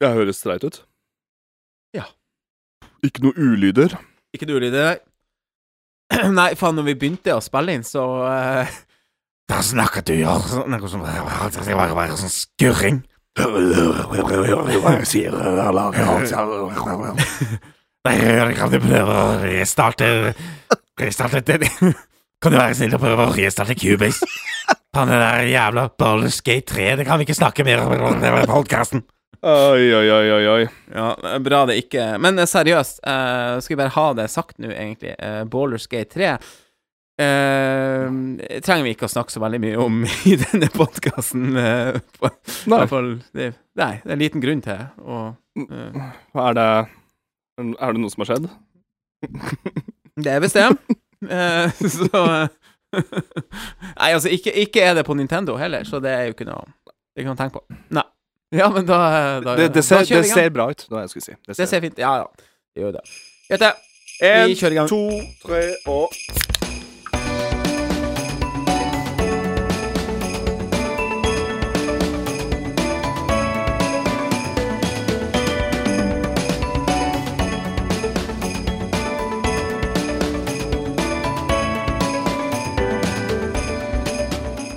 Jeg 0.00 0.16
høres 0.16 0.40
streit 0.40 0.64
ut. 0.64 0.80
Ja. 1.96 2.06
Ikke 3.04 3.24
noe 3.24 3.36
ulyder. 3.36 3.96
Ikke 4.34 4.48
noe 4.48 4.60
ulyder, 4.60 5.00
Nei, 6.34 6.50
faen, 6.60 6.78
når 6.78 6.88
vi 6.90 6.96
begynte 6.98 7.36
å 7.36 7.42
spille 7.44 7.76
inn, 7.76 7.86
så 7.86 8.04
uh, 8.24 8.78
Da 9.50 9.60
snakket 9.66 10.10
du 10.10 10.14
jo 10.20 10.36
noe 10.70 10.90
som 10.90 11.04
Det 11.04 11.76
var 11.76 11.94
bare 11.96 12.18
sånn 12.18 12.32
skurring. 12.32 13.02
Nei, 18.06 18.14
kan 18.56 18.72
du 18.72 18.78
prøve 18.82 19.14
å 19.14 19.34
restarte 19.44 20.06
Restarte 20.98 21.42
det 21.46 21.58
Kan 22.40 22.54
du 22.54 22.56
være 22.56 22.74
snill 22.78 22.96
og 22.96 23.02
prøve 23.02 23.26
å 23.28 23.34
restarte 23.36 23.76
Cubase? 23.78 24.26
Faen, 24.90 25.12
det 25.12 25.20
der 25.20 25.46
jævla 25.46 25.84
Gate 25.94 26.66
3, 26.72 26.86
det 26.98 27.04
kan 27.06 27.20
vi 27.20 27.28
ikke 27.28 27.38
snakke 27.38 27.66
mer 27.68 27.84
om 27.84 28.24
i 28.24 28.46
podkasten. 28.48 29.04
Oi, 29.40 29.94
oi, 29.94 30.10
oi, 30.12 30.32
oi, 30.32 30.46
oi. 30.48 30.64
Ja, 30.92 31.38
bra 31.40 31.62
det 31.70 31.78
ikke 31.80 32.18
Men 32.20 32.36
eh, 32.38 32.48
seriøst, 32.48 32.98
uh, 33.08 33.56
skal 33.64 33.72
vi 33.72 33.78
bare 33.80 33.94
ha 33.94 34.08
det 34.18 34.26
sagt 34.28 34.58
nå, 34.60 34.68
egentlig. 34.68 35.14
Uh, 35.16 35.46
Ballerskate 35.48 36.12
3 36.12 36.34
uh, 36.36 38.18
trenger 38.60 38.84
vi 38.84 38.92
ikke 38.92 39.08
å 39.08 39.12
snakke 39.14 39.32
så 39.32 39.40
veldig 39.40 39.62
mye 39.64 39.80
om 39.80 40.02
i 40.30 40.36
denne 40.42 40.68
podkasten. 40.74 41.56
Nei. 41.56 42.84
det, 43.32 43.48
nei, 43.80 43.94
det 44.04 44.10
er 44.10 44.16
en 44.18 44.22
liten 44.26 44.44
grunn 44.44 44.60
til 44.64 44.84
og, 45.06 45.40
eh, 45.64 46.12
Er 46.44 46.60
det 46.60 46.68
Er 47.64 47.96
det 47.96 48.04
noe 48.04 48.12
som 48.12 48.26
har 48.26 48.32
skjedd? 48.34 48.52
Det 50.20 50.36
er 50.36 50.44
visst 50.44 50.60
det. 50.60 50.68
Eh, 51.20 51.68
så 51.84 52.08
Nei, 54.00 54.06
altså, 54.06 54.30
ikke, 54.32 54.54
ikke 54.56 54.80
er 54.80 54.94
det 54.96 55.02
på 55.04 55.12
Nintendo 55.12 55.58
heller, 55.60 55.84
så 55.84 56.00
det 56.00 56.14
er 56.16 56.22
jo 56.30 56.32
ikke 56.32 56.46
noe 56.48 56.64
Det 57.12 57.26
kan 57.26 57.36
tenke 57.36 57.60
på. 57.60 57.76
Nei. 57.92 58.06
Ja, 58.50 58.70
men 58.70 58.86
da, 58.86 59.40
da 59.40 59.56
Det, 59.56 59.68
det, 59.74 59.82
ser, 59.84 60.04
da 60.04 60.22
det 60.22 60.24
ser 60.26 60.50
bra 60.50 60.70
ut. 60.70 60.86
Det 60.88 60.94
var 60.94 61.06
det 61.06 61.22
si. 61.22 61.34
Det 61.46 61.68
ser 61.68 61.80
fint 61.80 61.98
Ja, 61.98 62.16
ja. 62.16 62.26
Gjør 62.76 62.96
det. 62.98 63.04
Greit, 63.48 63.60
det. 63.60 63.72
En, 64.20 64.86
to, 64.88 65.04
tre 65.42 65.62
og 65.88 66.12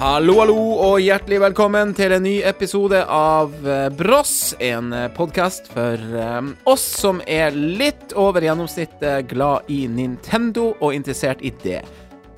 Hallo, 0.04 0.34
hallo, 0.42 0.56
og 0.84 0.98
hjertelig 1.00 1.38
velkommen 1.40 1.94
til 1.96 2.12
en 2.12 2.26
ny 2.26 2.34
episode 2.44 2.98
av 3.08 3.54
eh, 3.64 3.86
Bross. 3.96 4.52
En 4.60 4.90
podkast 5.16 5.70
for 5.72 5.96
eh, 5.96 6.50
oss 6.68 6.84
som 7.00 7.22
er 7.24 7.56
litt 7.56 8.12
over 8.20 8.44
gjennomsnittet 8.44 9.30
glad 9.30 9.72
i 9.72 9.86
Nintendo 9.88 10.74
og 10.74 10.98
interessert 10.98 11.40
i 11.40 11.54
det. 11.64 11.80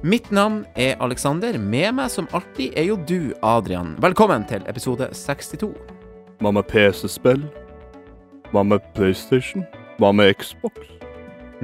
Mitt 0.05 0.29
navn 0.29 0.61
er 0.77 0.93
Alexander. 1.01 1.57
Med 1.57 1.97
meg 1.97 2.13
som 2.13 2.29
alltid 2.37 2.77
er 2.77 2.85
jo 2.91 2.99
du, 3.01 3.33
Adrian. 3.41 3.95
Velkommen 3.97 4.45
til 4.45 4.61
episode 4.69 5.09
62. 5.17 5.71
Hva 6.45 6.53
med 6.53 6.69
PC-spill? 6.69 7.49
Hva 8.53 8.61
med 8.61 8.85
PlayStation? 8.93 9.65
Hva 9.97 10.13
med 10.13 10.35
Xbox? 10.37 10.85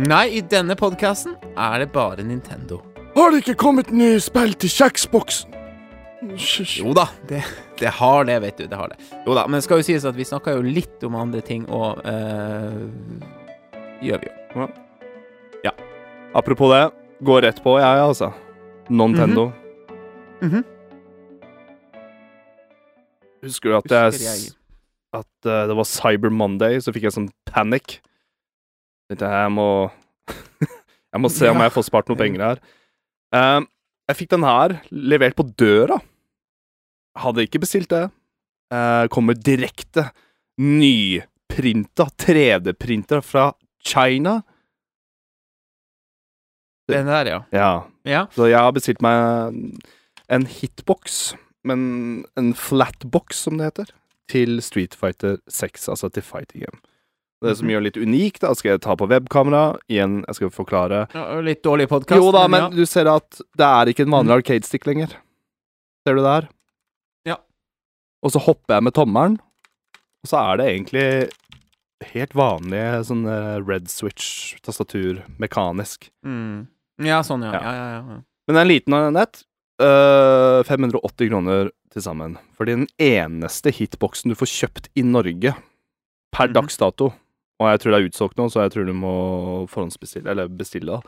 Nei, 0.02 0.26
i 0.42 0.42
denne 0.42 0.74
podkasten 0.74 1.38
er 1.54 1.86
det 1.86 1.92
bare 1.94 2.26
Nintendo. 2.26 2.82
Har 3.14 3.30
det 3.30 3.46
ikke 3.46 3.60
kommet 3.70 3.94
nye 3.94 4.18
spill 4.18 4.58
til 4.58 4.80
kjeksboksen? 4.82 5.61
Jo 6.22 6.92
da, 6.94 7.08
det, 7.26 7.42
det 7.80 7.90
har 7.98 8.26
det, 8.30 8.36
vet 8.44 8.60
du. 8.62 8.68
Det 8.70 8.78
har 8.78 8.92
det. 8.94 9.00
Jo 9.26 9.34
da, 9.34 9.48
men 9.48 9.58
det 9.58 9.66
skal 9.66 9.82
jo 9.82 9.86
sies 9.88 10.06
at 10.06 10.18
vi 10.18 10.28
snakka 10.28 10.54
jo 10.54 10.62
litt 10.62 11.02
om 11.08 11.18
andre 11.18 11.42
ting, 11.46 11.64
og 11.74 11.98
eh, 12.06 12.78
gjør 14.06 14.22
vi 14.22 14.30
jo. 14.30 14.68
Ja. 15.66 15.74
Apropos 16.38 16.70
det, 16.76 16.84
gå 17.26 17.40
rett 17.42 17.64
på, 17.64 17.74
jeg, 17.82 18.06
altså. 18.06 18.30
Nintendo. 18.90 19.52
-hmm. 20.42 20.64
Husker 23.42 23.70
du 23.70 23.78
at 23.78 23.92
jeg, 23.92 24.06
Husker 24.06 24.26
jeg. 24.26 24.54
At 25.14 25.50
uh, 25.50 25.68
det 25.68 25.76
var 25.76 25.84
Cyber 25.90 26.30
Monday, 26.30 26.80
så 26.80 26.94
fikk 26.94 27.04
jeg 27.04 27.16
sånn 27.16 27.32
panic. 27.50 28.00
Tenkte 29.10 29.26
jeg, 29.28 29.52
må 29.52 29.90
Jeg 31.12 31.20
må 31.20 31.30
se 31.34 31.50
om 31.50 31.60
jeg 31.60 31.74
får 31.76 31.84
spart 31.90 32.08
noe 32.08 32.20
penger 32.20 32.46
her. 32.46 32.62
Um, 33.36 33.68
jeg 34.08 34.22
fikk 34.22 34.32
den 34.32 34.46
her 34.48 34.78
levert 34.92 35.36
på 35.36 35.44
døra. 35.60 36.00
Hadde 37.20 37.44
ikke 37.48 37.60
bestilt 37.60 37.90
det. 37.92 38.06
Uh, 38.72 39.08
kommer 39.12 39.34
direkte 39.36 40.10
nyprinta 40.62 42.06
3D-printer 42.22 43.22
fra 43.26 43.50
China. 43.84 44.42
Den 46.92 47.06
der, 47.08 47.26
ja. 47.30 47.40
Ja, 47.52 47.72
Ja. 48.04 48.26
Så 48.34 48.48
jeg 48.50 48.58
har 48.60 48.72
bestilt 48.74 49.02
meg 49.02 49.82
en 50.32 50.46
hitbox, 50.50 51.34
men 51.64 52.26
en 52.40 52.54
flatbox, 52.58 53.44
som 53.46 53.58
det 53.60 53.68
heter, 53.72 53.92
til 54.32 54.62
Street 54.64 54.96
Fighter 54.96 55.38
6, 55.52 55.88
altså 55.92 56.10
til 56.12 56.24
fighting 56.24 56.64
game. 56.66 56.80
Det 57.44 57.58
som 57.58 57.66
Mhm. 57.68 57.72
gjør 57.74 57.84
litt 57.84 57.98
unikt, 57.98 58.40
da 58.42 58.54
skal 58.54 58.72
jeg 58.72 58.82
ta 58.82 58.96
på 58.96 59.08
webkamera. 59.10 59.78
Igjen, 59.90 60.24
jeg 60.28 60.36
skal 60.36 60.50
forklare. 60.50 61.08
ja 61.14 61.40
litt 61.42 61.64
dårlig 61.64 61.88
podkast. 61.90 62.18
Jo 62.22 62.32
da, 62.32 62.48
men 62.48 62.62
ja. 62.62 62.70
du 62.70 62.86
ser 62.86 63.08
at 63.08 63.30
det 63.58 63.66
er 63.66 63.86
ikke 63.88 64.02
en 64.06 64.12
vanlig 64.12 64.32
Mhm. 64.32 64.38
arcade-stick 64.44 64.86
lenger. 64.86 65.08
Ser 66.08 66.16
du 66.16 66.22
det 66.22 66.44
her? 66.44 66.50
Og 68.22 68.32
så 68.34 68.40
hopper 68.46 68.76
jeg 68.78 68.84
med 68.86 68.94
tommelen, 68.94 69.40
og 70.22 70.30
så 70.30 70.38
er 70.52 70.58
det 70.62 70.66
egentlig 70.70 71.06
helt 72.14 72.34
vanlige 72.38 73.00
sånn 73.08 73.24
eh, 73.30 73.58
red 73.66 73.88
switch-tastatur, 73.90 75.24
mekanisk. 75.42 76.10
Mm. 76.26 76.68
Ja, 77.02 77.22
sånn, 77.26 77.44
ja. 77.46 77.54
Ja. 77.56 77.62
Ja, 77.74 77.88
ja. 77.98 78.20
Men 78.50 78.58
en 78.62 78.68
liten 78.70 79.14
nett. 79.16 79.44
øh, 79.82 80.62
580 80.68 81.30
kroner 81.32 81.72
til 81.92 82.02
sammen. 82.06 82.36
Fordi 82.58 82.76
den 82.76 82.88
eneste 83.02 83.72
hitboksen 83.74 84.30
du 84.30 84.36
får 84.38 84.52
kjøpt 84.52 84.90
i 84.96 85.02
Norge 85.02 85.56
per 86.32 86.48
Mhm. 86.48 86.54
dags 86.54 86.78
dato 86.78 87.14
Og 87.60 87.68
jeg 87.70 87.80
tror 87.80 87.92
det 87.92 87.98
er 88.02 88.10
utsolgt 88.10 88.38
nå, 88.38 88.46
så 88.50 88.62
jeg 88.64 88.72
tror 88.72 88.86
du 88.86 88.94
må 88.94 89.68
forhåndsbestille, 89.70 90.28
eller 90.30 90.48
bestille, 90.50 90.86
da. 90.98 91.02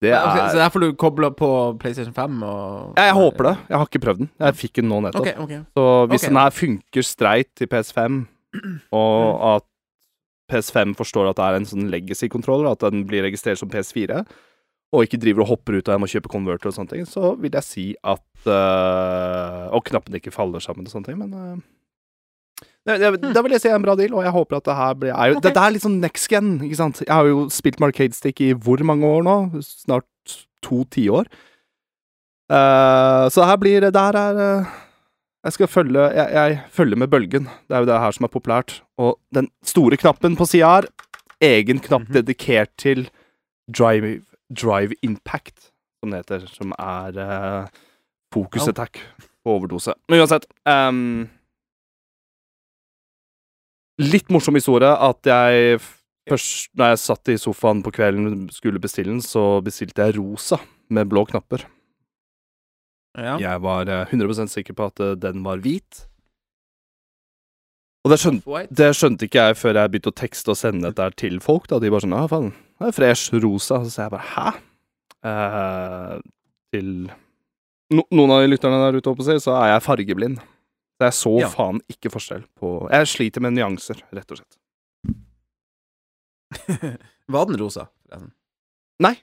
Det 0.00 0.10
er... 0.14 0.20
Okay, 0.24 0.44
så 0.48 0.56
er 0.56 0.62
der 0.64 0.70
får 0.72 0.80
du 0.86 0.92
kobla 0.96 1.28
på 1.36 1.48
PlayStation 1.80 2.14
5 2.16 2.42
og 2.42 2.94
ja, 2.96 3.08
Jeg 3.10 3.16
håper 3.18 3.50
det. 3.50 3.54
Jeg 3.68 3.76
har 3.76 3.88
ikke 3.90 4.00
prøvd 4.06 4.22
den. 4.22 4.30
Jeg 4.40 4.56
fikk 4.56 4.78
den 4.80 4.88
nå 4.88 5.00
nettopp. 5.04 5.26
Okay, 5.26 5.34
okay. 5.44 5.58
Så 5.76 5.84
hvis 6.08 6.24
den 6.28 6.38
her 6.40 6.54
funker 6.56 7.04
streit 7.04 7.50
til 7.60 7.68
PS5, 7.68 8.20
og 9.02 9.18
Mm. 9.20 9.42
at 9.56 9.66
PS5 10.50 10.94
forstår 10.98 11.28
at 11.30 11.36
det 11.38 11.44
er 11.46 11.58
en 11.60 11.66
sånn 11.68 11.90
legacy-kontroller, 11.92 12.72
at 12.72 12.80
den 12.82 13.04
blir 13.06 13.22
registrert 13.22 13.60
som 13.60 13.68
PS4, 13.70 14.24
og 14.90 15.04
ikke 15.06 15.20
driver 15.22 15.44
og 15.44 15.52
hopper 15.52 15.76
ut 15.78 15.86
av 15.88 15.94
den 16.00 16.02
Og 16.02 16.10
kjøper 16.10 16.32
converter 16.32 16.66
og 16.72 16.74
sånne 16.74 16.90
ting, 16.90 17.04
så 17.06 17.36
vil 17.38 17.52
jeg 17.54 17.62
si 17.62 17.84
at 18.02 18.48
øh, 18.50 19.68
Og 19.76 19.84
knappene 19.86 20.18
ikke 20.18 20.32
faller 20.34 20.58
sammen 20.64 20.88
og 20.88 20.90
sånne 20.90 21.06
ting, 21.06 21.20
men 21.20 21.30
øh, 21.36 21.60
det 22.98 23.42
vil 23.44 23.52
jeg 23.54 23.60
si 23.62 23.68
en 23.68 23.82
bra 23.84 23.94
deal, 23.98 24.14
og 24.14 24.24
jeg 24.24 24.32
håper 24.34 24.56
at 24.56 24.64
det 24.64 24.76
her 24.76 24.94
blir 24.94 25.12
er 25.14 25.30
jo, 25.32 25.36
Ok. 25.38 25.42
Dette 25.46 25.62
er 25.66 25.70
litt 25.74 25.84
sånn 25.84 26.00
next 26.00 26.28
gen, 26.32 26.58
ikke 26.66 26.76
sant? 26.80 27.00
Jeg 27.06 27.12
har 27.14 27.26
jo 27.28 27.48
spilt 27.52 27.80
med 27.80 27.92
Arcade 27.92 28.16
Stick 28.16 28.40
i 28.40 28.52
hvor 28.54 28.82
mange 28.86 29.06
år 29.06 29.22
nå? 29.26 29.36
Snart 29.62 30.06
to 30.62 30.84
tiår. 30.90 31.26
Uh, 32.50 33.28
så 33.30 33.44
her 33.46 33.58
blir 33.62 33.84
det 33.84 33.94
her 33.94 34.16
er 34.18 34.38
uh, 34.40 34.70
jeg 35.46 35.54
skal 35.54 35.68
følge 35.70 36.02
jeg, 36.12 36.32
jeg 36.34 36.56
følger 36.74 36.98
med 37.00 37.08
bølgen. 37.12 37.46
Det 37.68 37.76
er 37.76 37.84
jo 37.84 37.88
det 37.88 38.00
her 38.02 38.12
som 38.16 38.26
er 38.26 38.32
populært. 38.34 38.80
Og 39.00 39.14
den 39.32 39.48
store 39.64 39.96
knappen 39.96 40.34
på 40.36 40.44
sida 40.50 40.72
her, 40.80 40.88
egen 41.40 41.78
knapp 41.80 42.08
Mhm. 42.08 42.12
dedikert 42.18 42.72
til 42.76 43.08
drive, 43.72 44.20
drive 44.52 44.92
impact, 45.02 45.70
som 46.02 46.10
det 46.10 46.24
heter. 46.24 46.46
Som 46.50 46.74
er 46.78 47.16
uh, 47.16 47.66
focus 48.34 48.68
attack 48.68 48.98
på 49.44 49.54
overdose. 49.56 49.94
Men 50.08 50.20
uansett 50.20 50.44
ehm, 50.68 51.28
Litt 54.00 54.30
morsom 54.32 54.56
historie 54.56 54.90
at 54.90 55.28
jeg 55.28 55.80
først 56.30 56.70
Når 56.78 56.92
jeg 56.92 57.00
satt 57.02 57.30
i 57.32 57.38
sofaen 57.40 57.80
på 57.84 57.92
kvelden 57.94 58.44
skulle 58.54 58.80
bestille 58.82 59.10
den, 59.10 59.22
så 59.24 59.60
bestilte 59.64 60.06
jeg 60.06 60.18
rosa 60.18 60.60
med 60.92 61.08
blå 61.10 61.24
knapper. 61.26 61.64
Ja. 63.18 63.34
Jeg 63.40 63.62
var 63.64 63.90
eh, 63.90 64.12
100 64.12 64.52
sikker 64.52 64.76
på 64.78 64.86
at 64.92 65.02
eh, 65.02 65.16
den 65.18 65.42
var 65.42 65.58
hvit. 65.64 66.04
Og 68.04 68.12
det 68.12 68.20
skjønte, 68.22 68.62
det 68.72 68.90
skjønte 68.96 69.26
ikke 69.26 69.48
jeg 69.48 69.58
før 69.60 69.80
jeg 69.80 69.92
begynte 69.92 70.12
å 70.12 70.18
tekste 70.22 70.54
og 70.54 70.60
sende 70.60 70.88
dette 70.88 71.08
til 71.20 71.40
folk. 71.44 71.66
Da. 71.68 71.80
De 71.82 71.90
bare 71.92 72.04
sånn 72.06 72.14
'Ja, 72.16 72.28
faen, 72.30 72.52
det 72.78 72.88
er 72.88 72.96
fresh 72.96 73.34
rosa.' 73.34 73.82
Så 73.84 73.90
sa 73.90 74.02
jeg 74.06 74.14
bare 74.14 74.30
'hæ?' 74.30 74.60
Eh, 75.20 76.20
til 76.72 77.10
no, 77.92 78.02
noen 78.08 78.30
av 78.32 78.40
de 78.40 78.48
lytterne 78.54 78.78
der 78.80 78.96
ute, 78.96 79.40
så 79.42 79.52
er 79.58 79.74
jeg 79.74 79.84
fargeblind. 79.84 80.38
Så 81.00 81.06
jeg 81.08 81.16
så 81.16 81.30
Ja. 81.40 81.48
faen 81.48 81.80
ikke 81.88 82.10
forskjell 82.12 82.42
på 82.60 82.90
Jeg 82.92 83.06
sliter 83.08 83.40
med 83.40 83.54
nyanser, 83.56 84.02
rett 84.12 84.30
og 84.34 84.36
slett. 84.36 84.58
Var 87.30 87.46
den 87.48 87.56
rosa? 87.56 87.86
Nei. 89.00 89.14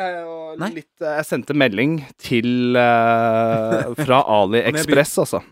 Jeg, 0.00 0.24
Nei? 0.58 0.70
litt, 0.80 0.90
eh, 1.04 1.16
jeg 1.20 1.26
sendte 1.28 1.54
melding 1.54 2.00
til 2.18 2.74
uh, 2.74 3.92
Fra 4.06 4.22
AliExpress, 4.40 5.18
altså. 5.22 5.42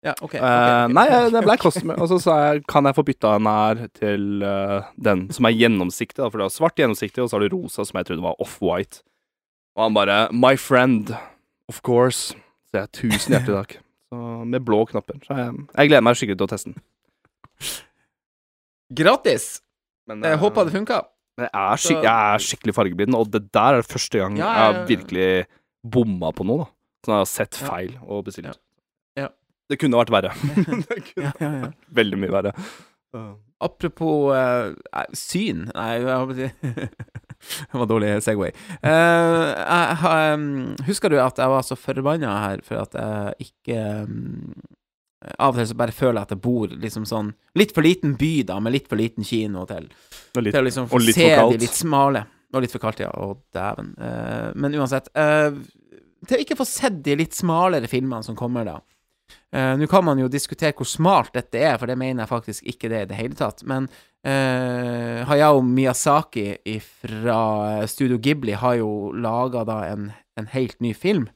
Ja, 0.00 0.14
OK. 0.16 0.32
okay, 0.32 0.40
okay. 0.40 0.86
Uh, 0.86 0.86
nei, 0.96 1.04
det 1.30 1.42
ble 1.44 1.56
Cosmo. 1.60 1.94
Og 2.00 2.08
så 2.08 2.18
sa 2.24 2.36
jeg 2.46 2.64
kan 2.72 2.88
jeg 2.88 2.96
få 2.96 3.04
bytta 3.04 3.34
den 3.36 3.50
her 3.50 3.82
til 3.94 4.42
uh, 4.42 4.88
den 4.96 5.26
som 5.36 5.46
er 5.46 5.54
gjennomsiktig, 5.54 6.22
da, 6.22 6.30
for 6.32 6.40
det 6.40 6.48
var 6.48 6.56
svart 6.56 6.80
gjennomsiktig, 6.80 7.20
og 7.22 7.28
så 7.28 7.36
har 7.36 7.44
du 7.44 7.54
rosa 7.54 7.84
som 7.84 8.00
jeg 8.00 8.08
trodde 8.08 8.24
var 8.24 8.40
off-white. 8.42 9.04
Og 9.76 9.84
han 9.86 9.94
bare 9.94 10.18
My 10.32 10.56
friend, 10.58 11.12
of 11.68 11.82
course. 11.86 12.34
Så 12.72 12.80
jeg 12.80 12.92
tusen 12.96 13.36
hjertelig 13.36 13.60
takk. 13.60 13.78
Så 14.10 14.18
med 14.50 14.64
blå 14.66 14.80
knapper. 14.90 15.20
Så 15.26 15.36
jeg, 15.38 15.52
jeg 15.76 15.90
gleder 15.92 16.02
meg 16.02 16.18
skikkelig 16.18 16.38
til 16.40 16.48
å 16.48 16.50
teste 16.50 16.72
den. 16.72 16.82
Gratis! 19.00 19.44
Men 20.10 20.24
Jeg 20.26 20.34
eh, 20.34 20.40
håper 20.42 20.66
det 20.66 20.74
funka. 20.74 20.96
jeg, 21.38 21.50
er 21.54 21.78
skik 21.80 22.02
jeg 22.02 22.34
er 22.34 22.42
skikkelig 22.42 22.74
fargeblind, 22.74 23.14
og 23.14 23.30
det 23.30 23.44
der 23.54 23.78
er 23.78 23.86
første 23.86 24.18
gang 24.18 24.36
Ja, 24.40 24.48
jeg 24.48 24.56
jeg 24.58 24.74
har 24.74 24.88
virkelig 24.88 25.28
bomma 25.94 26.32
på 26.34 26.44
noe. 26.48 26.66
da 26.66 27.06
Sånn 27.06 27.14
jeg 27.14 27.22
har 27.22 27.30
sett 27.30 27.60
Ja. 27.62 27.68
feil 27.70 27.94
og 28.02 28.24
bestilt. 28.26 28.58
Ja. 29.16 29.22
Ja. 29.22 29.28
Det 29.70 29.78
kunne 29.78 29.96
vært 30.00 30.10
verre. 30.10 30.32
det 30.34 30.98
kunne 31.14 31.30
Ja, 31.30 31.32
ja, 31.40 31.50
ja. 31.50 31.60
vært 31.70 31.94
veldig 32.00 32.18
mye 32.24 32.34
verre. 32.34 32.52
Apropos 33.60 34.34
eh, 34.34 34.74
eh, 34.96 35.06
syn 35.18 35.64
Nei, 35.74 35.88
jeg 36.00 36.10
holdt 36.10 36.30
på 36.30 36.34
å 36.34 36.40
si 36.40 37.29
Det 37.40 37.78
var 37.78 37.86
dårlig 37.88 38.22
Segway. 38.24 38.52
Uh, 38.84 40.04
um, 40.34 40.44
husker 40.86 41.12
du 41.12 41.18
at 41.22 41.40
jeg 41.40 41.52
var 41.52 41.64
så 41.66 41.76
forbanna 41.78 42.34
her 42.44 42.64
for 42.66 42.82
at 42.82 42.96
jeg 42.96 43.50
ikke 43.50 43.86
um, 44.04 44.52
Av 45.36 45.52
og 45.52 45.58
til 45.58 45.68
så 45.68 45.76
bare 45.76 45.92
føler 45.92 46.16
jeg 46.16 46.28
at 46.28 46.34
jeg 46.36 46.42
bor 46.44 46.70
liksom 46.84 47.06
sånn 47.08 47.32
Litt 47.60 47.74
for 47.76 47.84
liten 47.84 48.14
by, 48.20 48.34
da, 48.48 48.60
med 48.62 48.72
litt 48.76 48.86
for 48.88 49.00
liten 49.00 49.26
kino 49.26 49.66
til, 49.68 49.90
litt, 50.40 50.52
til 50.54 50.60
å 50.62 50.68
liksom 50.68 50.88
få 50.88 51.02
se 51.08 51.32
de 51.36 51.58
litt 51.60 51.76
smale. 51.76 52.24
Og 52.54 52.64
litt 52.64 52.72
for 52.72 52.82
kaldt, 52.82 53.02
ja. 53.04 53.10
Å, 53.12 53.34
dæven. 53.54 53.92
Uh, 54.00 54.48
men 54.58 54.74
uansett. 54.80 55.10
Uh, 55.14 55.60
til 56.26 56.38
å 56.38 56.44
ikke 56.44 56.56
få 56.58 56.66
sett 56.68 57.02
de 57.04 57.18
litt 57.20 57.36
smalere 57.36 57.88
filmene 57.90 58.24
som 58.26 58.38
kommer, 58.38 58.68
da. 58.68 58.80
Nå 59.50 59.86
kan 59.90 60.04
man 60.06 60.18
jo 60.18 60.28
diskutere 60.30 60.76
hvor 60.78 60.86
smalt 60.86 61.32
dette 61.34 61.58
er, 61.58 61.72
for 61.78 61.90
det 61.90 61.96
mener 61.98 62.22
jeg 62.22 62.30
faktisk 62.30 62.66
ikke 62.70 62.90
det 62.90 63.00
i 63.02 63.08
det 63.10 63.16
hele 63.18 63.38
tatt. 63.38 63.64
Men 63.66 63.88
uh, 64.26 65.24
Hayao 65.28 65.60
Miyazaki 65.62 66.78
fra 67.02 67.86
Studio 67.86 68.18
Ghibli 68.18 68.52
har 68.52 68.74
jo 68.80 69.12
laga 69.12 69.64
da 69.64 69.80
en, 69.92 70.10
en 70.36 70.46
helt 70.52 70.80
ny 70.80 70.92
film 70.94 71.28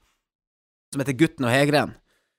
som 0.92 1.00
heter 1.02 1.16
'Gutten 1.18 1.44
og 1.44 1.50
hegren' 1.54 1.94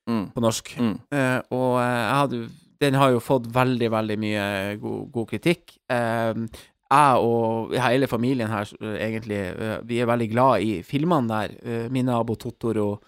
Mm. 0.08 0.28
på 0.36 0.42
norsk. 0.42 0.68
Mm. 0.78 1.00
Eh, 1.18 1.40
og 1.50 1.80
eh, 1.82 2.14
hadde 2.14 2.50
Den 2.82 2.94
har 2.94 3.10
jo 3.10 3.20
fått 3.20 3.48
veldig, 3.50 3.88
veldig 3.90 4.18
mye 4.20 4.78
god, 4.78 5.12
god 5.12 5.28
kritikk. 5.32 5.80
Eh, 5.90 6.34
jeg 6.92 7.16
og 7.26 7.74
hele 7.74 8.06
familien 8.08 8.48
her, 8.52 8.70
egentlig, 9.02 9.40
vi 9.88 9.98
er 10.00 10.06
veldig 10.06 10.28
glad 10.30 10.62
i 10.62 10.84
filmene 10.86 11.28
der. 11.28 11.56
Eh, 11.66 11.88
min 11.90 12.06
nabo 12.06 12.36
Totoro, 12.36 13.00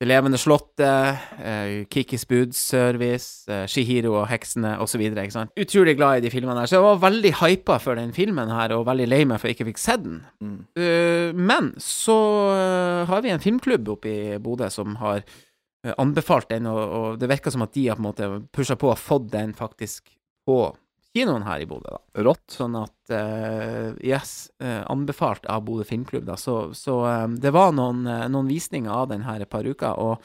Det 0.00 0.06
levende 0.08 0.38
slottet, 0.40 1.24
uh, 1.44 1.82
Kikis 1.92 2.22
budservice, 2.24 3.44
uh, 3.52 3.66
Shihiro 3.68 4.14
og 4.22 4.30
heksene, 4.30 4.78
osv. 4.80 5.02
Utrolig 5.60 5.94
glad 5.98 6.22
i 6.22 6.24
de 6.24 6.30
filmene 6.32 6.62
her. 6.62 6.70
Så 6.70 6.78
jeg 6.78 6.86
var 6.86 7.02
veldig 7.02 7.34
hypa 7.42 7.76
for 7.84 8.00
den 8.00 8.14
filmen 8.16 8.48
her, 8.48 8.72
og 8.78 8.86
veldig 8.88 9.10
lei 9.10 9.20
meg 9.28 9.42
for 9.42 9.50
jeg 9.50 9.58
ikke 9.58 9.68
fikk 9.74 9.82
sett 9.82 10.06
den. 10.06 10.22
Mm. 10.40 10.56
Uh, 10.80 11.36
men 11.36 11.74
så 11.84 12.16
har 13.10 13.20
vi 13.20 13.34
en 13.34 13.44
filmklubb 13.44 13.92
oppe 13.92 14.08
i 14.08 14.38
Bodø 14.40 14.70
som 14.72 14.96
har 15.02 15.20
anbefalt 16.00 16.48
den, 16.48 16.68
og, 16.68 16.80
og 16.80 17.20
det 17.20 17.28
virker 17.28 17.52
som 17.52 17.64
at 17.64 17.76
de 17.76 17.86
har 17.88 18.00
på 18.00 18.02
en 18.02 18.08
måte 18.08 18.30
pusha 18.56 18.76
på 18.80 18.88
og 18.92 19.00
fått 19.00 19.28
den 19.32 19.52
faktisk 19.56 20.08
på 20.48 20.62
kinoen 21.16 21.42
her 21.46 21.60
i 21.64 21.66
Bodø. 21.66 21.90
da. 21.96 22.22
Rått. 22.22 22.44
Sånn 22.54 22.76
at 22.78 23.10
uh, 23.14 23.94
Yes, 24.04 24.50
uh, 24.62 24.84
anbefalt 24.92 25.46
av 25.50 25.64
Bodø 25.66 25.84
Filmklubb, 25.88 26.24
da. 26.28 26.36
Så, 26.38 26.70
så 26.78 27.00
eh, 27.08 27.26
det 27.42 27.50
var 27.56 27.72
noen, 27.74 28.04
noen 28.30 28.48
visninger 28.50 28.92
av 28.94 29.08
den 29.10 29.24
her 29.26 29.42
et 29.42 29.50
par 29.50 29.66
uker, 29.66 29.98
og 29.98 30.22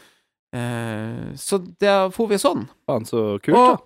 uh, 0.55 1.33
Så 1.41 1.59
da 1.81 1.95
for 2.13 2.29
vi 2.29 2.37
sånn. 2.41 2.67
Faen, 2.85 3.05
så 3.09 3.25
kult, 3.41 3.57
Og- 3.57 3.75
da. 3.75 3.83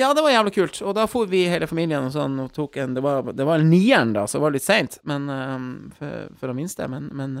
Ja, 0.00 0.14
det 0.16 0.22
var 0.24 0.32
jævlig 0.32 0.54
kult. 0.56 0.78
Og 0.88 0.94
da 0.96 1.02
for 1.06 1.28
vi 1.28 1.42
hele 1.52 1.66
familien 1.68 2.06
og 2.08 2.14
sånn, 2.14 2.38
og 2.40 2.54
tok 2.56 2.78
en 2.80 2.94
Det 2.96 3.02
var, 3.04 3.26
det 3.36 3.44
var 3.44 3.60
en 3.60 3.68
nieren, 3.68 4.14
da, 4.16 4.22
så 4.24 4.38
det 4.38 4.44
var 4.46 4.54
litt 4.54 4.64
seint, 4.64 4.96
men 5.04 5.28
eh, 5.28 5.66
for, 5.98 6.30
for 6.40 6.48
å 6.48 6.54
minste. 6.56 6.88
Men, 6.88 7.10
men, 7.12 7.34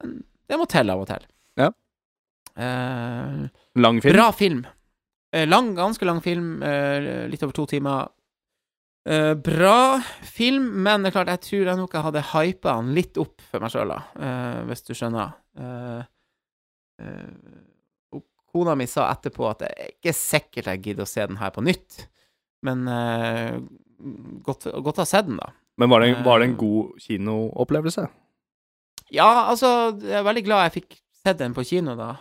men 0.00 0.14
det 0.48 0.56
må 0.58 0.64
til 0.72 0.88
av 0.88 1.02
og 1.04 1.10
til. 1.12 1.26
Ja. 1.60 1.68
Uh, 2.56 3.44
Lang 3.76 4.00
film. 4.00 4.14
Bra 4.16 4.30
film. 4.32 4.64
Eh, 5.34 5.46
lang, 5.50 5.72
ganske 5.74 6.06
lang 6.06 6.20
film. 6.22 6.62
eh, 6.62 7.26
litt 7.30 7.42
over 7.42 7.52
to 7.56 7.64
timer. 7.66 8.08
Eh, 9.06 9.34
bra 9.34 9.98
film, 10.22 10.68
men 10.86 11.02
det 11.02 11.10
er 11.10 11.16
klart, 11.18 11.32
jeg 11.34 11.40
tror 11.44 11.66
jeg 11.72 11.76
nok 11.80 11.92
jeg 11.98 12.02
hadde 12.06 12.22
hypa 12.30 12.76
den 12.78 12.94
litt 12.96 13.18
opp 13.20 13.42
for 13.50 13.60
meg 13.60 13.72
sjøl, 13.74 13.90
da, 13.92 13.98
hvis 14.70 14.84
du 14.86 14.94
skjønner. 14.96 15.34
Kona 18.54 18.74
mi 18.78 18.86
sa 18.86 19.08
etterpå 19.10 19.48
at 19.50 19.64
det 19.64 19.70
er 19.74 19.88
ikke 19.96 20.14
sikkert 20.14 20.68
jeg 20.70 20.82
gidder 20.84 21.04
å 21.06 21.10
se 21.10 21.24
den 21.26 21.40
her 21.40 21.50
på 21.54 21.64
nytt, 21.66 22.04
men 22.64 22.84
godt, 24.46 24.68
godt 24.70 25.00
å 25.00 25.02
ha 25.02 25.08
sett 25.10 25.26
den, 25.26 25.40
da. 25.42 25.50
Men 25.76 25.90
var 25.90 26.00
det, 26.04 26.12
en- 26.14 26.24
var 26.24 26.38
det 26.38 26.48
en 26.50 26.56
god 26.60 26.92
kinoopplevelse? 27.02 28.06
Ja, 29.10 29.48
altså, 29.50 29.68
jeg 30.00 30.14
er 30.20 30.22
veldig 30.26 30.44
glad 30.46 30.62
jeg 30.68 30.76
fikk 30.84 31.00
sett 31.24 31.38
den 31.42 31.52
på 31.56 31.64
kino, 31.66 31.96
da. 31.98 32.12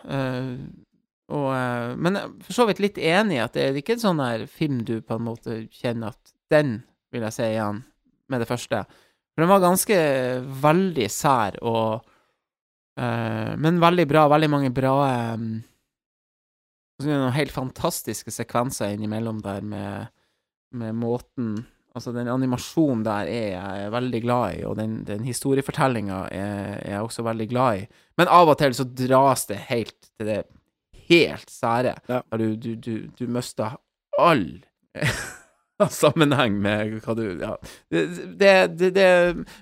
Eh, 1.29 1.35
og, 1.35 1.49
eh, 1.55 1.95
men 1.95 2.17
for 2.43 2.53
så 2.53 2.67
vidt 2.67 2.79
litt 2.79 2.97
enig 2.97 3.37
i 3.37 3.43
at 3.43 3.53
det 3.53 3.67
er 3.67 3.79
ikke 3.79 3.97
en 3.97 4.03
sånn 4.03 4.23
her 4.23 4.45
film 4.47 4.83
du 4.83 5.01
på 5.01 5.17
en 5.17 5.27
måte 5.27 5.63
kjenner 5.71 6.13
at 6.13 6.33
den 6.51 6.81
vil 7.13 7.23
jeg 7.27 7.33
se 7.33 7.49
igjen 7.53 7.83
med 8.29 8.41
det 8.41 8.49
første. 8.49 8.83
For 9.33 9.43
den 9.43 9.49
var 9.49 9.63
ganske 9.63 9.97
veldig 10.61 11.09
sær 11.09 11.57
og 11.65 12.03
uh, 12.99 13.53
Men 13.57 13.79
veldig 13.81 14.05
bra. 14.05 14.27
Veldig 14.29 14.49
mange 14.53 14.69
bra 14.69 14.93
um, 15.33 15.63
Noen 17.01 17.33
helt 17.33 17.51
fantastiske 17.51 18.29
sekvenser 18.31 18.93
innimellom 18.93 19.41
der 19.41 19.65
med, 19.65 20.11
med 20.77 20.93
måten 20.95 21.55
Altså, 21.93 22.09
den 22.13 22.29
animasjonen 22.29 23.03
der 23.05 23.27
er 23.29 23.49
jeg 23.53 23.89
veldig 23.93 24.21
glad 24.23 24.55
i, 24.55 24.61
og 24.65 24.79
den, 24.79 24.95
den 25.05 25.27
historiefortellinga 25.27 26.23
er 26.33 26.79
jeg 26.89 27.05
også 27.05 27.21
veldig 27.27 27.45
glad 27.51 27.83
i. 27.83 27.83
Men 28.17 28.31
av 28.33 28.49
og 28.49 28.57
til 28.57 28.73
så 28.73 28.87
dras 28.89 29.45
det 29.45 29.59
helt 29.67 30.09
til 30.17 30.25
det 30.31 30.39
helt 31.09 31.49
sære, 31.51 31.95
Ja. 32.09 32.21
du, 32.37 32.55
du, 32.55 32.75
du, 32.75 32.93
du 33.19 33.25
mister 33.27 33.75
all 34.19 34.45
sammenheng 35.89 36.59
med 36.61 36.99
hva 37.03 37.15
du 37.17 37.23
Ja. 37.41 37.55
Det, 37.91 38.03
det, 38.39 38.53
det, 38.77 38.91
det 38.95 39.07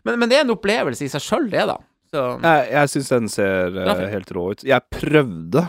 men, 0.04 0.20
men 0.20 0.30
det 0.30 0.38
er 0.38 0.46
en 0.46 0.54
opplevelse 0.56 1.06
i 1.08 1.12
seg 1.12 1.24
sjøl, 1.24 1.50
det, 1.54 1.66
da. 1.72 1.78
Så 2.12 2.26
Jeg, 2.44 2.68
jeg 2.76 2.92
syns 2.92 3.10
den 3.14 3.30
ser 3.32 3.78
eh, 3.86 4.02
helt 4.12 4.32
rå 4.36 4.50
ut. 4.52 4.64
Jeg 4.68 4.84
prøvde 4.92 5.64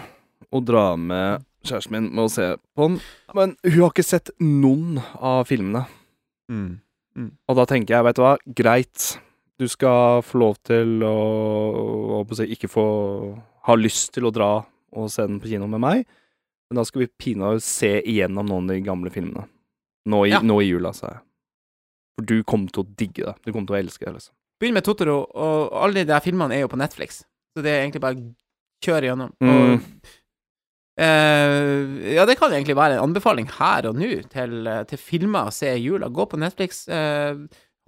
å 0.53 0.61
dra 0.67 0.89
med 0.99 1.45
kjæresten 1.63 1.95
min 1.95 2.09
med 2.11 2.25
å 2.27 2.31
se 2.33 2.49
på 2.75 2.89
den, 2.89 2.97
men 3.39 3.53
hun 3.63 3.77
har 3.85 3.93
ikke 3.93 4.05
sett 4.05 4.33
noen 4.43 4.99
av 5.23 5.45
filmene. 5.47 5.85
mm. 6.51 6.73
Og 7.47 7.57
da 7.61 7.67
tenker 7.71 7.95
jeg, 7.95 8.05
vet 8.09 8.19
du 8.19 8.23
hva, 8.25 8.35
greit. 8.59 9.13
Du 9.61 9.69
skal 9.71 10.25
få 10.27 10.41
lov 10.43 10.57
til 10.67 11.05
å, 11.07 11.13
å, 11.13 12.21
å 12.25 12.35
si, 12.35 12.49
ikke 12.57 12.71
få 12.73 12.85
ha 13.69 13.77
lyst 13.79 14.11
til 14.17 14.27
å 14.27 14.33
dra 14.35 14.51
og 14.93 15.11
se 15.11 15.27
den 15.27 15.41
på 15.41 15.49
kino 15.51 15.67
med 15.71 15.81
meg, 15.81 16.07
men 16.71 16.77
da 16.81 16.85
skal 16.89 17.05
vi 17.05 17.11
pinadø 17.21 17.61
se 17.61 18.01
igjennom 18.03 18.47
noen 18.49 18.71
av 18.71 18.77
de 18.77 18.85
gamle 18.87 19.11
filmene. 19.13 19.47
Nå 20.09 20.25
i, 20.27 20.31
Ja. 20.31 20.41
nå 20.41 20.61
i 20.63 20.69
jula, 20.71 20.93
sa 20.95 21.07
jeg. 21.09 21.21
For 22.19 22.25
du 22.27 22.43
kommer 22.45 22.69
til 22.73 22.83
å 22.85 22.97
digge 22.97 23.25
det. 23.25 23.35
Du 23.45 23.53
kommer 23.53 23.67
til 23.67 23.77
å 23.77 23.83
elske 23.83 24.05
det, 24.05 24.15
liksom. 24.15 24.35
Begynn 24.61 24.75
med 24.75 24.85
Totoro, 24.85 25.27
og 25.35 25.73
alle 25.83 25.95
de 26.03 26.05
der 26.13 26.21
filmene 26.21 26.55
er 26.55 26.61
jo 26.65 26.69
på 26.69 26.79
Netflix. 26.79 27.25
Så 27.57 27.63
det 27.65 27.71
er 27.73 27.83
egentlig 27.87 28.01
bare 28.01 28.17
å 28.17 28.35
kjøre 28.85 29.09
gjennom. 29.11 29.33
Mm. 29.43 29.51
Og, 29.53 29.81
eh, 30.99 32.15
ja, 32.15 32.25
det 32.29 32.37
kan 32.39 32.51
egentlig 32.53 32.77
være 32.79 32.99
en 32.99 33.05
anbefaling 33.09 33.49
her 33.59 33.89
og 33.91 33.97
nå 33.99 34.11
til, 34.31 34.67
eh, 34.67 34.85
til 34.85 34.99
filmer 34.99 35.49
å 35.49 35.53
se 35.55 35.67
i 35.73 35.83
jula. 35.83 36.09
Gå 36.13 36.27
på 36.29 36.39
Netflix. 36.39 36.87
eh, 36.89 37.35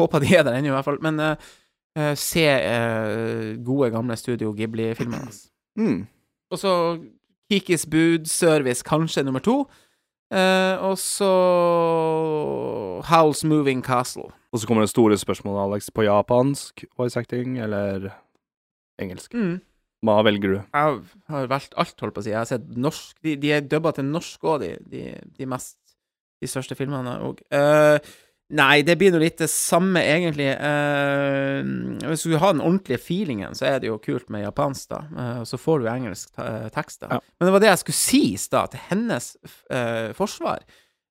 håper 0.01 0.21
de 0.21 0.35
er 0.37 0.43
der 0.45 0.55
ennå, 0.59 0.73
i 0.73 0.75
hvert 0.75 0.85
fall. 0.85 0.99
Men 1.01 1.21
eh, 1.21 2.15
se 2.19 2.45
eh, 2.47 3.57
gode, 3.63 3.93
gamle 3.93 4.17
Studio 4.17 4.53
Ghibli-filmer. 4.53 5.27
Altså. 5.27 5.49
Mm. 5.79 6.07
Og 6.55 6.61
så 6.63 6.75
Kikis 7.51 7.85
bud, 7.91 8.29
service, 8.31 8.85
kanskje 8.87 9.25
nummer 9.27 9.43
to. 9.45 9.65
Eh, 10.33 10.77
og 10.83 10.97
så 10.99 11.31
Howls 13.11 13.45
Moving 13.45 13.85
Castle. 13.85 14.31
Og 14.53 14.61
så 14.61 14.67
kommer 14.67 14.87
det 14.87 14.91
store 14.91 15.19
spørsmålet, 15.19 15.61
Alex, 15.67 15.91
på 15.95 16.07
japansk 16.07 16.85
voice 16.99 17.19
acting 17.21 17.59
eller 17.59 18.09
engelsk? 19.03 19.35
Mm. 19.35 19.61
Hva 20.05 20.19
velger 20.25 20.53
du? 20.53 20.59
Jeg 20.75 20.99
har 21.33 21.47
valgt 21.49 21.77
alt, 21.81 21.97
holdt 22.01 22.17
på 22.17 22.23
å 22.23 22.25
si. 22.25 22.33
Jeg 22.33 22.41
har 22.41 22.49
sett 22.49 22.67
norsk 22.77 23.17
De, 23.25 23.37
de 23.41 23.53
er 23.57 23.65
dubba 23.65 23.95
til 23.97 24.05
norsk 24.09 24.43
òg, 24.45 24.65
de, 24.65 24.75
de, 24.91 25.05
de 25.39 25.49
mest 25.49 25.79
De 26.43 26.51
største 26.51 26.77
filmene 26.77 27.15
òg. 27.25 27.41
Nei, 28.53 28.83
det 28.87 28.97
blir 29.01 29.13
nå 29.15 29.21
litt 29.23 29.39
det 29.41 29.49
samme, 29.53 30.03
egentlig. 30.05 30.51
Eh, 30.53 32.09
hvis 32.11 32.27
du 32.29 32.37
har 32.37 32.55
den 32.57 32.65
ordentlige 32.65 33.01
feelingen, 33.01 33.57
så 33.57 33.69
er 33.71 33.83
det 33.83 33.89
jo 33.89 34.01
kult 34.03 34.29
med 34.33 34.45
japansk, 34.45 34.89
da. 34.93 35.03
Eh, 35.13 35.43
og 35.43 35.49
så 35.49 35.61
får 35.61 35.83
du 35.83 35.91
engelsk 35.91 36.41
tekst, 36.75 37.03
da. 37.05 37.17
Ja. 37.17 37.21
Men 37.39 37.49
det 37.49 37.57
var 37.57 37.65
det 37.65 37.73
jeg 37.73 37.83
skulle 37.85 38.01
si 38.03 38.23
i 38.33 38.41
stad, 38.41 38.75
til 38.75 38.85
hennes 38.91 39.35
eh, 39.73 40.11
forsvar. 40.17 40.65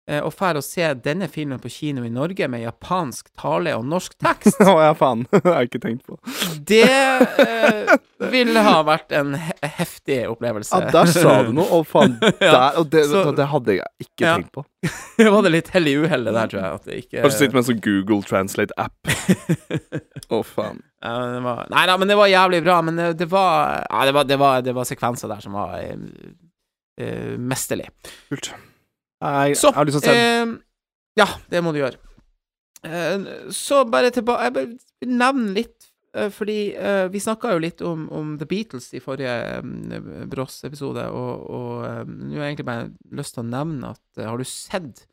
Eh, 0.07 0.19
og 0.23 0.33
drar 0.35 0.57
og 0.59 0.63
ser 0.65 0.95
denne 0.99 1.27
filmen 1.31 1.59
på 1.63 1.69
kino 1.71 2.03
i 2.03 2.09
Norge 2.11 2.47
med 2.51 2.63
japansk 2.65 3.29
tale 3.39 3.73
og 3.77 3.85
norsk 3.87 4.15
tekst, 4.23 4.59
Å 4.73 4.75
ja, 4.81 4.93
faen. 4.97 5.25
Det 5.31 5.43
har 5.47 5.61
jeg 5.63 5.71
ikke 5.71 5.83
tenkt 5.87 6.05
på. 6.07 6.17
det 6.69 6.83
eh, 6.89 7.93
ville 8.33 8.61
ha 8.63 8.77
vært 8.87 9.11
en 9.15 9.33
he 9.39 9.53
heftig 9.79 10.19
opplevelse. 10.31 10.79
Ja, 10.79 10.91
der 10.93 11.09
sa 11.11 11.35
du 11.47 11.51
noe. 11.55 11.65
Å, 11.67 11.81
faen. 11.87 12.17
Der, 12.39 12.77
og 12.79 12.89
det, 12.93 13.05
Så- 13.09 13.31
det 13.35 13.47
hadde 13.51 13.77
jeg 13.79 14.07
ikke 14.07 14.23
Ja. 14.27 14.35
tenkt 14.37 14.51
på. 14.55 14.65
Det 15.17 15.29
var 15.31 15.43
det 15.45 15.51
litt 15.53 15.69
hell 15.73 15.87
i 15.87 15.93
uhellet 15.99 16.33
der, 16.35 16.49
tror 16.51 16.59
jeg. 16.61 16.73
At 16.79 16.87
det 16.89 16.97
ikke 17.05 17.21
Kanskje 17.23 17.39
sitte 17.39 17.55
med 17.55 17.61
en 17.63 17.67
sånn 17.69 17.81
Google 17.85 18.21
Translate-app. 18.27 19.13
Å, 20.33 20.41
faen. 20.47 20.81
Ja, 21.03 21.13
var, 21.43 21.65
nei 21.71 21.83
da, 21.89 21.95
men 21.99 22.11
det 22.11 22.17
var 22.19 22.27
jævlig 22.31 22.59
bra. 22.65 22.77
Men 22.83 22.99
det, 22.99 23.07
det 23.19 23.27
var 23.31 23.79
Ja, 23.89 24.03
det 24.07 24.13
var, 24.15 24.27
det 24.27 24.37
var, 24.39 24.61
det 24.65 24.75
var 24.75 24.87
sekvenser 24.87 25.31
der 25.31 25.43
som 25.43 25.55
var 25.55 25.79
eh, 25.79 27.33
mesterlig. 27.39 27.89
Kult. 28.31 28.51
Jeg, 29.23 29.57
Så 29.57 29.71
jeg 29.73 30.17
eh, 30.17 30.53
Ja, 31.19 31.27
det 31.49 31.63
må 31.63 31.71
du 31.73 31.79
gjøre. 31.79 31.99
Eh, 32.83 33.49
så 33.55 33.83
bare 33.87 34.11
tilbake 34.11 34.49
Jeg 34.49 34.55
bare 34.57 34.71
vil 34.73 35.13
nevne 35.13 35.53
litt, 35.55 35.89
eh, 36.15 36.29
fordi 36.33 36.57
eh, 36.75 37.05
vi 37.13 37.21
snakka 37.23 37.53
jo 37.53 37.63
litt 37.63 37.83
om, 37.87 38.09
om 38.11 38.35
The 38.41 38.47
Beatles 38.49 38.89
i 38.97 39.01
forrige 39.03 39.61
um, 39.63 40.27
Bross-episode, 40.31 41.07
og, 41.11 41.47
og 41.47 41.87
eh, 41.87 42.03
nå 42.07 42.37
har 42.39 42.47
jeg 42.49 42.55
egentlig 42.55 42.69
bare 42.71 42.89
lyst 43.15 43.37
til 43.37 43.45
å 43.45 43.51
nevne 43.51 43.93
at 43.95 44.19
eh, 44.19 44.27
har 44.27 44.41
du 44.41 44.47
sett 44.49 45.05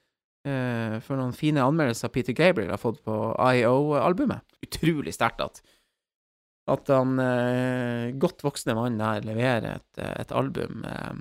eh, 0.47 0.97
for 1.05 1.21
noen 1.21 1.37
fine 1.37 1.62
anmeldelser 1.62 2.11
Peter 2.14 2.35
Gabriel 2.37 2.73
har 2.75 2.83
fått 2.83 3.02
på 3.07 3.21
IO-albumet? 3.38 4.43
Utrolig 4.67 5.14
sterkt 5.14 5.45
at 5.47 5.62
at 6.71 6.90
han 6.93 7.19
eh, 7.19 8.12
godt 8.21 8.45
voksne 8.47 8.76
mann 8.79 8.99
der 9.00 9.25
leverer 9.26 9.81
et, 9.81 10.02
et 10.05 10.35
album 10.37 10.85
eh, 10.87 11.17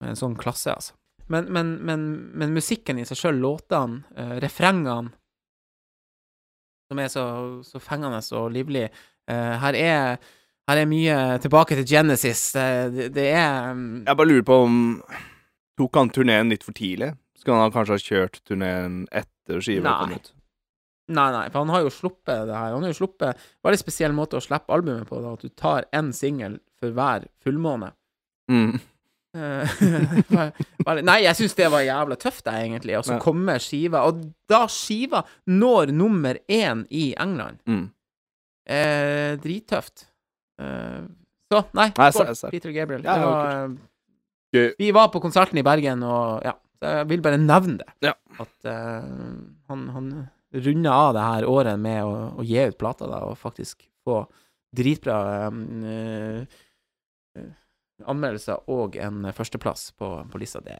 med 0.00 0.12
en 0.14 0.18
sånn 0.18 0.36
klasse, 0.40 0.72
altså. 0.72 0.96
Men, 1.30 1.46
men, 1.54 1.72
men, 1.86 2.04
men 2.34 2.54
musikken 2.56 2.98
i 2.98 3.06
seg 3.06 3.18
sjøl, 3.18 3.40
låtene, 3.42 4.02
uh, 4.18 4.36
refrengene, 4.42 5.12
som 6.90 6.98
er 6.98 7.10
så, 7.12 7.24
så 7.62 7.78
fengende 7.82 8.18
og 8.34 8.48
livlig 8.50 8.88
uh, 8.90 9.54
her, 9.62 9.78
er, 9.78 10.32
her 10.66 10.80
er 10.82 10.90
mye 10.90 11.18
tilbake 11.42 11.78
til 11.78 11.86
Genesis. 11.86 12.48
Det, 12.56 13.12
det, 13.14 13.28
er 13.30 13.70
um... 13.70 14.02
Jeg 14.08 14.18
bare 14.18 14.32
lurer 14.32 14.46
på 14.48 14.62
om 14.66 14.80
Tok 15.80 15.96
han 15.96 16.10
turneen 16.12 16.50
litt 16.52 16.66
for 16.66 16.76
tidlig? 16.76 17.14
Skulle 17.38 17.62
han 17.62 17.72
kanskje 17.72 17.96
ha 17.96 18.04
kjørt 18.04 18.42
turneen 18.44 19.04
etter 19.16 19.62
skiva 19.64 19.94
kom 20.02 20.18
ut? 20.18 20.32
Nei, 21.10 21.30
nei, 21.34 21.46
for 21.50 21.64
han 21.64 21.72
har 21.72 21.86
jo 21.86 21.92
sluppet 21.94 22.46
det 22.46 22.54
her. 22.54 22.74
Han 22.74 22.84
har 22.84 22.92
jo 22.92 22.98
sluppet 23.00 23.46
Veldig 23.66 23.80
spesiell 23.80 24.12
måte 24.14 24.38
å 24.38 24.44
slippe 24.44 24.74
albumet 24.74 25.08
på, 25.08 25.18
da, 25.24 25.32
at 25.34 25.46
du 25.46 25.50
tar 25.58 25.88
én 25.96 26.12
singel 26.14 26.58
for 26.78 26.94
hver 26.94 27.26
fullmåne. 27.42 27.90
Mm. 28.52 28.76
Eh, 29.36 31.00
Nei, 31.06 31.18
jeg 31.22 31.36
syns 31.38 31.54
det 31.58 31.68
var 31.70 31.84
jævla 31.86 32.16
tøft, 32.18 32.46
jeg, 32.50 32.66
egentlig. 32.70 32.96
Og 32.98 33.04
så 33.06 33.14
Ja. 33.14 33.20
kommer 33.22 33.60
skiva, 33.62 34.02
og 34.08 34.24
da 34.50 34.64
skiva 34.66 35.22
når 35.46 35.92
nummer 35.94 36.40
én 36.50 36.86
i 36.90 37.12
England 37.14 37.60
Mm. 37.66 37.84
eh, 38.66 39.36
Drittøft. 39.42 40.06
Eh, 40.60 41.02
så, 41.52 41.62
nei, 41.74 41.88
Nei, 41.96 42.10
skål. 42.10 42.50
Peter 42.50 42.72
Gabriel. 42.74 43.02
Ja, 43.06 43.16
var, 43.24 43.70
eh, 44.54 44.72
vi 44.78 44.90
var 44.92 45.08
på 45.14 45.20
konserten 45.22 45.58
i 45.58 45.62
Bergen, 45.66 46.02
og 46.02 46.42
ja, 46.44 46.52
jeg 46.82 47.08
vil 47.08 47.22
bare 47.22 47.38
nevne 47.38 47.78
det. 47.78 47.88
Ja. 48.02 48.14
At 48.40 48.64
eh, 48.64 49.08
han, 49.70 49.88
han 49.94 50.10
runda 50.54 50.90
av 50.90 51.14
det 51.14 51.22
her 51.22 51.46
året 51.46 51.78
med 51.78 52.02
å, 52.02 52.14
å 52.40 52.42
gi 52.46 52.58
ut 52.66 52.78
plata, 52.78 53.06
da, 53.06 53.22
og 53.30 53.38
faktisk 53.38 53.86
få 54.06 54.24
dritbra 54.74 55.18
eh, 55.50 56.46
eh, 57.38 57.50
anmeldelser 58.06 58.62
og 58.70 58.96
en 58.96 59.28
førsteplass 59.36 59.90
på, 59.98 60.12
på 60.32 60.40
lista. 60.42 60.62
Det, 60.64 60.78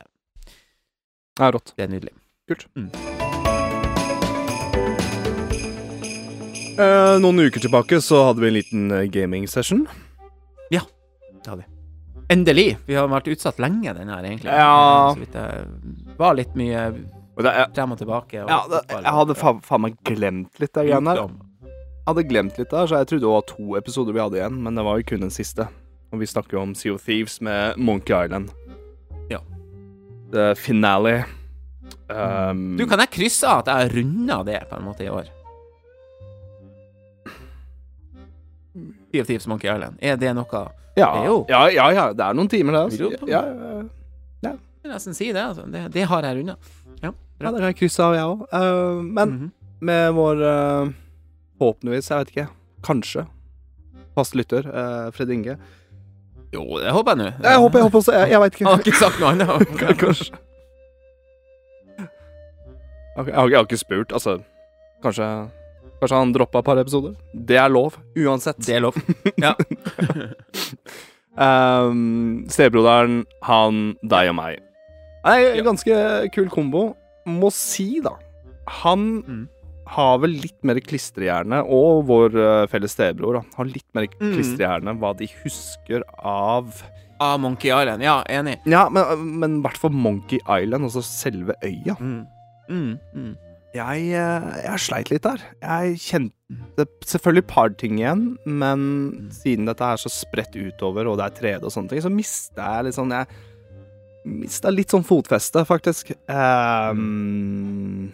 er 1.40 1.52
rått. 1.56 1.74
det 1.76 1.86
er 1.86 1.92
nydelig. 1.92 2.14
Kult. 2.50 2.66
Mm. 2.76 2.90
Eh, 6.80 7.16
noen 7.20 7.42
uker 7.44 7.60
tilbake 7.60 8.00
så 8.00 8.22
hadde 8.30 8.40
vi 8.40 8.48
en 8.48 8.56
liten 8.56 8.90
eh, 8.94 9.06
gaming-session. 9.12 9.84
Ja, 10.72 10.80
Det 11.42 11.50
hadde 11.50 11.64
vi. 11.64 11.68
Endelig! 12.30 12.76
Vi 12.86 12.94
har 12.94 13.08
vært 13.10 13.26
utsatt 13.32 13.58
lenge, 13.58 13.90
den 13.96 14.08
her, 14.08 14.22
egentlig. 14.24 14.52
Ja. 14.54 15.10
Så 15.12 15.18
vidt 15.18 15.34
det 15.34 16.14
var 16.20 16.36
litt 16.38 16.52
mye 16.54 16.84
frem 17.74 17.94
og 17.96 17.98
tilbake. 17.98 18.44
Og 18.44 18.52
ja, 18.52 18.60
det, 18.70 18.80
jeg 18.94 19.14
hadde 19.16 19.36
faen 19.38 19.62
faen 19.66 19.82
meg 19.88 19.96
glemt 20.06 20.62
litt 20.62 20.78
av 20.78 20.86
greiene 20.86 21.16
her. 21.16 21.24
Jeg 21.66 22.06
hadde 22.12 22.24
glemt 22.30 22.60
litt 22.60 22.70
der, 22.70 22.86
så 22.86 23.00
jeg 23.00 23.10
trodde 23.10 23.26
det 23.26 23.34
var 23.34 23.46
to 23.50 23.76
episoder 23.80 24.14
vi 24.14 24.22
hadde 24.22 24.38
igjen, 24.38 24.60
men 24.62 24.78
det 24.78 24.86
var 24.86 25.00
jo 25.00 25.08
kun 25.10 25.26
den 25.26 25.34
siste. 25.34 25.66
Og 26.12 26.18
vi 26.20 26.26
snakker 26.26 26.56
jo 26.58 26.62
om 26.62 26.74
Sea 26.74 26.92
of 26.94 27.04
Thieves 27.06 27.40
med 27.40 27.76
Monkey 27.78 28.14
Island. 28.24 28.50
Ja. 29.30 29.38
The 30.32 30.54
finale. 30.58 31.24
Um, 32.10 32.76
Du, 32.78 32.86
kan 32.90 32.98
jeg 32.98 33.10
krysse 33.14 33.46
av 33.46 33.60
at 33.62 33.66
jeg 33.70 33.74
har 33.84 33.94
runda 33.94 34.40
det, 34.46 34.60
på 34.70 34.76
en 34.80 34.84
måte, 34.88 35.04
i 35.06 35.10
år? 35.10 35.28
Sea 39.12 39.20
of 39.22 39.26
Thieves 39.26 39.46
Monkey 39.46 39.70
Island. 39.70 39.98
Er 40.02 40.16
det 40.16 40.34
noe 40.36 40.46
ja, 40.96 41.06
det 41.14 41.20
er 41.22 41.26
jo- 41.26 41.46
ja, 41.48 41.60
ja, 41.70 41.90
ja, 41.94 42.12
det 42.12 42.20
er 42.26 42.34
noen 42.34 42.48
timer, 42.50 42.72
det. 42.72 42.80
Altså. 42.80 43.10
Ja, 43.28 43.40
ja, 43.46 43.82
ja. 44.42 44.52
Jeg 44.82 44.92
nesten 44.92 45.14
si 45.14 45.32
det, 45.32 45.40
altså. 45.40 45.62
Det, 45.70 45.92
det 45.92 46.02
har 46.08 46.22
jeg 46.22 46.36
runda. 46.36 46.56
Ja, 47.02 47.10
ja, 47.40 47.50
det 47.50 47.60
kan 47.60 47.66
jeg 47.70 47.76
krysse 47.78 48.02
av, 48.02 48.14
jeg 48.14 48.24
òg. 48.24 49.02
men 49.04 49.28
Mhm. 49.30 49.52
med 49.80 50.12
vår 50.14 50.36
uh, 50.42 50.90
Forhåpentligvis, 51.58 52.08
jeg 52.10 52.18
vet 52.18 52.28
ikke. 52.34 52.48
Kanskje. 52.82 53.26
Fast 54.14 54.34
lytter, 54.34 54.66
uh, 54.66 55.10
Fred 55.12 55.30
Inge. 55.30 55.56
Jo, 56.52 56.64
det 56.82 56.90
håper 56.90 57.14
jeg 57.14 57.18
nå. 57.20 57.26
Jeg 57.46 57.58
håper, 57.62 57.78
jeg 57.78 57.86
håper 57.86 57.98
også 58.00 58.12
Jeg, 58.16 58.30
jeg 58.32 58.40
veit 58.42 58.54
ikke. 58.56 58.64
Han 58.66 58.72
har 58.74 58.86
ikke 58.86 58.98
sagt 58.98 59.20
noe 59.22 59.30
annet. 59.34 59.74
Kanskje. 60.02 60.40
Ok, 63.18 63.26
jeg, 63.28 63.36
har, 63.36 63.48
jeg 63.50 63.58
har 63.58 63.66
ikke 63.68 63.78
spurt, 63.80 64.12
altså. 64.16 64.38
Kanskje 65.04 65.26
Kanskje 66.00 66.16
han 66.16 66.32
droppa 66.32 66.62
et 66.62 66.64
par 66.64 66.78
episoder? 66.80 67.12
Det 67.34 67.58
er 67.60 67.68
lov, 67.68 67.98
uansett. 68.16 68.56
Det 68.64 68.78
er 68.78 68.80
lov. 68.86 68.96
Ja. 69.44 69.52
Um, 71.36 72.46
Stebroderen, 72.52 73.26
han, 73.44 73.82
deg 74.08 74.30
og 74.32 74.36
meg. 74.38 74.62
Er 75.28 75.60
ganske 75.66 75.98
kul 76.32 76.48
kombo. 76.52 76.86
Må 77.28 77.50
si, 77.52 78.00
da. 78.04 78.14
Han 78.80 79.08
Mm. 79.20 79.42
Har 79.90 80.18
vel 80.22 80.36
litt 80.38 80.58
mer 80.66 80.78
klistrehjerne, 80.84 81.62
og 81.66 82.04
vår 82.08 82.36
eh, 82.38 82.64
felles 82.70 82.92
stebror 82.94 83.40
har 83.42 83.68
litt 83.68 83.86
mer 83.96 84.06
Mm. 84.20 84.32
klistrehjerne 84.36 84.96
hva 85.00 85.12
de 85.18 85.26
husker 85.42 86.04
av 86.18 86.82
Av 87.20 87.36
Monkey 87.42 87.68
Island. 87.68 88.00
Ja, 88.02 88.22
enig. 88.32 88.54
Ja, 88.64 88.86
men, 88.88 89.04
men 89.42 89.58
i 89.58 89.62
hvert 89.66 89.76
fall 89.76 89.92
Monkey 89.92 90.38
Island, 90.40 90.86
altså 90.88 91.02
selve 91.04 91.52
øya. 91.60 91.96
Mm. 92.00 92.22
Mm. 92.70 92.94
Mm. 93.12 93.34
Jeg, 93.74 94.06
eh, 94.16 94.46
jeg 94.64 94.80
sleit 94.82 95.10
litt 95.12 95.22
der. 95.26 95.42
Jeg 95.60 95.98
kjente 96.00 96.86
selvfølgelig 97.06 97.44
et 97.44 97.50
par 97.52 97.68
ting 97.78 97.98
igjen, 98.00 98.24
men 98.48 99.28
siden 99.36 99.68
dette 99.68 99.84
er 99.84 100.00
så 100.00 100.10
spredt 100.10 100.56
utover, 100.56 101.06
og 101.12 101.20
det 101.20 101.26
er 101.28 101.36
3D 101.58 101.68
og 101.68 101.74
sånne 101.76 101.92
ting, 101.92 102.00
så 102.02 102.10
mista 102.10 102.70
jeg 102.78 102.88
litt 102.88 102.96
sånn 102.96 103.12
Jeg 103.14 103.28
mista 104.40 104.72
litt 104.72 104.90
sånn 104.92 105.04
fotfeste, 105.06 105.62
faktisk. 105.68 106.10
Um, 106.28 108.10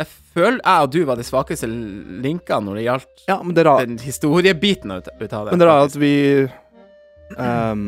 Jeg 0.00 0.08
føler 0.34 0.60
jeg 0.64 0.86
og 0.86 0.92
du 0.94 1.00
var 1.08 1.18
de 1.20 1.24
svakeste 1.26 1.68
linkene 1.68 2.64
når 2.66 2.78
det 2.78 2.84
gjaldt 2.86 3.24
ja, 3.28 3.36
men 3.44 3.52
det 3.56 3.66
er 3.66 3.84
den 3.84 3.98
historiebiten 4.00 4.94
ut, 4.96 5.10
ut 5.20 5.32
av 5.36 5.46
det. 5.50 5.52
Men 5.52 5.60
det 5.60 5.68
er 5.68 5.84
at 5.84 5.96
vi 6.00 6.12
um, 7.36 7.82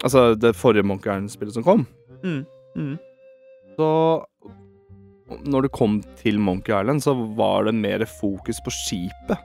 Altså, 0.00 0.34
det 0.40 0.54
forrige 0.56 0.86
Monkey 0.86 1.10
Island-spillet 1.12 1.56
som 1.58 1.64
kom, 1.66 1.86
Mm. 2.20 2.42
Mm. 2.76 2.98
så 3.76 3.86
Når 5.48 5.62
det 5.62 5.70
kom 5.72 6.02
til 6.20 6.38
Monkey 6.42 6.72
Island, 6.74 7.00
så 7.02 7.14
var 7.36 7.64
det 7.64 7.74
mer 7.74 8.04
fokus 8.04 8.58
på 8.64 8.72
skipet. 8.74 9.38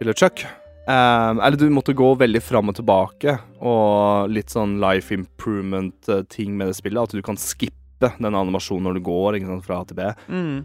Eller 0.00 0.12
Chuck. 0.12 0.42
Um, 0.88 1.38
eller 1.38 1.56
du 1.56 1.68
måtte 1.70 1.94
gå 1.94 2.08
veldig 2.18 2.42
fram 2.42 2.68
og 2.72 2.74
tilbake, 2.80 3.36
og 3.62 4.28
litt 4.34 4.50
sånn 4.50 4.80
life 4.82 5.14
improvement-ting 5.14 6.56
med 6.58 6.66
det 6.72 6.74
spillet. 6.80 7.02
At 7.04 7.14
du 7.14 7.22
kan 7.22 7.38
skippe 7.38 8.10
den 8.18 8.34
animasjonen 8.34 8.88
når 8.88 8.98
du 8.98 9.04
går 9.06 9.38
ikke 9.38 9.46
sant, 9.52 9.64
fra 9.68 9.78
A 9.80 9.84
til 9.86 10.00
B. 10.00 10.08
Mm. 10.26 10.56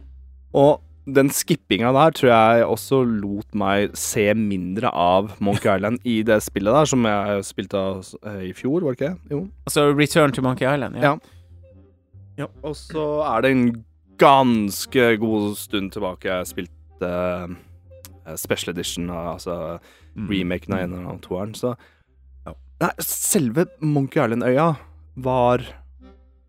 Og 0.54 0.82
den 1.08 1.30
skippinga 1.32 1.94
der 1.96 2.12
tror 2.12 2.30
jeg 2.34 2.66
også 2.68 2.98
lot 3.08 3.56
meg 3.56 3.94
se 3.96 4.26
mindre 4.36 4.90
av 4.92 5.30
Monkey 5.40 5.72
Island 5.78 6.00
i 6.04 6.18
det 6.28 6.42
spillet 6.44 6.74
der, 6.76 6.86
som 6.86 7.06
jeg 7.08 7.46
spilte 7.48 7.84
eh, 8.28 8.42
i 8.50 8.54
fjor, 8.54 8.82
var 8.84 8.96
det 8.96 9.00
ikke? 9.00 9.14
Jo. 9.32 9.40
Altså 9.66 9.86
Return 9.96 10.32
to 10.36 10.42
Monkey 10.44 10.68
Island. 10.68 10.96
Ja. 11.00 11.16
Ja. 12.38 12.48
Og 12.64 12.76
så 12.76 13.06
er 13.24 13.42
det 13.42 13.52
en 13.56 13.86
ganske 14.20 15.18
god 15.22 15.56
stund 15.56 15.92
tilbake 15.94 16.28
jeg 16.28 16.48
spilte 16.50 17.12
uh, 17.48 18.36
Special 18.36 18.74
Edition, 18.76 19.10
altså 19.10 19.80
Mm. 20.18 20.30
remaken 20.32 20.74
av 20.74 20.80
en 20.80 20.94
av 21.06 21.20
toeren, 21.22 21.52
så 21.54 21.76
Ja. 22.48 22.54
Nei, 22.82 22.90
selve 23.06 23.68
Monkey 23.80 24.18
Island-øya 24.20 24.76
var 25.16 25.62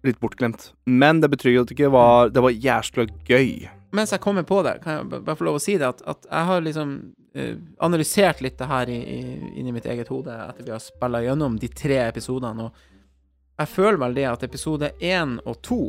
litt 0.03 0.19
bortglemt. 0.21 0.71
Men 0.87 1.21
det 1.21 1.29
betyr 1.31 1.53
jo 1.53 1.61
at 1.61 1.69
det 1.69 1.77
ikke 1.77 1.91
var 1.93 2.31
Det 2.31 2.41
var 2.41 2.51
jæskla 2.51 3.05
gøy. 3.29 3.69
Mens 3.91 4.13
jeg 4.13 4.21
kommer 4.21 4.45
på 4.45 4.61
det, 4.67 4.79
kan 4.85 4.99
jeg 4.99 5.23
bare 5.25 5.37
få 5.37 5.47
lov 5.49 5.57
å 5.57 5.63
si 5.63 5.79
det, 5.81 5.89
at, 5.89 6.03
at 6.05 6.27
jeg 6.29 6.49
har 6.51 6.65
liksom 6.65 6.91
eh, 7.35 7.55
analysert 7.85 8.43
litt 8.45 8.59
det 8.61 8.69
her 8.69 8.91
i, 8.93 8.99
i, 8.99 9.21
inni 9.61 9.73
mitt 9.73 9.89
eget 9.89 10.11
hode 10.13 10.35
etter 10.35 10.67
vi 10.67 10.75
har 10.75 10.83
spilla 10.85 11.23
gjennom 11.25 11.57
de 11.61 11.71
tre 11.73 12.03
episodene, 12.05 12.69
og 12.69 13.59
jeg 13.59 13.73
føler 13.73 13.99
vel 14.03 14.19
det 14.19 14.27
at 14.29 14.45
episode 14.45 14.91
én 15.01 15.39
og 15.49 15.57
to, 15.65 15.81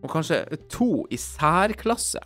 og 0.00 0.08
kanskje 0.10 0.40
to 0.72 1.06
i 1.10 1.18
særklasse 1.18 2.20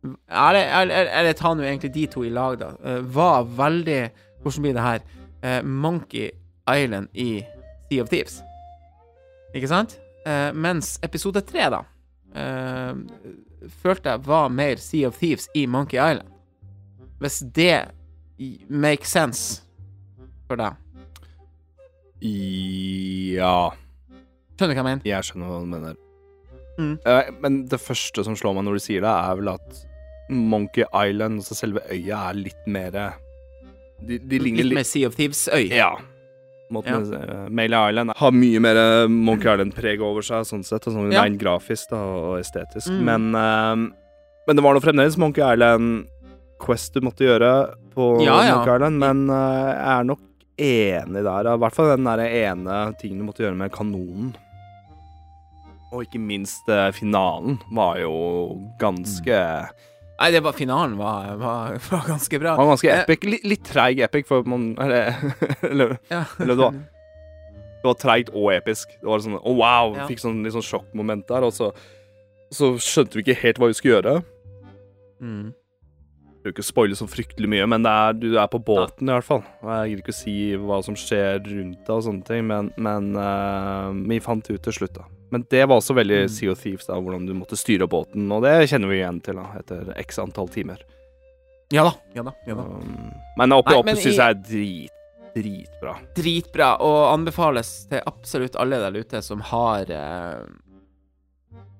Eller, 0.00 1.32
ta 1.36 1.52
nå 1.54 1.64
egentlig 1.66 1.92
de 1.94 2.06
to 2.12 2.22
i 2.24 2.30
lag, 2.32 2.56
da. 2.60 2.70
eh, 2.84 3.02
var 3.02 3.44
veldig 3.44 4.00
Hvordan 4.40 4.64
blir 4.64 4.76
det 4.78 4.86
her? 4.86 5.02
Eh, 5.42 5.60
Monkey 5.62 6.30
Island 6.70 7.10
i 7.12 7.42
Sea 7.90 8.02
of 8.04 8.08
Thieves. 8.08 8.38
Ikke 9.52 9.68
sant? 9.68 9.98
Mens 10.54 10.98
episode 11.02 11.40
tre, 11.42 11.64
da, 11.72 11.80
følte 13.68 14.14
jeg 14.14 14.26
var 14.26 14.48
mer 14.48 14.80
Sea 14.80 15.08
of 15.08 15.18
Thieves 15.20 15.48
i 15.54 15.66
Monkey 15.66 15.98
Island. 15.98 16.28
Hvis 17.20 17.42
det 17.54 17.90
makes 18.68 19.12
sense 19.12 19.62
for 20.48 20.56
deg. 20.60 20.78
Ja 22.20 23.70
Skjønner 24.56 24.74
du 24.74 24.76
hva 24.76 24.80
jeg 24.80 24.84
mener? 24.84 25.04
Jeg 25.08 25.24
skjønner 25.24 25.48
hva 25.48 25.58
du 25.62 25.68
mener. 25.70 25.94
Mm. 26.76 26.96
Eh, 27.08 27.30
men 27.40 27.54
det 27.68 27.78
første 27.80 28.24
som 28.26 28.36
slår 28.36 28.58
meg 28.58 28.66
når 28.66 28.76
du 28.76 28.82
sier 28.84 29.04
det, 29.04 29.12
er 29.12 29.38
vel 29.38 29.48
at 29.54 29.78
Monkey 30.30 30.84
Island, 30.84 31.40
altså 31.40 31.56
selve 31.56 31.80
øya, 31.88 32.18
er 32.28 32.36
litt 32.38 32.68
mer 32.70 32.92
De, 32.94 34.18
de 34.18 34.38
ligner 34.38 34.60
Litt 34.62 34.68
litt 34.68 34.78
mer 34.82 34.88
Sea 34.88 35.08
of 35.08 35.16
Thieves-øy. 35.16 35.72
Ja. 35.72 35.94
Måten, 36.70 37.06
ja. 37.12 37.48
Melee 37.50 37.90
Island 37.90 38.12
har 38.16 38.32
mye 38.32 38.60
mer 38.62 38.78
eh, 38.78 39.08
Monkey 39.10 39.50
Island-preg 39.50 40.02
over 40.06 40.22
seg, 40.22 40.44
sånn 40.46 40.62
sett, 40.66 40.86
og 40.86 40.94
sånn 40.94 41.12
Ja. 41.12 41.24
rent 41.26 41.40
grafisk 41.40 41.90
da, 41.90 41.98
og 41.98 42.38
estetisk. 42.40 42.88
Mm. 42.94 43.02
Men, 43.08 43.28
uh, 43.34 43.90
men 44.46 44.56
det 44.58 44.62
var 44.64 44.74
nå 44.76 44.82
fremdeles 44.84 45.18
Monkey 45.18 45.42
Island 45.42 46.06
Quest 46.60 46.94
du 46.94 47.00
måtte 47.00 47.24
gjøre 47.24 47.52
på 47.94 48.10
Ja, 48.22 48.38
ja. 48.46 48.56
Monkey 48.58 48.74
Island, 48.76 49.00
men 49.02 49.24
uh, 49.30 49.72
jeg 49.74 49.94
er 49.96 50.04
nok 50.12 50.20
enig 50.60 51.24
der. 51.24 51.48
I 51.54 51.58
hvert 51.64 51.74
fall 51.74 51.90
den 51.96 52.04
der 52.06 52.22
ene 52.28 52.78
tingen 53.00 53.22
du 53.22 53.28
måtte 53.30 53.42
gjøre 53.46 53.56
med 53.56 53.72
kanonen. 53.72 54.34
Og 55.90 56.04
ikke 56.04 56.20
minst 56.22 56.68
uh, 56.70 56.90
finalen 56.94 57.58
var 57.74 57.98
jo 57.98 58.14
ganske 58.78 59.38
Nei, 60.20 60.30
det 60.34 60.42
var 60.44 60.52
finalen 60.52 60.98
var, 61.00 61.30
var, 61.40 61.76
var 61.90 62.08
ganske 62.08 62.40
bra. 62.42 62.56
var 62.58 62.66
ganske 62.74 62.90
Eh, 62.92 63.04
epic. 63.06 63.22
Litt, 63.24 63.44
litt 63.48 63.62
treig 63.64 64.02
epic, 64.04 64.26
for 64.28 64.44
man 64.44 64.74
Eller, 64.78 65.14
eller 65.70 65.94
Ja. 66.10 66.24
Eller 66.38 66.54
det 66.54 66.60
var, 66.60 66.74
det 67.80 67.88
var 67.88 67.96
treigt 67.96 68.34
og 68.34 68.50
episk. 68.52 68.92
Det 69.00 69.08
var 69.08 69.24
sånn 69.24 69.38
oh, 69.40 69.56
wow! 69.56 69.96
Ja. 69.96 70.08
Fikk 70.10 70.20
sånn 70.20 70.42
litt 70.44 70.52
sånn 70.56 70.66
sjokkmoment 70.66 71.24
der, 71.30 71.46
og 71.48 71.56
så 71.56 71.70
Så 72.52 72.74
skjønte 72.82 73.16
vi 73.16 73.24
ikke 73.24 73.38
helt 73.44 73.62
hva 73.62 73.70
vi 73.70 73.78
skulle 73.78 73.96
gjøre. 73.96 74.14
Mm. 75.22 75.52
Jeg 76.40 76.48
vil 76.48 76.54
ikke 76.54 76.64
spoile 76.64 76.96
så 76.96 77.06
fryktelig 77.06 77.48
mye, 77.52 77.66
men 77.68 77.84
det 77.84 77.92
er, 77.92 78.14
du 78.16 78.28
er 78.40 78.48
på 78.50 78.58
båten 78.64 79.06
i 79.06 79.12
hvert 79.12 79.26
fall. 79.26 79.42
Jeg 79.60 79.90
gidder 79.92 80.02
ikke 80.02 80.14
å 80.14 80.18
si 80.18 80.34
hva 80.56 80.78
som 80.82 80.96
skjer 80.98 81.38
rundt 81.44 81.82
deg 81.84 81.92
og 81.94 82.04
sånne 82.06 82.26
ting, 82.26 82.46
men, 82.48 82.70
men 82.80 83.10
uh, 83.14 83.92
vi 84.08 84.18
fant 84.24 84.42
det 84.48 84.56
ut 84.56 84.64
til 84.64 84.78
slutt, 84.80 84.96
da. 84.96 85.04
Men 85.30 85.44
det 85.50 85.64
var 85.68 85.78
også 85.78 85.94
veldig 85.94 86.22
Mm. 86.26 86.28
Sea 86.34 86.52
of 86.52 86.58
Thieves, 86.62 86.86
da, 86.86 86.96
hvordan 87.00 87.26
du 87.28 87.34
måtte 87.38 87.56
styre 87.58 87.86
båten, 87.90 88.24
og 88.34 88.42
det 88.42 88.68
kjenner 88.70 88.90
vi 88.90 88.96
igjen 89.00 89.20
til 89.22 89.36
da, 89.38 89.44
etter 89.60 89.92
x 90.02 90.18
antall 90.18 90.48
timer. 90.50 90.80
Ja 91.70 91.84
da. 91.86 91.92
Ja 92.18 92.24
da. 92.26 92.32
Ja 92.48 92.56
da. 92.58 92.64
Um, 92.66 93.12
men 93.38 93.52
oppi 93.54 93.76
Oppi 93.78 93.94
syns 93.94 94.16
jeg 94.18 94.24
er 94.26 94.40
drit, 94.42 94.96
dritbra. 95.36 95.92
Dritbra, 96.18 96.72
og 96.82 97.12
anbefales 97.12 97.70
til 97.92 98.02
absolutt 98.10 98.58
alle 98.58 98.80
der 98.82 98.98
ute 98.98 99.20
som 99.22 99.40
har 99.52 99.86
eh, 99.94 100.42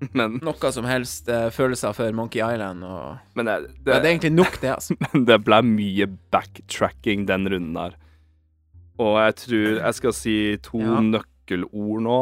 Men, 0.17 0.39
noe 0.47 0.71
som 0.73 0.87
helst 0.89 1.27
eh, 1.29 1.49
følelser 1.53 1.93
for 1.93 2.15
Monkey 2.17 2.41
Island. 2.41 2.87
Og, 2.87 3.19
men 3.37 3.51
det, 3.51 3.57
ja, 3.59 3.73
det, 3.75 3.89
det 3.91 3.97
er 3.99 4.09
egentlig 4.15 4.33
nok, 4.33 4.61
det, 4.63 4.71
altså. 4.77 4.95
Men 5.11 5.27
det 5.29 5.41
ble 5.45 5.59
mye 5.67 6.07
backtracking 6.33 7.27
den 7.29 7.51
runden 7.53 7.75
der. 7.77 7.99
Og 9.01 9.19
jeg 9.21 9.35
tror 9.43 9.67
jeg 9.81 9.99
skal 9.99 10.15
si 10.17 10.37
to 10.65 10.81
Ja. 10.81 11.01
nøkkelord 11.05 12.01
nå. 12.07 12.21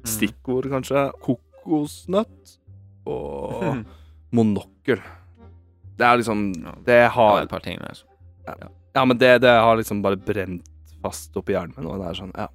Mm. 0.00 0.10
Stikkord, 0.14 0.68
kanskje. 0.72 1.06
Kokosnøtt 1.24 2.54
og 3.06 3.84
monokkel. 4.36 5.02
Det 6.00 6.06
er 6.06 6.20
liksom 6.22 6.46
Det 6.86 7.00
har 7.12 7.42
et 7.42 7.50
par 7.50 7.60
ting 7.64 7.78
der. 7.80 8.04
Ja, 8.94 9.04
men 9.04 9.18
det, 9.18 9.38
det 9.44 9.50
har 9.50 9.76
liksom 9.78 10.00
bare 10.02 10.16
brent 10.16 10.64
fast 11.02 11.36
oppi 11.36 11.52
hjernen 11.54 11.76
min. 11.76 11.86
Og 11.90 12.00
det 12.00 12.08
er 12.10 12.18
sånn, 12.18 12.32
ja. 12.36 12.48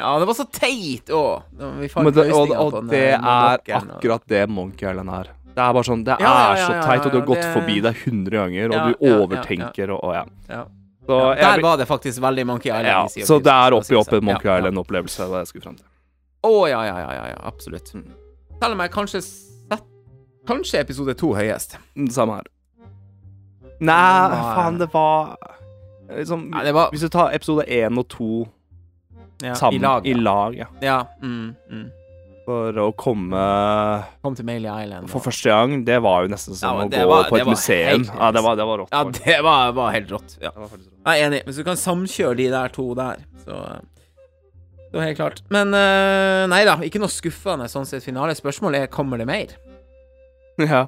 Ja, 0.00 0.14
det 0.18 0.26
var 0.30 0.36
så 0.38 0.46
teit 0.48 1.10
òg! 1.12 1.42
Vi 1.76 1.88
Men 2.00 2.14
det, 2.16 2.24
og, 2.32 2.50
og 2.56 2.76
det 2.88 3.02
er 3.18 3.60
akkurat 3.76 4.22
det 4.32 4.46
Monkey 4.48 4.88
Island 4.88 5.12
er. 5.12 5.28
Det 5.50 5.60
er 5.60 5.74
bare 5.76 5.84
sånn 5.84 6.04
Det 6.06 6.14
er 6.16 6.60
så 6.62 6.74
teit, 6.80 7.04
og 7.04 7.12
du 7.12 7.18
har 7.20 7.26
gått 7.28 7.46
forbi 7.52 7.80
det 7.84 7.92
hundre 8.06 8.44
ganger, 8.46 8.72
og 8.72 8.78
du 8.94 9.10
overtenker 9.10 9.92
og, 9.92 10.04
og 10.08 10.14
ja. 10.16 10.64
Så, 11.10 11.18
jeg 11.34 11.42
der 11.42 11.62
var 11.64 11.78
det 11.80 11.86
faktisk 11.90 12.22
veldig 12.22 12.44
Monkey 12.46 12.70
Island. 12.70 12.86
ja, 12.86 13.26
så 13.26 13.40
det 13.42 13.52
er 13.52 13.74
oppi 13.76 13.96
opp 13.98 14.12
en 14.14 14.24
Monkey 14.24 14.46
Ja, 14.48 14.56
ja. 14.56 14.62
Island-opplevelse, 14.62 15.26
Det 15.26 15.40
jeg 15.42 15.50
skulle 15.50 15.64
frem 15.68 15.76
til. 15.80 15.86
Å, 16.42 16.68
ja, 16.70 16.80
ja, 16.88 16.96
ja, 17.00 17.10
ja, 17.14 17.24
ja, 17.34 17.38
absolutt. 17.44 17.92
Mm. 17.94 18.06
Selv 18.62 18.72
om 18.76 18.80
jeg 18.80 18.90
kanskje 18.94 19.20
sett 19.22 19.84
Kanskje 20.48 20.80
episode 20.80 21.14
to 21.20 21.34
høyest. 21.36 21.76
Samme 22.10 22.38
her. 22.40 22.46
Nei, 23.80 24.28
Nei. 24.28 24.40
faen, 24.56 24.78
det 24.80 24.88
var 24.92 25.36
liksom 26.10 26.48
Nei, 26.52 26.64
det 26.66 26.72
var 26.76 26.90
Hvis 26.92 27.04
du 27.06 27.08
tar 27.12 27.30
episode 27.36 27.64
én 27.68 27.96
og 28.00 28.08
to 28.12 28.30
ja, 29.40 29.54
sammen 29.56 29.78
i 29.78 29.84
lag. 29.84 30.06
i 30.06 30.10
Ja. 30.12 30.20
lag 30.20 30.56
ja. 30.58 30.66
ja 30.84 30.96
mm, 31.22 31.54
mm. 31.70 31.86
For 32.44 32.76
å 32.82 32.88
komme 32.98 33.40
Kom 34.24 34.34
til 34.36 34.44
Mailey 34.48 34.68
Island. 34.84 35.08
for 35.08 35.20
og- 35.20 35.24
første 35.30 35.48
gang, 35.48 35.84
det 35.84 36.00
var 36.02 36.22
jo 36.26 36.28
nesten 36.34 36.54
som 36.56 36.76
Ja, 36.80 36.84
å 36.84 36.90
gå 36.90 37.06
var- 37.08 37.24
på 37.30 37.38
et 37.38 37.46
museum. 37.46 38.04
Ja, 38.04 38.30
det 38.32 38.42
var, 38.42 38.56
det 38.56 38.66
var 38.66 38.78
rått. 38.78 38.90
Ja, 38.92 39.04
det 39.04 39.42
var, 39.44 39.72
var 39.72 39.92
helt 39.92 40.10
rått. 40.10 40.36
Ja. 40.42 40.50
Det 40.50 40.56
var 40.60 40.68
rått. 40.68 40.88
Jeg 41.06 41.20
er 41.22 41.26
enig. 41.30 41.44
Hvis 41.46 41.56
du 41.56 41.64
kan 41.64 41.76
samkjøre 41.76 42.36
de 42.36 42.48
der 42.50 42.68
to 42.68 42.94
der, 42.94 43.16
så 43.46 43.80
Så 44.90 45.00
helt 45.04 45.16
klart. 45.20 45.42
Men 45.54 45.70
uh, 45.74 46.46
nei 46.50 46.64
da, 46.66 46.76
ikke 46.82 46.98
noe 47.02 47.12
skuffende 47.12 47.68
sånn 47.70 47.86
sett 47.86 48.02
finale. 48.02 48.34
Spørsmålet 48.34 48.86
er 48.86 48.90
kommer 48.90 49.20
det 49.22 49.26
mer. 49.30 49.52
Ja. 50.58 50.86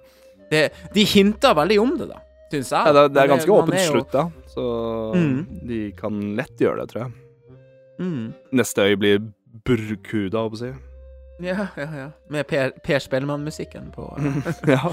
Det, 0.51 0.65
de 0.93 1.05
hinta 1.09 1.55
veldig 1.57 1.79
om 1.81 1.93
det, 2.01 2.09
da, 2.11 2.19
syns 2.53 2.73
jeg. 2.75 2.87
Ja, 2.89 2.93
det, 2.93 3.05
det 3.15 3.23
er 3.23 3.31
ganske 3.31 3.49
jo- 3.49 3.61
slutt, 3.89 4.11
da. 4.13 4.25
Så 4.53 4.65
Mm. 5.15 5.47
de 5.69 5.93
kan 5.97 6.19
lett 6.37 6.59
gjøre 6.61 6.83
det, 6.83 6.89
tror 6.91 7.05
jeg. 7.05 7.13
Mm. 8.01 8.35
Neste 8.53 8.83
øy 8.91 8.97
blir 8.99 9.23
Burkuda, 9.65 10.43
holdt 10.43 10.61
jeg 10.61 10.75
på 10.75 10.79
å 10.79 11.45
Ja, 11.47 11.67
ja, 11.77 11.87
ja. 11.97 12.09
Med 12.29 12.47
Per, 12.49 12.71
per 12.85 12.99
Spellemann-musikken 13.01 13.93
på 13.95 14.05
eh, 14.19 14.53
ja. 14.75 14.93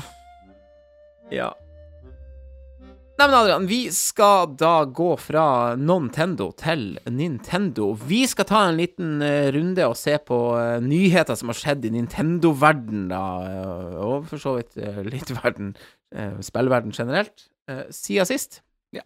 Ja. 1.32 1.50
Nei, 3.20 3.26
men 3.28 3.36
Adrian, 3.36 3.66
vi 3.68 3.80
skal 3.92 4.54
da 4.56 4.86
gå 4.96 5.10
fra 5.20 5.74
Nintendo 5.76 6.54
til 6.56 6.94
Nintendo. 7.12 7.90
Vi 8.08 8.22
skal 8.32 8.48
ta 8.48 8.62
en 8.70 8.80
liten 8.80 9.20
eh, 9.20 9.50
runde 9.52 9.90
og 9.92 9.98
se 10.00 10.14
på 10.24 10.38
eh, 10.56 10.78
nyheter 10.80 11.36
som 11.36 11.52
har 11.52 11.60
skjedd 11.60 11.90
i 11.90 11.92
Nintendo-verden, 11.98 13.10
da, 13.12 13.22
eh, 13.50 14.00
og 14.08 14.32
for 14.32 14.40
så 14.40 14.56
vidt 14.62 14.80
litt 15.12 15.36
verden, 15.36 15.76
spillverden 16.40 16.96
generelt, 16.96 17.50
siden 17.92 18.32
sist. 18.32 18.62
Ja. 18.96 19.04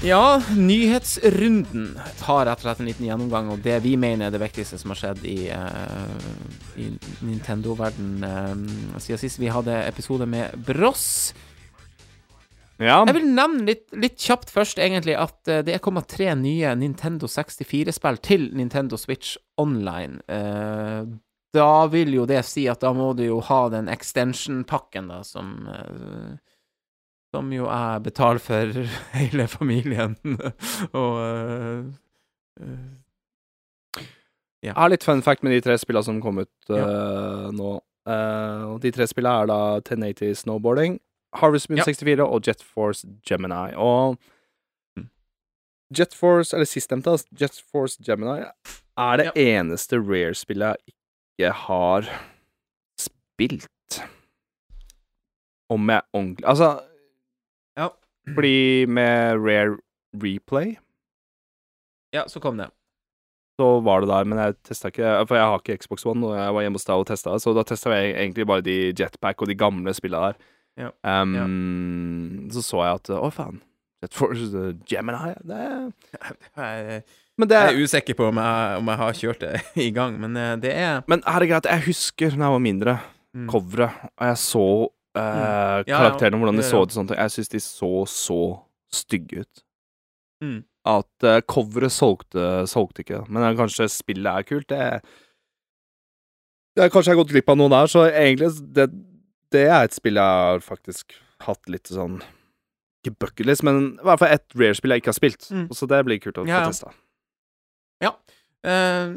Ja, 0.00 0.42
nyhetsrunden 0.56 1.90
tar 2.16 2.46
rett 2.48 2.62
og 2.62 2.64
slett 2.64 2.78
en 2.80 2.86
liten 2.88 3.04
gjennomgang, 3.04 3.50
og 3.52 3.60
det 3.60 3.82
vi 3.84 3.98
mener 4.00 4.30
er 4.30 4.32
det 4.32 4.40
viktigste 4.40 4.78
som 4.80 4.94
har 4.94 4.96
skjedd 4.96 5.26
i, 5.28 5.50
uh, 5.52 6.80
i 6.80 6.86
Nintendo-verden 7.20 8.24
uh, 8.24 8.96
siden 8.96 9.20
sist 9.20 9.42
vi 9.42 9.50
hadde 9.52 9.76
episode 9.84 10.24
med 10.24 10.56
Bross. 10.64 11.34
ja. 12.80 13.02
Jeg 13.04 13.18
vil 13.18 13.28
nevne 13.28 13.68
litt, 13.68 13.84
litt 13.92 14.16
kjapt 14.16 14.48
først, 14.48 14.80
egentlig, 14.80 15.18
at 15.20 15.52
eh, 15.52 15.60
det 15.68 15.76
er 15.76 15.84
kommet 15.84 16.08
tre 16.08 16.32
nye 16.32 16.72
Nintendo 16.80 17.28
64-spill 17.28 18.22
til 18.24 18.48
Nintendo 18.56 18.96
Switch 18.96 19.36
Online. 19.60 20.22
Uh, 20.32 21.04
da 21.52 21.86
vil 21.92 22.14
jo 22.14 22.24
det 22.30 22.40
si 22.46 22.64
at 22.70 22.80
da 22.80 22.92
må 22.96 23.12
du 23.18 23.24
jo 23.26 23.40
ha 23.50 23.64
den 23.72 23.90
extension-pakken, 23.90 25.10
da, 25.10 25.20
som 25.26 25.68
eh, 25.68 26.38
Som 27.34 27.52
jo 27.54 27.66
jeg 27.70 28.02
betaler 28.02 28.40
for 28.42 28.72
hele 29.18 29.46
familien. 29.48 30.16
Og 31.00 31.20
eh, 31.22 31.84
eh, 32.64 34.02
Jeg 34.66 34.74
har 34.76 34.90
litt 34.92 35.04
fun 35.06 35.22
fact 35.22 35.44
med 35.46 35.54
de 35.54 35.60
tre 35.64 35.76
spillene 35.80 36.04
som 36.04 36.18
kom 36.24 36.42
ut 36.42 36.74
eh, 36.74 37.46
nå. 37.54 37.76
Uh, 38.08 38.78
de 38.82 38.90
tre 38.96 39.04
spillene 39.06 39.44
er 39.44 39.48
da 39.50 39.58
1080 39.78 40.38
Snowboarding, 40.40 40.96
Harvest 41.36 41.68
Moon 41.70 41.78
Ja. 41.78 41.84
64 41.86 42.24
og 42.24 42.46
Jet 42.48 42.62
Force 42.64 43.06
Gemini. 43.28 43.74
Og 43.76 44.16
Mm. 44.98 45.06
Jet 45.94 46.14
Force, 46.16 46.50
eller 46.56 46.66
sistnevnte, 46.66 47.12
Jet 47.38 47.60
Force 47.70 48.00
Gemini, 48.02 48.42
er 48.98 49.20
det 49.20 49.28
eneste 49.38 50.00
Rare-spillet 50.00 50.74
jeg 50.80 50.94
ikke 50.96 51.52
har 51.60 52.08
spilt. 52.98 54.00
Om 55.70 55.88
jeg 55.94 56.02
ordentlig 56.12 56.46
Altså, 56.50 56.70
Ja. 56.80 56.89
Fordi 58.36 58.86
med 58.90 59.40
Rare 59.40 59.78
Replay 60.20 60.76
ja, 62.10 62.24
så 62.26 62.40
kom 62.42 62.58
det. 62.58 62.66
så 63.60 63.68
var 63.86 64.02
det 64.02 64.10
der, 64.10 64.26
men 64.26 64.40
jeg 64.40 64.56
testa 64.66 64.90
ikke 64.90 65.10
For 65.28 65.38
jeg 65.38 65.46
har 65.46 65.60
ikke 65.62 65.76
Xbox 65.84 66.06
One, 66.06 66.26
og 66.26 66.38
jeg 66.38 66.54
var 66.56 66.64
hjemme 66.64 66.80
hos 66.80 66.88
deg 66.88 67.02
og 67.02 67.06
testa 67.10 67.36
så 67.38 67.54
da 67.54 67.64
testa 67.66 67.94
jeg 67.94 68.14
egentlig 68.16 68.46
bare 68.50 68.64
de 68.66 68.78
Jetpack 68.98 69.42
og 69.42 69.50
de 69.50 69.58
gamle 69.58 69.94
spilla 69.94 70.30
der. 70.30 70.40
Ja. 70.80 70.90
Um, 71.04 72.48
Så 72.52 72.62
så 72.64 72.84
jeg 72.86 73.00
at 73.02 73.10
Å, 73.14 73.30
faen. 73.34 73.60
Jet 74.00 74.16
Force 74.16 74.48
uh, 74.56 74.72
Gemini 74.88 75.34
det 75.44 75.56
er, 75.60 75.90
det 76.16 76.30
jeg 76.56 77.02
er 77.40 77.58
er 77.58 77.76
usikker 77.80 78.16
på 78.16 78.28
om 78.30 78.38
jeg, 78.40 78.78
om 78.80 78.88
jeg 78.88 79.00
har 79.00 79.18
kjørt 79.18 79.42
det 79.44 79.60
i 79.86 79.90
gang, 79.96 80.16
men 80.20 80.36
eh, 80.36 80.56
det 80.60 80.72
er 80.76 81.02
Men 81.08 81.22
er 81.24 81.40
det 81.40 81.48
greit, 81.50 81.68
jeg 81.68 81.86
husker 81.86 82.32
da 82.34 82.46
jeg 82.46 82.54
var 82.54 82.64
mindre, 82.64 82.96
mm. 83.36 83.46
coveret, 83.48 84.08
og 84.16 84.26
jeg 84.26 84.40
så 84.40 84.66
eh, 85.16 85.22
mm. 85.22 85.88
ja. 85.88 85.96
karakterene, 85.96 86.40
hvordan 86.40 86.60
de 86.60 86.64
Ja, 86.64 86.68
så 86.68 86.76
ja. 86.76 86.82
ut 86.82 86.92
og 86.92 86.98
sånt. 86.98 87.16
Jeg 87.16 87.34
syns 87.36 87.48
de 87.48 87.60
så 87.64 87.92
så 88.10 88.40
stygge 88.92 89.44
ut. 89.44 89.64
Mm. 90.42 90.60
At 90.88 91.26
uh, 91.26 91.40
coveret 91.44 91.92
solgte, 91.92 92.66
solgte 92.66 93.04
ikke. 93.04 93.24
Men 93.28 93.44
eh, 93.44 93.56
kanskje 93.58 93.88
spillet 93.92 94.30
er 94.30 94.48
kult, 94.48 94.68
det 94.68 95.02
det 96.78 96.84
er 96.84 96.92
Kanskje 96.94 97.10
jeg 97.10 97.16
har 97.18 97.24
gått 97.24 97.32
glipp 97.34 97.50
av 97.50 97.56
noe 97.58 97.68
der, 97.72 97.88
så 97.90 98.04
egentlig 98.06 98.52
det, 98.72 98.86
det 99.52 99.64
er 99.66 99.84
et 99.84 99.94
spill 99.94 100.16
jeg 100.16 100.22
har 100.46 100.62
faktisk 100.62 101.16
hatt 101.42 101.66
litt 101.68 101.90
sånn 101.90 102.20
Ikke 103.02 103.16
bucketlist, 103.26 103.64
men 103.66 103.98
i 103.98 104.06
hvert 104.06 104.22
fall 104.22 104.36
ett 104.36 104.54
rare-spill 104.54 104.94
jeg 104.94 105.02
ikke 105.02 105.10
har 105.10 105.18
spilt. 105.18 105.46
Mm. 105.50 105.66
Så 105.74 105.88
det 105.90 106.00
blir 106.06 106.20
kult 106.22 106.38
å 106.38 106.46
Ja, 106.46 106.62
ja. 106.62 106.68
få 106.68 106.72
testa. 106.74 106.94
Uh, 108.60 109.16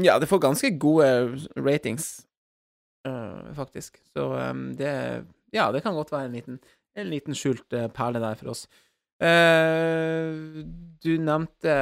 ja, 0.00 0.18
det 0.18 0.28
får 0.30 0.40
ganske 0.40 0.70
gode 0.80 1.08
ratings, 1.56 2.26
eh, 3.08 3.54
faktisk. 3.56 4.00
Så 4.12 4.28
um, 4.36 4.70
det 4.78 4.92
Ja, 5.52 5.70
det 5.72 5.82
kan 5.82 5.96
godt 5.96 6.12
være 6.12 6.28
en 6.28 6.36
liten, 6.36 6.60
en 6.96 7.08
liten 7.08 7.36
skjult 7.36 7.72
uh, 7.72 7.88
perle 7.88 8.20
der 8.20 8.36
for 8.36 8.52
oss. 8.52 8.66
Uh, 9.18 10.62
du 11.02 11.16
nevnte 11.18 11.74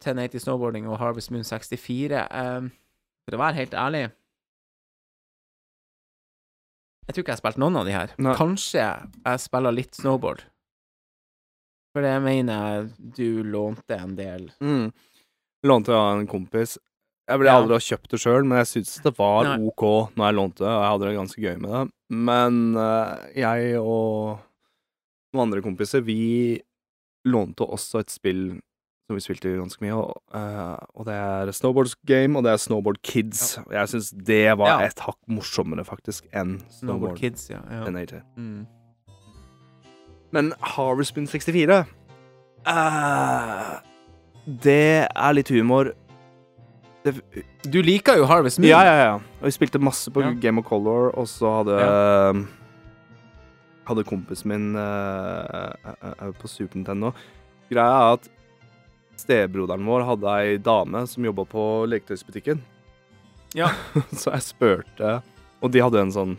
1080 0.00 0.46
Snowboarding 0.46 0.88
og 0.88 0.98
Harvest 1.00 1.32
Moon 1.34 1.44
64. 1.44 2.24
Eh, 2.24 2.68
for 3.24 3.36
å 3.36 3.40
være 3.40 3.56
helt 3.56 3.74
ærlig 3.76 4.02
Jeg 7.04 7.14
tror 7.14 7.22
ikke 7.22 7.32
jeg 7.32 7.36
har 7.36 7.42
spilt 7.42 7.60
noen 7.60 7.76
av 7.76 7.88
de 7.88 7.92
her. 7.92 8.12
Nei. 8.16 8.32
Kanskje 8.38 8.80
jeg 8.80 9.40
spiller 9.42 9.76
litt 9.76 9.96
snowboard. 9.96 10.40
For 11.92 12.04
det 12.04 12.14
mener 12.24 12.62
jeg 12.64 13.10
du 13.18 13.42
lånte 13.44 13.98
en 14.00 14.14
del. 14.16 14.46
Mm. 14.64 14.88
Lånte 15.68 15.92
av 15.92 16.14
en 16.16 16.28
kompis. 16.30 16.78
Jeg 17.28 17.38
ville 17.40 17.48
Ja. 17.50 17.56
aldri 17.60 17.72
ha 17.78 17.80
kjøpt 17.80 18.10
det 18.12 18.20
sjøl, 18.20 18.44
men 18.44 18.58
jeg 18.60 18.66
syntes 18.68 18.98
det 19.02 19.14
var 19.16 19.44
Nei. 19.44 19.56
OK 19.66 19.82
når 20.16 20.26
jeg 20.28 20.34
lånte 20.36 20.60
det, 20.60 20.68
og 20.68 20.82
jeg 20.82 20.90
hadde 20.92 21.06
det 21.08 21.16
ganske 21.16 21.40
gøy 21.46 21.56
med 21.62 21.70
det. 21.72 21.84
Men 22.10 22.58
uh, 22.76 23.16
jeg 23.34 23.78
og 23.80 24.38
noen 25.34 25.46
andre 25.48 25.62
kompiser, 25.64 26.04
vi 26.04 26.60
lånte 27.26 27.64
også 27.64 28.00
et 28.04 28.10
spill 28.12 28.60
som 29.08 29.16
vi 29.18 29.20
spilte 29.20 29.50
ganske 29.58 29.80
mye, 29.84 29.92
og, 30.00 30.14
uh, 30.32 30.76
og 30.96 31.04
det 31.08 31.12
er 31.16 31.50
Snowboard 31.52 31.90
Game, 32.08 32.36
og 32.38 32.44
det 32.44 32.52
er 32.54 32.60
Snowboard 32.60 33.00
Kids. 33.04 33.58
Og 33.66 33.72
jeg 33.72 33.88
syns 33.92 34.12
det 34.16 34.56
var 34.56 34.80
Ja. 34.80 34.86
et 34.86 34.98
hakk 35.04 35.18
morsommere, 35.28 35.84
faktisk, 35.84 36.24
enn 36.32 36.58
Snowboard 36.68 37.16
Snowboard 37.16 37.18
Kids, 37.20 37.50
ja. 37.50 37.60
ja. 37.70 37.88
NAT. 37.90 38.14
Mm. 38.36 38.66
Men 40.32 40.52
Harvest 40.60 41.16
Moon 41.16 41.26
64 41.28 41.84
uh, 42.66 43.80
Det 44.64 45.06
er 45.08 45.32
litt 45.36 45.48
humor. 45.52 45.92
Det, 47.04 47.44
Du 47.68 47.82
liker 47.84 48.16
jo 48.16 48.26
Harvest 48.28 48.58
Moon. 48.58 48.70
Ja, 48.70 48.80
ja, 48.86 48.94
ja. 49.04 49.14
Og 49.40 49.48
vi 49.48 49.54
spilte 49.54 49.80
masse 49.82 50.10
på 50.12 50.22
Ja. 50.24 50.30
Game 50.40 50.60
of 50.62 50.66
Color, 50.68 51.10
og 51.18 51.26
så 51.28 51.50
hadde 51.60 51.78
Hadde 53.84 54.04
kompisen 54.08 54.48
min 54.48 54.70
eh, 54.80 55.72
eh, 55.84 56.12
eh, 56.24 56.30
på 56.40 56.48
Super 56.48 56.78
Nintendo. 56.80 57.10
Greia 57.68 57.84
er 57.92 58.14
at 58.16 58.30
stebroderen 59.20 59.84
vår 59.84 60.06
hadde 60.08 60.32
ei 60.40 60.56
dame 60.56 61.04
som 61.08 61.24
jobba 61.28 61.44
på 61.44 61.64
leketøysbutikken. 61.92 62.62
Ja. 63.54 63.68
så 64.20 64.32
jeg 64.34 64.42
spurte 64.48 65.18
Og 65.62 65.70
de 65.70 65.82
hadde 65.84 66.00
en 66.00 66.10
sånn 66.16 66.32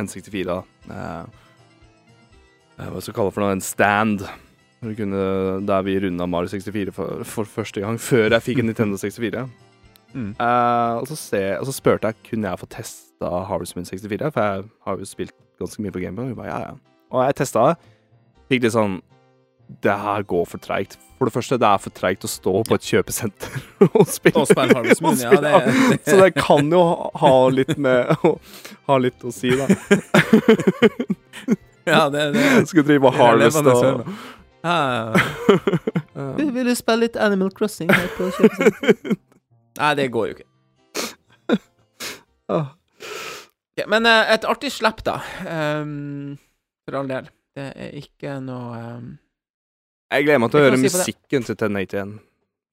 N64 0.00 0.48
da. 0.48 0.56
eh, 0.90 2.88
Hva 2.88 3.00
skal 3.04 3.12
vi 3.12 3.18
kalle 3.20 3.34
for 3.36 3.44
noe? 3.44 3.52
En 3.58 3.60
stand. 3.64 4.24
Kunne, 4.80 5.60
der 5.68 5.82
vi 5.84 5.98
runda 6.00 6.24
Mario 6.26 6.48
64 6.48 6.94
for, 6.96 7.20
for 7.28 7.44
første 7.44 7.82
gang, 7.84 7.98
før 8.00 8.30
jeg 8.32 8.46
fikk 8.46 8.62
en 8.62 8.70
Nintendo 8.72 8.96
64. 8.96 9.44
Mm. 10.14 10.32
Uh, 10.40 11.00
og, 11.00 11.06
så 11.10 11.16
se, 11.16 11.42
og 11.60 11.66
så 11.68 11.72
spurte 11.76 12.10
jeg 12.10 12.16
kunne 12.30 12.48
jeg 12.50 12.58
få 12.62 12.66
testa 12.72 13.30
Harvest 13.50 13.76
Moon 13.76 13.86
64, 13.86 14.32
for 14.34 14.40
jeg 14.48 14.64
har 14.86 14.96
jo 14.98 15.06
spilt 15.06 15.34
ganske 15.60 15.82
mye 15.84 15.92
på 15.94 16.00
Gameboy. 16.02 16.32
Og, 16.34 16.44
ja, 16.48 16.58
ja. 16.70 16.72
og 17.12 17.24
jeg 17.28 17.36
testa 17.42 17.68
det. 17.70 17.76
Fikk 18.50 18.64
litt 18.66 18.74
sånn 18.74 18.96
Det 19.84 19.92
her 20.02 20.24
går 20.26 20.46
for 20.50 20.58
treigt. 20.58 20.96
For 21.20 21.28
det 21.28 21.34
første, 21.36 21.58
det 21.60 21.68
er 21.68 21.78
for 21.84 21.92
treigt 21.94 22.24
å 22.24 22.30
stå 22.32 22.54
på 22.66 22.74
et 22.74 22.86
kjøpesenter 22.88 23.58
og 23.92 24.06
spille. 24.10 24.40
Og 24.40 24.48
spille 24.50 24.74
Harvest 24.74 25.02
Moon, 25.04 25.14
og 25.30 25.44
ja, 25.44 25.60
det- 25.60 26.00
Så 26.08 26.16
det 26.22 26.32
kan 26.40 26.72
jo 26.72 26.80
ha- 27.20 27.48
litt 27.54 27.76
med 27.78 28.10
å 28.26 28.32
ha 28.88 28.96
litt 28.98 29.22
å 29.22 29.30
si, 29.34 29.52
da. 29.54 29.68
Ja, 31.90 32.08
det, 32.12 32.32
det 32.34 32.66
Skulle 32.68 32.84
drive 32.86 33.00
med 33.08 33.14
harvest 33.16 33.56
og 33.56 34.04
ja. 34.62 34.74
Ja. 36.14 36.34
Vil 36.36 36.66
du 36.68 36.74
spille 36.76 37.06
litt 37.06 37.16
Animal 37.16 37.50
Crossing 37.56 37.88
her 37.90 38.10
på 38.18 38.28
kjøpesenteret? 38.36 39.16
Nei, 39.78 39.94
det 39.98 40.10
går 40.12 40.30
jo 40.30 40.38
ikke. 40.38 40.48
Ah. 42.50 42.72
Ok, 43.78 43.84
men 43.86 44.06
uh, 44.10 44.26
et 44.34 44.42
artig 44.42 44.72
slipp, 44.74 45.04
da. 45.06 45.20
Um, 45.46 46.34
for 46.82 46.98
all 46.98 47.10
del. 47.10 47.28
Det 47.54 47.68
er 47.70 47.92
ikke 48.00 48.40
noe 48.42 48.80
um... 48.98 49.12
Jeg 50.10 50.26
gleder 50.26 50.42
meg 50.42 50.50
til 50.50 50.58
å 50.58 50.64
høre 50.64 50.80
si 50.80 50.88
musikken 50.88 51.46
til 51.46 51.54
1080 51.54 51.94
igjen. 51.94 52.14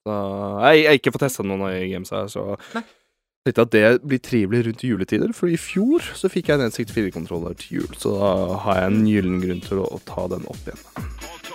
Så 0.07 0.15
jeg 0.63 0.79
jeg 0.79 0.87
har 0.87 0.97
ikke 0.97 1.13
fått 1.13 1.25
testa 1.27 1.45
noen 1.45 1.65
av 1.67 1.75
de 1.75 1.89
gamesa 1.91 2.21
her, 2.23 2.31
så 2.33 2.45
Nei. 2.73 2.81
jeg 2.81 3.51
tenkte 3.51 3.65
at 3.67 3.73
det 3.75 4.07
blir 4.07 4.23
trivelig 4.25 4.63
rundt 4.65 4.85
juletider. 4.87 5.35
For 5.37 5.51
i 5.51 5.59
fjor 5.61 6.09
så 6.17 6.31
fikk 6.33 6.49
jeg 6.49 6.63
en 6.63 6.73
64-kontroller 6.73 7.59
til 7.61 7.81
jul, 7.81 7.91
så 7.99 8.15
da 8.15 8.31
har 8.65 8.81
jeg 8.81 8.93
en 8.95 9.05
gyllen 9.11 9.37
grunn 9.43 9.61
til 9.67 9.83
å, 9.83 9.91
å 9.93 10.01
ta 10.09 10.25
den 10.33 10.49
opp 10.49 10.71
igjen. 10.71 11.46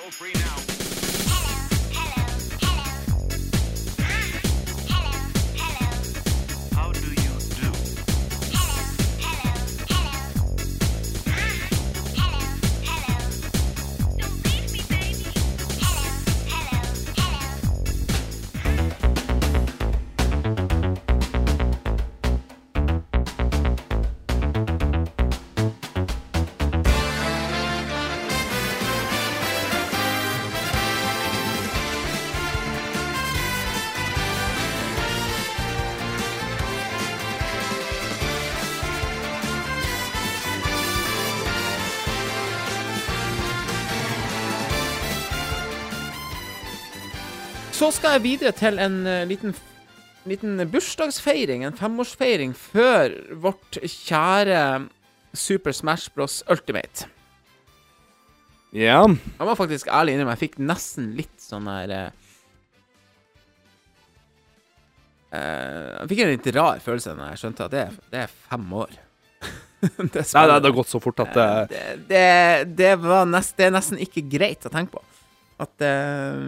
Så 47.82 47.88
skal 47.90 48.12
jeg 48.14 48.22
videre 48.22 48.52
til 48.54 48.76
en 48.78 49.00
eh, 49.10 49.24
liten, 49.26 49.56
liten 50.30 50.60
bursdagsfeiring, 50.70 51.64
en 51.66 51.74
femårsfeiring, 51.74 52.52
før 52.54 53.16
vårt 53.42 53.74
kjære 53.82 54.58
Super 55.34 55.74
Smash 55.74 56.12
Bros. 56.14 56.44
Ultimate. 56.46 57.08
Ja. 58.70 59.00
Jeg 59.10 59.48
må 59.48 59.56
faktisk 59.58 59.90
ærlig 59.90 60.14
innrømme, 60.14 60.36
jeg 60.36 60.42
fikk 60.44 60.60
nesten 60.62 61.08
litt 61.18 61.42
sånn 61.42 61.66
der 61.66 61.94
eh, 61.96 62.28
eh, 65.40 65.88
Jeg 66.04 66.12
fikk 66.12 66.22
en 66.22 66.32
litt 66.36 66.48
rar 66.54 66.84
følelse 66.86 67.16
når 67.18 67.32
jeg 67.32 67.42
skjønte 67.42 67.66
at 67.66 67.74
det, 67.74 67.84
det 68.14 68.22
er 68.28 68.36
fem 68.52 68.76
år. 68.78 68.94
det, 69.82 70.22
Nei, 70.22 70.22
det, 70.22 70.30
det 70.38 70.70
har 70.70 70.78
gått 70.78 70.94
så 70.94 71.02
fort 71.02 71.26
at 71.26 71.34
det 71.34 71.82
det, 72.14 72.30
det, 72.78 72.94
nest, 73.34 73.58
det 73.58 73.66
er 73.66 73.74
nesten 73.74 73.98
ikke 74.06 74.22
greit 74.38 74.70
å 74.70 74.74
tenke 74.78 75.00
på. 75.00 75.04
At 75.66 75.82
eh, 75.82 76.46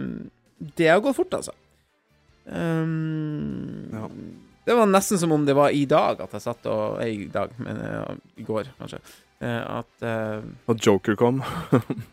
det 0.57 0.87
har 0.87 1.03
gått 1.03 1.17
fort, 1.17 1.33
altså. 1.33 1.55
Um, 2.45 3.89
Ja. 3.93 4.09
Det 4.65 4.73
var 4.73 4.87
nesten 4.89 5.19
som 5.21 5.31
om 5.31 5.43
det 5.45 5.53
var 5.53 5.69
i 5.69 5.83
dag 5.85 6.21
at 6.23 6.31
jeg 6.33 6.41
satt 6.41 6.65
og 6.65 6.97
I 7.05 7.27
dag, 7.29 7.51
men 7.61 7.77
uh, 7.77 8.15
i 8.41 8.45
går, 8.45 8.71
kanskje. 8.79 8.97
Uh, 9.37 9.81
at 9.81 10.05
uh, 10.05 10.41
At 10.71 10.81
Joker 10.81 11.17
kom. 11.19 11.43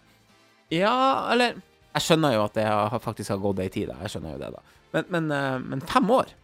Ja, 0.73 1.29
eller 1.33 1.57
Jeg 1.93 2.05
skjønner 2.05 2.35
jo 2.37 2.45
at 2.45 2.55
det 2.57 2.65
har, 2.65 2.99
faktisk 3.01 3.33
har 3.33 3.41
gått 3.41 3.61
ei 3.61 3.71
tid, 3.73 3.89
da. 3.89 3.97
Jeg 4.05 4.15
skjønner 4.15 4.35
jo 4.35 4.43
det, 4.43 4.51
da. 4.53 4.63
Men, 4.93 5.09
men, 5.13 5.33
uh, 5.33 5.59
men 5.65 5.85
fem 5.89 6.13
år 6.13 6.35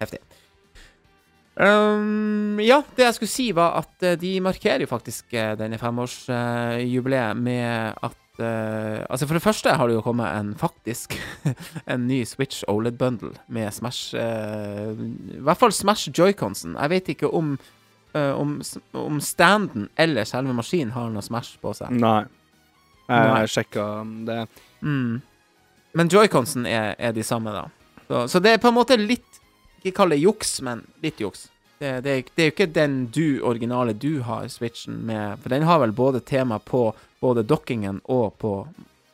Heftig. 0.00 0.20
Um, 1.56 2.60
ja, 2.60 2.82
det 2.98 3.06
jeg 3.06 3.16
skulle 3.16 3.32
si, 3.32 3.46
var 3.56 3.78
at 3.80 4.04
de 4.20 4.34
markerer 4.44 4.84
jo 4.84 4.90
faktisk 4.90 5.32
denne 5.56 5.78
femårsjubileet 5.80 7.40
med 7.40 7.96
at 8.04 8.18
eh, 8.40 9.04
Altså, 9.08 9.26
for 9.26 9.38
det 9.38 9.44
første 9.44 9.74
har 9.76 9.88
det 9.88 9.96
jo 9.96 10.04
kommet 10.04 10.32
en 10.32 10.54
faktisk 10.58 11.16
en 11.92 12.06
ny 12.08 12.24
Switch 12.24 12.64
OLED-bundle 12.68 13.34
med 13.48 13.72
Smash 13.74 14.16
eh, 14.16 14.92
I 15.36 15.40
hvert 15.44 15.60
fall 15.60 15.72
Smash 15.72 16.10
Joyconsen. 16.10 16.76
Jeg 16.76 16.90
vet 16.90 17.08
ikke 17.14 17.30
om 17.32 17.56
eh, 18.16 18.32
om, 18.32 18.58
om 18.92 19.20
standen 19.20 19.88
eller 19.96 20.24
selve 20.24 20.54
maskinen 20.56 20.94
har 20.96 21.10
noe 21.12 21.24
Smash 21.24 21.60
på 21.62 21.74
seg. 21.76 21.94
Nei. 21.96 22.24
Jeg, 23.06 23.30
har 23.30 23.46
sjekka 23.46 23.82
det. 24.26 24.40
Mm. 24.82 25.20
Men 25.96 26.08
joyconsen 26.10 26.66
er, 26.66 26.96
er 26.98 27.12
de 27.14 27.22
samme, 27.24 27.52
da. 27.54 27.68
Så, 28.08 28.28
så 28.28 28.40
det 28.42 28.56
er 28.56 28.62
på 28.62 28.70
en 28.70 28.76
måte 28.76 28.98
litt 29.00 29.40
Ikke 29.80 29.94
kall 30.00 30.14
det 30.14 30.18
juks, 30.18 30.58
men 30.66 30.82
litt 31.02 31.20
juks. 31.22 31.46
Det, 31.78 32.00
det, 32.02 32.14
det 32.34 32.42
er 32.42 32.48
jo 32.48 32.54
ikke 32.54 32.66
den 32.72 32.94
du, 33.12 33.38
originale 33.44 33.92
du 33.92 34.22
har 34.26 34.48
Switchen 34.48 35.02
med, 35.06 35.42
for 35.42 35.52
den 35.52 35.66
har 35.68 35.82
vel 35.82 35.92
både 35.94 36.22
tema 36.24 36.58
på 36.58 36.88
både 37.22 37.44
dockingen 37.46 38.00
og 38.12 38.36
på, 38.42 38.52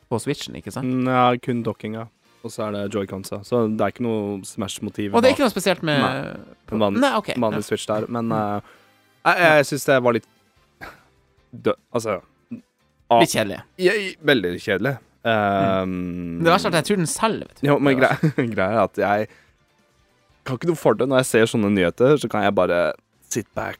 på 0.09 0.19
Switchen, 0.21 0.57
ikke 0.59 0.73
sant? 0.75 0.91
Ja, 1.07 1.29
kun 1.41 1.63
dokkinga. 1.65 2.07
Og 2.43 2.51
så 2.51 2.65
er 2.67 2.73
det 2.75 2.81
joyconsa. 2.91 3.39
Så 3.47 3.61
det 3.71 3.83
er 3.85 3.93
ikke 3.93 4.03
noe 4.03 4.41
Smash-motiv 4.43 5.13
Og 5.15 5.23
det 5.23 5.29
er 5.29 5.35
ikke 5.37 5.45
noe 5.45 5.53
spesielt 5.53 5.83
med 5.87 6.01
Nei. 6.03 6.89
Nei, 6.99 7.11
OK. 7.15 7.29
vanlig 7.39 7.63
Switch 7.63 7.87
der. 7.87 8.03
Men 8.11 8.33
uh, 8.35 8.59
jeg, 9.23 9.39
jeg 9.45 9.69
syns 9.69 9.87
det 9.87 9.99
var 10.03 10.17
litt 10.17 10.27
dø... 11.69 11.75
Altså 11.95 12.17
Ja, 12.51 13.19
Litt 13.21 13.31
kjedelig. 13.31 13.61
Ja, 13.79 13.95
Veldig 14.27 14.51
kjedelig. 14.59 14.97
Um, 15.23 16.41
Det 16.43 16.51
verste 16.51 16.67
er 16.67 16.73
at 16.73 16.81
jeg 16.81 16.87
tror 16.89 16.99
den 16.99 17.07
selger, 17.07 17.47
vet 17.47 17.61
du. 17.61 17.67
Jo, 17.69 17.77
men 17.79 17.95
greia 18.01 18.31
greia 18.57 18.69
er 18.73 18.81
at 18.83 18.99
jeg 18.99 19.29
kan 20.43 20.57
ikke 20.59 20.73
noe 20.73 20.79
for 20.79 20.99
det. 20.99 21.07
Når 21.07 21.21
jeg 21.21 21.29
ser 21.29 21.47
sånne 21.53 21.71
nyheter, 21.71 22.17
så 22.19 22.27
kan 22.31 22.43
jeg 22.43 22.55
bare 22.57 22.81
sit 23.31 23.47
back, 23.55 23.79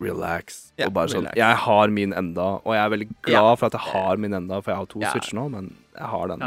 relax. 0.00 0.72
Ja, 0.78 0.86
og 0.88 0.94
bare 0.96 1.08
sånn 1.12 1.24
relax. 1.26 1.36
Jeg 1.36 1.56
har 1.64 1.88
min 1.92 2.12
enda, 2.16 2.46
og 2.64 2.72
jeg 2.74 2.84
er 2.84 2.90
veldig 2.96 3.08
glad 3.22 3.34
Ja. 3.50 3.54
for 3.56 3.66
at 3.66 3.72
jeg 3.72 3.80
har 3.92 4.16
min 4.16 4.32
enda, 4.34 4.60
for 4.62 4.70
jeg 4.72 4.78
har 4.78 4.86
to 4.86 5.00
Ja. 5.00 5.10
switcher 5.12 5.34
nå, 5.38 5.48
men 5.50 5.74
jeg 5.96 6.06
har 6.06 6.28
den. 6.28 6.44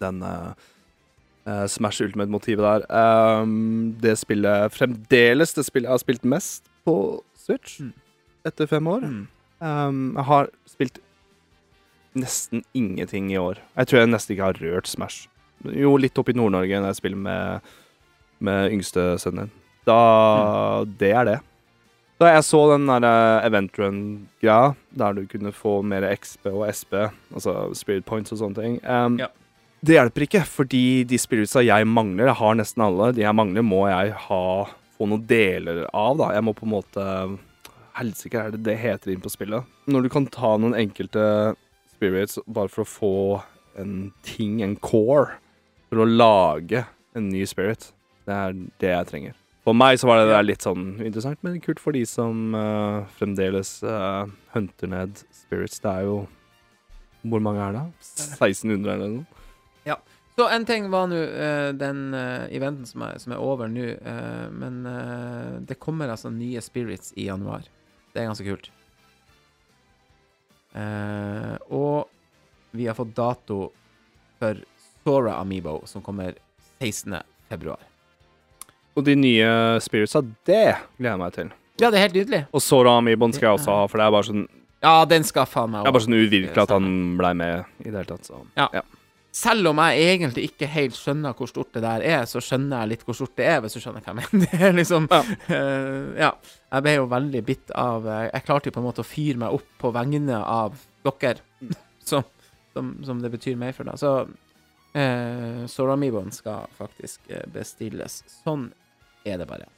Den 0.00 0.22
uh, 0.22 0.52
uh, 1.46 1.66
Smash 1.66 2.00
Ultimate-motivet 2.02 2.64
der. 2.64 2.86
Um, 3.42 3.92
det 4.00 4.16
spillet 4.18 4.72
Fremdeles 4.72 5.54
det 5.54 5.64
spillet 5.66 5.88
jeg 5.88 5.92
har 5.98 5.98
spilt 6.02 6.24
mest 6.24 6.64
på 6.86 7.20
Switch 7.36 7.80
Mm. 7.80 7.92
etter 8.44 8.66
fem 8.68 8.86
år. 8.86 9.00
Mm. 9.04 9.26
Um, 9.60 10.14
jeg 10.16 10.24
har 10.24 10.48
spilt 10.66 10.98
nesten 12.14 12.62
ingenting 12.74 13.30
i 13.32 13.36
år. 13.40 13.58
Jeg 13.76 13.86
tror 13.88 13.98
jeg 14.00 14.08
nesten 14.08 14.36
ikke 14.36 14.44
har 14.44 14.60
rørt 14.60 14.86
Smash. 14.86 15.28
Jo, 15.64 15.96
litt 15.96 16.16
opp 16.18 16.28
i 16.28 16.32
Nord-Norge 16.36 16.78
når 16.80 16.90
jeg 16.92 16.96
spiller 17.00 17.16
med, 17.16 17.60
med 18.40 18.70
yngste 18.72 19.14
sønnen 19.18 19.46
din. 19.48 19.50
Da 19.86 20.84
Det 20.84 21.12
er 21.12 21.24
det. 21.24 21.40
Da 22.24 22.30
jeg 22.32 22.44
så 22.46 22.60
den 22.70 22.88
der 22.88 23.04
eh, 23.04 23.46
Event 23.46 23.76
Run-greia, 23.76 24.74
der 24.96 25.16
du 25.16 25.24
kunne 25.28 25.52
få 25.52 25.78
mer 25.84 26.06
XP 26.14 26.48
og 26.54 26.62
SP, 26.72 26.94
altså 27.34 27.56
Spirit 27.76 28.06
Points 28.08 28.32
og 28.32 28.40
sånne 28.40 28.62
ting 28.62 28.78
um, 28.88 29.18
Ja. 29.20 29.28
Det 29.84 29.98
hjelper 29.98 30.24
ikke, 30.24 30.40
fordi 30.48 31.04
de 31.04 31.18
spiritsa 31.20 31.60
jeg 31.60 31.84
mangler, 31.84 32.30
jeg 32.30 32.38
har 32.38 32.54
nesten 32.56 32.80
alle, 32.86 33.10
de 33.12 33.20
jeg 33.20 33.36
mangler, 33.36 33.66
må 33.68 33.82
jeg 33.90 34.14
ha 34.16 34.44
få 34.96 35.08
noen 35.10 35.26
deler 35.28 35.82
av, 35.90 36.14
da. 36.16 36.30
Jeg 36.32 36.46
må 36.46 36.54
på 36.56 36.64
en 36.64 36.72
måte 36.72 37.04
Helsike, 37.98 38.40
er 38.40 38.54
det 38.54 38.62
det 38.64 38.78
heter 38.80 39.12
inn 39.12 39.20
på 39.20 39.34
spillet? 39.34 39.68
Når 39.84 40.06
du 40.06 40.10
kan 40.14 40.30
ta 40.32 40.54
noen 40.56 40.72
enkelte 40.78 41.26
spirits 41.92 42.40
bare 42.46 42.72
for 42.72 42.86
å 42.86 42.88
få 42.88 43.14
en 43.76 43.94
ting, 44.24 44.62
en 44.64 44.78
core, 44.80 45.36
for 45.90 46.00
å 46.00 46.08
lage 46.08 46.86
en 47.14 47.28
ny 47.28 47.44
spirit. 47.46 47.90
Det 48.24 48.34
er 48.34 48.56
det 48.80 48.92
jeg 48.94 49.10
trenger. 49.10 49.40
For 49.64 49.72
meg 49.72 49.96
så 49.96 50.08
var 50.10 50.20
det 50.20 50.28
der 50.28 50.44
litt 50.44 50.64
sånn 50.64 50.98
interessant, 51.00 51.40
men 51.44 51.60
kult 51.64 51.80
for 51.80 51.96
de 51.96 52.02
som 52.08 52.52
uh, 52.52 53.06
fremdeles 53.16 53.78
uh, 53.80 54.28
hunter 54.52 54.90
ned 54.92 55.22
spirits. 55.32 55.80
Det 55.80 55.88
er 55.88 56.08
jo 56.10 56.18
Hvor 57.24 57.40
mange 57.40 57.62
er 57.64 57.72
det? 57.72 57.84
1600 58.36 58.92
eller 58.92 59.14
noe? 59.14 59.46
Ja. 59.88 59.96
Så 60.36 60.48
en 60.50 60.66
ting 60.68 60.90
var 60.92 61.06
nå 61.08 61.16
uh, 61.16 61.70
den 61.72 62.12
eventen 62.12 62.84
som 62.90 63.06
er, 63.06 63.16
som 63.22 63.32
er 63.32 63.40
over 63.40 63.70
nå, 63.70 63.86
men 64.52 64.82
det 65.64 65.78
kommer 65.80 66.12
altså 66.12 66.32
nye 66.34 66.60
spirits 66.60 67.14
i 67.16 67.30
januar. 67.30 67.64
Det 68.12 68.20
er 68.20 68.28
ganske 68.28 68.44
kult. 68.44 68.68
Og 71.70 72.10
vi 72.74 72.90
har 72.90 72.98
fått 72.98 73.14
dato 73.16 73.70
for 74.42 74.60
Sora 75.04 75.38
Amiibo, 75.38 75.78
som 75.86 76.02
kommer 76.02 76.34
16. 76.82 77.22
februar. 77.48 77.93
Og 78.94 79.04
de 79.06 79.14
nye 79.18 79.52
spiritsa, 79.82 80.22
det 80.46 80.64
gleder 80.98 81.12
jeg 81.12 81.22
meg 81.22 81.32
til. 81.38 81.48
Ja, 81.82 81.88
det 81.90 81.98
er 81.98 82.04
helt 82.06 82.18
nydelig. 82.20 82.42
Og 82.54 82.62
Sora 82.62 82.92
Amibon 83.00 83.32
skal 83.34 83.48
jeg 83.48 83.58
også 83.58 83.72
ha, 83.74 83.86
for 83.90 83.98
det 83.98 84.04
er 84.06 84.12
bare 84.14 84.28
sånn, 84.28 84.44
Ja, 84.84 84.92
den 85.08 85.24
skal 85.26 85.48
faen 85.48 85.72
meg 85.72 85.82
det 85.82 85.90
er 85.90 85.96
bare 85.96 86.04
sånn 86.04 86.18
uvirkelig 86.20 86.62
at 86.62 86.74
han 86.74 86.86
blei 87.18 87.32
med 87.40 87.64
i 87.82 87.88
det 87.88 87.96
hele 87.96 88.04
tatt. 88.12 88.28
Så. 88.28 88.38
Ja. 88.60 88.68
Selv 89.34 89.66
om 89.72 89.80
jeg 89.82 90.04
egentlig 90.12 90.44
ikke 90.46 90.68
helt 90.70 90.94
skjønner 90.94 91.34
hvor 91.34 91.48
stort 91.50 91.72
det 91.74 91.82
der 91.82 92.04
er, 92.06 92.20
så 92.30 92.38
skjønner 92.44 92.84
jeg 92.84 92.92
litt 92.92 93.02
hvor 93.08 93.16
stort 93.18 93.32
det 93.40 93.48
er, 93.50 93.56
hvis 93.64 93.74
du 93.74 93.80
skjønner 93.82 94.04
hva 94.04 94.12
jeg 94.12 94.18
mener. 94.20 94.44
Det 94.52 94.60
er 94.68 94.76
liksom 94.78 95.08
Ja. 95.10 95.22
Uh, 95.48 96.12
Ja. 96.20 96.30
Jeg 96.74 96.86
ble 96.86 96.94
jo 96.94 97.08
veldig 97.10 97.42
bitt 97.46 97.70
av 97.78 98.06
eh, 98.10 98.28
Jeg 98.32 98.44
klarte 98.46 98.66
jo 98.66 98.74
på 98.74 98.80
en 98.82 98.86
måte 98.86 99.02
å 99.02 99.06
fyre 99.06 99.38
meg 99.38 99.52
opp 99.54 99.66
på 99.78 99.90
vegne 99.94 100.38
av 100.38 100.78
dere, 101.06 101.42
som, 102.10 102.22
som, 102.74 102.94
som 103.06 103.20
det 103.22 103.32
betyr 103.34 103.58
meg 103.58 103.74
for 103.74 103.90
deg. 103.90 103.98
Så 103.98 104.14
uh, 104.28 105.66
Soramiboen 105.70 106.30
skal 106.34 106.70
faktisk 106.78 107.26
bestilles. 107.54 108.22
Sånn 108.44 108.68
er 109.24 109.38
det 109.40 109.48
bare. 109.48 109.70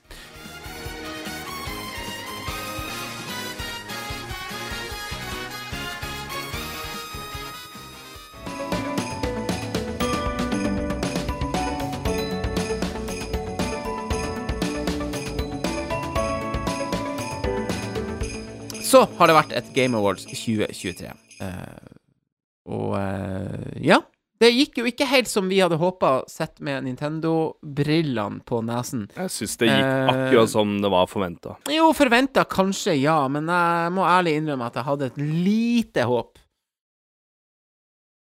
Så 18.87 19.03
har 19.19 19.29
det 19.29 19.35
vært 19.37 19.55
et 19.59 19.67
Game 19.75 19.99
Awards 19.99 20.25
2023. 20.25 21.11
Uh, 21.43 21.49
og 22.65 22.95
uh, 22.97 23.73
ja. 23.83 23.99
Det 24.41 24.51
gikk 24.53 24.81
jo 24.83 24.87
ikke 24.91 25.07
helt 25.09 25.31
som 25.31 25.47
vi 25.49 25.63
hadde 25.63 25.79
håpa, 25.81 26.11
sett 26.29 26.61
med 26.61 26.85
Nintendo-brillene 26.85 28.43
på 28.45 28.61
nesen. 28.67 29.07
Jeg 29.17 29.33
syns 29.33 29.55
det 29.63 29.71
gikk 29.71 29.85
Eh, 29.87 30.11
akkurat 30.13 30.51
som 30.53 30.75
det 30.83 30.91
var 30.93 31.07
forventa. 31.09 31.57
Jo, 31.73 31.93
forventa 31.97 32.45
kanskje, 32.45 32.99
ja, 33.01 33.17
men 33.33 33.49
jeg 33.49 33.95
må 33.97 34.05
ærlig 34.05 34.37
innrømme 34.41 34.69
at 34.69 34.77
jeg 34.77 34.89
hadde 34.91 35.09
et 35.13 35.23
lite 35.23 36.05
håp 36.11 36.43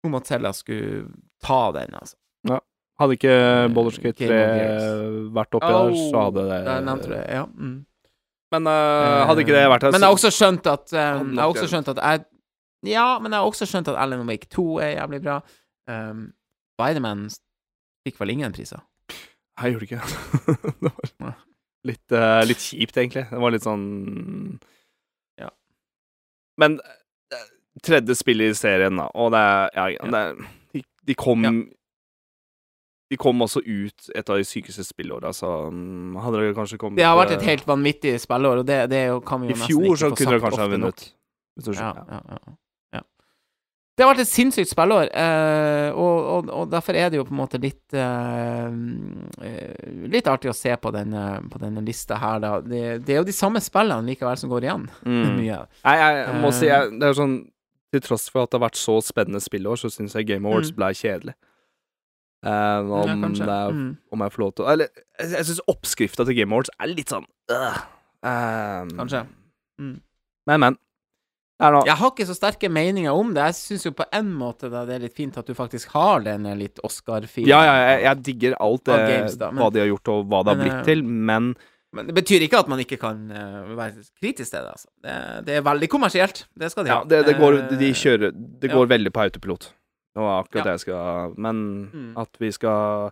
om 0.07 0.15
at 0.15 0.29
Selda 0.31 0.51
skulle 0.55 1.09
ta 1.43 1.61
den, 1.75 1.93
altså. 1.99 2.15
Hadde 2.99 3.15
ikke 3.15 3.35
Baldur's 3.71 3.99
Gate 4.03 4.27
Game 4.27 4.33
3 4.33 5.29
vært 5.35 5.55
oppi 5.55 5.69
der, 5.71 5.93
så 6.11 6.23
hadde 6.25 6.41
det 6.49 6.57
Der 6.65 6.81
nevnte 6.83 7.07
du 7.07 7.13
det, 7.13 7.21
ja. 7.31 7.45
Mm. 7.47 7.77
Men 8.51 8.67
uh, 8.67 9.21
hadde 9.29 9.45
ikke 9.45 9.55
det 9.55 9.61
vært 9.71 9.85
der, 9.85 9.93
Men 9.93 10.03
jeg 10.03 10.09
har 10.09 10.17
også 10.17 10.31
skjønt 10.35 10.67
at 10.67 10.91
um, 10.91 11.29
Jeg 11.31 11.39
har 11.39 11.53
også 11.53 11.69
skjønt 11.71 11.91
at 11.93 12.01
jeg 12.03 12.25
Ja, 12.91 13.05
men 13.21 13.31
jeg 13.31 13.39
har 13.39 13.47
også 13.47 13.67
skjønt 13.69 13.91
at 13.93 13.99
Alan 14.03 14.25
Wake 14.27 14.49
2 14.51 14.65
er 14.83 14.91
jævlig 14.97 15.21
bra. 15.23 15.37
Um, 15.89 16.27
Spiderman 16.77 17.25
fikk 18.05 18.19
vel 18.21 18.35
ingen 18.35 18.53
priser. 18.55 18.83
Jeg 19.59 19.73
gjorde 19.73 19.87
ikke 19.89 19.99
det. 19.99 20.11
det. 20.85 20.91
var 20.93 21.33
litt, 21.89 22.13
uh, 22.15 22.41
litt 22.47 22.61
kjipt, 22.63 22.99
egentlig. 23.01 23.25
Det 23.31 23.41
var 23.41 23.51
litt 23.55 23.65
sånn 23.65 23.83
Ja. 25.39 25.49
Men 26.61 26.77
eh, 26.83 27.49
tredje 27.83 28.15
spill 28.19 28.45
i 28.45 28.53
serien, 28.55 28.95
da, 29.01 29.09
og 29.15 29.33
det 29.35 29.41
er 29.41 29.69
Ja, 29.75 29.87
Ja. 29.97 30.07
det 30.13 30.21
er 30.21 30.47
de, 30.77 30.83
de 31.11 31.15
kom 31.19 31.43
Ja. 31.47 31.51
De 33.09 33.17
kom 33.17 33.41
også 33.41 33.63
ut 33.65 34.09
et 34.13 34.27
av 34.29 34.37
de 34.37 34.43
sykeste 34.45 34.83
spillåra, 34.85 35.31
så 35.33 35.47
mm, 35.73 36.13
hadde 36.21 36.43
det 36.43 36.51
kanskje 36.53 36.77
kommet 36.77 36.99
Det 37.01 37.07
har 37.07 37.17
vært 37.17 37.31
et 37.39 37.45
helt 37.47 37.65
vanvittig 37.65 38.11
spillår, 38.21 38.61
og 38.61 38.67
det, 38.69 38.83
det 38.91 39.01
kan 39.25 39.41
vi 39.41 39.49
jo 39.49 39.55
I 39.55 39.57
nesten 39.57 39.71
fjor 39.71 39.87
ikke 39.95 40.09
få 40.11 40.15
kunne 40.19 40.35
det 40.35 40.41
nok. 40.43 40.43
kanskje 40.45 40.61
ha 40.61 40.67
så 40.67 40.69
kunne 40.69 40.75
vunnet. 40.75 41.05
kanskje 41.57 41.81
ha 41.81 41.93
vunnet. 41.95 42.11
ja, 42.13 42.19
ja, 42.29 42.37
ja. 42.37 42.57
Det 43.99 44.05
har 44.05 44.13
vært 44.13 44.21
et 44.23 44.29
sinnssykt 44.31 44.69
spillår, 44.71 45.09
eh, 45.11 45.89
og, 45.91 46.19
og, 46.31 46.49
og 46.55 46.69
derfor 46.71 46.95
er 46.95 47.09
det 47.11 47.17
jo 47.19 47.25
på 47.27 47.33
en 47.35 47.39
måte 47.41 47.59
litt 47.59 47.91
eh, 47.99 48.69
eh, 49.43 49.89
Litt 50.13 50.29
artig 50.31 50.47
å 50.53 50.55
se 50.55 50.71
på 50.79 50.91
denne, 50.95 51.23
på 51.51 51.59
denne 51.59 51.83
lista 51.83 52.15
her, 52.21 52.39
da. 52.39 52.53
Det, 52.63 52.83
det 53.03 53.13
er 53.17 53.19
jo 53.19 53.27
de 53.27 53.35
samme 53.35 53.59
spillene 53.59 54.07
likevel 54.07 54.39
som 54.39 54.53
går 54.53 54.69
igjen. 54.69 54.87
Mm. 55.09 55.35
Mye. 55.41 55.59
Nei, 55.83 55.97
jeg 55.99 56.39
må 56.39 56.53
si 56.55 56.69
Eh. 56.69 56.71
jeg, 56.71 56.95
Det 57.01 57.09
er 57.09 57.17
sånn 57.19 57.35
Til 57.91 58.01
tross 58.05 58.29
for 58.31 58.45
at 58.45 58.51
det 58.53 58.59
har 58.59 58.67
vært 58.69 58.77
så 58.79 58.95
spennende 59.03 59.41
spillår, 59.43 59.79
så 59.81 59.89
syns 59.91 60.13
jeg 60.15 60.27
Game 60.29 60.45
Awards 60.47 60.69
Mm. 60.71 60.75
ble 60.79 60.89
kjedelig. 60.93 61.33
Eh, 62.45 62.91
om, 63.03 63.23
ja, 63.35 63.45
er, 63.67 63.71
Mm. 63.75 63.97
om 64.13 64.21
jeg 64.23 64.31
får 64.31 64.39
lov 64.45 64.51
til 64.55 64.63
å 64.65 64.69
Eller 64.71 64.87
jeg, 65.19 65.31
jeg 65.33 65.45
syns 65.49 65.59
oppskrifta 65.67 66.23
til 66.29 66.37
Game 66.37 66.53
Awards 66.55 66.69
er 66.79 66.87
litt 66.87 67.09
sånn 67.11 67.25
øh. 67.51 67.79
um, 68.23 68.93
Kanskje. 69.01 69.25
Mm. 69.81 69.97
Men, 70.47 70.59
men. 70.63 70.77
Jeg 71.59 71.95
har 71.99 72.11
ikke 72.13 72.25
så 72.29 72.35
sterke 72.37 72.69
meninger 72.71 73.11
om 73.11 73.33
det. 73.35 73.43
Jeg 73.49 73.55
syns 73.57 73.83
jo 73.89 73.91
på 73.91 74.05
en 74.15 74.29
måte 74.39 74.69
da 74.71 74.85
det 74.87 74.95
er 74.95 75.01
litt 75.03 75.15
fint 75.17 75.35
at 75.37 75.45
du 75.49 75.53
faktisk 75.57 75.91
har 75.91 76.21
den 76.23 76.45
litt 76.57 76.79
Oscar-filen. 76.87 77.49
Ja, 77.51 77.59
ja, 77.67 77.73
jeg, 77.89 78.03
jeg 78.05 78.21
digger 78.29 78.55
alt 78.63 78.85
det, 78.87 78.99
games, 79.09 79.35
da, 79.41 79.49
men- 79.51 79.63
hva 79.63 79.67
de 79.75 79.81
har 79.83 79.89
gjort, 79.91 80.07
og 80.13 80.29
hva 80.31 80.39
det 80.45 80.53
har 80.53 80.55
men, 80.61 80.63
blitt 80.69 80.79
eh, 80.79 80.87
til, 80.87 81.03
men 81.03 81.49
Men 81.91 82.05
det 82.05 82.13
betyr 82.15 82.43
ikke 82.45 82.59
at 82.59 82.67
man 82.69 82.79
ikke 82.79 82.99
kan 83.01 83.31
eh, 83.33 83.75
være 83.75 84.03
kritisk 84.21 84.51
til 84.53 84.61
det. 84.61 84.71
Altså. 84.71 84.87
Det, 85.03 85.45
det 85.47 85.55
er 85.57 85.63
veldig 85.65 85.89
kommersielt. 85.89 86.45
Det 86.55 86.69
skal 86.71 86.85
de 86.85 86.91
Ja, 86.93 86.99
det, 87.03 87.25
det 87.25 87.35
går 87.39 87.57
Eh, 87.63 87.77
De 87.81 87.89
kjører 87.97 88.31
Det 88.61 88.69
ja. 88.69 88.83
veldig 88.85 89.11
på 89.11 89.23
autopilot. 89.25 89.73
Det 90.15 90.21
var 90.21 90.43
akkurat 90.43 90.59
Ja. 90.59 90.63
det 90.63 90.75
jeg 90.77 90.79
skal 90.85 91.33
Men 91.37 91.89
Mm. 91.91 92.13
at 92.17 92.29
vi 92.39 92.51
skal 92.51 93.11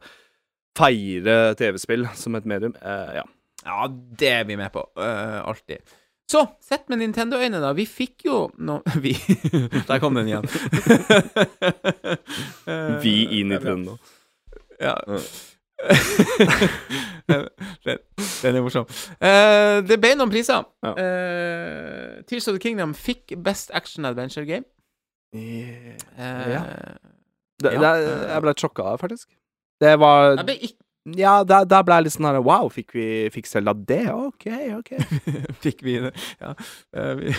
feire 0.77 1.55
TV-spill 1.57 2.07
som 2.15 2.35
et 2.35 2.45
medium, 2.45 2.75
eh, 2.81 3.15
ja. 3.17 3.23
Ja, 3.65 3.87
det 3.89 4.29
er 4.31 4.43
vi 4.45 4.55
med 4.55 4.71
på. 4.71 4.85
Uh, 4.95 5.41
alltid. 5.49 5.79
Så, 6.27 6.41
sett 6.59 6.89
med 6.91 6.99
Nintendo-øyne, 6.99 7.61
da. 7.63 7.69
Vi 7.77 7.85
fikk 7.87 8.25
jo 8.27 8.39
no 8.59 8.81
Vi. 9.03 9.13
Der 9.87 9.99
kom 10.03 10.17
den 10.17 10.27
igjen. 10.27 10.43
Vi 13.03 13.39
i. 13.39 13.43
Nintendo. 13.43 13.97
Ja. 14.81 14.95
Ja. 15.07 15.19
den, 17.85 17.97
den 18.41 18.55
er 18.55 18.61
morsom. 18.65 18.85
Uh, 19.21 19.77
det 19.87 19.99
ble 20.01 20.15
noen 20.17 20.31
priser. 20.33 20.65
Ja. 20.83 20.91
Uh, 20.97 22.23
Tears 22.27 22.47
of 22.49 22.57
the 22.57 22.61
Kingdom 22.63 22.95
fikk 22.97 23.35
Best 23.45 23.71
Action 23.77 24.05
Adventure 24.09 24.45
Game. 24.49 24.65
Uh, 25.35 25.93
Ja. 26.17 26.63
Det, 27.57 27.71
Ja. 27.73 27.79
det, 27.97 28.09
jeg 28.29 28.41
ble 28.45 28.51
sjokka, 28.53 28.83
faktisk. 29.01 29.31
Det 29.81 29.95
var 29.99 30.35
Jeg 30.37 30.45
ble 30.45 30.55
ikke 30.67 30.83
Ja, 31.15 31.43
da, 31.47 31.61
da 31.63 31.83
ble 31.85 31.99
jeg 31.99 32.07
litt 32.07 32.15
sånn 32.17 32.27
her 32.27 32.41
Wow, 32.43 32.67
fikk 32.73 32.91
vi 32.97 33.05
fikk 33.31 33.47
Selda 33.47 33.73
det? 33.87 34.07
OK, 34.11 34.47
OK. 34.79 34.91
Fikk 35.63 35.85
vi 35.85 36.01
det? 36.07 36.13
Ja, 36.41 36.53
Uh, 36.97 37.13
vi, 37.19 37.33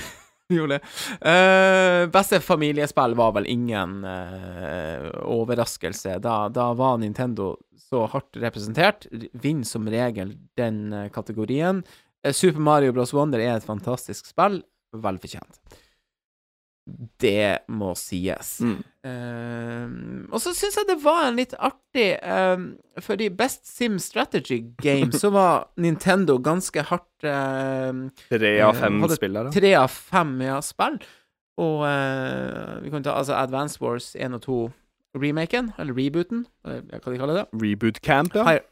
gjorde 0.56 0.78
det. 0.78 0.90
Uh, 1.20 2.06
beste 2.12 2.38
familiespill 2.44 3.16
var 3.18 3.34
vel 3.36 3.48
ingen 3.50 3.98
uh, 4.06 5.08
overraskelse. 5.28 6.16
Da, 6.24 6.36
da 6.52 6.70
var 6.78 7.00
Nintendo 7.02 7.56
så 7.88 8.06
hardt 8.12 8.38
representert. 8.40 9.08
Vinner 9.32 9.68
som 9.68 9.88
regel 9.90 10.36
den 10.60 10.92
kategorien. 11.12 11.82
Super 12.32 12.60
Mario 12.60 12.94
Bros. 12.96 13.12
Wonder 13.16 13.42
er 13.42 13.56
et 13.56 13.68
fantastisk 13.68 14.28
spill. 14.30 14.62
Vel 14.96 15.20
fortjent. 15.20 15.60
Det 17.20 17.68
må 17.68 17.92
sies. 17.98 18.58
Mm. 18.64 18.78
Uh, 19.08 20.24
og 20.32 20.40
så 20.42 20.52
syns 20.56 20.78
jeg 20.80 20.88
det 20.88 20.98
var 21.00 21.28
en 21.28 21.38
litt 21.38 21.54
artig 21.54 22.08
For 23.00 23.16
de 23.16 23.28
Best 23.32 23.62
Sim 23.68 23.96
Strategy 24.02 24.58
Game 24.82 25.14
så 25.22 25.30
var 25.32 25.68
Nintendo 25.80 26.36
ganske 26.42 26.82
hardt 26.90 27.24
eh, 27.24 28.02
Tre 28.34 28.52
av 28.66 28.76
fem 28.76 28.98
Hadde 29.04 29.16
spillere. 29.16 29.54
Tre 29.54 29.72
av 29.78 29.88
fem 29.92 30.34
ja, 30.44 30.58
spill. 30.64 30.98
Og 31.58 31.86
eh, 31.88 32.74
vi 32.84 32.92
kan 32.92 33.06
ta 33.06 33.16
altså 33.18 33.38
Advance 33.38 33.80
Wars 33.82 34.12
1 34.18 34.36
og 34.38 34.44
2 34.44 34.58
remaken, 35.18 35.72
eller 35.80 35.96
rebooten, 35.96 36.44
eller 36.66 37.00
hva 37.00 37.12
de 37.12 37.18
kaller 37.18 37.40
det. 37.40 37.46
Reboot 37.62 38.02
Camp, 38.04 38.36
ja. 38.36 38.44
Fire, 38.46 38.66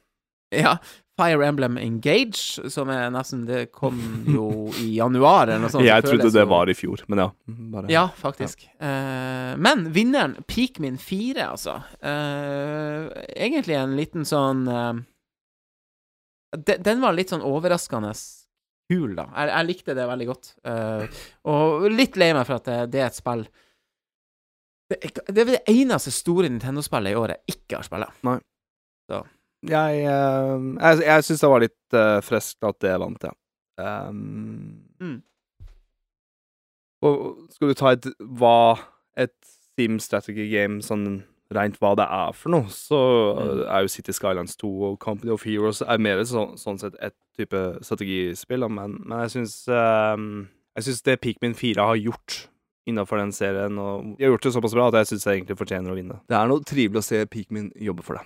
ja, 0.54 0.76
Fire 1.16 1.46
Emblem 1.48 1.78
Engage, 1.80 2.60
som 2.70 2.90
er 2.92 3.06
nesten 3.14 3.46
Det 3.48 3.70
kom 3.72 3.96
jo 4.28 4.46
i 4.84 4.90
januar 4.98 5.46
eller 5.48 5.62
noe 5.64 5.72
sånt. 5.72 5.86
Jeg 5.86 6.04
trodde 6.04 6.28
det 6.34 6.44
var 6.50 6.68
i 6.68 6.74
fjor, 6.76 7.02
men 7.08 7.22
ja. 7.22 7.28
Bare. 7.72 7.88
ja, 7.92 8.02
faktisk. 8.20 8.66
Eh, 8.76 9.52
men 9.56 9.86
vinneren, 9.96 10.34
Peakmin 10.44 10.98
4, 11.00 11.46
altså. 11.46 11.78
Eh, 12.04 13.06
egentlig 13.36 13.78
en 13.80 13.94
liten 13.96 14.26
sånn 14.28 14.66
eh, 14.68 14.92
de, 16.56 16.76
Den 16.84 17.00
var 17.04 17.16
litt 17.16 17.32
sånn 17.32 17.44
overraskende 17.44 18.12
kul, 18.92 19.16
da. 19.18 19.24
Jeg, 19.34 19.50
jeg 19.54 19.66
likte 19.70 19.94
det 19.98 20.04
veldig 20.06 20.26
godt. 20.28 20.50
Og 21.50 21.88
litt 21.90 22.16
lei 22.20 22.28
meg 22.36 22.44
for 22.46 22.60
at 22.60 22.68
det, 22.68 22.76
det 22.92 23.00
er 23.02 23.08
et 23.08 23.16
spill 23.18 23.46
det, 24.92 25.00
er- 25.02 25.32
det 25.34 25.40
er 25.42 25.48
det 25.56 25.62
eneste 25.72 26.12
store 26.14 26.46
Nintendo-spillet 26.52 27.10
i 27.10 27.16
året 27.18 27.40
jeg 27.48 27.56
ikke 27.56 27.80
har 27.80 27.88
spilt. 27.88 28.28
Jeg, 29.66 30.02
eh, 30.06 30.66
jeg, 30.80 31.02
jeg 31.06 31.24
syns 31.26 31.40
det 31.42 31.50
var 31.52 31.64
litt 31.64 31.96
uh, 31.98 32.20
friskt 32.24 32.64
at 32.68 32.78
det 32.84 32.96
vant, 33.02 33.26
ja. 33.28 33.34
Um, 33.76 34.82
Mm. 35.00 35.18
Og 37.04 37.48
skal 37.52 37.68
du 37.68 37.74
ta 37.76 37.90
et 37.92 38.06
hva 38.24 38.78
et 39.20 39.34
Steam 39.44 39.98
strategy 40.00 40.46
game 40.48 40.78
sånn 40.80 41.24
rent 41.52 41.76
hva 41.78 41.92
det 42.00 42.06
er 42.08 42.32
for 42.34 42.50
noe, 42.54 42.66
så 42.72 42.98
Mm. 43.36 43.60
er 43.68 43.82
jo 43.84 43.88
City 43.92 44.12
Skylines 44.16 44.56
2 44.56 44.70
og 44.88 44.98
Company 44.98 45.30
of 45.30 45.44
Heroes 45.44 45.82
er 45.82 45.98
mer 45.98 46.24
så, 46.24 46.46
sånn 46.56 46.80
sett 46.80 46.96
et 47.00 47.14
type 47.36 47.60
strategispill, 47.84 48.64
men, 48.72 48.96
men 49.04 49.18
jeg 49.26 49.30
syns 49.36 49.68
um, 49.68 50.48
Jeg 50.76 50.84
syns 50.88 51.02
det 51.02 51.20
Pikmin 51.20 51.54
4 51.54 51.84
har 51.86 51.96
gjort 51.96 52.48
innafor 52.88 53.18
den 53.18 53.32
serien, 53.32 53.78
og 53.78 54.16
de 54.16 54.24
har 54.24 54.32
gjort 54.34 54.42
det 54.48 54.52
såpass 54.56 54.74
bra 54.74 54.88
at 54.88 54.94
jeg 55.00 55.06
syns 55.12 55.24
jeg 55.26 55.38
egentlig 55.40 55.56
fortjener 55.58 55.90
å 55.92 55.96
vinne. 55.96 56.18
Det 56.28 56.36
er 56.36 56.46
noe 56.50 56.60
trivelig 56.64 57.00
å 57.00 57.04
se 57.06 57.22
Pikmin 57.26 57.70
jobbe 57.80 58.02
for 58.04 58.16
det. 58.18 58.24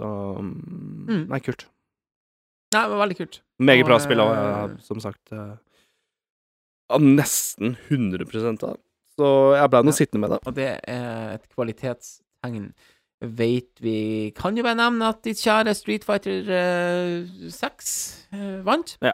Så 0.00 0.10
Mm. 0.40 1.26
Nei, 1.28 1.40
kult. 1.44 1.66
Nei, 2.72 2.84
det 2.86 2.90
var 2.94 3.00
veldig 3.02 3.16
kult. 3.18 3.40
Meget 3.60 3.84
bra 3.88 3.98
spill 4.00 4.22
òg, 4.22 4.30
eh, 4.38 4.76
som 4.86 5.00
sagt. 5.02 5.32
eh, 5.32 5.56
nesten 7.00 7.76
100 7.88 8.64
av. 8.64 8.78
Så 9.18 9.26
jeg 9.56 9.70
ble 9.70 9.82
nå 9.82 9.90
Ja. 9.92 9.98
sittende 9.98 10.20
med 10.20 10.30
det. 10.30 10.38
Og 10.46 10.54
det 10.54 10.80
er 10.88 11.34
et 11.34 11.48
kvalitetstegn. 11.54 12.72
Vet 13.22 13.80
vi 13.80 14.30
Kan 14.34 14.56
jo 14.56 14.62
bare 14.62 14.76
nevne 14.76 15.08
at 15.10 15.22
ditt 15.22 15.36
kjære 15.36 15.74
Street 15.76 16.04
Fighter 16.04 16.40
eh, 16.48 17.50
6 17.50 18.26
eh, 18.32 18.62
vant. 18.64 18.96
Ja. 19.02 19.12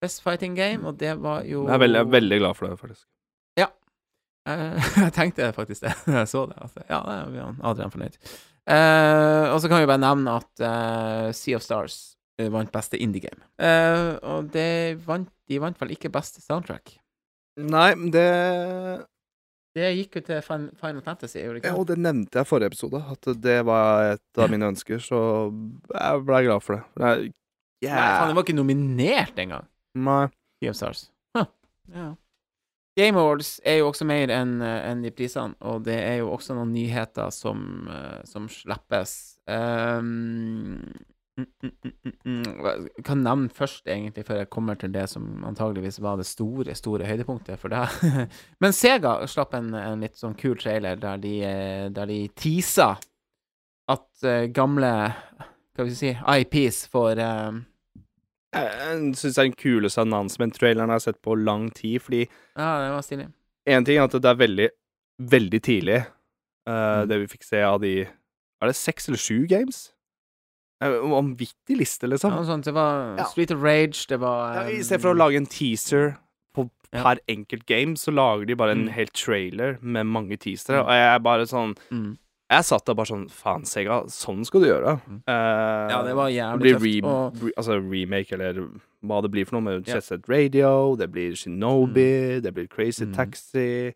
Best 0.00 0.22
Fighting 0.22 0.54
Game, 0.56 0.86
og 0.86 0.98
det 0.98 1.18
var 1.20 1.42
jo 1.42 1.66
Jeg 1.66 1.74
er 1.74 1.78
veldig, 1.78 1.98
jeg 1.98 2.06
er 2.06 2.20
veldig 2.20 2.38
glad 2.38 2.54
for 2.56 2.66
det, 2.68 2.78
faktisk. 2.78 3.06
Eh, 4.44 4.74
jeg 5.06 5.12
tenkte 5.14 5.52
faktisk 5.54 5.84
det 5.84 5.92
da 6.06 6.12
jeg 6.24 6.26
så 6.32 6.46
det. 6.50 6.56
Altså, 6.58 6.82
ja, 6.88 6.98
da 7.06 7.12
er 7.22 7.54
Adrian 7.62 7.92
fornøyd. 7.94 8.16
Eh, 8.70 9.46
og 9.50 9.58
så 9.58 9.66
kan 9.70 9.82
vi 9.82 9.88
bare 9.90 10.02
nevne 10.02 10.36
at 10.38 10.62
eh, 10.62 11.30
Sea 11.34 11.58
of 11.58 11.64
Stars 11.64 11.96
eh, 12.38 12.50
vant 12.52 12.70
beste 12.72 13.00
indie 13.00 13.24
game. 13.24 13.42
Og 14.22 14.50
det 14.54 14.98
vant, 15.06 15.30
de 15.50 15.62
vant 15.62 15.80
vel 15.82 15.96
ikke 15.96 16.12
beste 16.14 16.42
soundtrack. 16.44 16.94
Nei, 17.62 17.90
det 18.14 18.28
Det 19.76 19.90
gikk 19.96 20.20
jo 20.20 20.22
til 20.28 20.40
Final 20.44 21.02
Fantasy, 21.04 21.42
det 21.42 21.64
ja. 21.64 21.74
Og 21.76 21.86
det 21.88 21.98
nevnte 22.00 22.38
jeg 22.38 22.46
i 22.46 22.48
forrige 22.48 22.72
episode, 22.72 23.02
at 23.12 23.28
det 23.40 23.58
var 23.68 24.14
et 24.14 24.40
av 24.40 24.50
mine 24.52 24.68
ønsker, 24.72 25.00
så 25.00 25.20
jeg 25.48 26.24
ble 26.28 26.42
glad 26.46 26.64
for 26.64 26.78
det. 26.78 26.82
Nei, 27.02 27.14
Nei, 27.82 27.90
faen, 27.98 28.28
det 28.30 28.36
var 28.38 28.44
ikke 28.46 28.54
nominert 28.54 29.38
engang. 29.42 29.64
Nei. 29.98 30.26
Sea 30.62 30.70
of 30.70 30.76
Stars. 30.78 31.00
Huh. 31.34 31.48
Ja. 31.90 32.12
Game 32.98 33.16
Awards 33.18 33.56
er 33.64 33.80
jo 33.80 33.88
også 33.88 34.04
mer 34.04 34.30
enn 34.34 34.58
en 34.62 35.04
de 35.04 35.12
prisene, 35.14 35.56
og 35.64 35.86
det 35.86 35.96
er 35.96 36.18
jo 36.20 36.32
også 36.34 36.56
noen 36.58 36.74
nyheter 36.74 37.30
som, 37.32 37.88
eh, 37.88 38.20
som 38.28 38.50
slippes. 38.52 39.14
Um, 39.48 40.82
mm, 41.38 41.46
mm, 41.64 41.72
mm, 41.72 41.94
mm, 42.04 42.16
mm. 42.26 42.90
Kan 43.06 43.24
nevne 43.24 43.48
først, 43.48 43.86
egentlig, 43.88 44.26
før 44.28 44.42
jeg 44.42 44.50
kommer 44.52 44.76
til 44.76 44.92
det 44.92 45.06
som 45.08 45.40
antageligvis 45.48 46.02
var 46.04 46.20
det 46.20 46.28
store, 46.28 46.76
store 46.76 47.08
høydepunktet 47.08 47.58
for 47.62 47.72
det. 47.72 47.86
Men 48.60 48.76
Sega 48.76 49.22
slapp 49.24 49.56
en, 49.56 49.72
en 49.78 50.04
litt 50.04 50.20
sånn 50.20 50.36
kul 50.36 50.58
trailer 50.60 51.00
der 51.00 51.22
de, 51.22 51.34
eh, 51.48 51.88
der 51.96 52.12
de 52.12 52.26
teaser 52.36 53.00
at 53.92 54.24
eh, 54.24 54.48
gamle 54.54 54.92
Hva 55.72 55.86
skal 55.86 55.88
vi 55.88 55.96
si 55.96 56.10
IPs 56.12 56.84
får 56.92 57.20
eh, 57.24 57.62
Jeg 58.52 59.14
syns 59.16 59.38
er 59.38 59.48
den 59.48 59.54
kuleste 59.56 60.02
announcement-traileren 60.04 60.90
jeg 60.92 60.98
har 60.98 61.04
sett 61.06 61.22
på 61.24 61.36
lang 61.42 61.70
tid, 61.74 62.02
fordi 62.02 62.26
Ja, 62.56 62.80
det 62.84 62.90
var 62.92 63.00
stilig. 63.06 63.28
én 63.66 63.84
ting 63.86 63.96
er 63.98 64.04
at 64.04 64.10
det 64.10 64.24
er 64.24 64.34
veldig, 64.34 64.68
veldig 65.20 65.60
tidlig, 65.62 66.06
uh, 66.68 66.72
Mm. 67.04 67.08
det 67.08 67.18
vi 67.20 67.26
fikk 67.38 67.44
se 67.44 67.62
av 67.62 67.80
de 67.80 68.00
Er 68.62 68.66
det 68.66 68.76
seks 68.76 69.08
eller 69.08 69.18
sju 69.18 69.46
games? 69.48 69.92
Vanvittig 70.80 71.76
liste, 71.78 72.06
liksom. 72.08 72.32
Ja, 72.32 72.42
sånn. 72.42 72.62
Det 72.62 72.72
var 72.74 73.16
Ja. 73.18 73.24
Street 73.24 73.50
of 73.50 73.62
Rage, 73.62 74.06
det 74.08 74.18
var 74.20 74.54
Ja, 74.54 74.62
I 74.68 74.76
um, 74.76 74.82
stedet 74.82 75.00
for 75.02 75.14
å 75.14 75.16
lage 75.16 75.36
en 75.36 75.46
teaser 75.46 76.16
på 76.54 76.70
Ja. 76.92 77.02
per 77.02 77.18
enkelt 77.28 77.66
game, 77.66 77.94
så 77.96 78.12
lager 78.12 78.46
de 78.46 78.54
bare 78.54 78.72
en 78.72 78.84
Mm. 78.86 78.92
hel 78.92 79.06
trailer 79.06 79.78
med 79.82 80.06
mange 80.06 80.36
teasere, 80.38 80.78
Mm. 80.82 80.84
og 80.84 80.88
jeg 80.90 81.14
er 81.14 81.18
bare 81.20 81.42
sånn 81.46 81.76
mm. 81.90 82.18
Jeg 82.52 82.64
satt 82.68 82.84
der 82.84 82.96
bare 82.98 83.08
sånn 83.08 83.22
Faen, 83.32 83.62
Sega, 83.64 84.02
sånn 84.12 84.42
skal 84.44 84.60
du 84.60 84.66
gjøre. 84.68 84.94
Mm. 85.08 85.20
Uh, 85.24 85.88
Ja, 85.92 86.00
det 86.04 86.14
var 86.18 86.28
jævlig 86.34 86.74
tøft. 86.74 86.84
re, 86.84 86.94
Og 87.08 87.42
re, 87.46 87.52
altså 87.56 87.78
remake, 87.80 88.32
eller 88.36 88.60
hva 89.02 89.22
det 89.24 89.30
blir 89.32 89.46
for 89.48 89.56
noe, 89.58 89.64
med. 89.70 89.86
Jet 89.88 90.04
Set 90.04 90.28
Radio, 90.28 90.94
det 91.00 91.08
blir 91.14 91.32
Shinobi, 91.38 92.40
det 92.44 92.52
blir 92.54 92.68
Crazy 92.68 93.06
Mm. 93.08 93.14
Taxi, 93.16 93.94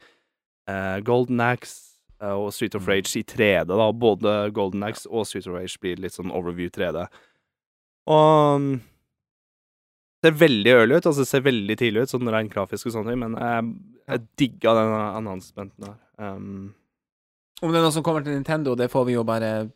uh, 0.68 0.98
Golden 1.04 1.40
Axe 1.40 1.98
uh, 2.22 2.32
og 2.34 2.52
Street 2.56 2.74
of 2.74 2.82
Mm. 2.86 2.88
Rage 2.88 3.16
i 3.20 3.22
3D, 3.22 3.68
da. 3.76 3.92
Både 3.92 4.50
Golden 4.56 4.82
Axe 4.82 5.06
og 5.10 5.26
Street 5.26 5.46
of 5.46 5.54
Rage 5.54 5.76
blir 5.80 5.96
litt 6.00 6.12
sånn 6.16 6.32
overview 6.32 6.70
3D. 6.72 7.06
Og 8.08 8.80
det 10.22 10.32
ser 10.32 10.38
veldig 10.48 10.72
early 10.72 10.96
ut, 10.96 11.06
altså 11.06 11.22
det 11.22 11.28
ser 11.28 11.44
veldig 11.44 11.76
tidlig 11.78 12.02
ut, 12.06 12.10
sånn 12.14 12.30
rent 12.32 12.50
grafisk 12.52 12.86
og 12.88 12.92
sånne 12.96 13.12
ting, 13.12 13.20
men 13.20 13.36
jeg, 13.36 13.68
jeg 14.08 14.24
digga 14.40 14.72
den 14.78 14.94
annonsementen 14.96 15.84
der. 15.86 15.96
Um, 16.18 16.74
om 17.62 17.72
det 17.72 17.80
er 17.80 17.86
noe 17.86 17.94
som 17.94 18.04
kommer 18.04 18.24
til 18.24 18.36
Nintendo, 18.36 18.74
det 18.78 18.90
får 18.92 19.06
vi 19.08 19.16
jo 19.16 19.24
bare 19.26 19.68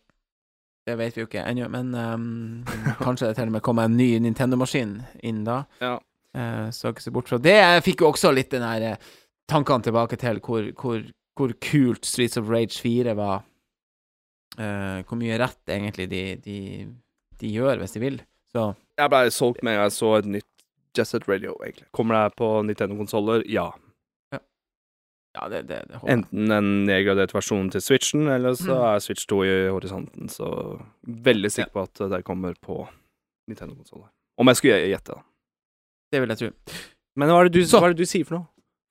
Det 0.86 0.96
vet 0.98 1.16
vi 1.16 1.22
jo 1.22 1.28
ikke 1.28 1.44
ennå, 1.44 1.68
men 1.72 1.94
um, 1.94 2.24
kanskje 3.04 3.30
det 3.30 3.38
til 3.38 3.50
og 3.50 3.56
med 3.56 3.64
kommer 3.64 3.88
en 3.88 3.98
ny 3.98 4.14
Nintendo-maskin 4.24 4.98
inn 5.22 5.44
da. 5.46 5.64
ja. 5.80 5.98
Uh, 6.30 6.70
så 6.70 6.92
ikke 6.92 7.02
se 7.02 7.10
bort 7.10 7.30
fra 7.30 7.40
det. 7.42 7.56
Jeg 7.58 7.82
fikk 7.82 8.02
jo 8.04 8.12
også 8.12 8.30
litt 8.30 8.52
den 8.52 8.62
her 8.62 8.84
eh, 8.92 9.06
tankene 9.50 9.82
tilbake 9.82 10.14
til 10.20 10.38
hvor, 10.46 10.68
hvor, 10.78 11.00
hvor 11.34 11.54
kult 11.58 12.06
Streets 12.06 12.38
of 12.38 12.46
Rage 12.46 12.78
4 12.78 13.16
var. 13.18 13.42
Uh, 14.54 15.02
hvor 15.08 15.18
mye 15.18 15.38
rett 15.42 15.72
egentlig 15.74 16.06
de, 16.10 16.22
de, 16.44 16.60
de 17.40 17.50
gjør 17.50 17.82
hvis 17.82 17.96
de 17.96 18.04
vil. 18.04 18.20
Så 18.54 18.72
Jeg 18.98 19.10
ble 19.10 19.34
solgt 19.34 19.66
med 19.66 19.78
jeg 19.78 19.96
så 19.96 20.14
et 20.20 20.30
nytt 20.38 20.46
Jet 20.96 21.06
Set 21.06 21.28
Radio, 21.28 21.54
egentlig. 21.62 21.86
Kommer 21.94 22.18
det 22.18 22.36
på 22.38 22.48
Nintendo-konsoller? 22.66 23.44
Ja. 23.50 23.68
Ja, 25.36 25.48
det, 25.52 25.62
det, 25.68 25.80
det. 25.88 26.00
Enten 26.10 26.50
en 26.52 26.70
nedgradert 26.88 27.32
versjon 27.36 27.68
til 27.70 27.82
Switchen, 27.84 28.26
eller 28.28 28.56
så 28.58 28.72
Mm. 28.74 28.86
er 28.94 29.02
Switch 29.04 29.26
2 29.30 29.42
i 29.46 29.52
horisonten. 29.70 30.28
Så 30.32 30.48
veldig 31.06 31.50
sikker 31.54 31.70
på 31.74 31.84
at 31.86 32.02
det 32.10 32.24
kommer 32.26 32.54
på 32.60 32.80
Nintendo-konsoller. 33.50 34.08
Om 34.40 34.50
jeg 34.50 34.56
skulle 34.56 34.80
gjette, 34.90 35.14
da. 35.14 35.22
Det 36.10 36.20
vil 36.24 36.32
jeg 36.34 36.38
tro. 36.42 36.50
Men 37.20 37.28
hva 37.30 37.40
er, 37.44 37.48
det 37.50 37.60
du, 37.60 37.66
hva 37.70 37.84
er 37.86 37.94
det 37.94 38.02
du 38.02 38.08
sier 38.10 38.26
for 38.26 38.38
noe? 38.40 38.46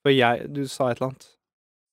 For 0.06 0.14
jeg 0.16 0.48
Du 0.56 0.62
sa 0.68 0.90
et 0.92 1.00
eller 1.02 1.10
annet. 1.12 1.28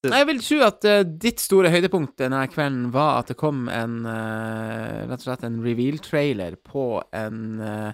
Nei, 0.06 0.18
Jeg 0.20 0.26
vil 0.28 0.40
tro 0.44 0.58
at 0.62 0.84
uh, 0.86 1.02
ditt 1.26 1.40
store 1.42 1.70
høydepunkt 1.72 2.12
denne 2.20 2.44
kvelden 2.52 2.92
var 2.94 3.16
at 3.24 3.32
det 3.32 3.36
kom 3.40 3.64
en 3.72 4.04
uh, 4.06 5.06
rett 5.08 5.18
og 5.18 5.24
slett 5.26 5.42
en 5.48 5.56
reveal-trailer 5.64 6.54
på 6.62 6.84
en 7.16 7.40
uh, 7.58 7.90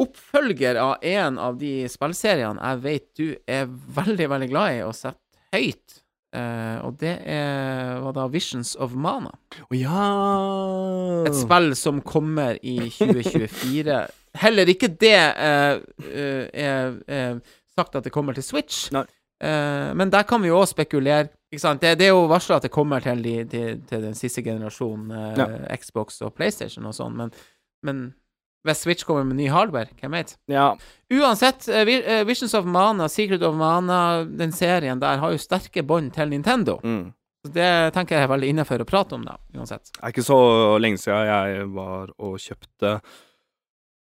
oppfølger 0.00 0.78
av 0.80 0.94
en 1.04 1.36
av 1.42 1.58
de 1.60 1.84
spillseriene 1.92 2.60
jeg 2.62 2.80
vet 2.84 3.06
du 3.20 3.26
er 3.48 3.66
veldig, 3.68 4.28
veldig 4.32 4.48
glad 4.52 4.78
i 4.78 4.82
og 4.86 4.94
setter 4.96 5.20
høyt. 5.56 6.00
Uh, 6.36 6.84
og 6.84 6.98
det 7.00 7.14
er, 7.32 7.96
var 8.04 8.12
da 8.16 8.26
Visions 8.28 8.74
of 8.76 8.92
Mana. 8.92 9.30
Oh, 9.70 9.76
ja 9.76 11.22
Et 11.24 11.36
spill 11.38 11.70
som 11.78 12.02
kommer 12.04 12.58
i 12.60 12.76
2024. 12.92 14.00
Heller 14.42 14.68
ikke 14.68 14.90
det 15.00 15.16
uh, 15.16 15.78
uh, 15.80 16.44
er, 16.52 16.98
er 17.08 17.38
sagt 17.72 17.96
at 17.96 18.04
det 18.04 18.12
kommer 18.12 18.36
til 18.36 18.44
Switch. 18.44 18.90
Men 19.36 20.08
der 20.08 20.24
kan 20.24 20.40
vi 20.40 20.48
jo 20.48 20.62
òg 20.62 20.70
spekulere. 20.70 21.28
Ikke 21.52 21.62
sant? 21.62 21.82
Det, 21.82 21.94
det 22.00 22.08
er 22.08 22.14
jo 22.14 22.26
varsla 22.28 22.58
at 22.58 22.66
det 22.66 22.72
kommer 22.74 23.00
til, 23.04 23.22
de, 23.22 23.34
til, 23.48 23.82
til 23.86 24.02
den 24.02 24.16
siste 24.18 24.42
generasjonen 24.42 25.12
eh, 25.14 25.76
Xbox 25.78 26.18
og 26.26 26.34
PlayStation 26.34 26.88
og 26.88 26.94
sånn, 26.96 27.14
men, 27.20 27.30
men 27.86 28.00
hvis 28.66 28.82
Switch 28.84 29.06
kommer 29.06 29.26
med 29.26 29.38
ny 29.38 29.48
hardware, 29.52 29.92
hvem 30.00 30.16
vet? 30.16 30.34
Ja. 30.50 30.72
Uansett, 31.12 31.68
eh, 31.68 31.88
eh, 31.96 32.24
Visions 32.26 32.54
of 32.54 32.66
Mana, 32.66 33.08
Secret 33.08 33.42
of 33.46 33.54
Mana, 33.58 34.24
den 34.24 34.52
serien 34.52 35.00
der 35.02 35.22
har 35.22 35.34
jo 35.34 35.40
sterke 35.40 35.84
bånd 35.86 36.12
til 36.16 36.32
Nintendo. 36.34 36.80
Mm. 36.84 37.14
Det 37.46 37.70
tenker 37.94 38.16
jeg 38.16 38.26
er 38.26 38.32
veldig 38.32 38.48
innafor 38.50 38.82
å 38.82 38.88
prate 38.88 39.14
om, 39.14 39.24
da, 39.26 39.36
uansett. 39.54 39.92
Det 39.92 40.02
er 40.02 40.14
ikke 40.14 40.26
så 40.26 40.40
lenge 40.82 40.98
siden 40.98 41.28
jeg 41.30 41.68
var 41.76 42.10
og 42.18 42.40
kjøpte 42.42 42.96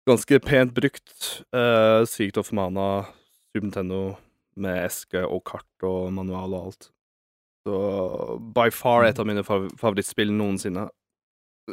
ganske 0.08 0.40
pent 0.44 0.74
brukt 0.76 1.14
uh, 1.56 2.04
Secret 2.08 2.40
of 2.40 2.52
Mana 2.56 3.06
Super 3.52 3.68
Nintendo 3.68 4.02
med 4.60 4.86
eske 4.86 5.24
og 5.26 5.44
kart 5.48 5.88
og 5.88 6.12
manual 6.16 6.56
og 6.56 6.70
alt. 6.70 6.90
Så 7.64 7.78
by 8.56 8.68
far 8.76 9.08
et 9.08 9.20
av 9.20 9.28
mine 9.28 9.44
favorittspill 9.46 10.34
noensinne. 10.36 10.88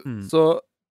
Mm. 0.04 0.22
Så 0.30 0.44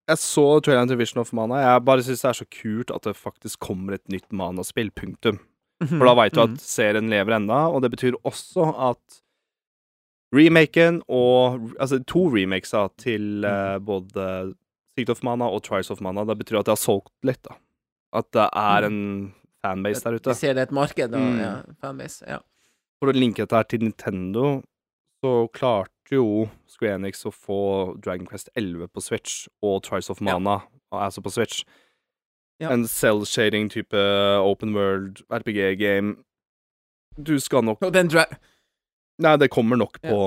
jeg 0.09 0.19
så 0.21 0.43
traileren 0.65 0.89
til 0.91 0.97
Vision 0.99 1.21
of 1.21 1.31
Mana. 1.37 1.59
Jeg 1.61 1.85
bare 1.87 2.03
syns 2.05 2.21
det 2.25 2.29
er 2.31 2.37
så 2.41 2.47
kult 2.51 2.91
at 2.95 3.05
det 3.07 3.15
faktisk 3.17 3.59
kommer 3.63 3.95
et 3.95 4.05
nytt 4.11 4.27
Mana-spill. 4.35 4.89
Punktum. 4.91 5.39
For 5.85 6.03
da 6.09 6.13
veit 6.19 6.33
du 6.35 6.41
at 6.43 6.57
serien 6.59 7.07
lever 7.11 7.37
enda, 7.37 7.67
og 7.71 7.81
det 7.85 7.91
betyr 7.93 8.17
også 8.27 8.65
at 8.89 9.19
remaken 10.35 11.01
og 11.07 11.69
Altså 11.79 12.01
to 12.07 12.25
remakes 12.33 12.71
da, 12.75 12.87
til 13.01 13.45
uh, 13.47 13.77
både 13.81 14.53
Sigt 14.97 15.09
of 15.13 15.21
Mana 15.23 15.47
og 15.47 15.63
Trials 15.63 15.91
of 15.93 16.01
Mana. 16.03 16.25
Det 16.27 16.37
betyr 16.41 16.59
at 16.59 16.65
det 16.67 16.75
har 16.75 16.81
solgt 16.81 17.13
litt, 17.23 17.41
da. 17.47 17.55
At 18.19 18.27
det 18.35 18.47
er 18.57 18.87
en 18.89 18.99
fanbase 19.63 20.03
der 20.03 20.17
ute. 20.19 20.33
Vi 20.33 20.39
ser 20.41 20.53
det 20.57 20.67
et 20.67 20.71
marked 20.75 21.13
og 21.15 21.19
Mm. 21.21 21.39
ja, 21.39 21.53
fanbase. 21.81 22.25
Ja. 22.27 22.39
For 22.99 23.11
å 23.11 23.15
linke 23.15 23.45
dette 23.45 23.55
her 23.55 23.63
til 23.69 23.79
Nintendo, 23.85 24.61
så 25.23 25.47
klarte 25.55 25.91
jo 26.15 26.49
Square 26.69 26.97
Enix 26.99 27.25
å 27.27 27.31
få 27.33 27.59
Dragon 28.01 28.27
Quest 28.27 28.49
11 28.55 28.89
på 28.93 29.03
Switch 29.03 29.47
og 29.61 29.83
Trice 29.83 30.11
of 30.11 30.21
Ja. 30.21 30.37
Mana, 30.37 30.61
altså 30.91 31.21
på 31.21 31.31
Switch. 31.33 31.63
Ja. 32.59 32.71
En 32.73 32.87
cell-shading 32.87 33.69
type 33.69 33.97
open 34.43 34.73
world 34.75 35.21
RPG-game. 35.31 36.17
Du 37.15 37.39
skal 37.39 37.63
nok 37.63 37.81
Og 37.81 37.93
den 37.93 38.07
dra 38.07 38.25
Nei, 39.19 39.35
det 39.37 39.49
kommer 39.51 39.75
nok 39.75 39.97
på, 40.01 40.19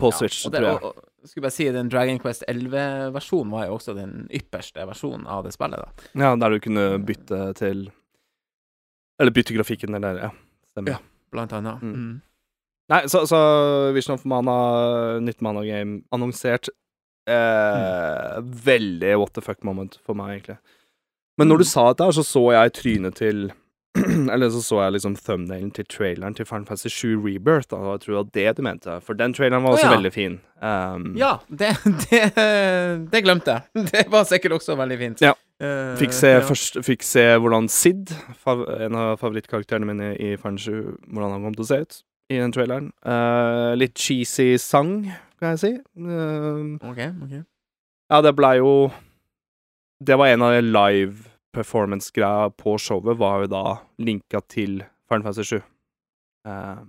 på 0.00 0.08
ja, 0.10 0.16
Switch, 0.16 0.46
og 0.46 0.52
det, 0.52 0.60
tror 0.60 0.68
jeg. 0.68 0.82
Og, 0.82 0.96
og, 0.96 1.28
skulle 1.28 1.44
bare 1.46 1.54
si 1.54 1.68
Den 1.72 1.88
Dragon 1.92 2.18
Quest 2.20 2.44
11-versjonen 2.48 3.52
var 3.52 3.68
jo 3.68 3.76
også 3.78 3.94
den 3.96 4.26
ypperste 4.36 4.84
versjonen 4.88 5.26
av 5.28 5.44
det 5.44 5.54
spillet, 5.56 5.80
da. 5.80 6.10
Ja, 6.20 6.34
der 6.36 6.56
du 6.56 6.60
kunne 6.60 6.98
bytte 7.04 7.40
til 7.60 7.86
Eller 9.20 9.32
bytte 9.32 9.56
grafikken, 9.56 9.94
eller 9.96 10.20
Ja, 10.26 10.30
stemmer. 10.72 10.98
Ja. 10.98 10.98
Blant 11.30 11.52
annet. 11.52 11.82
Mm. 11.82 11.94
Mm. 11.94 12.20
Nei, 12.90 13.04
så, 13.08 13.22
så 13.30 13.38
Vision 13.94 14.16
of 14.16 14.24
Mana, 14.26 15.18
nytt 15.22 15.40
Mana-game, 15.44 16.00
annonsert. 16.10 16.68
Eh, 17.30 18.40
Veldig 18.64 19.16
what 19.20 19.32
the 19.34 19.40
fuck 19.44 19.62
moment 19.64 19.98
for 20.06 20.14
meg, 20.18 20.40
egentlig. 20.40 20.58
Men 21.38 21.48
når 21.48 21.58
du 21.62 21.64
Mm. 21.64 21.70
sa 21.72 21.92
dette, 21.92 22.12
så 22.18 22.24
så 22.26 22.42
jeg 22.52 22.72
trynet 22.72 23.14
til 23.14 23.52
Eller 24.30 24.50
så 24.50 24.60
så 24.62 24.76
jeg 24.84 24.92
liksom 24.94 25.16
thumbnailen 25.18 25.72
til 25.74 25.84
traileren 25.90 26.34
til 26.36 26.46
Final 26.46 26.64
Fantasy 26.66 26.88
7 26.88 27.24
Rebirth, 27.24 27.72
og 27.74 27.88
jeg 27.98 28.00
tror 28.00 28.12
det 28.12 28.18
var 28.20 28.28
det 28.34 28.56
du 28.56 28.62
mente. 28.62 29.00
For 29.02 29.14
den 29.18 29.32
traileren 29.34 29.64
var 29.64 29.70
også 29.74 29.82
også 29.86 29.90
ja. 29.90 29.96
veldig 29.96 30.12
fin. 30.14 30.36
Um, 30.62 31.06
Ja, 31.18 31.32
det, 31.50 31.70
det, 32.10 32.20
det 33.10 33.22
glemte 33.24 33.50
jeg. 33.56 33.62
Det 33.92 34.04
var 34.12 34.24
sikkert 34.30 34.52
også 34.60 34.76
veldig 34.78 34.98
fint. 34.98 35.20
Ja. 35.22 35.32
Eh, 35.60 35.96
Fikk 35.98 36.12
se, 36.14 36.28
ja. 36.36 36.40
først, 36.46 36.78
fikk 36.86 37.02
se 37.02 37.24
hvordan 37.42 37.66
Sid, 37.68 38.14
en 38.46 38.94
av 38.94 39.16
favorittkarakterene 39.20 39.86
mine 39.90 40.12
i 40.22 40.36
Final 40.40 40.58
7, 40.58 40.70
hvordan 41.10 41.34
han 41.34 41.42
kom 41.48 41.54
til 41.58 41.66
å 41.66 41.70
se 41.72 41.80
ut 41.82 41.98
i 42.30 42.38
den 42.38 42.54
traileren. 42.54 42.92
Uh, 43.02 43.74
litt 43.78 43.98
cheesy 43.98 44.54
sang, 44.62 45.10
kan 45.40 45.56
jeg 45.56 45.62
si. 45.64 45.72
Uh, 45.98 46.76
OK. 46.86 47.00
ok 47.26 47.40
ja, 48.10 48.18
det 48.26 48.32
blei 48.34 48.56
jo 48.58 48.90
Det 50.02 50.16
var 50.18 50.32
en 50.32 50.42
av 50.42 50.54
de 50.56 50.62
live 50.64 51.28
performance-greia 51.54 52.50
på 52.56 52.76
showet, 52.78 53.18
var 53.18 53.42
jo 53.42 53.50
da 53.52 53.64
linka 53.98 54.40
til 54.48 54.80
Final 55.10 55.26
Fantasy 55.26 55.58
7. 55.58 55.60
Uh, 56.46 56.80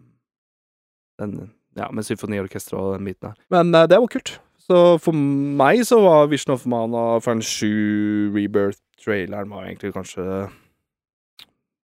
den, 1.19 1.51
ja, 1.75 1.89
med 1.91 2.05
symfoniorkester 2.07 2.77
og 2.77 2.95
den 2.95 3.09
biten 3.09 3.27
der. 3.27 3.35
Men 3.51 3.75
eh, 3.75 3.87
det 3.89 3.99
var 3.99 4.07
kult. 4.07 4.37
Så 4.61 4.97
for 5.01 5.17
meg 5.17 5.81
så 5.85 5.99
var 6.01 6.29
Vision 6.31 6.53
of 6.53 6.65
Mana 6.69 7.19
Final 7.19 7.43
7 7.43 8.31
Rebirth-traileren 8.37 9.49
var 9.51 9.65
egentlig 9.65 9.91
kanskje 9.93 10.23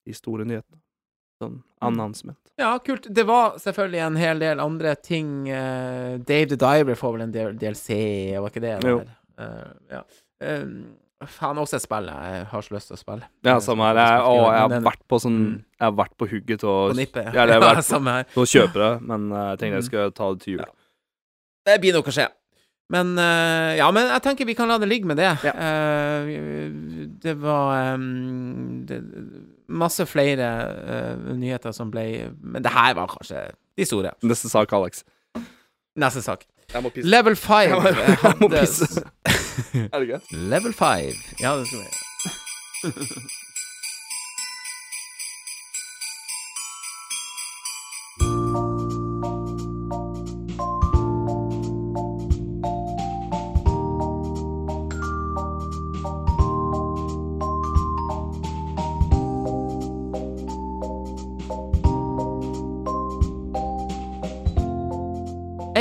de 0.07 0.15
store 0.15 0.45
nyhetene. 0.45 0.79
Sånn 1.41 1.59
announcement. 1.85 2.37
Ja, 2.57 2.71
kult. 2.81 3.05
Det 3.13 3.23
var 3.29 3.59
selvfølgelig 3.61 3.99
en 4.07 4.15
hel 4.17 4.39
del 4.41 4.59
andre 4.63 4.95
ting. 4.95 5.47
eh, 5.53 6.17
Dave 6.17 6.47
the 6.49 6.57
Diver 6.57 6.95
får 6.97 7.11
vel 7.13 7.21
en 7.27 7.31
del 7.35 7.57
DLC, 7.61 7.89
var 8.41 8.49
ikke 8.49 8.63
det? 8.63 8.71
Jo. 8.83 9.03
Eh, 9.37 9.67
ja. 9.91 10.01
Um, 10.41 10.95
faen, 11.25 11.57
også 11.61 11.77
et 11.77 11.83
spill 11.85 12.09
jeg 12.09 12.45
har 12.49 12.61
så 12.65 12.73
lyst 12.73 12.89
til 12.89 12.97
å 12.97 13.01
spille. 13.01 13.27
Ja, 13.45 13.59
samme 13.61 13.85
her. 13.89 13.99
Jeg, 14.01 14.23
å, 14.25 14.33
jeg 14.53 14.63
har 14.63 14.81
vært 14.89 15.03
på 15.09 15.19
sånn 15.21 15.37
Mm. 15.37 15.53
Jeg 15.77 15.85
har 15.85 15.93
vært 15.93 16.15
på 16.17 16.27
hugget 16.31 16.59
til 16.63 16.69
å 16.69 16.79
På 16.89 16.97
nippet. 16.97 17.29
Ja, 17.37 17.45
vært 17.45 17.75
på- 17.83 17.85
samme 17.85 18.15
her. 18.17 18.23
til 18.33 18.41
å 18.43 18.49
kjøpe 18.49 18.73
det, 18.81 18.91
men 19.05 19.29
jeg 19.29 19.59
tenkte 19.61 19.77
jeg 19.77 19.87
skulle 19.91 20.11
ta 20.17 20.31
det 20.33 20.41
til 20.41 20.53
jul. 20.57 20.65
Ja. 20.65 20.71
Det 21.69 21.77
blir 21.81 21.93
nok 21.93 22.07
å 22.09 22.15
skje. 22.17 22.27
Men 22.89 23.17
Ja, 23.77 23.91
men 23.91 24.07
jeg 24.07 24.21
tenker 24.23 24.45
vi 24.47 24.55
kan 24.55 24.69
la 24.69 24.77
det 24.79 24.87
ligge 24.89 25.05
med 25.05 25.17
det. 25.17 25.29
Ja. 25.43 25.53
Uh, 25.53 26.25
det 27.21 27.33
var 27.37 27.93
um, 27.93 28.85
det, 28.87 29.01
masse 29.69 30.05
flere 30.07 30.47
uh, 31.17 31.33
nyheter 31.35 31.71
som 31.75 31.89
ble 31.91 32.31
Men 32.41 32.63
det 32.63 32.71
her 32.71 32.93
var 32.97 33.07
kanskje 33.11 33.47
de 33.77 33.85
store. 33.85 34.11
Neste 34.23 34.49
sak, 34.49 34.71
Alex. 34.73 35.03
Neste 35.97 36.21
sak. 36.21 36.45
Jeg 36.73 36.83
må 36.83 36.89
pisse. 36.93 37.07
Level 37.09 37.35
5 37.35 37.55
Jeg 37.69 37.81
må- 37.81 37.89
jeg 38.29 38.35
må 38.41 38.47
pisse. 38.53 38.87
Er 39.93 39.99
det 39.99 40.07
greit? 40.09 40.31
Level 40.31 40.73
5. 40.73 41.13
Ja, 41.41 41.55
det 41.57 41.67
skal 41.67 41.79
vi 41.79 41.83
gjøre. 41.83 43.43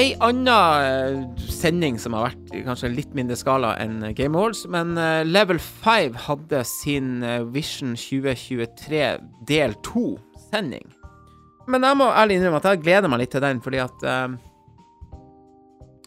Ei 0.07 0.13
anna 0.23 0.57
eh, 0.87 1.17
sending 1.51 1.97
som 1.99 2.15
har 2.15 2.29
vært 2.29 2.51
i 2.55 2.61
kanskje 2.63 2.93
litt 2.93 3.15
mindre 3.17 3.35
skala 3.35 3.73
enn 3.83 4.05
Game 4.15 4.39
Awards, 4.39 4.61
men 4.71 4.93
eh, 5.01 5.25
Level 5.27 5.59
5 5.59 6.15
hadde 6.29 6.61
sin 6.69 7.25
eh, 7.27 7.41
Vision 7.51 7.97
2023 7.99 9.01
del 9.49 9.75
2-sending. 9.89 10.85
Men 11.67 11.89
jeg 11.89 11.99
må 11.99 12.07
ærlig 12.13 12.37
innrømme 12.39 12.61
at 12.61 12.69
jeg 12.71 12.85
gleder 12.85 13.11
meg 13.11 13.25
litt 13.25 13.35
til 13.35 13.43
den, 13.43 13.63
fordi 13.65 13.81
at 13.83 14.07
eh, 14.13 14.37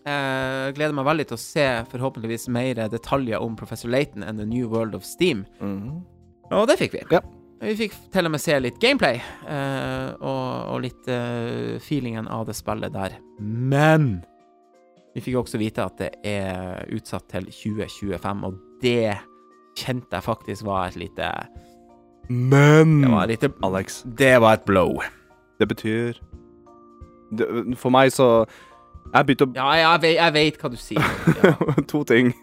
Jeg 0.08 0.78
gleder 0.78 0.96
meg 0.96 1.10
veldig 1.10 1.26
til 1.28 1.36
å 1.36 1.42
se 1.44 1.68
forhåpentligvis 1.92 2.48
mer 2.56 2.80
detaljer 2.94 3.44
om 3.44 3.60
Professor 3.60 3.92
Layton 3.92 4.24
and 4.24 4.40
The 4.40 4.48
New 4.48 4.72
World 4.72 4.96
of 4.96 5.04
Steam. 5.04 5.44
Mhm. 5.60 6.00
Og 6.56 6.72
det 6.72 6.80
fikk 6.80 6.96
vi. 6.96 7.04
Ja. 7.12 7.20
Vi 7.60 7.76
fikk 7.76 7.96
til 8.14 8.28
og 8.28 8.32
med 8.32 8.40
se 8.40 8.56
litt 8.62 8.78
gameplay, 8.80 9.18
eh, 9.52 10.12
og, 10.24 10.44
og 10.72 10.84
litt 10.86 11.10
eh, 11.12 11.76
feelingen 11.84 12.30
av 12.32 12.46
det 12.48 12.56
spillet 12.56 12.94
der. 12.94 13.18
Men 13.44 14.22
vi 15.16 15.24
fikk 15.26 15.42
også 15.42 15.60
vite 15.60 15.84
at 15.84 16.00
det 16.00 16.12
er 16.24 16.86
utsatt 16.96 17.28
til 17.34 17.50
2025, 17.52 18.46
og 18.48 18.62
det 18.84 19.18
kjente 19.80 20.16
jeg 20.16 20.26
faktisk 20.26 20.68
var 20.68 20.88
et 20.90 21.00
lite 21.00 21.28
Men 22.30 23.02
Det 23.02 23.12
var 23.12 23.24
et 23.24 23.30
lite 23.34 23.50
Alex, 23.64 24.02
Det 24.04 24.42
var 24.42 24.54
et 24.54 24.66
blow. 24.66 25.00
det 25.60 25.68
betyr 25.68 26.20
det, 27.32 27.48
For 27.78 27.90
meg 27.90 28.12
så 28.12 28.46
Jeg 29.14 29.26
begynte 29.26 29.46
å 29.48 29.56
Ja, 29.56 29.68
jeg, 29.74 30.02
vet, 30.04 30.16
jeg 30.20 30.34
vet 30.36 30.58
hva 30.62 30.70
du 30.70 30.78
sier. 30.78 31.02
Ja. 31.44 31.54
to 31.92 32.04
ting. 32.06 32.34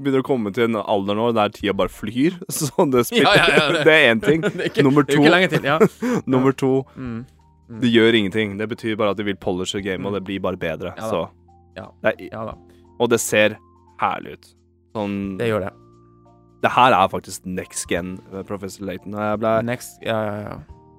Begynner 0.00 0.24
å 0.24 0.26
komme 0.26 0.50
til 0.54 0.64
en 0.66 0.74
alder 0.82 1.14
nå 1.14 1.28
der 1.36 1.52
tida 1.54 1.74
bare 1.78 1.92
flyr. 1.94 2.38
Så 2.50 2.70
det, 2.90 3.04
spiller, 3.06 3.28
Ja, 3.38 3.46
ja, 3.46 3.56
ja, 3.58 3.66
det- 3.76 3.84
det 3.86 3.94
er 3.98 4.06
én 4.14 4.22
ting. 4.24 4.42
Er 4.48 4.66
ikke, 4.70 4.82
Nummer 4.82 5.04
er 5.06 5.12
to. 5.12 5.56
til. 5.56 5.64
Ja. 5.68 5.78
Nummer 6.26 6.52
to, 6.52 6.72
Mm. 6.96 7.24
det 7.80 7.90
gjør 7.92 8.14
ingenting. 8.18 8.56
Det 8.58 8.68
betyr 8.68 8.96
bare 8.96 9.10
at 9.14 9.16
de 9.20 9.24
vil 9.28 9.36
polishe 9.36 9.82
gamet, 9.84 10.06
og 10.06 10.14
det 10.18 10.24
blir 10.24 10.40
bare 10.40 10.56
bedre. 10.56 10.94
Så 10.98 11.28
Ja. 11.76 11.86
det 12.02 12.14
er, 12.32 12.54
Og 12.98 13.10
det 13.10 13.20
ser 13.20 13.56
herlig 14.00 14.32
ut. 14.38 14.46
Sånn 14.96 15.36
det 15.38 15.50
gjør 15.52 15.60
det. 15.68 15.72
Det 16.62 16.70
her 16.74 16.90
er 16.96 17.06
faktisk 17.12 17.46
next 17.46 17.86
gen, 17.88 18.18
eh, 18.34 18.42
Professor 18.42 18.84
Laton. 18.84 19.14
Og 19.14 19.20
jeg 19.20 19.38
ble 19.38 19.62
Next 19.62 19.98
ja, 20.02 20.16
ja, 20.24 20.40
ja. 20.48 20.56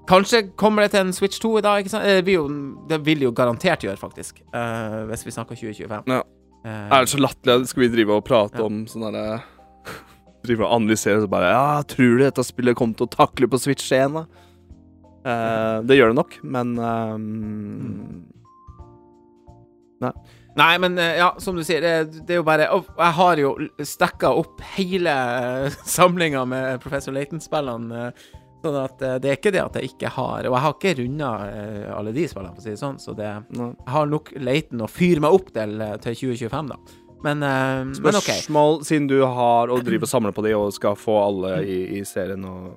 Kanskje 0.09 0.41
kommer 0.57 0.85
det 0.85 0.95
til 0.95 1.03
en 1.05 1.13
Switch 1.13 1.37
2 1.41 1.51
i 1.59 1.61
dag, 1.61 1.83
ikke 1.83 1.91
sant? 1.93 2.07
Det 2.09 2.25
vil 2.25 2.39
jo, 2.39 2.47
det 2.89 2.99
vil 3.05 3.27
jo 3.27 3.31
garantert 3.35 3.83
gjøre, 3.85 3.99
faktisk. 4.01 4.41
Uh, 4.49 5.05
hvis 5.11 5.25
vi 5.27 5.35
snakker 5.35 5.59
2025. 5.59 6.09
Ja. 6.09 6.23
Uh, 6.65 6.89
Er 6.97 7.05
det 7.05 7.11
så 7.13 7.21
latterlig? 7.21 7.69
Skal 7.69 7.85
vi 7.85 7.91
drive 7.93 8.17
og 8.17 8.25
prate 8.27 8.57
Ja. 8.59 8.65
om 8.65 8.81
sånn 8.89 9.05
derre 9.05 9.39
Drive 10.43 10.65
og 10.65 10.73
analysere 10.75 11.19
og 11.21 11.27
så 11.27 11.31
bare 11.31 11.51
Ja, 11.53 11.81
tror 11.87 12.17
du 12.17 12.23
dette 12.25 12.43
spillet 12.43 12.75
kommer 12.79 12.97
til 12.99 13.07
å 13.07 13.13
takle 13.13 13.47
på 13.47 13.59
Switch 13.61 13.85
1, 13.95 14.17
da? 14.17 14.25
Uh, 15.19 15.77
det 15.87 15.99
gjør 15.99 16.11
det 16.13 16.19
nok, 16.19 16.35
men 16.47 16.73
um, 16.79 18.25
Nei, 20.59 20.73
men 20.81 20.97
eh, 20.97 21.17
ja, 21.19 21.29
som 21.43 21.55
du 21.55 21.63
sier, 21.63 21.83
det, 21.83 22.23
det 22.25 22.35
er 22.35 22.39
jo 22.39 22.45
bare 22.47 22.69
og 22.73 22.87
Jeg 22.97 23.15
har 23.19 23.41
jo 23.41 23.51
stekka 23.85 24.31
opp 24.41 24.63
hele 24.75 25.11
uh, 25.13 25.79
samlinga 25.97 26.45
med 26.49 26.79
Professor 26.83 27.15
Laton-spillene. 27.15 28.07
eh, 28.09 28.38
sånn 28.63 28.77
at 28.81 29.03
eh, 29.05 29.17
det 29.23 29.31
er 29.31 29.37
ikke 29.39 29.53
det 29.55 29.61
at 29.63 29.77
jeg 29.79 29.91
ikke 29.93 30.11
har 30.15 30.47
Og 30.47 30.55
jeg 30.55 30.63
har 30.65 30.73
ikke 30.75 30.95
runda 30.99 31.29
alle 31.95 32.13
de 32.15 32.25
spillene, 32.27 32.55
for 32.55 32.61
å 32.61 32.65
si 32.65 32.73
det 32.73 32.81
sånn, 32.81 32.97
så 33.01 33.15
det 33.17 33.27
Jeg 33.29 33.93
har 33.93 34.09
nok 34.09 34.33
leiten 34.39 34.83
å 34.83 34.89
fyre 34.91 35.23
meg 35.23 35.37
opp 35.37 35.53
til 35.55 35.75
eh, 35.85 35.95
til 36.03 36.17
2025, 36.23 36.73
da. 36.73 36.79
Men, 37.23 37.43
eh, 37.43 37.83
men 37.89 38.19
OK. 38.19 38.29
Spørsmål, 38.29 38.81
siden 38.87 39.09
du 39.11 39.19
har 39.25 39.71
og 39.73 39.83
driver 39.87 40.07
og 40.07 40.13
samler 40.13 40.35
på 40.35 40.45
de 40.45 40.55
og 40.55 40.71
skal 40.75 40.97
få 40.99 41.17
alle 41.25 41.53
i, 41.67 41.79
i 41.99 42.03
serien 42.07 42.45
og 42.47 42.71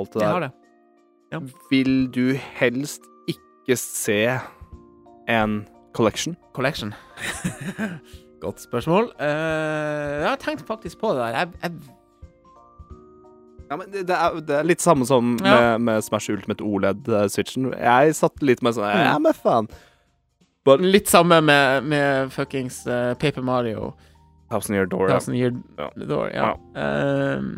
alt 0.00 0.12
det 0.14 0.20
der. 0.20 0.26
Jeg 0.26 0.32
har 0.32 0.46
det. 0.48 1.54
vil 1.70 1.94
du 2.12 2.26
helst 2.60 3.08
ikke 3.28 3.76
se 3.80 4.20
en 5.32 5.62
collection? 5.96 6.36
Collection. 6.56 6.94
Godt 8.42 8.64
spørsmål. 8.64 9.12
Uh, 9.20 10.24
jeg 10.24 10.28
har 10.28 10.40
tenkt 10.42 10.64
faktisk 10.66 10.98
på 10.98 11.12
det 11.12 11.20
der. 11.20 11.36
Jeg, 11.36 11.52
jeg 11.62 12.01
Ja, 13.72 13.78
men 13.80 13.88
det, 13.94 14.04
er, 14.12 14.36
det 14.44 14.58
er 14.60 14.66
litt 14.68 14.82
samme 14.84 15.06
som 15.08 15.34
Ja. 15.40 15.54
med, 15.56 15.86
med 15.88 16.04
Smash 16.04 16.28
Ultimate 16.34 16.60
OLED-switchen. 16.66 17.70
Jeg 17.78 18.14
satt 18.18 18.42
litt 18.44 18.60
med 18.62 18.76
sånn 18.76 18.90
Ja, 18.92 19.16
Mm. 19.16 19.22
men 19.30 19.32
faen. 19.38 19.68
Litt 20.84 21.08
samme 21.10 21.40
med, 21.42 21.84
med 21.90 22.30
fuckings 22.30 22.82
uh, 22.86 23.14
Paper 23.18 23.42
Mario. 23.42 23.94
Thousand 24.52 24.76
Year 24.76 24.86
Door. 24.86 25.08
Thousand 25.08 25.34
Year 25.40 25.54
Ja. 25.78 25.88
Door, 25.96 26.28
ja. 26.30 26.50
Ehm, 26.76 27.48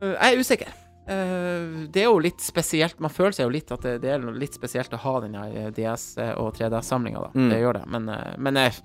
jeg 0.00 0.32
er 0.32 0.40
usikker. 0.40 0.72
Uh, 1.02 1.84
det 1.92 2.02
er 2.04 2.06
jo 2.08 2.18
litt 2.22 2.38
spesielt 2.40 3.00
Man 3.02 3.10
føler 3.10 3.34
seg 3.34 3.48
jo 3.48 3.52
litt 3.52 3.72
at 3.74 3.82
det, 3.82 3.96
det 4.04 4.12
er 4.14 4.22
litt 4.38 4.54
spesielt 4.54 4.92
å 4.94 5.00
ha 5.02 5.14
den 5.24 5.34
her 5.34 5.70
DS- 5.74 6.14
og 6.38 6.54
3DS-samlinga, 6.56 7.24
da. 7.26 7.30
Mm. 7.34 7.48
Det 7.52 7.58
gjør 7.60 7.78
det. 7.80 7.84
Men, 7.90 8.08
eh, 8.08 8.34
men 8.38 8.56
eh, 8.62 8.78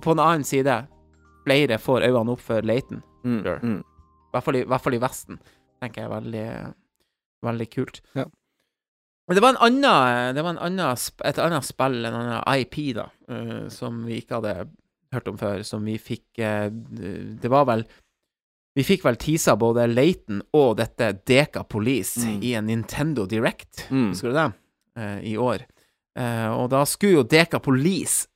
på 0.00 0.14
den 0.14 0.22
annen 0.24 0.46
side, 0.46 0.76
flere 1.44 1.78
får 1.82 2.06
øynene 2.08 2.32
opp 2.34 2.40
for 2.42 2.62
Laton. 2.66 3.02
Mm, 3.26 3.42
mm. 3.62 3.78
I, 4.34 4.64
hvert 4.66 4.82
fall 4.82 4.94
i 4.98 5.02
Vesten. 5.02 5.38
Tenker 5.82 6.02
jeg 6.02 6.08
er 6.10 6.14
veldig, 6.14 6.46
veldig 7.46 7.66
kult. 7.74 8.00
Ja. 8.16 8.24
Det 9.28 9.42
var, 9.42 9.56
en 9.56 9.62
annen, 9.66 10.34
det 10.36 10.42
var 10.46 10.52
en 10.54 10.60
annen, 10.62 10.96
et 11.26 11.38
annet 11.42 11.66
spill, 11.66 11.96
en 12.06 12.14
annen 12.14 12.42
IP, 12.62 12.76
da, 12.94 13.08
uh, 13.32 13.64
som 13.74 14.04
vi 14.06 14.20
ikke 14.22 14.38
hadde 14.38 14.68
hørt 15.12 15.28
om 15.32 15.38
før, 15.40 15.64
som 15.66 15.82
vi 15.86 15.96
fikk 15.98 16.38
uh, 16.38 16.68
Det 17.42 17.50
var 17.50 17.64
vel 17.66 17.82
Vi 18.76 18.84
fikk 18.86 19.02
vel 19.06 19.16
teasa 19.16 19.56
både 19.58 19.86
Laton 19.90 20.42
og 20.54 20.76
dette 20.78 21.08
Deka 21.26 21.64
Police 21.64 22.20
Mm. 22.22 22.38
i 22.44 22.54
en 22.54 22.66
Nintendo 22.70 23.26
Direct, 23.26 23.86
Mm. 23.90 24.10
husker 24.12 24.28
du 24.30 24.34
det? 24.36 24.46
Uh, 24.98 25.20
I 25.24 25.36
år. 25.36 25.66
Og 26.16 26.70
da 26.72 26.84
skulle 26.88 27.18
jo 27.18 27.22
Deka 27.28 27.58
Police 27.60 28.26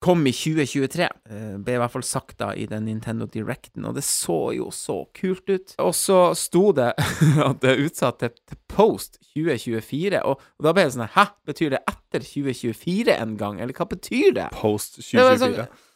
kom 0.00 0.22
i 0.26 0.32
2023. 0.32 1.06
Eh, 1.30 1.56
ble 1.60 1.74
i 1.76 1.80
hvert 1.82 1.92
fall 1.92 2.04
sagt 2.06 2.38
da 2.40 2.50
i 2.56 2.64
den 2.70 2.86
Nintendo 2.88 3.26
Directen, 3.28 3.84
og 3.84 3.94
det 3.98 4.04
så 4.06 4.38
jo 4.56 4.70
så 4.72 5.02
kult 5.16 5.50
ut. 5.52 5.74
Og 5.84 5.92
så 5.96 6.20
sto 6.38 6.70
det 6.76 6.88
at 7.48 7.60
det 7.60 7.74
er 7.74 7.82
utsatt 7.84 8.22
til, 8.22 8.56
post 8.70 9.18
2024, 9.34 10.22
og, 10.24 10.40
og 10.58 10.64
da 10.66 10.72
ble 10.76 10.86
det 10.88 10.94
sånn 10.96 11.10
Hæ, 11.14 11.26
betyr 11.50 11.74
det 11.76 11.82
etter 11.90 12.24
2024 12.24 13.14
en 13.20 13.36
gang, 13.40 13.60
eller 13.60 13.76
hva 13.76 13.86
betyr 13.92 14.32
det? 14.40 14.48
Post 14.56 14.98
Det 15.02 15.06
2024. 15.12 15.38
sånn- 15.68 15.86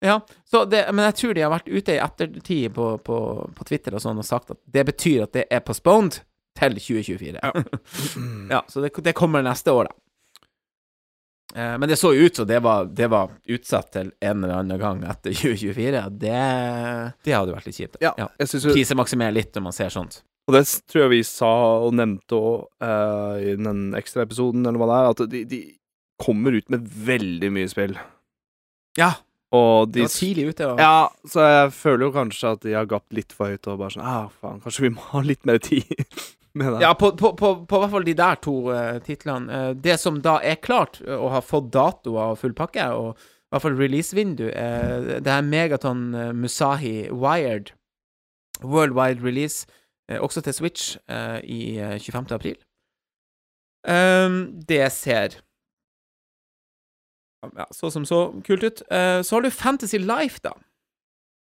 Ja, 0.00 0.14
så 0.48 0.62
det, 0.64 0.86
men 0.94 1.04
jeg 1.10 1.16
tror 1.18 1.34
de 1.36 1.42
har 1.44 1.50
vært 1.52 1.66
ute 1.68 1.92
i 1.92 1.98
ettertid 2.00 2.70
på, 2.72 2.86
på, 3.04 3.16
på 3.58 3.66
Twitter 3.68 3.92
og 3.98 4.00
sånn 4.00 4.22
og 4.22 4.24
sagt 4.24 4.54
at 4.54 4.60
det 4.64 4.86
betyr 4.88 5.26
at 5.26 5.34
det 5.36 5.42
er 5.52 5.60
postponed 5.60 6.22
til 6.56 6.78
2024. 6.78 7.42
Ja, 8.54 8.62
så 8.68 8.80
det, 8.80 8.94
det 9.04 9.12
kommer 9.18 9.44
neste 9.44 9.74
år, 9.76 9.90
da. 9.90 9.96
Eh, 11.54 11.74
men 11.78 11.88
det 11.90 11.98
så 11.98 12.12
jo 12.14 12.28
ut 12.28 12.36
som 12.36 12.46
det 12.46 12.60
var, 12.62 12.84
det 12.86 13.08
var 13.10 13.32
utsatt 13.50 13.90
til 13.96 14.12
en 14.20 14.44
eller 14.44 14.60
annen 14.60 14.80
gang 14.80 15.02
etter 15.10 15.34
2024. 15.42 16.02
Det, 16.20 16.34
det 17.26 17.36
hadde 17.36 17.56
vært 17.56 17.70
litt 17.70 17.80
kjipt. 17.80 18.00
Ja, 18.04 18.14
jo 18.18 18.74
Tisemaksimere 18.74 19.34
litt 19.34 19.54
når 19.56 19.66
man 19.70 19.76
ser 19.76 19.92
sånt. 19.94 20.22
Og 20.48 20.56
det 20.56 20.64
tror 20.90 21.04
jeg 21.04 21.12
vi 21.12 21.24
sa 21.26 21.50
og 21.84 21.92
nevnte 21.94 22.34
òg 22.34 22.86
i 23.44 23.52
den 23.60 23.92
ekstra 23.94 24.24
episoden, 24.26 24.64
eller 24.66 24.80
hva 24.82 24.88
det 24.88 24.96
er, 24.96 25.10
at 25.12 25.20
de, 25.30 25.42
de 25.46 25.60
kommer 26.20 26.56
ut 26.58 26.66
med 26.72 26.88
veldig 27.06 27.50
mye 27.54 27.68
spill. 27.70 27.94
Ja, 28.98 29.12
Og 29.54 29.92
det 29.94 30.04
var 30.08 30.12
tidlig 30.14 30.48
ute. 30.52 30.66
Og, 30.72 30.80
Ja, 30.82 31.08
så 31.28 31.46
jeg 31.46 31.70
føler 31.74 32.06
jo 32.06 32.12
kanskje 32.14 32.52
at 32.56 32.66
de 32.66 32.74
har 32.74 32.90
gapt 32.90 33.14
litt 33.14 33.32
for 33.34 33.50
høyt, 33.50 33.66
og 33.70 33.78
bare 33.80 33.94
sånn 33.94 34.06
ah, 34.06 34.28
faen, 34.42 34.60
kanskje 34.64 34.84
vi 34.88 34.92
må 34.96 35.06
ha 35.12 35.22
litt 35.26 35.46
mer 35.48 35.58
tid 35.62 35.86
med 36.54 36.72
det. 36.74 36.84
Ja, 36.84 36.94
på, 36.98 37.12
på, 37.16 37.32
på, 37.38 37.50
på 37.66 37.82
hvert 37.82 37.92
fall 37.92 38.06
de 38.06 38.14
der 38.18 38.40
to 38.42 38.54
uh, 38.70 38.96
titlene. 39.04 39.50
Uh, 39.50 39.74
det 39.74 39.98
som 40.02 40.22
da 40.24 40.38
er 40.42 40.58
klart, 40.62 41.00
uh, 41.06 41.16
og 41.18 41.34
har 41.36 41.44
fått 41.46 41.72
datoer 41.74 42.32
og 42.34 42.40
full 42.40 42.56
pakke, 42.58 42.88
og 42.94 43.12
i 43.18 43.54
hvert 43.54 43.66
fall 43.66 43.78
releasevindu, 43.78 44.48
uh, 44.50 45.18
det 45.22 45.30
er 45.30 45.46
Megaton 45.46 46.08
eh, 46.14 46.32
Musahi 46.34 47.10
Wired 47.10 47.72
worldwide 48.62 49.24
release, 49.24 49.66
eh, 50.08 50.20
også 50.20 50.40
til 50.40 50.54
Switch, 50.54 50.96
eh, 51.08 51.40
i 51.44 51.78
eh, 51.78 51.98
25. 51.98 52.26
april. 52.30 52.56
Um, 53.88 54.60
det 54.68 54.92
ser 54.92 55.40
ja, 57.56 57.64
så 57.72 57.90
som 57.90 58.04
så 58.04 58.42
kult 58.44 58.62
ut. 58.62 58.82
Uh, 58.92 59.22
så 59.24 59.36
har 59.36 59.40
du 59.40 59.50
Fantasy 59.50 59.96
Life, 59.96 60.40
da. 60.44 60.50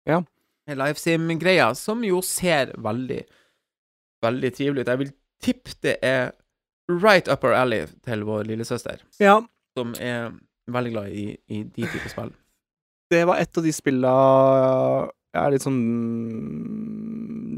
Ja. 0.05 0.22
Lifesim-greia, 0.70 1.74
som 1.74 2.03
jo 2.03 2.22
ser 2.22 2.76
veldig 2.78 3.24
veldig 4.24 4.51
trivelig 4.55 4.82
ut. 4.86 4.88
Jeg 4.93 4.99
vil 5.03 5.11
tippe 5.43 5.74
det 5.86 5.97
er 6.03 6.32
right 6.89 7.28
upper 7.30 7.53
alley 7.53 7.86
til 8.05 8.24
vår 8.26 8.43
lillesøster, 8.47 9.01
Ja, 9.22 9.39
som 9.78 9.93
er 9.99 10.32
veldig 10.72 10.91
glad 10.95 11.11
i, 11.13 11.26
i 11.53 11.63
de 11.63 11.86
typer 11.88 12.09
spill. 12.09 12.32
det 13.13 13.26
var 13.28 13.38
et 13.39 13.57
av 13.57 13.63
de 13.63 13.72
spilla 13.76 14.13
jeg 15.36 15.43
er 15.43 15.51
litt 15.53 15.63
sånn 15.63 15.82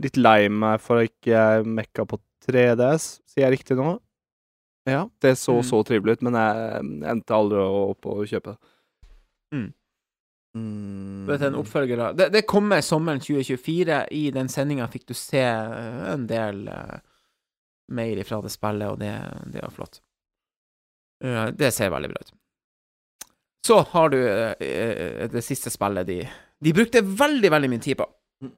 Litt 0.04 0.18
lei 0.20 0.48
meg 0.52 0.80
for 0.84 1.02
at 1.02 1.10
ikke 1.10 1.32
jeg 1.34 1.66
mekka 1.68 2.06
på 2.08 2.20
3DS, 2.48 3.08
sier 3.28 3.46
jeg 3.48 3.58
riktig 3.58 3.76
nå? 3.78 3.98
Ja. 4.88 5.02
Det 5.22 5.34
så 5.38 5.58
Mm. 5.60 5.66
så 5.68 5.82
trivelig 5.86 6.14
ut, 6.18 6.22
men 6.24 6.34
jeg 6.40 6.84
endte 7.12 7.36
aldri 7.36 7.60
opp 7.60 8.06
å 8.08 8.24
kjøpe 8.26 8.54
det. 8.56 8.58
Mm. 9.54 9.74
Mm. 10.58 11.28
Dette 11.28 11.46
er 11.46 11.52
en 11.52 11.60
oppfølger 11.60 12.00
av 12.02 12.16
Det, 12.18 12.26
det 12.34 12.48
kommer 12.50 12.82
sommeren 12.82 13.22
2024. 13.22 14.02
I 14.18 14.24
den 14.36 14.50
sendinga 14.50 14.90
fikk 14.92 15.08
du 15.12 15.16
se 15.18 15.44
eh, 15.46 16.04
en 16.14 16.26
del 16.30 16.66
uh, 16.68 16.98
mer 17.94 18.22
ifra 18.22 18.42
det 18.42 18.54
spillet, 18.54 18.90
og 18.90 19.00
det, 19.02 19.14
det 19.54 19.64
er 19.64 19.74
flott. 19.74 20.02
Uh, 21.24 21.50
det 21.54 21.74
ser 21.76 21.94
veldig 21.94 22.12
bra 22.14 22.24
ut. 22.26 22.34
Så 23.68 23.82
har 23.92 24.10
du 24.10 24.20
uh, 24.20 24.54
eh, 24.60 25.28
det 25.30 25.44
siste 25.46 25.70
spillet 25.74 26.08
de 26.08 26.24
De 26.60 26.74
brukte 26.74 27.02
veldig, 27.02 27.52
veldig 27.52 27.70
mye 27.72 27.84
tid 27.84 28.00
på 28.00 28.08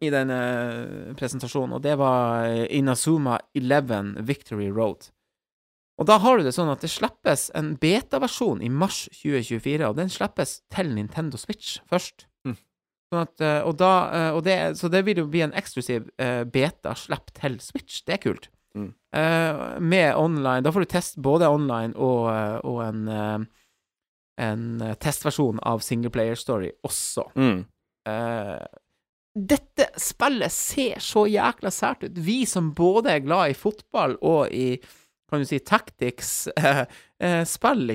i 0.02 0.12
denne 0.14 0.38
presentasjonen, 1.18 1.78
og 1.78 1.82
det 1.82 1.96
var 1.98 2.46
eh, 2.46 2.68
Inazuma 2.78 3.40
11 3.58 4.16
Victory 4.28 4.70
Road. 4.70 5.10
Og 6.00 6.08
da 6.10 6.18
har 6.24 6.40
du 6.40 6.48
det 6.48 6.54
sånn 6.56 6.72
at 6.72 6.82
det 6.84 6.90
slippes 6.90 7.50
en 7.58 7.76
beta-versjon 7.82 8.64
i 8.64 8.72
mars 8.74 9.04
2024, 9.20 9.90
og 9.90 9.98
den 10.00 10.10
slippes 10.10 10.60
til 10.74 10.94
Nintendo 10.96 11.38
Switch 11.38 11.78
først. 11.92 12.26
Mm. 12.48 12.56
Sånn 13.12 13.26
at, 13.26 13.44
eh, 13.44 13.60
og 13.68 13.76
da, 13.82 13.94
eh, 14.16 14.32
og 14.38 14.44
det, 14.48 14.58
så 14.80 14.90
det 14.92 15.04
vil 15.08 15.22
jo 15.22 15.28
bli 15.30 15.44
en 15.46 15.56
eksklusiv 15.58 16.08
eh, 16.22 16.42
beta-slipp 16.48 17.34
til 17.38 17.60
Switch. 17.64 18.02
Det 18.08 18.18
er 18.18 18.24
kult. 18.24 18.50
Mm. 18.72 18.94
Med 19.84 20.16
online 20.16 20.64
Da 20.64 20.72
får 20.72 20.86
du 20.86 20.88
test 20.94 21.18
både 21.20 21.50
online 21.52 21.92
og, 22.00 22.30
og 22.64 22.78
en, 22.86 23.02
en 24.40 24.62
testversjon 24.96 25.60
av 25.68 25.84
Singleplayer 25.84 26.40
Story 26.40 26.70
også. 26.88 27.26
Mm. 27.36 27.66
Dette 29.36 29.90
spillet 30.00 30.56
ser 30.56 31.04
så 31.04 31.26
jækla 31.28 31.74
sært 31.76 32.08
ut. 32.08 32.24
Vi 32.24 32.46
som 32.48 32.72
både 32.76 33.18
er 33.18 33.26
glad 33.28 33.52
i 33.52 33.60
fotball 33.60 34.16
og 34.24 34.56
i 34.56 34.78
kan 35.32 35.42
du 35.44 35.48
si 35.50 35.60
tactics 35.64 36.48
eh, 36.58 36.84
eh, 37.24 37.42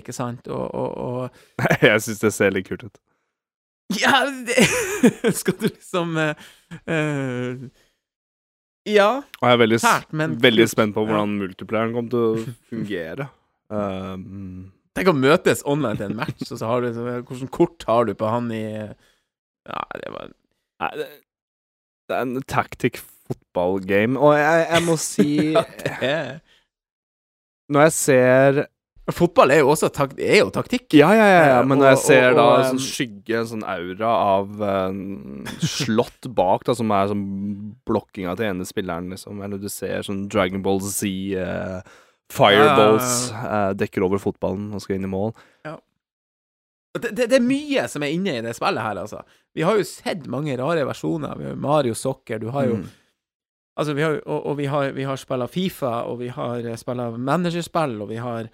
ikke 0.00 0.12
sant, 0.16 0.48
og, 0.48 0.66
og, 0.74 0.96
og 0.96 1.30
Jeg 1.84 2.00
syns 2.04 2.22
det 2.24 2.32
ser 2.34 2.50
litt 2.56 2.68
kult 2.68 2.84
ut. 2.88 2.96
Ja, 4.00 4.24
det, 4.48 4.64
skal 5.38 5.54
du 5.60 5.68
liksom 5.68 6.16
uh, 6.18 7.68
Ja, 8.86 9.08
Og 9.20 9.44
jeg 9.46 9.52
er 9.52 9.60
veldig, 9.60 9.78
s- 9.82 10.06
men 10.14 10.34
veldig 10.42 10.66
spent 10.70 10.94
på 10.96 11.02
Ja. 11.04 11.10
hvordan 11.12 11.36
multiplayeren 11.40 11.92
kommer 11.94 12.10
til 12.10 12.24
å 12.26 12.54
fungere. 12.70 13.28
Um, 13.70 14.72
tenk 14.94 15.08
å 15.10 15.14
møtes 15.18 15.62
online 15.66 15.98
til 15.98 16.10
en 16.12 16.16
match, 16.20 16.44
og 16.50 16.58
så 16.60 16.66
har 16.70 16.82
du 16.84 16.92
så, 16.94 17.06
Hvordan 17.26 17.48
kort 17.50 17.82
har 17.88 18.04
du 18.06 18.14
på 18.14 18.28
han 18.30 18.50
i 18.54 18.62
Ja, 19.66 19.80
det 19.98 20.12
var 20.14 20.28
nei, 20.80 20.90
det, 21.00 21.06
det 22.06 22.14
er 22.16 22.22
en 22.28 22.42
tactic 22.46 23.00
fotballgame, 23.26 24.14
og 24.22 24.36
jeg, 24.38 24.66
jeg 24.70 24.84
må 24.86 24.94
si 25.02 25.28
det 25.82 25.96
er- 26.06 26.38
Når 27.72 27.86
jeg 27.88 27.92
ser 27.92 28.66
Fotball 29.14 29.52
er 29.54 29.60
jo 29.60 29.68
også 29.70 29.86
tak, 29.94 30.16
er 30.18 30.40
jo 30.40 30.48
taktikk. 30.50 30.88
Ja, 30.98 31.12
ja, 31.14 31.26
ja, 31.30 31.42
ja. 31.46 31.58
Eh, 31.60 31.66
men 31.70 31.78
når 31.78 31.92
jeg 31.92 31.98
og- 31.98 32.02
ser 32.08 32.24
og- 32.32 32.36
da 32.40 32.46
en 32.56 32.64
sånn 32.72 32.80
um, 32.80 32.82
skygge, 32.82 33.36
en 33.38 33.46
sånn 33.46 33.62
aura 33.62 34.08
av 34.10 34.62
eh, 34.66 35.60
slott 35.62 36.26
bak, 36.34 36.64
da, 36.66 36.74
som 36.74 36.90
er 36.90 37.06
sånn 37.12 37.22
blokkinga 37.86 38.34
til 38.36 38.48
ene 38.48 38.66
spilleren, 38.66 39.06
liksom, 39.14 39.44
eller 39.46 39.58
du 39.62 39.68
ser 39.70 40.02
sånn 40.02 40.24
Dragon 40.28 40.60
Ball 40.60 40.80
Z 40.82 41.06
uh, 41.38 41.82
Fireballs 42.34 43.30
uh, 43.30 43.70
dekker 43.78 44.02
over 44.02 44.18
fotballen 44.18 44.72
og 44.74 44.82
skal 44.82 44.96
inn 44.98 45.06
i 45.06 45.12
mål. 45.14 45.30
Det, 46.96 47.10
det, 47.14 47.26
det 47.28 47.36
er 47.38 47.44
mye 47.44 47.86
som 47.92 48.02
er 48.02 48.14
inne 48.16 48.38
i 48.38 48.42
det 48.42 48.54
spillet 48.56 48.80
her, 48.82 48.96
altså. 49.02 49.20
Vi 49.54 49.62
har 49.68 49.76
jo 49.76 49.84
sett 49.84 50.26
mange 50.32 50.54
rare 50.58 50.82
versjoner. 50.88 51.54
Mario 51.60 51.92
Soccer, 51.94 52.40
du 52.40 52.48
har 52.54 52.64
jo 52.70 52.78
Mm. 52.80 52.86
Altså, 53.76 53.94
vi 53.96 54.02
har, 54.02 54.20
og, 54.24 54.46
og 54.46 54.58
vi 54.58 54.68
har, 54.72 54.92
vi 54.96 55.04
har 55.04 55.18
spilla 55.20 55.48
Fifa, 55.52 56.02
og 56.08 56.20
vi 56.22 56.30
har 56.32 56.64
spilla 56.80 57.10
managerspill, 57.16 57.98
og 58.02 58.08
vi 58.08 58.20
har 58.22 58.48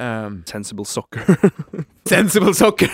um, 0.00 0.42
Sensible 0.46 0.86
soccer. 0.86 1.26
Sensible 2.10 2.54
Soccer! 2.54 2.90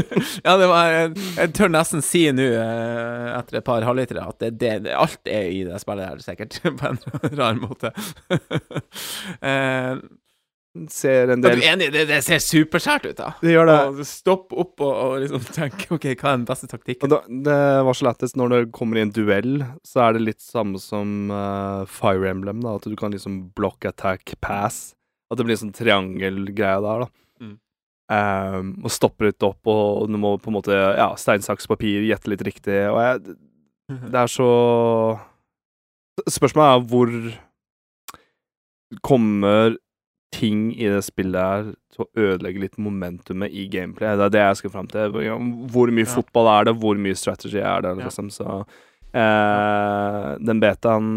ja, 0.44 0.56
det 0.56 0.68
var 0.68 0.90
Jeg, 0.92 1.12
jeg 1.36 1.52
tør 1.56 1.72
nesten 1.72 2.04
si 2.04 2.22
nå, 2.34 2.44
eh, 2.60 3.28
etter 3.34 3.58
et 3.58 3.66
par 3.66 3.86
halvlitere, 3.86 4.26
at 4.26 4.42
det, 4.42 4.50
det, 4.84 4.94
alt 4.94 5.30
er 5.30 5.48
i 5.50 5.62
det 5.66 5.80
spillet 5.82 6.06
her, 6.06 6.20
sikkert, 6.22 6.60
på 6.80 6.92
en 6.92 7.00
rar 7.40 7.58
måte. 7.58 7.90
eh, 9.40 9.94
ser 10.90 11.32
en 11.32 11.40
er 11.42 11.56
du 11.56 11.58
del 11.58 11.64
enig? 11.66 11.88
Det, 11.90 12.04
det 12.06 12.20
ser 12.22 12.38
superskjært 12.42 13.08
ut, 13.08 13.16
da. 13.18 13.30
Det 13.42 13.54
gjør 13.56 13.66
det. 13.66 13.78
Og 13.88 14.04
stopp 14.06 14.54
opp 14.54 14.84
og, 14.86 14.92
og 14.92 15.14
liksom 15.24 15.48
tenk 15.56 15.86
OK, 15.96 16.06
hva 16.12 16.30
er 16.30 16.38
den 16.38 16.46
beste 16.46 16.70
taktikken? 16.70 17.10
da, 17.10 17.18
det 17.26 17.58
var 17.88 17.98
så 17.98 18.06
lættis 18.06 18.36
når 18.38 18.54
det 18.54 18.60
kommer 18.76 19.00
i 19.00 19.02
en 19.02 19.14
duell, 19.14 19.64
så 19.86 20.04
er 20.06 20.14
det 20.14 20.22
litt 20.28 20.44
samme 20.44 20.78
som 20.82 21.32
uh, 21.34 21.82
Fire 21.90 22.30
Emblem, 22.30 22.62
da. 22.62 22.76
At 22.78 22.86
du 22.86 22.94
kan 22.98 23.10
liksom 23.14 23.42
block, 23.58 23.88
attack, 23.90 24.36
pass. 24.44 24.92
At 25.30 25.40
det 25.40 25.48
blir 25.48 25.58
en 25.58 25.64
sånn 25.64 25.74
triangelgreie 25.74 26.78
der, 26.86 27.04
da. 27.06 27.10
Mm. 27.42 27.58
Um, 28.10 28.72
og 28.84 28.94
stopper 28.94 29.30
litt 29.30 29.46
opp, 29.46 29.60
og 29.70 30.06
du 30.10 30.18
må 30.18 30.36
på 30.42 30.50
en 30.50 30.58
måte 30.60 30.74
Ja, 30.74 31.12
stein, 31.18 31.42
saks, 31.46 31.66
papir, 31.70 32.06
gjette 32.06 32.30
litt 32.30 32.46
riktig. 32.46 32.78
Og 32.92 33.02
jeg 33.02 33.38
Det 34.14 34.18
er 34.22 34.30
så 34.30 34.50
Spørsmålet 36.30 36.68
er 36.70 36.82
hvor 36.90 37.14
Kommer 39.06 39.78
ting 40.32 40.70
i 40.78 40.86
det 40.88 41.02
spillet 41.04 41.34
her 41.40 41.70
til 41.94 42.04
å 42.04 42.10
ødelegge 42.16 42.60
litt 42.60 42.76
momentumet 42.78 43.50
i 43.52 43.66
gameplay? 43.68 44.16
Det 44.16 44.28
er 44.28 44.34
det 44.36 44.44
jeg 44.44 44.56
skal 44.62 44.70
fram 44.70 44.86
til. 44.90 45.10
Hvor 45.12 45.90
mye 45.90 46.06
Ja. 46.06 46.14
fotball 46.14 46.48
er 46.60 46.64
det? 46.70 46.76
Hvor 46.80 46.94
mye 46.96 47.16
strategy 47.18 47.58
er 47.58 47.80
det? 47.82 47.96
Liksom? 47.98 48.30
Så 48.30 48.64
eh, 49.14 50.36
den 50.38 50.60
betaen 50.62 51.08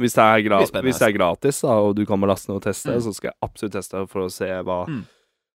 hvis 0.00 0.14
det, 0.16 0.24
er 0.24 0.82
hvis 0.82 0.98
det 0.98 1.08
er 1.10 1.12
gratis, 1.12 1.58
da, 1.60 1.74
og 1.84 1.94
du 1.98 2.06
kan 2.08 2.20
bare 2.22 2.30
laste 2.32 2.48
ned 2.48 2.56
og 2.56 2.62
teste, 2.64 2.88
Mm. 2.94 3.00
så 3.04 3.12
skal 3.14 3.28
jeg 3.30 3.38
absolutt 3.42 3.72
teste 3.74 4.08
for 4.08 4.22
å 4.24 4.30
se 4.32 4.46
hva, 4.64 4.86
Mm. 4.88 5.02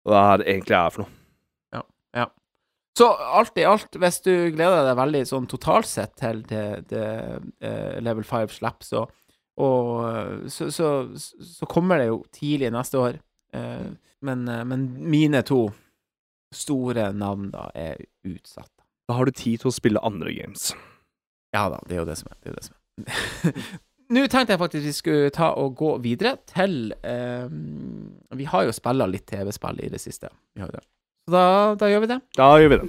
hva 0.07 0.37
det 0.39 0.47
egentlig 0.47 0.77
er 0.85 0.89
for 0.89 1.03
noe. 1.03 1.11
ja 2.15 2.25
Så 2.97 3.05
alt 3.19 3.55
i 3.57 3.63
alt, 3.63 3.91
hvis 3.91 4.21
du 4.23 4.51
gleder 4.51 4.83
deg 4.83 4.97
veldig 4.97 5.21
sånn 5.27 5.47
totalt 5.47 5.85
sett 5.85 6.15
til 6.17 6.41
det, 6.41 6.87
det 6.89 7.41
uh, 7.63 7.99
Level 8.01 8.23
5 8.23 8.49
slipper, 8.49 8.83
så, 8.83 9.07
og, 9.61 9.91
eh, 10.09 10.47
så, 10.51 10.69
så, 10.73 10.89
så 11.17 11.69
kommer 11.69 12.01
det 12.01 12.09
jo 12.09 12.21
tidlig 12.33 12.71
neste 12.73 12.99
år. 13.01 13.19
Eh, 13.53 13.91
men, 14.21 14.47
eh, 14.47 14.65
men 14.65 14.87
mine 15.11 15.41
to 15.47 15.65
store 16.55 17.11
navn 17.13 17.51
da 17.53 17.69
er 17.75 18.01
utsatt. 18.27 18.71
Da 19.07 19.17
har 19.17 19.25
du 19.27 19.31
tid 19.35 19.61
til 19.61 19.71
å 19.71 19.75
spille 19.75 20.03
andre 20.05 20.33
games. 20.35 20.71
Ja 21.55 21.67
da, 21.71 21.79
det 21.87 21.97
er 21.97 22.03
jo 22.03 22.09
det 22.09 22.17
som 22.19 22.31
er. 22.31 22.37
Det 22.41 22.51
er, 22.51 22.55
det 22.59 22.65
som 22.67 22.75
er. 22.75 22.79
Nå 24.11 24.25
tenkte 24.27 24.53
jeg 24.53 24.59
faktisk 24.59 24.85
vi 24.85 24.91
skulle 24.95 25.31
ta 25.35 25.53
og 25.59 25.75
gå 25.79 25.93
videre 26.03 26.35
til 26.51 26.91
eh, 27.07 27.47
Vi 28.35 28.47
har 28.51 28.67
jo 28.67 28.75
spilla 28.75 29.07
litt 29.07 29.27
TV-spill 29.31 29.79
i 29.85 29.91
det 29.91 30.01
siste. 30.03 30.27
Vi 30.55 30.63
har 30.63 30.71
jo 30.71 30.79
det. 30.79 30.85
Så 31.27 31.35
da, 31.35 31.45
da 31.79 31.91
gjør 31.91 32.03
vi 32.05 32.11
det. 32.15 32.19
Da 32.35 32.49
gjør 32.59 32.73
vi 32.73 32.81
det. 32.81 32.87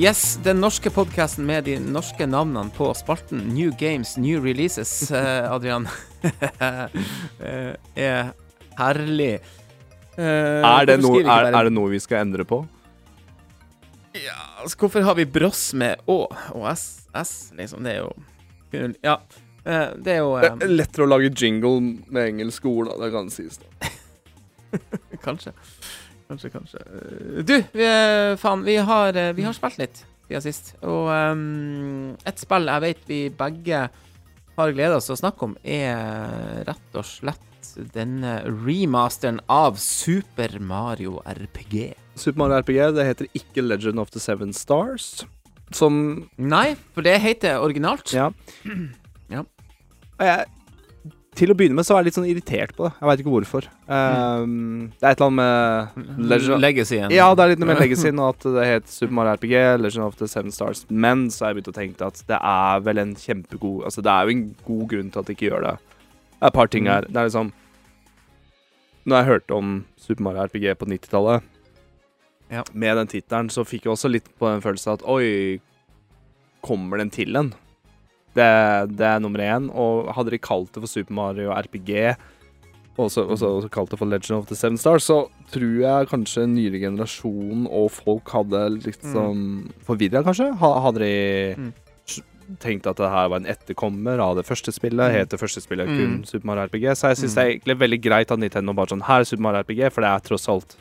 Yes, 0.00 0.38
den 0.42 0.60
norske 0.64 0.88
podkasten 0.90 1.44
med 1.44 1.66
de 1.68 1.74
norske 1.82 2.24
navnene 2.26 2.70
på 2.72 2.86
spalten 2.96 3.42
New 3.52 3.68
Games, 3.76 4.14
New 4.16 4.40
Releases, 4.44 5.10
eh, 5.16 5.52
Adrian, 5.52 5.84
eh, 7.44 7.74
er 8.00 8.30
herlig. 8.78 9.34
Eh, 10.16 10.24
Er 10.64 10.88
det, 10.88 10.96
noe, 11.04 11.20
er, 11.20 11.50
er 11.52 11.68
det 11.68 11.74
noe 11.76 11.92
vi 11.92 12.00
skal 12.00 12.24
endre 12.24 12.46
på? 12.48 12.62
Ja, 14.16 14.38
altså, 14.62 14.78
hvorfor 14.80 15.04
har 15.06 15.18
vi 15.20 15.28
Bross 15.28 15.68
med 15.76 16.00
Å 16.10 16.16
og 16.56 16.64
S, 16.72 16.86
S 17.20 17.34
liksom? 17.58 17.84
Det 17.84 17.98
er 17.98 18.00
jo 18.00 18.10
Ja. 19.04 19.18
Det 19.60 20.14
er 20.14 20.22
jo 20.24 20.32
Det 20.40 20.48
er 20.64 20.72
lettere 20.72 21.04
å 21.04 21.10
lage 21.12 21.28
jingle 21.36 21.76
med 22.08 22.22
engelsk 22.32 22.64
ord, 22.66 22.88
da. 22.88 22.96
Det 23.04 23.12
kan 23.12 23.28
sies. 23.30 23.60
da. 23.60 23.90
Kanskje. 25.26 25.52
Kanskje, 26.30 26.52
kanskje. 26.54 26.80
Eh, 26.86 27.42
Du, 27.42 27.56
vi, 27.74 27.84
eh, 27.84 28.36
faen, 28.38 28.62
vi 28.64 28.76
har, 28.76 29.16
eh, 29.16 29.32
vi 29.34 29.42
har 29.42 29.56
spilt 29.56 29.80
litt 29.82 30.04
siden 30.30 30.44
sist. 30.44 30.74
Og 30.86 31.10
um, 31.10 32.12
et 32.24 32.38
spill 32.38 32.70
jeg 32.70 32.84
vet 32.84 33.00
vi 33.08 33.20
begge 33.34 33.88
har 34.60 34.74
gleda 34.76 34.98
oss 35.00 35.08
til 35.08 35.16
å 35.16 35.22
snakke 35.24 35.48
om, 35.48 35.56
er 35.64 36.62
rett 36.68 36.98
og 36.98 37.06
slett 37.08 37.72
denne 37.94 38.40
remasteren 38.46 39.40
av 39.50 39.78
Super 39.82 40.58
Mario 40.62 41.18
RPG. 41.26 41.94
Super 42.14 42.38
Mario 42.44 42.60
RPG 42.60 42.94
det 42.94 43.08
heter 43.08 43.30
ikke 43.34 43.64
Legend 43.66 44.02
of 44.02 44.10
the 44.14 44.22
Seven 44.22 44.54
Stars. 44.54 45.24
Som 45.74 46.28
Nei, 46.36 46.74
for 46.94 47.06
det 47.06 47.18
heter 47.22 47.62
originalt. 47.62 48.12
Ja. 48.14 48.30
Ja. 49.30 49.44
Jeg, 50.20 50.46
til 51.38 51.52
å 51.52 51.54
begynne 51.54 51.76
med 51.78 51.86
så 51.86 51.94
var 51.94 52.02
jeg 52.02 52.10
litt 52.10 52.16
sånn 52.18 52.26
irritert 52.28 52.72
på 52.76 52.88
det. 52.88 52.92
Jeg 52.98 53.06
veit 53.08 53.20
ikke 53.22 53.32
hvorfor. 53.34 53.66
Um, 53.86 54.90
det 54.98 55.06
er 55.06 55.12
et 55.14 55.20
eller 55.20 55.28
annet 55.30 55.38
med 56.00 56.26
Legend 56.32 56.60
Legacyen. 56.64 57.12
Ja, 57.14 57.28
det 57.38 57.44
er 57.44 57.52
litt 57.52 57.60
noe 57.62 57.68
med 57.70 57.78
legacyen 57.80 58.18
og 58.18 58.32
at 58.34 58.46
det 58.56 58.64
het 58.66 58.90
Super 58.90 59.14
Mario 59.14 59.36
RPG, 59.38 59.54
Legend 59.80 60.04
of 60.08 60.16
the 60.18 60.26
Seven 60.28 60.50
Stars. 60.52 60.82
Men 60.90 61.28
så 61.30 61.44
har 61.46 61.52
jeg 61.54 61.60
begynt 61.60 61.70
å 61.72 61.76
tenke 61.78 62.08
at 62.10 62.20
det 62.26 62.40
er 62.40 62.82
vel 62.88 62.98
en 62.98 63.14
kjempegod 63.14 63.84
Altså, 63.86 64.02
det 64.02 64.10
er 64.10 64.26
jo 64.26 64.34
en 64.34 64.42
god 64.66 64.84
grunn 64.90 65.10
til 65.14 65.22
at 65.22 65.30
de 65.30 65.36
ikke 65.38 65.48
gjør 65.52 65.66
det. 65.68 65.76
Det 66.40 66.42
er 66.42 66.50
et 66.52 66.58
par 66.58 66.66
ting 66.72 66.84
Mm. 66.84 66.92
her. 66.92 67.06
Det 67.08 67.16
er 67.16 67.28
liksom 67.30 67.52
Når 69.06 69.16
jeg 69.16 69.26
hørte 69.30 69.54
om 69.56 69.84
Super 69.96 70.22
Mario 70.22 70.42
RPG 70.44 70.74
på 70.78 70.86
90-tallet, 70.90 71.42
Ja. 72.50 72.64
med 72.74 72.96
den 72.96 73.06
tittelen, 73.06 73.48
så 73.48 73.62
fikk 73.64 73.84
jeg 73.86 73.92
også 73.94 74.10
litt 74.10 74.26
på 74.38 74.50
den 74.50 74.60
følelsen 74.60 74.92
at 74.98 75.02
oi, 75.06 75.60
kommer 76.60 76.98
den 76.98 77.08
til 77.10 77.36
en? 77.36 77.54
Det, 78.34 78.96
det 78.96 79.06
er 79.06 79.18
nummer 79.20 79.40
én. 79.42 79.70
Og 79.74 80.12
hadde 80.14 80.30
de 80.30 80.38
kalt 80.38 80.72
det 80.72 80.80
for 80.84 80.86
Super 80.86 81.12
Mario 81.14 81.50
RPG, 81.50 82.16
og 83.00 83.08
så, 83.10 83.24
og 83.24 83.38
så, 83.40 83.48
og 83.56 83.62
så 83.64 83.70
kalt 83.72 83.90
det 83.90 83.98
for 83.98 84.06
Legend 84.06 84.38
of 84.38 84.46
the 84.50 84.54
Seven 84.56 84.76
Stars, 84.76 85.04
så 85.08 85.28
tror 85.50 85.80
jeg 85.80 86.08
kanskje 86.10 86.44
nyere 86.46 86.80
generasjon 86.82 87.66
og 87.70 87.90
folk 87.90 88.28
hadde 88.28 88.60
litt 88.84 89.02
Mm. 89.02 89.12
sånn 89.14 89.72
forvirra, 89.86 90.22
kanskje. 90.22 90.50
Hadde 90.58 90.98
de 90.98 91.54
Mm. 91.56 91.72
tenkt 92.58 92.86
at 92.86 92.96
det 92.96 93.08
her 93.08 93.28
var 93.28 93.36
en 93.38 93.46
etterkommer 93.46 94.18
av 94.20 94.36
det 94.36 94.44
første 94.44 94.72
spillet, 94.74 95.10
Mm. 95.10 95.14
het 95.14 95.28
det 95.30 95.40
første 95.40 95.60
spillet 95.62 95.86
kun 95.86 96.18
Mm. 96.20 96.26
Super 96.26 96.46
Mario 96.46 96.62
RPG. 96.66 96.84
Så 96.94 97.08
jeg 97.08 97.16
syns 97.16 97.32
Mm. 97.32 97.34
det 97.34 97.44
er 97.44 97.50
egentlig 97.58 97.78
veldig 97.78 98.00
greit 98.02 98.30
at 98.32 98.38
Nintendo 98.38 98.72
bare 98.74 98.86
sånn 98.86 99.02
Her 99.02 99.20
er 99.20 99.24
Super 99.24 99.42
Mario 99.42 99.60
RPG, 99.62 99.90
for 99.92 100.00
det 100.02 100.08
er 100.10 100.20
tross 100.28 100.48
alt 100.48 100.76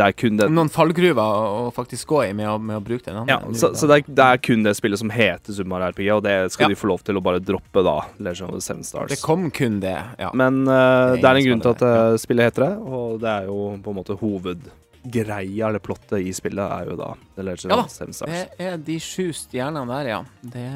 Det 0.00 0.06
er 0.06 0.14
kun 0.16 0.38
det 0.40 0.46
Noen 0.48 0.70
fallgruver 0.72 1.20
å 1.20 1.66
faktisk 1.76 2.08
gå 2.14 2.22
i 2.24 2.32
med 2.36 2.48
å, 2.48 2.54
med 2.56 2.78
å 2.78 2.82
bruke 2.84 3.04
den. 3.12 3.28
Ja, 3.28 3.36
så, 3.52 3.72
så 3.76 3.88
det, 3.90 3.98
er, 4.00 4.14
det 4.16 4.28
er 4.32 4.40
kun 4.40 4.62
det 4.64 4.72
spillet 4.78 5.02
som 5.02 5.10
heter 5.12 5.52
Super 5.52 5.68
Mario 5.74 5.90
RPG, 5.92 6.06
og 6.14 6.22
det 6.24 6.36
skal 6.54 6.64
Ja. 6.70 6.72
de 6.72 6.78
få 6.80 6.88
lov 6.88 7.04
til 7.04 7.20
å 7.20 7.22
bare 7.24 7.42
droppe, 7.44 7.82
da. 7.84 7.98
Legend 8.22 8.48
of 8.54 8.56
the 8.56 8.64
Seven 8.64 8.84
Stars. 8.86 9.12
Det 9.12 9.20
kom 9.20 9.50
kun 9.52 9.76
det, 9.84 9.96
ja. 10.18 10.30
Men 10.32 10.62
uh, 10.64 10.72
Det 10.72 11.20
er 11.20 11.20
det 11.20 11.30
er 11.34 11.40
en 11.42 11.48
grunn 11.50 11.64
til 11.66 11.74
at 11.76 11.84
eh, 11.90 12.16
spillet 12.22 12.48
heter 12.50 12.64
det, 12.68 12.72
og 12.80 13.20
det 13.20 13.30
er 13.34 13.48
jo 13.50 13.58
på 13.84 13.92
en 13.92 13.98
måte 14.00 14.16
hovedgreia, 14.20 15.68
eller 15.68 15.82
plottet 15.84 16.20
i 16.24 16.32
spillet, 16.36 16.64
er 16.64 16.90
jo 16.92 16.96
da 17.00 17.12
The 17.36 17.44
Legend 17.46 17.72
Ja 17.74 17.80
of 17.84 17.90
the 17.90 17.96
Seven 18.00 18.16
Stars. 18.16 18.46
Det 18.56 18.70
er 18.72 18.78
de 18.88 18.98
sju 19.04 19.30
stjernene 19.36 19.84
der, 19.92 20.12
ja. 20.14 20.20
Det, 20.56 20.66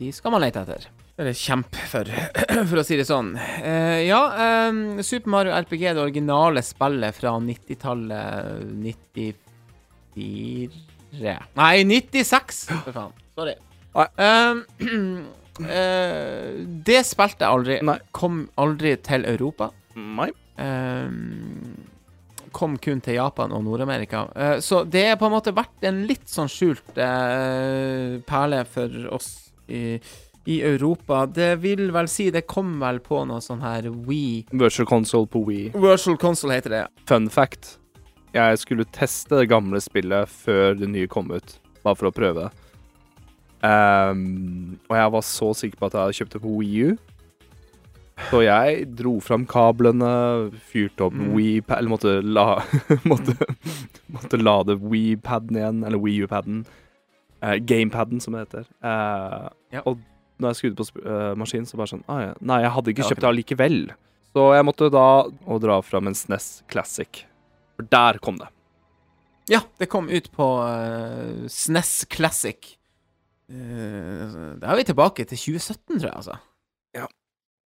de 0.00 0.12
skal 0.16 0.32
man 0.34 0.44
lete 0.44 0.64
etter. 0.64 0.88
Eller 1.16 1.32
kjempe 1.32 1.80
for, 1.88 2.04
for 2.68 2.76
å 2.80 2.84
si 2.84 2.96
det 3.00 3.06
sånn. 3.08 3.32
Uh, 3.40 4.00
ja, 4.04 4.20
um, 4.68 4.98
Super 5.00 5.32
Mario 5.32 5.56
RPG, 5.56 5.82
det 5.96 6.02
originale 6.02 6.60
spillet 6.64 7.16
fra 7.16 7.30
90-tallet 7.40 8.60
94 10.16 11.36
Nei, 11.56 11.84
96, 11.84 12.66
for 12.84 12.92
faen. 12.92 13.12
Sorry. 13.36 13.54
Eh, 13.96 14.54
eh, 15.76 16.52
det 16.88 17.02
spilte 17.08 17.44
jeg 17.44 17.50
aldri. 17.50 17.78
Nei. 17.86 17.98
Kom 18.16 18.46
aldri 18.60 18.96
til 19.04 19.26
Europa. 19.28 19.70
Nei. 19.96 20.30
Um, 20.56 21.76
kom 22.56 22.78
kun 22.80 23.02
til 23.04 23.18
Japan 23.18 23.52
og 23.52 23.64
Nord-Amerika. 23.66 24.26
Uh, 24.32 24.56
så 24.64 24.84
det 24.88 25.06
har 25.10 25.18
på 25.20 25.28
en 25.28 25.36
måte 25.36 25.56
vært 25.56 25.88
en 25.88 26.04
litt 26.08 26.28
sånn 26.32 26.50
skjult 26.52 26.96
uh, 26.96 28.16
perle 28.28 28.62
for 28.72 29.10
oss 29.16 29.30
i, 29.68 29.98
i 30.46 30.60
Europa. 30.62 31.24
Det 31.26 31.56
vil 31.62 31.88
vel 31.94 32.06
si 32.08 32.28
Det 32.30 32.44
kom 32.46 32.76
vel 32.80 33.00
på 33.02 33.24
noe 33.26 33.40
sånn 33.42 33.60
her 33.64 33.88
We 33.90 34.44
Virtual 34.52 34.86
Console 34.86 35.26
på 35.26 35.42
Wii. 35.46 35.72
Virtual 35.74 36.16
Console 36.22 36.54
heter 36.60 36.70
det. 36.76 36.84
Fun 37.10 37.28
fact. 37.30 37.78
Jeg 38.36 38.58
skulle 38.60 38.84
teste 38.92 39.38
det 39.40 39.48
gamle 39.50 39.80
spillet 39.80 40.28
før 40.28 40.74
det 40.78 40.88
nye 40.92 41.08
kom 41.08 41.30
ut, 41.32 41.58
bare 41.82 41.96
for 41.96 42.10
å 42.10 42.14
prøve. 42.14 42.50
Um, 43.66 44.78
og 44.90 44.96
jeg 44.98 45.12
var 45.14 45.24
så 45.24 45.48
sikker 45.56 45.78
på 45.80 45.88
at 45.88 45.94
jeg 45.96 46.02
hadde 46.04 46.16
kjøpt 46.20 46.34
det 46.36 46.42
på 46.44 46.56
Wii 46.60 46.82
U. 46.90 46.96
Så 48.30 48.40
jeg 48.46 48.84
dro 48.96 49.14
fram 49.20 49.44
kablene, 49.48 50.10
fyrte 50.70 51.04
opp 51.04 51.12
Mm. 51.16 51.32
Wii-pad 51.36 51.78
Eller 51.78 51.90
måtte, 51.92 52.12
la, 52.24 52.44
måtte, 53.10 53.34
måtte 54.12 54.38
lade 54.40 54.76
Wii-paden 54.80 55.56
igjen, 55.58 55.82
eller 55.84 56.00
Wii 56.00 56.22
U-paden. 56.24 56.62
Uh, 57.44 57.56
Gamepaden, 57.60 58.20
som 58.20 58.32
det 58.36 58.46
heter. 58.46 58.68
Uh, 58.84 59.50
Ja. 59.72 59.82
Og 59.84 59.98
når 60.40 60.52
jeg 60.52 60.58
skrudde 60.60 60.84
på 60.84 61.04
eh, 61.04 61.30
maskinen, 61.38 61.68
så 61.68 61.78
bare 61.80 61.92
sånn 61.94 62.04
ah, 62.12 62.20
ja. 62.28 62.34
Nei, 62.44 62.60
jeg 62.64 62.74
hadde 62.76 62.92
ikke 62.92 63.08
kjøpt 63.10 63.24
det 63.24 63.30
allikevel. 63.30 63.78
Så 64.36 64.46
jeg 64.52 64.66
måtte 64.68 64.90
da 64.92 65.06
å 65.26 65.58
dra 65.62 65.78
fram 65.84 66.10
en 66.10 66.16
SNES 66.18 66.48
Classic. 66.70 67.22
For 67.76 67.88
der 67.92 68.20
kom 68.24 68.40
det. 68.40 68.50
Ja, 69.48 69.62
det 69.78 69.88
kom 69.92 70.10
ut 70.10 70.28
på 70.34 70.48
uh, 70.60 71.46
SNES 71.48 72.02
Classic. 72.12 72.74
Uh, 73.46 74.58
da 74.58 74.72
er 74.72 74.80
vi 74.80 74.88
tilbake 74.88 75.24
til 75.30 75.38
2017, 75.38 76.00
tror 76.00 76.08
jeg, 76.10 76.16
altså. 76.18 76.38
Ja. 76.96 77.08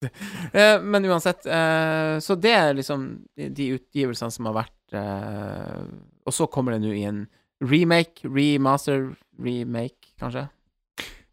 Eh, 0.53 0.83
men 0.83 1.05
uansett, 1.09 1.47
eh, 1.47 2.19
så 2.21 2.35
det 2.37 2.53
er 2.53 2.75
liksom 2.77 3.07
de, 3.35 3.69
utgivelsene 3.79 4.35
som 4.35 4.49
har 4.51 4.57
vært 4.59 4.97
eh, 4.99 5.87
Og 6.29 6.35
så 6.35 6.47
kommer 6.53 6.75
det 6.75 6.83
nå 6.85 6.93
i 6.93 7.07
en 7.09 7.23
remake, 7.65 8.29
remaster, 8.29 9.15
remake, 9.41 10.13
kanskje? 10.21 10.45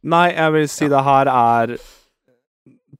Nei, 0.01 0.31
jeg 0.33 0.53
vil 0.55 0.69
si 0.71 0.87
det 0.89 1.01
her 1.05 1.29
er 1.29 1.75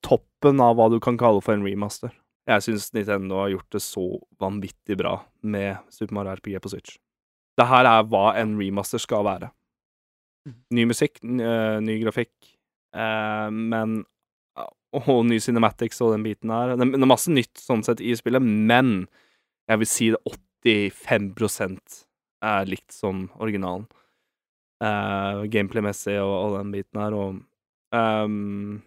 toppen 0.06 0.62
av 0.62 0.76
hva 0.78 0.90
du 0.94 1.00
kan 1.02 1.18
kalle 1.18 1.42
for 1.42 1.56
en 1.56 1.66
remaster. 1.66 2.14
Jeg 2.50 2.66
syns 2.66 2.90
Nintendo 2.94 3.40
har 3.42 3.54
gjort 3.54 3.78
det 3.78 3.82
så 3.86 4.06
vanvittig 4.42 4.98
bra 5.00 5.16
med 5.42 5.82
Super 5.94 6.18
Mario 6.18 6.36
RPG 6.38 6.62
på 6.62 6.72
Switch. 6.74 6.98
Det 7.58 7.68
her 7.70 7.90
er 7.90 8.06
hva 8.10 8.32
en 8.40 8.56
remaster 8.60 9.02
skal 9.02 9.26
være. 9.28 9.52
Ny 10.74 10.88
musikk, 10.90 11.20
øh, 11.22 11.78
ny 11.86 12.00
grafikk, 12.04 12.34
eh, 12.94 13.50
men 13.50 14.04
Og 14.92 15.24
ny 15.24 15.38
cinematics 15.40 16.02
og 16.02 16.12
den 16.12 16.24
biten 16.24 16.50
her. 16.52 16.76
Det, 16.76 16.84
det 16.92 17.00
er 17.00 17.08
masse 17.08 17.32
nytt 17.32 17.56
sånn 17.56 17.80
sett 17.82 18.02
i 18.04 18.12
spillet, 18.12 18.44
men 18.44 19.08
jeg 19.72 19.80
vil 19.80 19.88
si 19.88 20.10
det 20.12 20.20
85% 20.68 22.02
er 22.44 22.68
likt 22.68 22.92
som 22.92 23.30
originalen. 23.40 23.86
Uh, 24.82 25.44
Gameplay-messig 25.54 26.16
og, 26.18 26.32
og 26.32 26.56
den 26.58 26.72
biten 26.74 26.98
her, 26.98 27.14
og 27.14 27.36
um, 27.94 28.80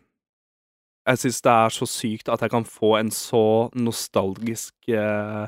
Jeg 1.07 1.21
syns 1.21 1.39
det 1.45 1.53
er 1.53 1.75
så 1.77 1.87
sykt 1.87 2.33
at 2.33 2.43
jeg 2.43 2.51
kan 2.51 2.67
få 2.67 2.97
en 2.99 3.13
så 3.15 3.71
nostalgisk 3.79 4.75
uh, 4.91 5.47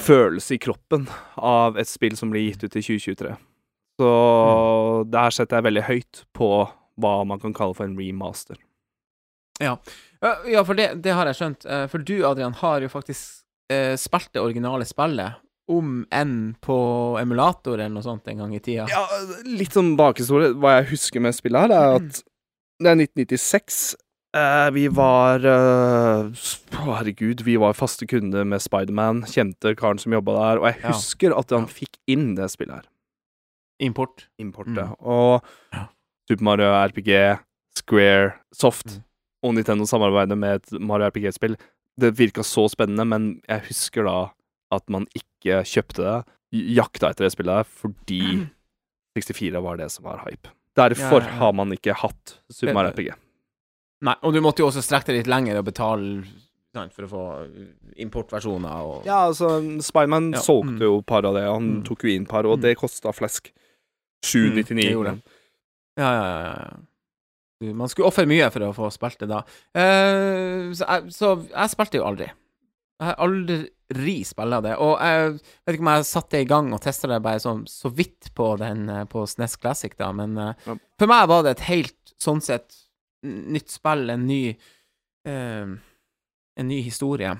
følelse 0.00 0.56
i 0.56 0.62
kroppen 0.62 1.06
av 1.36 1.78
et 1.78 1.88
spill 1.88 2.16
som 2.18 2.32
blir 2.32 2.48
gitt 2.48 2.64
ut 2.64 2.74
i 2.74 2.82
2023. 2.82 3.36
Så 4.00 4.10
mm. 4.10 5.10
der 5.12 5.36
setter 5.36 5.58
jeg 5.58 5.68
veldig 5.68 5.86
høyt 5.88 6.22
på 6.36 6.50
hva 7.00 7.14
man 7.28 7.40
kan 7.42 7.54
kalle 7.56 7.76
for 7.76 7.88
en 7.88 7.98
remaster. 7.98 8.58
Ja, 9.60 9.76
ja 10.48 10.64
for 10.64 10.78
det, 10.78 10.94
det 11.04 11.14
har 11.16 11.28
jeg 11.28 11.38
skjønt. 11.40 11.66
Eh, 11.68 11.86
For 11.92 12.02
du, 12.02 12.20
Adrian, 12.26 12.56
har 12.62 12.80
jo 12.80 12.90
faktisk 12.92 13.44
eh, 13.72 13.94
spilt 14.00 14.32
det 14.32 14.42
originale 14.42 14.88
spillet, 14.88 15.40
om 15.70 16.02
enn 16.12 16.34
på 16.64 16.76
emulator 17.20 17.78
eller 17.78 17.94
noe 17.94 18.02
sånt 18.06 18.26
en 18.28 18.42
gang 18.42 18.52
i 18.56 18.60
tida. 18.64 18.86
Ja, 18.90 19.04
litt 19.46 19.72
sånn 19.76 19.94
bakhistorie. 19.98 20.52
Hva 20.58 20.80
jeg 20.80 20.90
husker 20.96 21.22
med 21.24 21.36
spillet 21.36 21.68
her, 21.68 21.74
er 21.76 21.96
at 22.00 22.22
det 22.80 22.90
er 22.92 22.96
1996. 23.04 23.80
Eh, 24.36 24.68
vi 24.76 24.84
var 24.94 25.42
eh, 25.42 26.44
herregud, 26.86 27.42
vi 27.46 27.56
var 27.58 27.74
faste 27.78 28.06
kunder 28.10 28.44
med 28.46 28.62
Spiderman. 28.62 29.24
Kjente 29.26 29.72
karen 29.78 29.98
som 29.98 30.14
jobba 30.14 30.36
der. 30.38 30.60
Og 30.62 30.66
jeg 30.70 30.82
Ja. 30.82 30.92
husker 30.92 31.34
at 31.38 31.50
han 31.50 31.66
fikk 31.66 31.98
inn 32.06 32.34
det 32.36 32.50
spillet 32.50 32.74
her. 32.74 32.86
Import. 33.80 34.26
Importet. 34.40 34.76
Mm. 34.90 34.94
Og 35.00 35.42
Ja. 35.72 35.86
Super 36.30 36.44
Mario 36.44 36.70
RPG, 36.86 37.38
Square, 37.74 38.34
Soft 38.54 38.86
Mm. 38.86 39.02
og 39.42 39.54
Nintendo 39.54 39.84
samarbeider 39.84 40.36
med 40.38 40.54
et 40.62 40.80
Mario 40.80 41.06
RPG-spill. 41.10 41.56
Det 41.98 42.14
virka 42.16 42.42
så 42.42 42.68
spennende, 42.70 43.04
men 43.06 43.40
jeg 43.48 43.62
husker 43.68 44.04
da 44.04 44.30
at 44.72 44.88
man 44.92 45.06
ikke 45.16 45.62
kjøpte 45.66 46.02
det. 46.04 46.16
Jakta 46.74 47.10
etter 47.12 47.26
det 47.28 47.32
spillet 47.34 47.60
her 47.60 47.68
fordi 47.68 48.20
64 49.18 49.62
var 49.62 49.76
det 49.80 49.90
som 49.94 50.04
var 50.06 50.22
hype. 50.26 50.50
Derfor 50.78 51.20
har 51.40 51.52
man 51.58 51.72
ikke 51.74 51.94
hatt 51.98 52.36
Super 52.50 52.74
Mario 52.76 52.92
RPG. 52.94 53.10
Nei, 54.06 54.14
og 54.24 54.32
du 54.32 54.40
måtte 54.40 54.62
jo 54.62 54.68
også 54.70 54.82
strekke 54.84 55.10
deg 55.12 55.20
litt 55.22 55.30
lenger 55.30 55.58
og 55.60 55.66
betale 55.66 56.22
sant, 56.72 56.94
for 56.94 57.04
å 57.04 57.10
få 57.10 57.22
importversjoner 58.00 58.84
og 58.86 59.08
Ja, 59.08 59.26
altså, 59.28 59.58
Spiderman 59.84 60.30
Ja, 60.32 60.40
solgte 60.44 60.78
mm. 60.78 60.84
jo 60.86 61.00
par 61.02 61.26
av 61.28 61.34
det. 61.36 61.42
Han 61.50 61.66
Mm. 61.80 61.82
tok 61.84 62.04
jo 62.06 62.12
inn 62.14 62.26
par, 62.26 62.46
og 62.46 62.58
Mm. 62.58 62.62
det 62.62 62.76
kosta 62.78 63.12
flesk. 63.12 63.50
Mm, 64.22 64.62
799. 64.62 64.94
Mm. 65.16 65.22
Ja, 65.98 66.10
ja, 66.12 66.24
ja. 66.30 66.54
ja. 66.70 66.76
Du, 67.60 67.74
Man 67.74 67.88
skulle 67.88 68.08
ofre 68.08 68.24
mye 68.26 68.50
for 68.50 68.60
å 68.64 68.72
få 68.72 68.88
spilt 68.92 69.18
det 69.20 69.28
da. 69.28 69.42
Uh, 69.76 70.72
så, 70.72 70.86
jeg, 70.86 71.12
så 71.12 71.34
jeg 71.50 71.70
spilte 71.74 71.98
jo 72.00 72.06
aldri. 72.08 72.30
Jeg 73.00 73.08
har 73.08 73.16
aldri 73.24 74.24
spilla 74.28 74.60
det. 74.60 74.74
Og 74.78 74.98
jeg 75.00 75.32
vet 75.66 75.74
ikke 75.74 75.84
om 75.86 75.92
jeg 75.94 76.04
satte 76.06 76.36
det 76.36 76.42
i 76.44 76.48
gang 76.50 76.72
og 76.76 76.82
testa 76.84 77.08
det 77.08 77.22
bare 77.24 77.40
sånn 77.42 77.62
så 77.70 77.90
vidt 77.96 78.28
på 78.36 78.52
den 78.60 78.88
eh, 78.92 79.04
på 79.10 79.24
SNES 79.26 79.56
Classic, 79.60 79.96
da, 79.98 80.12
men 80.12 80.36
eh, 80.38 80.52
Ja. 80.66 80.76
for 81.00 81.10
meg 81.10 81.28
var 81.28 81.42
det 81.42 81.56
et 81.56 81.66
helt 81.70 82.14
sånn 82.20 82.42
sett 82.44 82.76
nytt 83.24 83.72
spill, 83.72 84.10
en 84.10 84.26
ny 84.28 84.56
eh, 85.26 85.72
En 86.60 86.68
ny 86.68 86.82
historie 86.82 87.32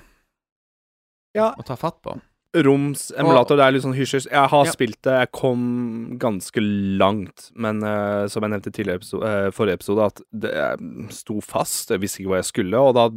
Ja. 1.36 1.52
å 1.58 1.62
ta 1.66 1.76
fatt 1.76 2.00
på. 2.02 2.14
Roms 2.56 3.12
emulator, 3.14 3.54
det 3.58 3.64
er 3.66 3.72
litt 3.76 3.84
sånn 3.84 3.94
hysjers. 3.94 4.26
Jeg 4.26 4.48
har 4.50 4.64
Ja. 4.64 4.70
spilt 4.72 5.02
det, 5.02 5.12
jeg 5.12 5.32
kom 5.32 6.16
ganske 6.18 6.58
langt, 6.98 7.50
men 7.54 7.82
uh, 7.84 8.26
som 8.26 8.42
jeg 8.42 8.50
nevnte 8.50 8.72
i 8.80 8.88
eh, 8.90 9.50
forrige 9.50 9.74
episode, 9.78 10.06
at 10.06 10.20
det 10.32 11.12
sto 11.12 11.40
fast. 11.40 11.90
Jeg 11.90 12.00
visste 12.00 12.22
ikke 12.22 12.30
hva 12.32 12.40
jeg 12.42 12.50
skulle, 12.50 12.80
og 12.80 12.94
da 12.94 13.08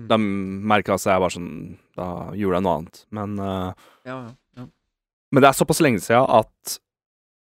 mm, 0.00 0.08
Da 0.10 0.18
merka 0.18 0.96
jeg 0.98 1.22
bare 1.22 1.34
sånn 1.34 1.50
Da 1.96 2.06
gjorde 2.36 2.60
jeg 2.60 2.66
noe 2.66 2.76
annet. 2.80 3.02
Men, 3.16 3.34
uh, 3.38 3.90
Ja, 4.08 4.20
ja. 4.56 4.66
men 5.32 5.44
det 5.44 5.50
er 5.50 5.58
såpass 5.58 5.82
lenge 5.84 6.00
siden 6.04 6.24
at 6.40 6.78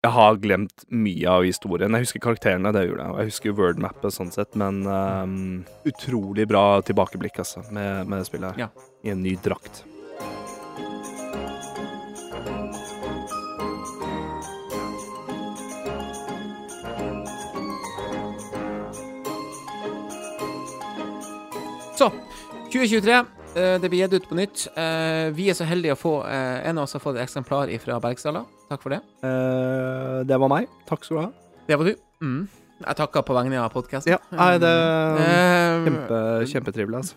jeg 0.05 0.13
har 0.13 0.35
glemt 0.37 0.83
mye 0.93 1.25
av 1.31 1.43
historien. 1.47 1.95
Jeg 1.97 2.05
husker 2.05 2.21
karakterene, 2.21 2.69
det 2.75 2.83
gjorde 2.85 3.07
jeg. 3.07 3.15
Jeg 3.17 3.31
husker 3.31 3.55
wordmappet 3.57 4.13
sånn 4.13 4.29
sett, 4.29 4.53
men 4.53 4.83
um, 4.85 5.63
utrolig 5.89 6.45
bra 6.45 6.77
tilbakeblikk, 6.85 7.39
altså, 7.41 7.63
med, 7.73 8.05
med 8.11 8.27
spillet 8.27 8.53
her. 8.53 8.67
Ja. 8.67 8.89
I 9.01 9.15
en 9.15 9.23
ny 9.25 9.33
drakt. 9.41 9.81
Så, 21.95 22.11
2023. 22.75 23.15
eh, 23.55 23.77
det 23.81 23.89
blir 23.89 24.01
gitt 24.03 24.13
ut 24.19 24.27
på 24.29 24.35
nytt. 24.37 24.67
Eh, 24.75 25.29
vi 25.35 25.47
er 25.49 25.55
så 25.57 25.65
heldige 25.67 25.95
å 25.95 25.99
få 25.99 26.13
eh, 26.27 26.67
En 26.69 26.77
av 26.77 26.83
oss 26.83 26.93
har 26.93 26.99
fått 27.03 27.15
et 27.17 27.23
eksemplar 27.23 27.71
fra 27.79 27.99
Bergsdala. 28.03 28.45
Takk 28.69 28.81
for 28.83 28.89
det. 28.95 29.01
Det 30.27 30.37
var 30.41 30.49
meg. 30.51 30.67
Takk 30.89 31.03
skal 31.05 31.17
du 31.17 31.21
ha. 31.21 31.29
Det 31.69 31.77
var 31.77 31.85
du. 31.91 31.95
Mm. 32.21 32.47
Jeg 32.85 32.97
takker 32.99 33.23
på 33.23 33.35
vegne 33.37 33.59
av 33.61 33.71
podkasten. 33.71 34.11
Ja, 34.15 34.17
nei, 34.35 34.57
det 34.59 34.67
er 34.71 35.85
Kjempe, 35.85 36.17
kjempetrivelig, 36.51 36.97
altså. 36.99 37.15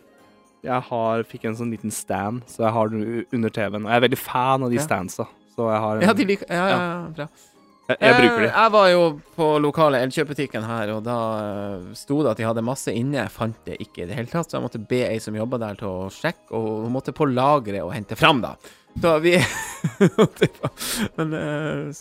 Jeg 0.69 0.83
har, 0.91 1.23
fikk 1.31 1.45
en 1.49 1.57
sånn 1.59 1.71
liten 1.73 1.91
stand, 1.95 2.43
så 2.51 2.65
jeg 2.67 2.73
har 2.75 2.89
den 2.93 3.25
under 3.35 3.51
TV-en. 3.55 3.85
Og 3.87 3.91
jeg 3.91 3.97
er 4.01 4.05
veldig 4.09 4.19
fan 4.21 4.63
av 4.67 4.71
de 4.71 4.79
Ja. 4.79 4.83
standsa, 4.87 5.27
så 5.55 5.69
jeg 5.73 5.81
har 5.85 5.97
en, 5.97 6.03
Ja, 6.03 6.13
de 6.13 6.25
liker 6.25 6.47
Ja, 6.51 6.67
ja, 6.69 6.79
ja, 6.79 7.09
bra. 7.17 7.27
Jeg, 7.89 7.97
jeg 8.03 8.17
bruker 8.19 8.43
de. 8.43 8.49
Eh, 8.49 8.57
Jeg 8.59 8.73
var 8.75 8.89
jo 8.93 9.05
på 9.37 9.47
lokale 9.65 10.01
Elkjøp-butikken 10.05 10.67
her, 10.69 10.91
og 10.93 11.05
da 11.07 11.19
eh, 11.41 11.87
sto 11.97 12.19
det 12.21 12.35
at 12.35 12.41
de 12.41 12.45
hadde 12.49 12.65
masse 12.67 12.93
inne. 12.93 13.23
Jeg 13.23 13.33
fant 13.33 13.63
det 13.65 13.79
ikke 13.81 14.05
i 14.05 14.09
det 14.11 14.19
hele 14.19 14.29
tatt, 14.29 14.51
så 14.51 14.59
jeg 14.59 14.67
måtte 14.67 14.83
be 14.91 15.05
ei 15.07 15.17
som 15.25 15.37
jobba 15.37 15.61
der, 15.63 15.79
til 15.81 15.89
å 15.89 16.11
sjekke, 16.13 16.51
og 16.59 16.85
hun 16.85 16.93
måtte 16.99 17.17
på 17.17 17.29
lageret 17.31 17.87
og 17.87 17.95
hente 17.97 18.19
fram, 18.19 18.43
da. 18.45 18.57
Så 18.99 19.15
vi 19.23 19.37
Men 21.17 21.33
uh, 21.33 21.93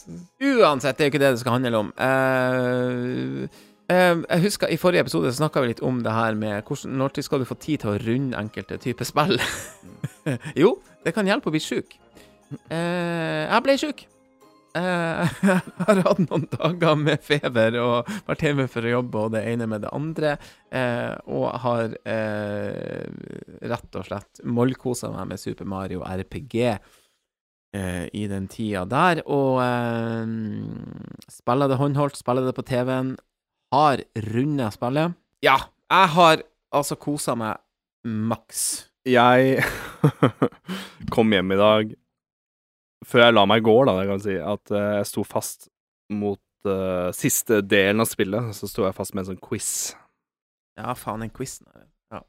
uansett, 0.42 0.98
det 0.98 1.04
er 1.04 1.08
jo 1.08 1.12
ikke 1.14 1.22
det 1.22 1.32
det 1.36 1.42
skal 1.44 1.56
handle 1.60 1.82
om. 1.84 1.94
Uh, 1.94 3.46
uh, 3.92 4.24
jeg 4.24 4.44
husker 4.48 4.74
I 4.74 4.80
forrige 4.82 5.06
episode 5.06 5.32
snakka 5.36 5.62
vi 5.62 5.72
litt 5.76 5.84
om 5.86 6.02
det 6.04 6.16
her 6.16 6.36
med 6.40 6.66
hvordan, 6.66 6.98
når 6.98 7.22
skal 7.22 7.44
du 7.44 7.48
få 7.48 7.60
tid 7.62 7.84
til 7.84 7.94
å 7.94 8.02
runde 8.02 8.40
enkelte 8.40 8.80
typer 8.82 9.08
spill. 9.08 9.38
jo, 10.64 10.78
det 11.06 11.14
kan 11.16 11.30
hjelpe 11.30 11.52
å 11.52 11.56
bli 11.56 11.64
sjuk. 11.64 12.00
Jeg 12.72 13.64
ble 13.64 13.80
sjuk. 13.80 14.08
Eh, 14.78 15.34
jeg 15.48 15.62
har 15.88 16.02
hatt 16.06 16.22
noen 16.24 16.46
dager 16.52 16.98
med 17.00 17.24
feber 17.26 17.78
og 17.82 18.12
vært 18.28 18.46
hjemme 18.46 18.68
for 18.72 18.86
å 18.86 18.94
jobbe 18.98 19.24
og 19.24 19.34
det 19.36 19.44
ene 19.50 19.68
med 19.70 19.84
det 19.86 19.92
andre. 19.96 20.36
Eh, 20.70 21.14
og 21.34 21.48
har 21.64 21.96
eh, 22.08 23.06
rett 23.72 24.00
og 24.00 24.08
slett 24.10 24.44
mollkosa 24.46 25.12
meg 25.16 25.34
med 25.34 25.42
Super 25.42 25.70
Mario 25.70 26.04
RPG 26.06 26.58
eh, 26.68 28.06
i 28.14 28.26
den 28.30 28.50
tida 28.52 28.86
der. 28.90 29.24
Og 29.26 29.62
eh, 29.64 30.36
spiller 31.40 31.72
det 31.72 31.80
håndholdt, 31.82 32.20
spiller 32.20 32.50
det 32.50 32.58
på 32.58 32.68
TV-en. 32.68 33.16
Har 33.74 34.04
runda 34.32 34.70
spillet. 34.72 35.18
Ja, 35.44 35.58
jeg 35.92 36.14
har 36.16 36.44
altså 36.76 36.98
kosa 37.00 37.36
meg 37.40 37.60
maks. 38.08 38.88
Jeg 39.08 39.64
kom 41.14 41.32
hjem 41.32 41.56
i 41.56 41.60
dag 41.60 41.96
før 43.06 43.26
jeg 43.26 43.34
la 43.38 43.46
meg 43.46 43.62
i 43.62 43.66
går, 43.68 43.86
da, 43.90 43.94
jeg 44.02 44.10
kan 44.10 44.24
si, 44.24 44.36
at 44.56 44.72
eh, 44.74 44.90
jeg 44.98 45.06
sto 45.12 45.24
fast 45.28 45.68
mot 46.10 46.40
uh, 46.66 47.12
siste 47.16 47.62
delen 47.62 48.02
av 48.02 48.08
spillet. 48.10 48.54
Så 48.56 48.68
sto 48.72 48.86
jeg 48.88 48.96
fast 48.98 49.14
med 49.14 49.26
en 49.26 49.34
sånn 49.34 49.42
quiz. 49.44 49.70
Ja, 50.80 50.94
faen, 50.98 51.22
den 51.26 51.32
quizen 51.34 51.66
ja. 52.14 52.22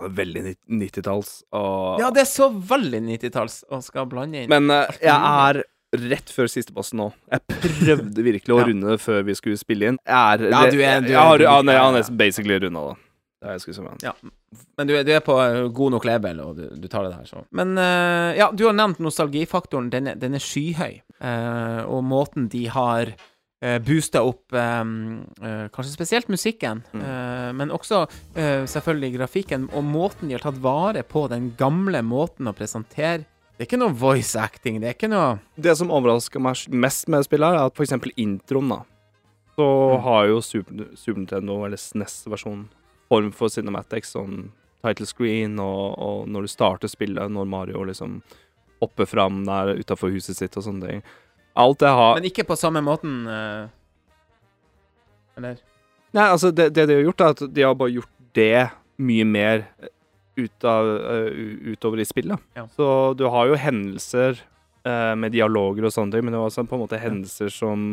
Veldig 0.00 0.56
90-talls. 0.70 1.42
Og 1.56 2.00
Ja, 2.00 2.10
det 2.14 2.22
er 2.24 2.30
så 2.30 2.48
veldig 2.50 3.02
90-talls 3.06 3.62
å 3.70 3.80
skal 3.84 4.06
blande 4.10 4.44
inn. 4.44 4.50
Men 4.52 4.70
uh, 4.72 4.86
jeg 5.00 5.14
er 5.14 5.62
rett 6.10 6.30
før 6.30 6.46
siste 6.50 6.72
bossen 6.72 7.00
nå. 7.02 7.08
Jeg 7.32 7.42
prøvde 7.50 8.22
virkelig 8.22 8.54
å 8.54 8.60
Ja. 8.60 8.66
runde 8.68 8.98
før 9.02 9.24
vi 9.26 9.34
skulle 9.34 9.58
spille 9.58 9.88
inn. 9.90 9.98
Jeg 10.06 10.14
er, 10.14 10.44
Ja, 10.52 10.60
du 10.70 10.78
er- 10.80 11.00
du 11.02 11.08
er- 11.08 11.08
jeg 11.10 11.48
har, 11.50 11.64
jeg 11.66 11.94
nesten 11.98 12.16
basically 12.16 12.58
runda 12.62 12.84
det. 12.92 12.98
Det 13.40 13.48
er 13.48 13.56
jeg. 13.56 13.98
Ja, 14.04 14.12
men 14.76 14.86
du, 14.90 14.92
du 15.02 15.10
er 15.14 15.22
på 15.24 15.34
eh, 15.40 15.68
god 15.72 15.94
nok 15.94 16.04
level, 16.04 16.40
og 16.44 16.56
du, 16.58 16.66
du 16.76 16.88
tar 16.92 17.06
det 17.06 17.14
der, 17.14 17.24
så. 17.24 17.40
Men 17.56 17.72
uh, 17.78 18.36
ja, 18.36 18.50
du 18.52 18.66
har 18.66 18.74
nevnt 18.76 18.98
nostalgifaktoren. 19.00 19.88
Den 19.90 20.10
den 20.20 20.34
er 20.36 20.42
skyhøy. 20.44 20.98
Uh, 21.20 21.80
og 21.88 22.04
måten 22.04 22.48
de 22.52 22.66
har 22.68 23.14
uh, 23.14 23.78
boosta 23.84 24.20
opp 24.28 24.52
um, 24.52 25.24
kanskje 25.40 25.92
spesielt 25.94 26.28
musikken, 26.28 26.82
Mm. 26.92 27.56
men 27.56 27.70
også 27.74 28.04
selvfølgelig 28.36 29.14
grafikken, 29.18 29.68
og 29.74 29.84
måten 29.84 30.28
de 30.28 30.36
har 30.36 30.44
tatt 30.44 30.60
vare 30.62 31.02
på 31.02 31.24
den 31.32 31.50
gamle 31.58 32.00
måten 32.06 32.48
å 32.48 32.52
presentere 32.56 33.24
Det 33.56 33.64
er 33.64 33.68
ikke 33.68 33.80
noe 33.82 33.92
voice 33.92 34.36
acting, 34.40 34.78
det 34.80 34.88
er 34.88 34.94
ikke 34.96 35.10
noe 35.12 35.38
Det 35.60 35.74
som 35.76 35.90
overrasker 35.92 36.40
meg 36.40 36.56
mest 36.72 37.08
med 37.12 37.24
spillet, 37.26 37.52
er 37.56 37.66
at 37.68 37.76
eksempel 37.84 38.12
introen, 38.16 38.68
da. 38.72 38.80
Så 39.56 39.66
Mm. 39.66 40.02
har 40.06 40.26
jo 40.30 40.40
Super, 40.40 40.86
Super 40.96 41.18
Nintendo, 41.20 41.64
eller 41.66 41.76
SNES-versjonen, 41.76 42.68
form 43.10 43.32
for 43.34 43.52
Cinematics, 43.52 44.14
sånn 44.14 44.50
title 44.80 45.08
screen, 45.08 45.58
og, 45.60 45.98
og 46.00 46.30
når 46.30 46.46
du 46.46 46.52
starter 46.52 46.90
spillet, 46.90 47.32
når 47.32 47.48
Mario 47.50 47.82
liksom 47.84 48.20
hopper 48.80 49.08
fram 49.08 49.42
der 49.44 49.74
utafor 49.76 50.12
huset 50.14 50.38
sitt 50.38 50.56
og 50.56 50.64
sånne 50.64 50.88
ting. 50.88 51.02
Alt 51.60 51.82
det 51.82 51.90
har 51.92 52.14
Men 52.16 52.28
ikke 52.30 52.46
på 52.48 52.56
samme 52.56 52.80
måten 52.86 53.24
uh, 53.26 53.66
Eller? 55.36 55.58
Nei, 56.14 56.26
altså, 56.26 56.52
det, 56.54 56.70
det 56.76 56.86
de 56.88 56.96
har 56.96 57.08
gjort, 57.08 57.24
er 57.24 57.34
at 57.34 57.42
de 57.54 57.64
har 57.66 57.74
bare 57.78 57.94
gjort 57.98 58.14
det 58.38 58.70
mye 59.00 59.26
mer 59.26 59.64
ut 60.38 60.66
av, 60.66 60.86
uh, 60.86 61.28
utover 61.74 62.00
i 62.02 62.06
spillet. 62.06 62.40
Ja. 62.56 62.64
Så 62.74 62.86
du 63.18 63.26
har 63.30 63.50
jo 63.50 63.58
hendelser 63.60 64.40
uh, 64.86 65.14
med 65.18 65.34
dialoger 65.34 65.86
og 65.86 65.94
sånne 65.94 66.16
ting, 66.16 66.24
men 66.26 66.34
det 66.34 66.40
var 66.40 66.50
også 66.50 66.66
på 66.70 66.78
en 66.78 66.84
måte 66.86 67.02
hendelser 67.02 67.52
som 67.54 67.84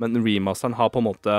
Men 0.00 0.16
remasteren 0.24 0.78
har 0.78 0.88
på 0.88 1.02
en 1.02 1.10
måte 1.10 1.34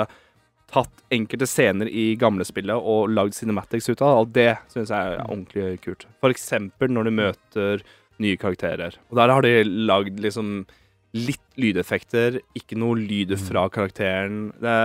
tatt 0.71 1.03
enkelte 1.11 1.47
scener 1.49 1.89
i 1.89 2.13
gamle 2.19 2.45
spillet 2.47 2.75
og 2.75 3.11
lagd 3.11 3.35
cinematics 3.35 3.89
ut 3.91 4.01
av 4.01 4.11
det, 4.11 4.19
og 4.21 4.35
det 4.35 4.51
syns 4.71 4.93
jeg 4.93 5.15
er 5.15 5.25
ordentlig 5.25 5.81
kult. 5.83 6.05
For 6.23 6.33
eksempel 6.33 6.93
når 6.93 7.09
du 7.09 7.17
møter 7.17 7.83
nye 8.21 8.39
karakterer. 8.39 8.95
Og 9.09 9.19
der 9.19 9.33
har 9.33 9.45
de 9.45 9.63
lagd 9.65 10.21
liksom 10.23 10.63
litt 11.17 11.59
lydeffekter, 11.59 12.39
ikke 12.55 12.77
noe 12.79 12.99
lyd 12.99 13.33
fra 13.41 13.65
karakteren. 13.73 14.51
Det, 14.61 14.75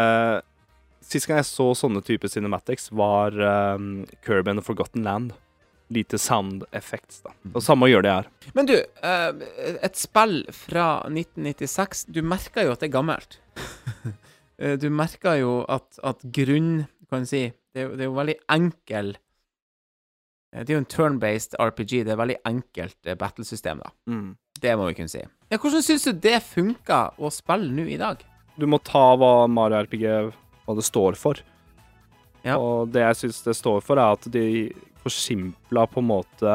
sist 1.06 1.28
gang 1.28 1.40
jeg 1.42 1.50
så 1.52 1.70
sånne 1.78 2.02
typer 2.06 2.32
cinematics, 2.32 2.90
var 2.90 3.36
um, 3.76 4.06
Kirby 4.26 4.54
and 4.54 4.62
the 4.62 4.66
Forgotten 4.66 5.06
Land. 5.06 5.36
Lite 5.94 6.18
sound 6.18 6.64
effects, 6.74 7.20
da. 7.22 7.30
Og 7.52 7.62
samme 7.62 7.86
gjør 7.86 8.02
det 8.02 8.14
her. 8.16 8.30
Men 8.58 8.66
du, 8.66 8.74
eh, 8.74 9.44
et 9.86 9.94
spill 9.94 10.40
fra 10.50 11.04
1996 11.06 12.08
Du 12.10 12.24
merker 12.26 12.66
jo 12.66 12.72
at 12.74 12.82
det 12.82 12.88
er 12.88 12.96
gammelt. 12.96 13.38
Eh, 14.58 14.76
du 14.80 14.88
merker 14.88 15.40
jo 15.42 15.60
at, 15.68 15.98
at 16.00 16.22
grunn 16.32 16.86
Kan 17.10 17.26
du 17.26 17.28
si 17.28 17.42
Det 17.74 17.82
er 17.82 17.84
jo, 17.84 17.90
det 17.92 18.06
er 18.06 18.08
jo 18.08 18.16
veldig 18.16 18.36
enkel 18.54 19.10
eh, 19.12 20.62
Det 20.62 20.70
er 20.70 20.78
jo 20.78 20.82
en 20.82 20.88
turn-based 20.88 21.58
RPG. 21.60 22.06
Det 22.06 22.14
er 22.14 22.22
veldig 22.22 22.38
enkelt 22.48 23.10
eh, 23.10 23.18
battlesystem, 23.20 23.82
da. 23.84 23.92
Mm. 24.08 24.30
Det 24.56 24.72
må 24.80 24.88
vi 24.88 24.96
kunne 24.96 25.12
si. 25.12 25.20
Ja, 25.52 25.60
hvordan 25.60 25.84
syns 25.84 26.06
du 26.08 26.16
det 26.24 26.38
funka 26.46 27.02
å 27.20 27.28
spille 27.34 27.68
nå 27.76 27.84
i 27.92 28.00
dag? 28.00 28.22
Du 28.56 28.64
må 28.64 28.80
ta 28.80 29.10
hva 29.20 29.44
Mario 29.52 29.82
RPG 29.84 30.06
hva 30.64 30.76
det 30.78 30.86
står 30.86 31.18
for. 31.20 31.42
Ja. 32.46 32.56
Og 32.56 32.88
det 32.94 33.02
jeg 33.04 33.18
syns 33.20 33.42
det 33.44 33.56
står 33.58 33.84
for, 33.84 34.00
er 34.00 34.16
at 34.16 34.24
de 34.32 34.72
forsimpla 35.04 35.84
på 35.90 36.00
en 36.00 36.08
måte 36.08 36.54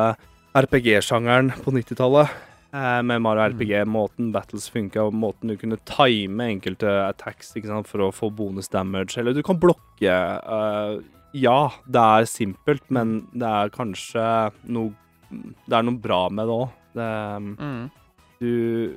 RPG-sjangeren 0.58 1.54
på 1.62 1.72
90-tallet. 1.78 2.34
Eh, 2.74 3.02
med 3.04 3.20
Mario 3.22 3.50
RPG, 3.52 3.84
måten 3.86 4.32
battles 4.32 4.70
funka, 4.72 5.04
og 5.10 5.14
måten 5.14 5.50
du 5.52 5.58
kunne 5.60 5.78
time 5.86 6.46
enkelte 6.54 6.88
attacks 7.10 7.52
ikke 7.60 7.68
sant, 7.68 7.88
for 7.90 8.00
å 8.06 8.12
få 8.16 8.30
bonus 8.34 8.70
damage. 8.72 9.18
Eller 9.20 9.34
du 9.36 9.42
kan 9.44 9.60
blokke. 9.60 10.08
eh, 10.08 11.02
ja, 11.34 11.70
det 11.88 12.02
er 12.02 12.26
simpelt, 12.32 12.84
men 12.90 13.28
det 13.34 13.48
er 13.48 13.70
kanskje 13.70 14.52
noe 14.68 14.94
Det 15.32 15.72
er 15.78 15.84
noe 15.88 15.96
bra 15.98 16.28
med 16.30 16.48
det 16.48 16.54
òg. 16.54 16.70
Det 16.94 17.60
Mm. 17.60 17.92
du 18.42 18.96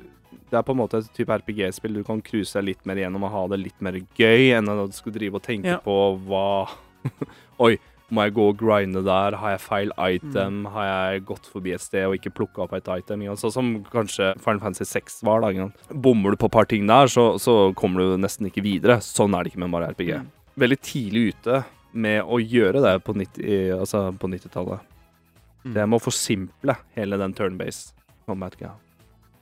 Det 0.51 0.57
er 0.59 0.63
på 0.63 0.71
en 0.73 0.77
måte 0.77 0.97
et 0.99 1.13
type 1.13 1.29
RPG-spill 1.31 1.93
du 1.93 2.03
kan 2.03 2.21
cruise 2.21 2.55
litt 2.61 2.85
mer 2.85 2.95
gjennom 2.95 3.23
og 3.23 3.31
ha 3.31 3.47
det 3.47 3.59
litt 3.63 3.81
mer 3.81 3.93
gøy, 4.17 4.51
enn 4.57 4.67
at 4.67 4.89
du 4.91 4.93
skal 4.93 5.13
drive 5.13 5.35
og 5.35 5.43
tenke 5.43 5.65
Ja. 5.65 5.77
på 5.79 6.19
hva 6.27 6.67
Oi, 7.59 7.77
må 8.13 8.25
jeg 8.25 8.35
gå 8.37 8.47
og 8.51 8.57
grinde 8.59 9.01
der? 9.05 9.37
Har 9.41 9.55
jeg 9.55 9.61
feil 9.63 9.93
item? 9.97 10.63
Har 10.73 10.87
jeg 10.89 11.23
gått 11.29 11.47
forbi 11.49 11.73
et 11.75 11.83
sted 11.83 12.05
og 12.05 12.17
ikke 12.17 12.33
plukka 12.37 12.65
opp 12.65 12.75
et 12.77 12.89
item? 12.91 13.23
Altså, 13.31 13.49
som 13.53 13.77
kanskje 13.91 14.33
Final 14.43 14.61
Fantasy 14.61 14.85
6 14.91 15.21
var. 15.25 15.45
da? 15.45 15.69
Bommer 15.89 16.35
du 16.35 16.41
på 16.41 16.49
et 16.51 16.57
par 16.57 16.69
ting 16.69 16.85
der, 16.89 17.09
så, 17.11 17.33
så 17.41 17.71
kommer 17.77 18.03
du 18.03 18.17
nesten 18.21 18.51
ikke 18.51 18.65
videre. 18.65 18.99
Sånn 19.05 19.33
er 19.33 19.45
det 19.45 19.53
ikke 19.53 19.63
med 19.65 19.73
Mario 19.73 19.93
RPG. 19.95 20.11
Mm. 20.21 20.33
Veldig 20.65 20.81
tidlig 20.85 21.29
ute 21.33 21.63
med 21.95 22.21
å 22.27 22.37
gjøre 22.43 22.83
det 22.83 22.97
på 23.07 23.15
90-tallet. 23.15 23.79
Altså 23.79 24.09
90 24.19 24.91
Mm. 25.65 25.73
Det 25.73 25.85
med 25.89 25.97
å 25.97 26.03
forsimple 26.03 26.75
hele 26.93 27.17
den 27.17 27.33
turn-base 27.33 27.95
combat-greia. 28.29 28.75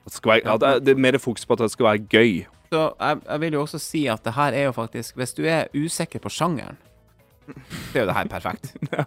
Det, 0.05 0.14
skal 0.16 0.32
være, 0.32 0.43
ja, 0.47 0.55
det, 0.59 0.72
det 0.88 0.93
er 0.95 1.01
mer 1.03 1.18
fokus 1.20 1.43
på 1.47 1.57
at 1.57 1.66
det 1.66 1.72
skal 1.74 1.89
være 1.89 2.05
gøy. 2.11 2.32
Så 2.72 2.84
jeg, 2.88 3.20
jeg 3.28 3.41
vil 3.43 3.57
jo 3.57 3.64
også 3.66 3.80
si 3.84 4.05
at 4.11 4.24
det 4.26 4.34
her 4.38 4.55
er 4.57 4.64
jo 4.66 4.72
faktisk 4.74 5.20
Hvis 5.20 5.36
du 5.38 5.43
er 5.45 5.68
usikker 5.76 6.24
på 6.24 6.32
sjangeren, 6.34 6.80
så 7.47 7.97
er 7.97 7.99
jo 8.03 8.07
det 8.09 8.15
her 8.17 8.31
perfekt. 8.31 8.73
ja, 8.93 9.05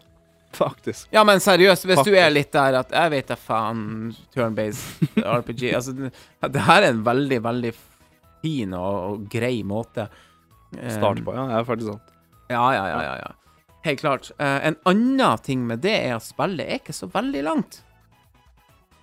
Faktisk. 0.57 1.09
Ja, 1.13 1.21
men 1.29 1.41
seriøst, 1.45 1.85
hvis 1.91 2.01
du 2.07 2.15
er 2.17 2.31
litt 2.33 2.49
der 2.55 2.79
at 2.79 2.93
Jeg 2.95 3.11
vet 3.13 3.27
da 3.29 3.37
faen, 3.37 4.15
turn-based 4.33 5.19
RPG 5.21 5.67
Altså, 5.77 5.93
det, 5.99 6.13
det 6.55 6.63
her 6.65 6.87
er 6.87 6.95
en 6.95 7.03
veldig, 7.05 7.41
veldig 7.45 7.73
fin 8.41 8.73
og, 8.79 8.95
og 9.11 9.27
grei 9.33 9.59
måte. 9.69 10.07
Start 10.71 10.95
Starte 10.97 11.25
på, 11.27 11.35
ja. 11.37 11.45
Det 11.51 11.59
er 11.59 11.67
faktisk 11.69 11.91
sant. 11.91 12.15
Ja, 12.49 12.63
ja, 12.73 12.85
ja, 12.89 13.01
ja, 13.05 13.17
ja. 13.27 13.35
Helt 13.87 14.01
klart. 14.01 14.31
Eh, 14.41 14.57
en 14.71 14.79
annen 14.89 15.43
ting 15.45 15.67
med 15.69 15.83
det 15.85 15.93
er 15.99 16.17
at 16.17 16.25
spillet 16.25 16.65
er 16.67 16.81
ikke 16.81 16.95
så 16.97 17.11
veldig 17.13 17.43
langt. 17.47 17.83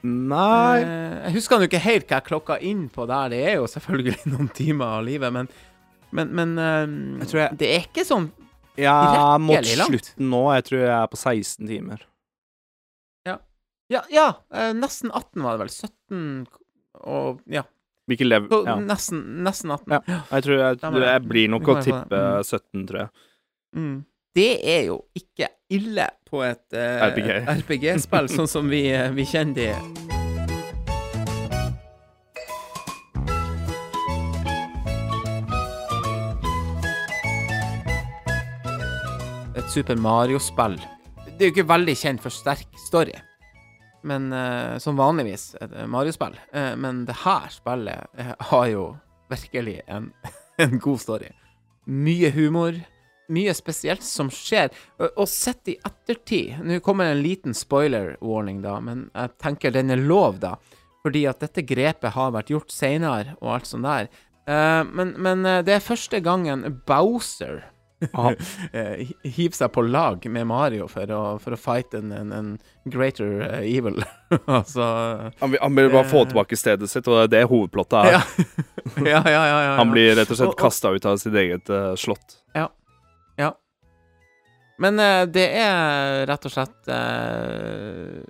Nei 0.03 0.81
Eh, 0.84 1.19
jeg 1.29 1.36
husker 1.38 1.59
nå 1.61 1.67
ikke 1.69 1.79
helt 1.86 2.09
hva 2.09 2.17
jeg 2.19 2.27
klokka 2.27 2.57
inn 2.65 2.88
på 2.91 3.05
der. 3.07 3.29
Det 3.31 3.43
er 3.51 3.59
jo 3.61 3.67
selvfølgelig 3.71 4.17
noen 4.34 4.49
timer 4.57 4.97
av 4.97 5.05
livet, 5.07 5.31
men, 5.36 5.47
men, 6.11 6.34
men 6.36 6.57
eh, 6.59 6.95
Jeg 7.23 7.29
tror 7.31 7.41
jeg- 7.45 7.59
det 7.61 7.69
er 7.75 7.86
ikke 7.88 8.07
sånn 8.09 8.31
Ja, 8.78 9.38
mot 9.38 9.65
slutten 9.65 10.30
nå. 10.32 10.41
Jeg 10.55 10.63
tror 10.69 10.80
jeg 10.82 10.89
er 10.97 11.07
på 11.11 11.17
16 11.19 11.67
timer. 11.67 12.01
Ja, 13.91 13.99
ja 14.09 14.28
eh, 14.55 14.71
nesten 14.74 15.11
18 15.11 15.43
var 15.43 15.57
det 15.57 15.65
vel. 15.65 15.69
17 15.69 16.47
og 17.03 17.41
Ja. 17.51 17.61
Hvilken 18.09 18.28
level 18.28 18.49
så 18.49 18.61
ja. 18.65 18.76
Nesten, 18.80 19.19
nesten 19.45 19.71
18. 19.76 19.91
Ja. 20.07 20.21
Jeg 20.32 20.43
tror 20.43 20.57
jeg, 20.57 20.80
jeg- 20.82 21.03
jeg 21.03 21.21
blir 21.30 21.49
nok 21.49 21.67
å 21.67 21.76
det. 21.76 21.84
tippe 21.86 22.17
Mm. 22.24 22.43
17, 22.43 22.88
tror 22.88 22.99
jeg. 22.99 23.09
Mm. 23.76 24.05
Det 24.36 24.49
er 24.65 24.86
jo 24.88 24.97
ikke 25.15 25.47
ille 25.69 26.09
på 26.26 26.41
et 26.43 26.74
uh, 26.74 27.05
RPG. 27.11 27.30
RPG-spill, 27.59 28.28
sånn 28.30 28.47
som 28.49 28.67
vi, 28.69 28.88
eh, 28.89 29.11
vi 29.11 29.24
kjenner 29.26 29.53
de. 29.53 30.12
Super 39.74 39.95
Mario-spill. 39.95 40.76
Det 41.26 41.39
er 41.39 41.47
jo 41.47 41.51
ikke 41.55 41.65
veldig 41.65 41.93
kjent 41.97 42.21
for 42.21 42.30
sterk 42.30 42.76
story. 42.78 43.15
Men 44.05 44.28
uh, 44.30 44.76
som 44.78 44.99
vanligvis 44.99 45.55
et 45.65 45.74
Mario-spill. 45.89 46.36
Uh, 46.53 46.76
men 46.78 46.99
det 47.07 47.15
her 47.24 47.47
spillet 47.49 48.19
uh, 48.19 48.36
har 48.51 48.67
jo 48.69 48.84
virkelig 49.34 49.80
en, 49.89 50.11
en 50.61 50.78
god 50.78 51.01
story. 51.01 51.32
Mye 51.89 52.30
humor. 52.36 52.78
Mye 53.34 53.57
spesielt 53.57 54.05
som 54.05 54.30
skjer. 54.30 54.69
Og, 55.07 55.26
sett 55.32 55.74
i 55.74 55.80
ettertid 55.82 56.61
Nå 56.61 56.78
kommer 56.86 57.09
en 57.09 57.26
liten 57.26 57.57
spoiler-warning, 57.57 58.61
da, 58.61 58.78
men 58.78 59.07
jeg 59.09 59.34
tenker 59.41 59.74
den 59.74 59.89
er 59.97 60.05
lov, 60.05 60.38
da. 60.43 60.59
Fordi 61.01 61.26
at 61.34 61.41
dette 61.41 61.65
grepet 61.65 62.13
har 62.13 62.38
vært 62.38 62.53
gjort 62.53 62.69
seinere, 62.69 63.39
og 63.41 63.55
alt 63.57 63.74
sånt 63.74 63.89
der. 63.89 64.13
Men, 64.45 65.15
men 65.24 65.47
det 65.63 65.71
er 65.71 65.84
første 65.84 66.19
gangen 66.19 66.65
Bowser 66.86 67.63
Eh, 68.74 69.04
hi- 69.06 69.32
hiver 69.38 69.56
seg 69.58 69.72
på 69.76 69.84
lag 69.86 70.24
med 70.32 70.47
Mario 70.49 70.88
for 70.91 71.10
å, 71.14 71.22
for 71.43 71.56
å 71.56 71.60
fight 71.60 71.93
en, 71.97 72.12
en, 72.16 72.32
en 72.34 72.51
greater 72.89 73.41
eh, 73.45 73.66
evil. 73.78 74.01
altså 74.45 74.86
Han 75.39 75.54
vil, 75.54 75.60
han 75.62 75.76
vil 75.78 75.91
bare 75.93 76.10
få 76.10 76.26
tilbake 76.30 76.58
stedet 76.60 76.89
sitt, 76.91 77.08
og 77.08 77.20
det 77.20 77.26
er 77.28 77.34
det 77.36 77.43
hovedplottet 77.51 77.99
er. 77.99 78.16
ja. 78.18 78.24
ja, 79.14 79.20
ja, 79.20 79.34
ja, 79.34 79.43
ja, 79.49 79.60
ja. 79.70 79.76
Han 79.82 79.93
blir 79.93 80.16
rett 80.20 80.32
og 80.34 80.39
slett 80.39 80.58
kasta 80.60 80.93
ut 80.95 81.06
av 81.10 81.20
sitt 81.22 81.36
eget 81.38 81.70
uh, 81.74 81.93
slott. 81.99 82.39
Men 84.82 84.99
uh, 84.99 85.24
det 85.30 85.45
er 85.62 86.24
rett 86.30 86.47
og 86.47 86.54
slett 86.54 86.89
uh, 86.89 88.24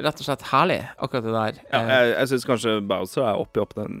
Rett 0.00 0.16
og 0.22 0.24
slett 0.24 0.44
herlig, 0.48 0.78
akkurat 0.96 1.26
det 1.26 1.32
der. 1.34 1.58
Ja, 1.68 1.80
Eh, 1.80 1.90
jeg 1.90 2.12
jeg 2.14 2.28
syns 2.30 2.46
kanskje 2.48 2.70
Bowser 2.88 3.26
er 3.28 3.36
oppi 3.42 3.60
opp 3.60 3.74
den 3.76 3.98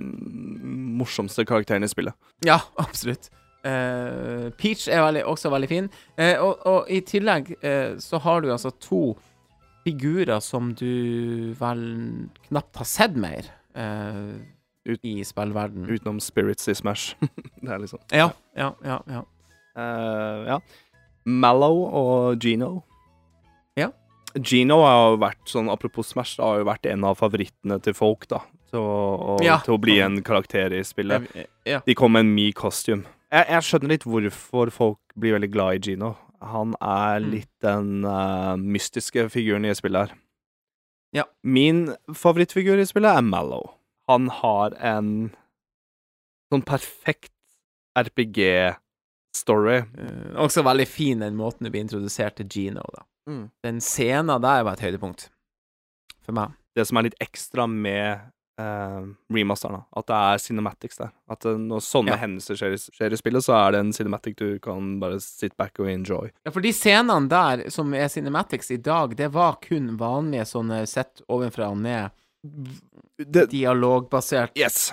morsomste 0.96 1.44
karakteren 1.44 1.84
i 1.84 1.90
spillet. 1.92 2.16
Ja, 2.46 2.56
absolutt. 2.80 3.28
Eh, 3.64 4.46
Peach 4.56 4.86
er 4.88 5.02
veldig, 5.04 5.24
også 5.28 5.50
veldig 5.52 5.68
fin. 5.68 5.88
Eh, 6.16 6.36
og, 6.40 6.62
og 6.66 6.88
i 6.92 7.00
tillegg 7.04 7.50
eh, 7.60 7.96
så 8.00 8.20
har 8.24 8.40
du 8.44 8.50
altså 8.54 8.70
to 8.80 9.02
figurer 9.84 10.40
som 10.44 10.72
du 10.76 11.52
vel 11.58 11.82
knapt 12.48 12.76
har 12.82 12.88
sett 12.88 13.14
mer 13.16 13.46
uh, 13.76 14.36
Ut- 14.84 15.04
i 15.08 15.22
spillverden. 15.24 15.86
Utenom 15.88 16.18
Spirits 16.20 16.68
i 16.68 16.74
Smash. 16.76 17.14
det 17.64 17.68
er 17.72 17.80
liksom 17.80 18.00
Ja, 18.12 18.30
ja, 18.56 18.74
ja. 18.84 18.98
ja. 19.08 19.22
Uh, 19.76 20.44
ja. 20.50 20.58
Mallow 21.24 21.80
og 21.96 22.44
Gino. 22.44 22.82
Ja. 23.78 23.88
Gino 24.36 24.82
har 24.84 24.98
jo 25.14 25.20
vært 25.24 25.48
sånn, 25.48 25.70
apropos 25.72 26.12
Smash, 26.12 26.36
det 26.36 26.44
har 26.44 26.60
jo 26.60 26.68
vært 26.68 26.88
en 26.92 27.06
av 27.08 27.16
favorittene 27.20 27.80
til 27.84 27.96
folk, 27.96 28.28
da. 28.30 28.42
Til 28.70 28.80
å, 28.84 28.98
og, 29.36 29.44
Ja. 29.44 29.58
til 29.64 29.74
å 29.78 29.80
bli 29.82 29.96
en 30.04 30.20
karakter 30.26 30.76
i 30.76 30.84
spillet. 30.86 31.24
Ja. 31.66 31.80
De 31.86 31.96
kom 31.98 32.12
med 32.14 32.26
en 32.28 32.34
Me-costume. 32.36 33.08
Jeg, 33.30 33.46
jeg 33.48 33.62
skjønner 33.66 33.92
litt 33.94 34.04
hvorfor 34.08 34.70
folk 34.74 35.14
blir 35.14 35.36
veldig 35.36 35.50
glad 35.54 35.76
i 35.78 35.82
Gino. 35.90 36.14
Han 36.42 36.72
er 36.80 37.20
Mm. 37.20 37.30
litt 37.34 37.50
den 37.62 38.04
uh, 38.04 38.56
mystiske 38.56 39.28
figuren 39.30 39.64
i 39.68 39.74
spillet 39.76 40.08
her. 40.08 40.16
Ja. 41.14 41.24
Min 41.44 41.94
favorittfigur 42.14 42.78
i 42.80 42.86
spillet 42.88 43.16
er 43.18 43.22
Mallow. 43.26 43.74
Han 44.08 44.28
har 44.40 44.74
en 44.80 45.30
sånn 46.50 46.64
perfekt 46.66 47.30
RPG-story. 47.98 49.78
Uh, 49.98 50.34
også 50.46 50.64
veldig 50.66 50.86
fin 50.88 51.22
den 51.22 51.36
måten 51.38 51.66
du 51.66 51.70
blir 51.70 51.84
introdusert 51.84 52.36
til 52.40 52.48
Gino, 52.50 52.82
da. 52.96 53.04
Mm. 53.30 53.44
Den 53.62 53.80
scenen 53.84 54.42
der 54.42 54.64
var 54.66 54.72
et 54.78 54.82
høydepunkt 54.86 55.28
for 56.24 56.34
meg. 56.36 56.56
Det 56.74 56.86
som 56.88 56.98
er 56.98 57.08
litt 57.08 57.18
ekstra 57.22 57.66
med 57.70 58.30
uh, 58.60 59.06
remasteren, 59.32 59.78
da, 59.80 60.00
at 60.00 60.06
det 60.10 60.18
er 60.20 60.42
cinematics 60.44 61.00
der. 61.00 61.10
At 61.32 61.44
eh, 61.48 61.56
når 61.58 61.80
sånne 61.86 62.12
Ja. 62.12 62.18
hendelser 62.20 62.58
skjer, 62.60 62.74
i- 62.76 62.94
skjer 62.98 63.12
i 63.16 63.18
spillet, 63.20 63.44
så 63.46 63.54
er 63.56 63.72
det 63.72 63.80
en 63.80 63.92
cinematic 63.96 64.36
du 64.36 64.58
kan 64.60 64.98
bare 65.00 65.18
sit 65.24 65.56
back 65.56 65.80
og 65.80 65.88
enjoy. 65.88 66.30
Ja, 66.44 66.52
for 66.52 66.60
de 66.60 66.72
scenene 66.76 67.28
der 67.32 67.64
som 67.72 67.94
er 67.94 68.08
cinematics 68.12 68.70
i 68.70 68.76
dag, 68.76 69.16
det 69.16 69.30
var 69.32 69.56
kun 69.64 69.96
vanlige 69.98 70.44
sånne 70.52 70.82
sett 70.86 71.22
ovenfra 71.28 71.70
og 71.72 71.78
ned, 71.78 72.10
Det, 73.20 73.48
dialogbasert 73.50 74.56
yes. 74.56 74.92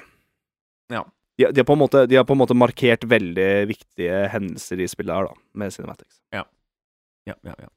Ja. 0.91 1.03
De, 1.37 1.45
de, 1.51 1.59
har 1.61 1.65
på 1.69 1.73
en 1.77 1.79
måte, 1.79 2.07
de 2.09 2.15
har 2.17 2.25
på 2.25 2.33
en 2.33 2.41
måte 2.41 2.55
markert 2.57 3.03
veldig 3.07 3.67
viktige 3.69 4.23
hendelser 4.33 4.81
i 4.81 4.87
spillet 4.89 5.13
her, 5.15 5.29
da, 5.29 5.33
med 5.53 5.71
cinematics. 5.75 6.17
Ja, 6.33 6.43
ja, 7.29 7.35
ja. 7.45 7.69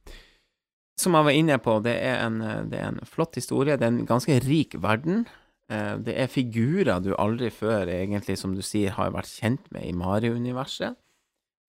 Som 1.01 1.14
jeg 1.16 1.24
var 1.24 1.32
inne 1.36 1.57
på, 1.62 1.78
det 1.84 1.95
er, 1.97 2.18
en, 2.26 2.41
eh, 2.45 2.62
det 2.68 2.80
er 2.80 2.88
en 2.91 2.99
flott 3.09 3.34
historie. 3.38 3.76
Det 3.80 3.86
er 3.86 3.93
en 3.95 4.07
ganske 4.09 4.34
rik 4.45 4.74
verden. 4.82 5.22
Eh, 5.71 5.97
Det 6.03 6.16
er 6.18 6.27
figurer 6.31 7.01
du 7.03 7.12
aldri 7.18 7.51
før, 7.55 7.87
egentlig, 7.89 8.37
som 8.39 8.55
du 8.57 8.62
sier, 8.62 8.91
har 8.97 9.12
vært 9.14 9.31
kjent 9.31 9.71
med 9.73 9.87
i 9.87 9.93
Mario-universet. 9.97 10.97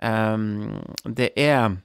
Ehm, 0.01 0.81
Det 1.05 1.31
er 1.37 1.77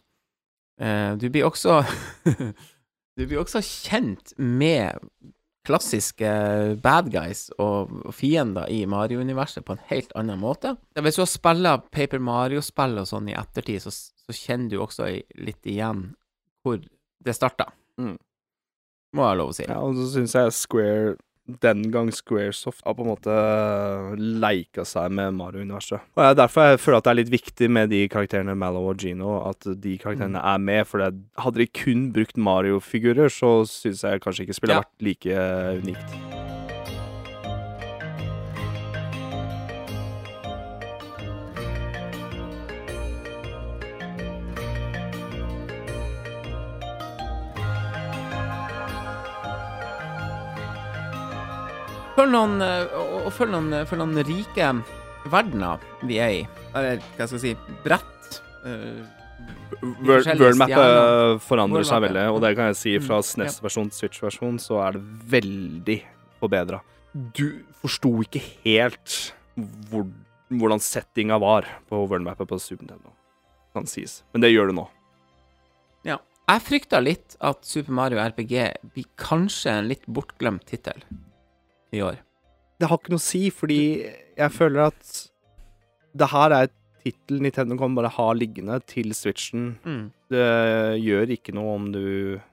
eh, 0.80 1.16
Du 1.16 1.28
blir 1.30 1.44
også 1.44 1.82
Du 3.16 3.24
blir 3.26 3.40
også 3.40 3.60
kjent 3.64 4.32
med 4.38 4.98
klassiske 5.66 6.28
bad 6.82 7.08
guys 7.10 7.48
og 7.58 7.90
fiender 8.14 8.68
i 8.70 8.84
Mario-universet 8.86 9.64
på 9.66 9.74
en 9.74 9.80
helt 9.88 10.12
annen 10.14 10.38
måte. 10.38 10.76
Hvis 10.94 11.16
du 11.18 11.22
har 11.24 11.30
spilla 11.32 11.72
Paper 11.90 12.20
Mario-spill 12.22 13.00
og 13.00 13.08
sånn 13.10 13.32
i 13.32 13.34
ettertid, 13.34 13.82
så, 13.82 13.90
så 13.90 14.36
kjenner 14.36 14.70
du 14.70 14.76
også 14.84 15.08
litt 15.42 15.66
igjen 15.66 16.12
hvor 16.62 16.78
det 16.78 17.34
starta. 17.34 17.66
Mm. 17.98 18.14
Må 19.16 19.26
jeg 19.26 19.40
lov 19.40 19.50
å 19.50 19.56
si. 19.56 19.66
Ja, 19.66 19.80
og 19.82 19.96
så 19.98 20.06
syns 20.12 20.36
jeg 20.38 20.54
Square 20.54 21.16
den 21.62 21.84
gang 21.94 22.10
Squaresoft 22.14 22.82
har 22.84 22.96
på 22.98 23.04
en 23.04 23.10
måte 23.12 23.34
leika 24.18 24.84
seg 24.88 25.12
med 25.14 25.36
Mario-universet. 25.38 26.02
Og 26.16 26.22
jeg, 26.24 26.30
er 26.34 26.40
derfor 26.40 26.70
jeg 26.72 26.80
føler 26.82 26.98
at 26.98 27.06
det 27.08 27.12
er 27.12 27.20
litt 27.20 27.34
viktig 27.34 27.68
med 27.70 27.92
de 27.94 28.02
karakterene 28.12 28.56
Mallow 28.58 28.90
og 28.90 29.02
Gino, 29.02 29.36
at 29.48 29.68
de 29.82 29.96
karakterene 30.02 30.42
er 30.42 30.58
med. 30.62 30.82
For 30.90 31.06
hadde 31.06 31.62
de 31.62 31.68
kun 31.82 32.08
brukt 32.16 32.36
Mario-figurer, 32.36 33.30
så 33.32 33.60
syns 33.70 34.02
jeg 34.06 34.24
kanskje 34.24 34.46
ikke 34.48 34.58
spillet 34.60 34.76
Ja. 34.76 34.82
vært 34.84 35.06
like 35.06 35.30
eh, 35.30 35.78
unikt. 35.82 36.35
Følg 52.26 52.34
noen, 52.34 52.62
eh, 52.64 52.94
og, 52.98 53.28
følg 53.30 53.52
noen, 53.54 53.74
følg 53.86 54.00
noen 54.02 54.24
rike 54.26 54.70
verdener 55.30 55.82
vi 56.02 56.16
er 56.18 56.32
i. 56.40 56.40
Eller 56.74 56.98
hva 57.14 57.26
skal 57.28 57.38
jeg 57.38 57.42
si 57.44 57.76
brett. 57.84 58.40
eh, 58.66 59.04
World- 60.02 60.26
Worldmappet 60.40 60.74
forandrer 60.74 61.38
forandrer 61.46 61.84
seg 61.86 62.02
veldig, 62.02 62.24
og 62.34 62.40
det 62.42 62.50
kan 62.56 62.66
jeg 62.72 62.76
si 62.80 62.98
fra 62.98 63.18
Mm, 63.20 63.26
SNES-versjon 63.28 63.90
til 63.92 63.98
Switch-versjon, 64.08 64.58
så 64.58 64.80
er 64.88 64.92
det 64.96 65.02
veldig 65.36 66.02
forbedra. 66.40 66.80
Du 67.14 67.62
forsto 67.78 68.10
ikke 68.24 68.42
helt 68.64 69.32
hvor, 69.56 70.08
hvordan 70.50 70.80
settinga 70.82 71.38
var 71.38 71.62
på 71.88 72.02
Worldmappet 72.08 72.48
på 72.48 72.58
Super 72.60 72.82
Nintendo, 72.88 73.12
kan 73.72 73.86
sies. 73.86 74.22
Men 74.34 74.40
det 74.42 74.50
gjør 74.50 74.72
du 74.72 74.72
nå. 74.80 74.88
Ja. 76.04 76.18
Jeg 76.48 76.62
frykta 76.62 77.00
litt 77.02 77.36
at 77.40 77.62
Super 77.64 77.92
Mario 77.92 78.18
RPG 78.18 78.74
blir 78.94 79.06
kanskje 79.16 79.70
en 79.78 79.88
litt 79.88 80.04
bortglemt 80.06 80.64
tittel 80.66 81.02
i 81.96 82.04
år. 82.04 82.20
Det 82.76 82.90
har 82.90 83.00
ikke 83.00 83.14
noe 83.14 83.22
å 83.22 83.26
si, 83.26 83.46
fordi 83.54 83.80
jeg 84.36 84.52
føler 84.52 84.90
at 84.90 85.14
det 86.16 86.28
her 86.32 86.52
er 86.52 86.68
et 86.68 86.76
tittel 87.06 87.40
Nintendo 87.44 87.76
kan 87.78 87.94
bare 87.96 88.10
ha 88.16 88.26
liggende 88.34 88.78
til 88.90 89.14
Switchen. 89.14 89.76
Mm. 89.86 90.04
Det 90.32 90.46
gjør 91.04 91.32
ikke 91.36 91.54
noe 91.54 91.74
om 91.76 91.90
du 91.94 92.06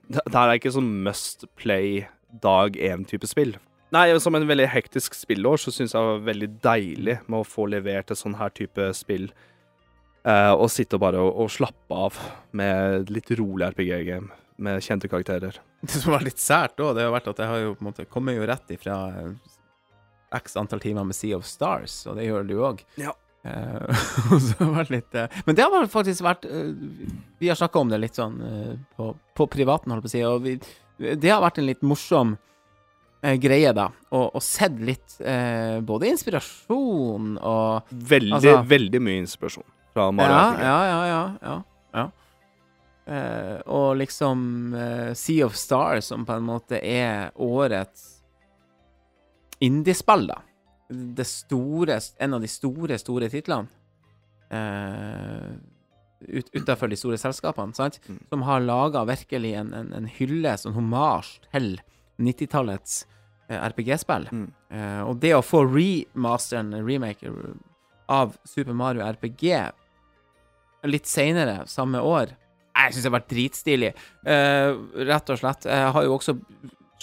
Det 0.08 0.36
her 0.36 0.50
er 0.50 0.60
ikke 0.60 0.76
sånn 0.76 0.92
must 1.06 1.48
play 1.60 2.06
dag 2.44 2.78
én-type 2.78 3.30
spill. 3.30 3.56
Nei, 3.94 4.08
som 4.22 4.34
en 4.34 4.48
veldig 4.50 4.70
hektisk 4.74 5.14
spillår 5.14 5.60
så 5.62 5.74
syns 5.74 5.94
jeg 5.94 6.02
det 6.02 6.12
var 6.12 6.30
veldig 6.30 6.50
deilig 6.64 7.18
med 7.28 7.42
å 7.42 7.46
få 7.46 7.68
levert 7.70 8.10
et 8.10 8.18
sånn 8.18 8.40
her 8.40 8.54
type 8.54 8.88
spill. 8.98 9.28
eh, 10.26 10.54
og 10.54 10.70
sitte 10.72 10.96
og 10.98 11.04
bare 11.04 11.20
og, 11.20 11.36
og 11.44 11.52
slappe 11.52 11.94
av 12.08 12.18
med 12.56 13.12
litt 13.12 13.30
rolig 13.38 13.68
RPG-game 13.74 14.32
med 14.58 14.84
kjente 14.84 15.10
karakterer. 15.12 15.60
Det 15.82 16.00
som 16.00 16.14
var 16.14 16.24
litt 16.26 16.42
sært 16.42 16.80
òg, 16.80 16.96
det 16.98 17.08
har 17.08 17.14
vært 17.16 17.32
at 17.34 17.42
jeg 17.44 17.52
har 17.52 17.66
jo 17.66 17.74
på 17.76 17.84
en 17.84 17.90
måte 17.92 18.08
kommer 18.10 18.38
jo 18.38 18.46
rett 18.48 18.72
ifra 18.76 18.98
eh, 19.20 19.34
x 20.40 20.58
antall 20.60 20.82
timer 20.84 21.06
med 21.08 21.18
Sea 21.18 21.38
of 21.38 21.46
Stars, 21.46 22.04
og 22.08 22.18
det 22.18 22.30
gjør 22.30 22.48
du 22.48 22.56
òg. 22.64 22.86
Ja. 23.02 23.14
Så 24.40 24.56
det 24.64 24.86
litt 24.88 25.16
uh, 25.20 25.26
Men 25.44 25.58
det 25.58 25.66
har 25.68 25.88
faktisk 25.92 26.24
vært 26.24 26.46
uh, 26.48 26.70
Vi 27.44 27.50
har 27.50 27.58
snakka 27.60 27.82
om 27.82 27.90
det 27.92 27.98
litt 28.00 28.16
sånn 28.16 28.38
på, 28.96 29.10
på 29.36 29.48
privaten, 29.52 29.92
holdt 29.92 30.06
på 30.06 30.08
å 30.08 30.14
si, 30.14 30.22
og 30.24 30.46
vi, 30.46 30.54
det 31.20 31.28
har 31.28 31.44
vært 31.44 31.60
en 31.60 31.68
litt 31.68 31.84
morsom 31.84 32.38
greie, 33.44 33.72
da. 33.76 33.90
Og, 34.16 34.30
og 34.36 34.44
sett 34.44 34.80
litt 34.84 35.18
både 35.88 36.10
inspirasjon 36.12 37.38
og 37.40 37.92
Veldig, 37.92 38.34
Altså- 38.36 38.64
veldig 38.68 39.00
mye 39.04 39.22
inspirasjon 39.26 39.68
fra 39.94 40.10
Mario 40.12 40.34
ja, 40.36 40.64
ja, 40.64 40.80
ja, 41.08 41.22
ja, 41.44 41.54
ja, 41.94 42.08
Eh, 43.06 43.60
og 43.68 43.98
liksom 44.00 44.72
uh, 44.78 45.12
Sea 45.18 45.46
of 45.46 45.58
Stars, 45.60 46.08
som 46.12 46.24
på 46.26 46.38
en 46.38 46.48
måte 46.48 46.80
er 46.80 47.34
årets 47.36 48.24
indiespill, 49.64 50.28
da. 50.32 50.40
Det 50.90 51.26
store, 51.28 52.00
en 52.20 52.38
av 52.38 52.44
de 52.44 52.50
store, 52.52 53.00
store 53.02 53.30
titlene. 53.32 53.68
uh, 54.54 55.54
ut, 56.28 56.50
utenfor 56.54 56.88
de 56.88 56.98
store 57.00 57.18
selskapene, 57.20 57.76
sant? 57.76 58.00
Mm. 58.08 58.20
Som 58.30 58.46
har 58.48 58.64
laga 58.64 59.04
virkelig 59.08 59.54
en, 59.60 59.74
en, 59.76 59.92
en 59.98 60.10
hylle, 60.20 60.56
sånn 60.60 60.76
homasj 60.78 61.34
til 61.50 61.74
90-tallets 62.24 63.04
uh, 63.50 63.58
RPG-spill. 63.70 64.30
Mm. 64.32 64.48
Eh, 64.74 65.02
og 65.04 65.20
det 65.24 65.34
å 65.36 65.44
få 65.46 65.64
remasteren, 65.68 66.74
remaker, 66.86 67.34
av 68.12 68.38
Super 68.48 68.76
Mario 68.78 69.06
RPG 69.06 69.46
litt 70.92 71.08
seinere, 71.08 71.64
samme 71.72 72.02
år 72.04 72.34
Jeg 72.74 72.94
syns 72.96 73.04
det 73.06 73.10
har 73.12 73.20
vært 73.20 73.30
dritstilig. 73.32 73.92
Eh, 74.26 74.70
rett 75.10 75.30
og 75.30 75.40
slett. 75.40 75.68
Jeg 75.70 75.92
har 75.96 76.04
jo 76.08 76.16
også 76.18 76.34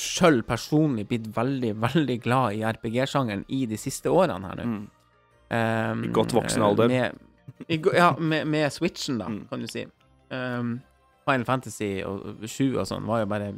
sjøl 0.00 0.40
personlig 0.48 1.04
blitt 1.10 1.28
veldig, 1.36 1.74
veldig 1.82 2.16
glad 2.24 2.56
i 2.56 2.62
RPG-sjangeren 2.66 3.44
i 3.52 3.64
de 3.70 3.76
siste 3.78 4.10
årene 4.10 4.48
her 4.50 4.60
nå. 4.62 4.64
Mm. 4.70 4.86
Um, 5.50 6.04
I 6.06 6.12
godt 6.14 6.32
voksen 6.34 6.62
alder. 6.62 6.88
Med, 6.88 7.18
i, 7.68 7.80
ja, 7.94 8.12
med, 8.18 8.46
med 8.48 8.70
Switchen, 8.72 9.18
da, 9.20 9.26
Mm. 9.28 9.42
kan 9.50 9.60
du 9.60 9.66
si. 9.70 9.84
Um, 10.30 10.80
Final 11.26 11.44
Fantasy 11.44 12.00
og 12.06 12.46
7 12.48 12.78
og 12.80 12.86
sånn 12.88 13.06
var 13.06 13.20
jo 13.24 13.26
bare 13.30 13.52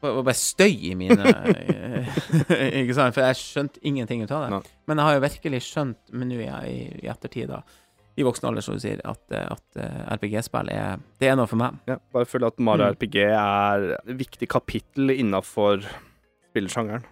var 0.00 0.20
bare 0.22 0.36
støy 0.38 0.92
i 0.92 0.94
mine 0.94 1.16
Ikke 2.78 2.94
sant? 2.94 3.16
For 3.16 3.24
jeg 3.24 3.38
skjønte 3.40 3.80
ingenting 3.88 4.22
ut 4.22 4.30
av 4.30 4.44
det. 4.44 4.50
Nei. 4.54 4.60
Men 4.86 5.00
jeg 5.00 5.08
har 5.08 5.16
jo 5.16 5.22
virkelig 5.24 5.60
skjønt, 5.66 5.98
men 6.14 6.30
nå 6.30 6.38
i, 6.44 6.46
i, 6.70 6.76
i 7.02 7.08
ettertid, 7.10 7.50
da, 7.50 7.62
i 8.18 8.24
voksen 8.26 8.48
alder, 8.50 8.64
som 8.66 8.74
du 8.74 8.82
sier, 8.82 8.98
at, 9.06 9.20
eh, 9.30 9.46
at 9.54 9.78
eh, 9.78 10.00
RPG-spill 10.18 10.72
er 10.74 10.98
Det 11.22 11.28
er 11.30 11.36
noe 11.38 11.46
for 11.50 11.60
meg. 11.60 11.78
Ja, 11.86 11.96
bare 12.14 12.26
føler 12.26 12.50
at 12.50 12.58
Mario 12.58 12.88
Mm. 12.88 12.96
RPG 12.98 13.16
er 13.30 13.86
et 14.00 14.16
viktig 14.18 14.48
kapittel 14.50 15.14
innafor 15.14 15.84
spillersjangeren. 16.50 17.04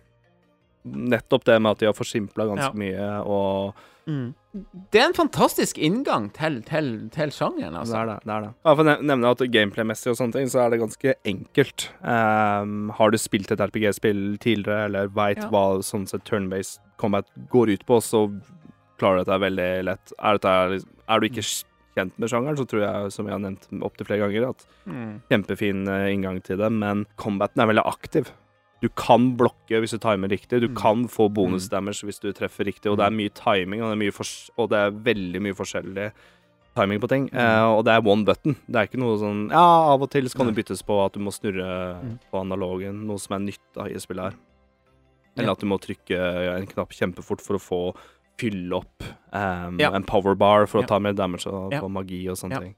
Nettopp 0.87 1.45
det 1.49 1.61
med 1.63 1.73
at 1.75 1.79
de 1.83 1.87
har 1.91 1.95
forsimpla 1.99 2.47
ganske 2.47 2.71
Ja. 2.71 2.79
mye, 2.79 3.27
og 3.27 3.75
Det 4.07 5.01
er 5.03 5.09
en 5.09 5.13
fantastisk 5.13 5.77
inngang 5.83 6.29
til, 6.33 6.61
til, 6.63 7.09
til 7.11 7.31
sjangeren, 7.35 7.73
det 7.75 7.81
altså. 7.81 7.97
er 7.99 8.07
det. 8.07 8.19
det, 8.25 8.33
er 8.37 8.41
det. 8.45 8.51
Ja, 8.65 8.75
for 8.75 8.85
å 8.85 8.95
nevne 9.03 9.31
at 9.35 9.43
Gameplay-messig 9.53 10.13
og 10.13 10.17
sånne 10.17 10.33
ting, 10.39 10.47
så 10.49 10.61
er 10.63 10.71
det 10.71 10.79
ganske 10.81 11.15
enkelt. 11.27 11.89
Um, 12.07 12.89
har 12.97 13.11
du 13.11 13.19
spilt 13.19 13.51
et 13.53 13.59
RPG-spill 13.61 14.39
tidligere, 14.39 14.85
eller 14.87 15.09
veit 15.09 15.43
Ja. 15.43 15.49
hva 15.51 15.65
sånn 15.83 16.07
sett 16.09 16.23
turn-based 16.25 16.79
combat 16.97 17.27
går 17.51 17.75
ut 17.75 17.85
på, 17.85 17.99
så 18.01 18.23
klarer 18.99 19.25
dette 19.25 19.41
veldig 19.41 19.85
lett. 19.85 20.13
Er, 20.19 20.39
dette, 20.39 20.55
liksom- 20.75 20.95
er 21.09 21.21
du 21.21 21.27
ikke 21.29 21.45
kjent 21.97 22.19
med 22.19 22.29
sjangeren, 22.31 22.57
så 22.59 22.67
tror 22.69 22.81
jeg, 22.85 23.13
som 23.13 23.27
jeg 23.27 23.33
har 23.33 23.41
nevnt 23.41 23.69
opptil 23.83 24.07
flere 24.07 24.27
ganger, 24.27 24.49
at 24.51 24.67
Mm. 24.87 25.23
kjempefin 25.31 25.89
eh, 25.89 26.15
inngang 26.15 26.43
til 26.43 26.59
det, 26.59 26.71
men 26.73 27.07
combaten 27.17 27.61
er 27.63 27.67
veldig 27.73 27.85
aktiv. 27.87 28.31
Du 28.83 28.89
kan 28.91 29.35
blokke 29.37 29.81
hvis 29.81 29.93
du 29.93 29.99
timer 29.99 30.29
riktig, 30.29 30.61
du 30.61 30.69
Mm. 30.69 30.77
kan 30.77 31.09
få 31.09 31.33
bonus 31.33 31.69
damage 31.69 32.03
hvis 32.05 32.21
du 32.21 32.33
treffer 32.33 32.65
riktig, 32.67 32.91
og 32.91 32.99
det 32.99 33.07
er 33.07 33.11
mye 33.17 33.31
timing, 33.33 33.81
og 33.83 33.89
det 33.91 33.97
er, 33.97 34.11
mye 34.11 34.51
og 34.59 34.69
det 34.71 34.77
er 34.79 34.91
veldig 34.91 35.41
mye 35.41 35.55
forskjellig 35.57 36.13
timing 36.77 37.01
på 37.01 37.09
ting. 37.09 37.29
Mm. 37.31 37.39
Eh, 37.39 37.65
og 37.65 37.85
det 37.87 37.93
er 37.95 38.07
one 38.07 38.25
button. 38.27 38.55
Det 38.71 38.77
er 38.77 38.87
ikke 38.87 39.01
noe 39.01 39.17
sånn 39.17 39.51
Ja, 39.51 39.95
av 39.95 40.03
og 40.03 40.11
til 40.11 40.25
så 40.29 40.37
kan 40.37 40.47
det 40.53 40.57
byttes 40.57 40.83
på 40.85 41.05
at 41.07 41.13
du 41.15 41.21
må 41.21 41.33
snurre 41.33 42.03
Mm. 42.05 42.19
på 42.31 42.39
analogen, 42.41 43.07
noe 43.07 43.17
som 43.19 43.35
er 43.41 43.47
nytt 43.51 43.65
da, 43.75 43.85
i 43.85 43.95
spillet 43.95 44.33
her. 44.33 44.35
Eller 45.39 45.53
at 45.53 45.59
du 45.61 45.67
må 45.67 45.79
trykke 45.81 46.57
en 46.59 46.67
knapp 46.67 46.91
kjempefort 46.91 47.41
for 47.41 47.57
å 47.57 47.61
få 47.61 47.97
fylle 48.39 48.76
opp 48.80 49.03
um, 49.32 49.78
Ja. 49.80 49.93
en 49.97 50.05
powerbar 50.05 50.66
for 50.68 50.80
Ja. 50.80 50.87
å 50.87 50.89
ta 50.89 50.99
mer 51.01 51.12
damage 51.16 51.47
og, 51.47 51.72
Ja. 51.72 51.80
på 51.80 51.91
magi 51.91 52.28
og 52.28 52.37
sånne 52.37 52.53
Ja. 52.53 52.61
ting. 52.61 52.74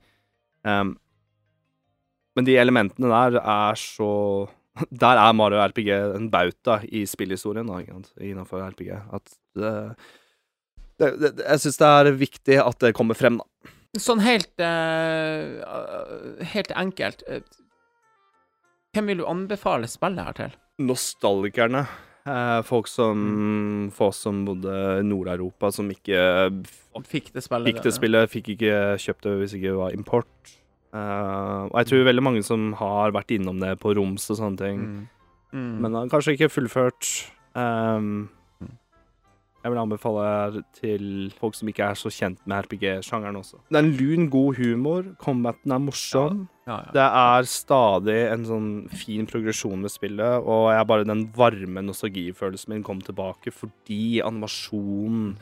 Um, 0.65 0.99
men 2.37 2.45
de 2.45 2.57
elementene 2.57 3.09
der 3.09 3.41
er 3.41 3.75
så 3.75 4.49
Der 4.95 5.17
er 5.19 5.33
Mario 5.35 5.59
RPG 5.59 5.89
en 6.15 6.31
bauta 6.31 6.81
i 6.87 7.03
spillhistorien 7.05 7.67
da, 7.67 7.81
innenfor 8.23 8.63
RPG. 8.71 8.93
At 9.13 9.25
det, 9.57 9.97
det, 11.01 11.09
det, 11.19 11.33
Jeg 11.49 11.59
syns 11.65 11.79
det 11.79 11.89
er 11.89 12.13
viktig 12.15 12.59
at 12.65 12.79
det 12.79 12.95
kommer 12.95 13.15
frem, 13.19 13.39
da. 13.39 13.45
Sånn 13.99 14.21
helt 14.23 14.53
uh, 14.61 16.45
Helt 16.45 16.71
enkelt 16.77 17.23
eh, 17.27 17.41
Hvem 18.95 19.07
vil 19.11 19.19
du 19.23 19.27
anbefale 19.27 19.89
spillet 19.91 20.25
her 20.29 20.37
til? 20.37 20.55
Nostalgikerne. 20.79 21.87
Eh, 22.29 22.61
folk 22.67 22.89
som 22.91 23.89
Folk 23.95 24.15
som 24.17 24.43
bodde 24.45 24.73
i 25.01 25.05
Nord-Europa, 25.07 25.71
som 25.73 25.89
ikke 25.93 26.21
Fikk 27.09 27.33
det 27.33 27.45
spillet? 27.47 27.69
fikk 27.71 27.83
det 27.87 27.93
spillet, 27.95 28.31
fikk 28.33 28.49
ikke 28.57 28.73
kjøpt 28.99 29.23
det 29.29 29.35
hvis 29.39 29.55
ikke 29.57 29.71
det 29.71 29.79
var 29.79 29.95
import. 29.95 30.55
Uh, 30.89 31.69
og 31.69 31.77
jeg 31.83 31.87
tror 31.91 32.05
veldig 32.09 32.23
mange 32.25 32.43
som 32.43 32.73
har 32.81 33.13
vært 33.15 33.31
innom 33.37 33.61
det 33.61 33.75
på 33.79 33.93
Roms 33.95 34.25
og 34.33 34.39
sånne 34.41 34.59
ting, 34.59 34.79
Mm. 34.81 35.09
Mm. 35.53 35.81
men 35.85 35.95
har 35.95 36.09
kanskje 36.09 36.35
ikke 36.37 36.49
fullført. 36.51 37.31
Um, 37.55 38.29
jeg 39.69 39.75
vil 39.75 39.83
anbefale 39.83 40.63
til 40.79 41.05
folk 41.37 41.57
som 41.59 41.69
ikke 41.69 41.91
er 41.91 41.99
så 42.01 42.09
kjent 42.13 42.41
med 42.49 42.65
RPG-sjangeren 42.65 43.37
også. 43.37 43.61
Det 43.69 43.77
er 43.77 43.85
en 43.85 43.97
lun, 43.99 44.29
god 44.33 44.57
humor. 44.57 45.11
Combaten 45.21 45.75
er 45.75 45.83
morsom. 45.85 46.47
ja, 46.67 46.79
ja. 46.87 46.95
Det 46.97 47.05
er 47.05 47.49
stadig 47.53 48.19
en 48.33 48.47
sånn 48.49 48.71
fin 48.89 49.29
progresjon 49.29 49.85
med 49.85 49.93
spillet, 49.93 50.41
og 50.41 50.71
jeg 50.73 50.89
bare 50.89 51.09
den 51.09 51.27
varme 51.37 51.85
nostalgifølelsen 51.85 52.73
min 52.73 52.87
kom 52.87 53.03
tilbake 53.05 53.53
fordi 53.53 54.23
animasjonen, 54.25 55.35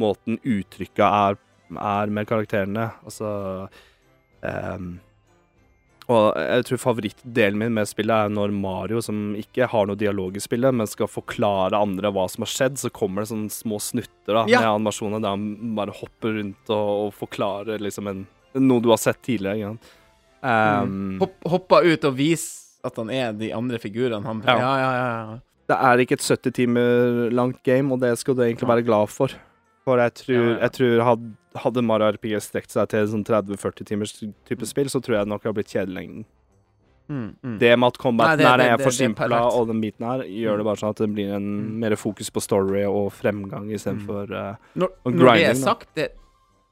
måten 0.00 0.38
uttrykket 0.44 1.06
er, 1.06 1.40
er 1.76 2.12
med 2.12 2.28
karakterene, 2.28 2.90
altså 3.04 3.30
ehm, 4.46 4.98
Og 6.10 6.24
jeg 6.34 6.64
tror 6.66 6.80
favorittdelen 6.82 7.60
min 7.60 7.74
med 7.76 7.86
spillet 7.86 8.26
er 8.26 8.32
når 8.34 8.50
Mario, 8.56 8.98
som 9.04 9.36
ikke 9.38 9.68
har 9.70 9.86
noe 9.86 9.98
dialog 9.98 10.34
i 10.34 10.42
spillet, 10.42 10.74
men 10.74 10.88
skal 10.90 11.10
forklare 11.10 11.78
andre 11.78 12.10
hva 12.10 12.24
som 12.30 12.42
har 12.42 12.50
skjedd, 12.50 12.80
så 12.82 12.90
kommer 12.90 13.22
det 13.22 13.30
sånne 13.30 13.52
små 13.54 13.78
snutter 13.84 14.40
da, 14.40 14.44
Ja. 14.50 14.64
med 14.64 14.70
animasjoner 14.80 15.22
der 15.22 15.36
han 15.36 15.74
bare 15.78 15.94
hopper 15.94 16.34
rundt 16.40 16.72
og, 16.74 16.88
og 17.06 17.14
forklarer 17.14 17.78
liksom 17.78 18.10
en, 18.10 18.24
noe 18.58 18.82
du 18.82 18.90
har 18.90 18.98
sett 18.98 19.22
tidligere. 19.22 19.60
Ja. 19.60 19.74
Um, 20.40 20.90
mm. 20.90 21.20
Hopp, 21.20 21.36
hoppa 21.52 21.82
ut 21.84 22.08
og 22.08 22.16
vis 22.16 22.48
at 22.82 22.96
han 22.96 23.12
er 23.12 23.36
de 23.36 23.52
andre 23.54 23.78
figurene. 23.78 24.24
Han, 24.26 24.42
ja. 24.46 24.56
Ja. 24.56 24.72
Ja, 24.80 24.90
ja, 24.96 25.06
ja, 25.06 25.38
det 25.70 25.78
er 25.78 26.02
ikke 26.02 26.16
et 26.18 26.26
70 26.26 26.56
timer 26.56 27.30
langt 27.30 27.60
game, 27.62 27.92
og 27.94 28.00
det 28.02 28.16
skal 28.18 28.34
du 28.34 28.42
egentlig 28.42 28.66
være 28.66 28.86
glad 28.86 29.12
for. 29.12 29.36
For 29.86 30.00
jeg 30.02 30.14
tror. 30.18 30.48
Jeg 30.58 30.72
tror 30.76 31.04
had, 31.06 31.28
hadde 31.54 31.82
Mario 31.82 32.12
RPG 32.12 32.36
strekt 32.44 32.70
seg 32.70 32.88
til 32.92 33.08
sånn 33.10 33.24
30-40 33.26 33.88
timers 33.88 34.12
type 34.46 34.66
spill, 34.68 34.90
så 34.92 35.00
tror 35.02 35.18
jeg 35.18 35.30
nok 35.30 35.42
det 35.42 35.48
hadde 35.50 35.58
blitt 35.58 35.74
kjedelengden. 35.74 36.24
Mm, 37.10 37.34
mm. 37.42 37.58
Det 37.58 37.72
med 37.74 37.88
at 37.90 37.98
combaten 37.98 38.46
er, 38.46 38.76
for 38.76 38.86
forsimpla, 38.86 39.40
og 39.50 39.66
den 39.66 39.80
biten 39.82 40.06
her, 40.06 40.22
gjør 40.22 40.60
det 40.60 40.66
bare 40.68 40.78
sånn 40.78 40.92
at 40.94 41.00
det 41.02 41.08
blir 41.10 41.32
en 41.34 41.48
Mm. 41.50 41.78
mer 41.82 41.96
fokus 41.98 42.30
på 42.30 42.40
story 42.40 42.84
og 42.86 43.10
fremgang 43.12 43.66
istedenfor 43.74 44.30
uh, 44.30 44.54
Når, 44.78 44.92
Og 45.04 45.12
når 45.12 45.18
det 45.18 45.32
er 45.32 45.40
grinding, 45.48 45.62
sagt 45.64 45.88
det, 45.96 46.08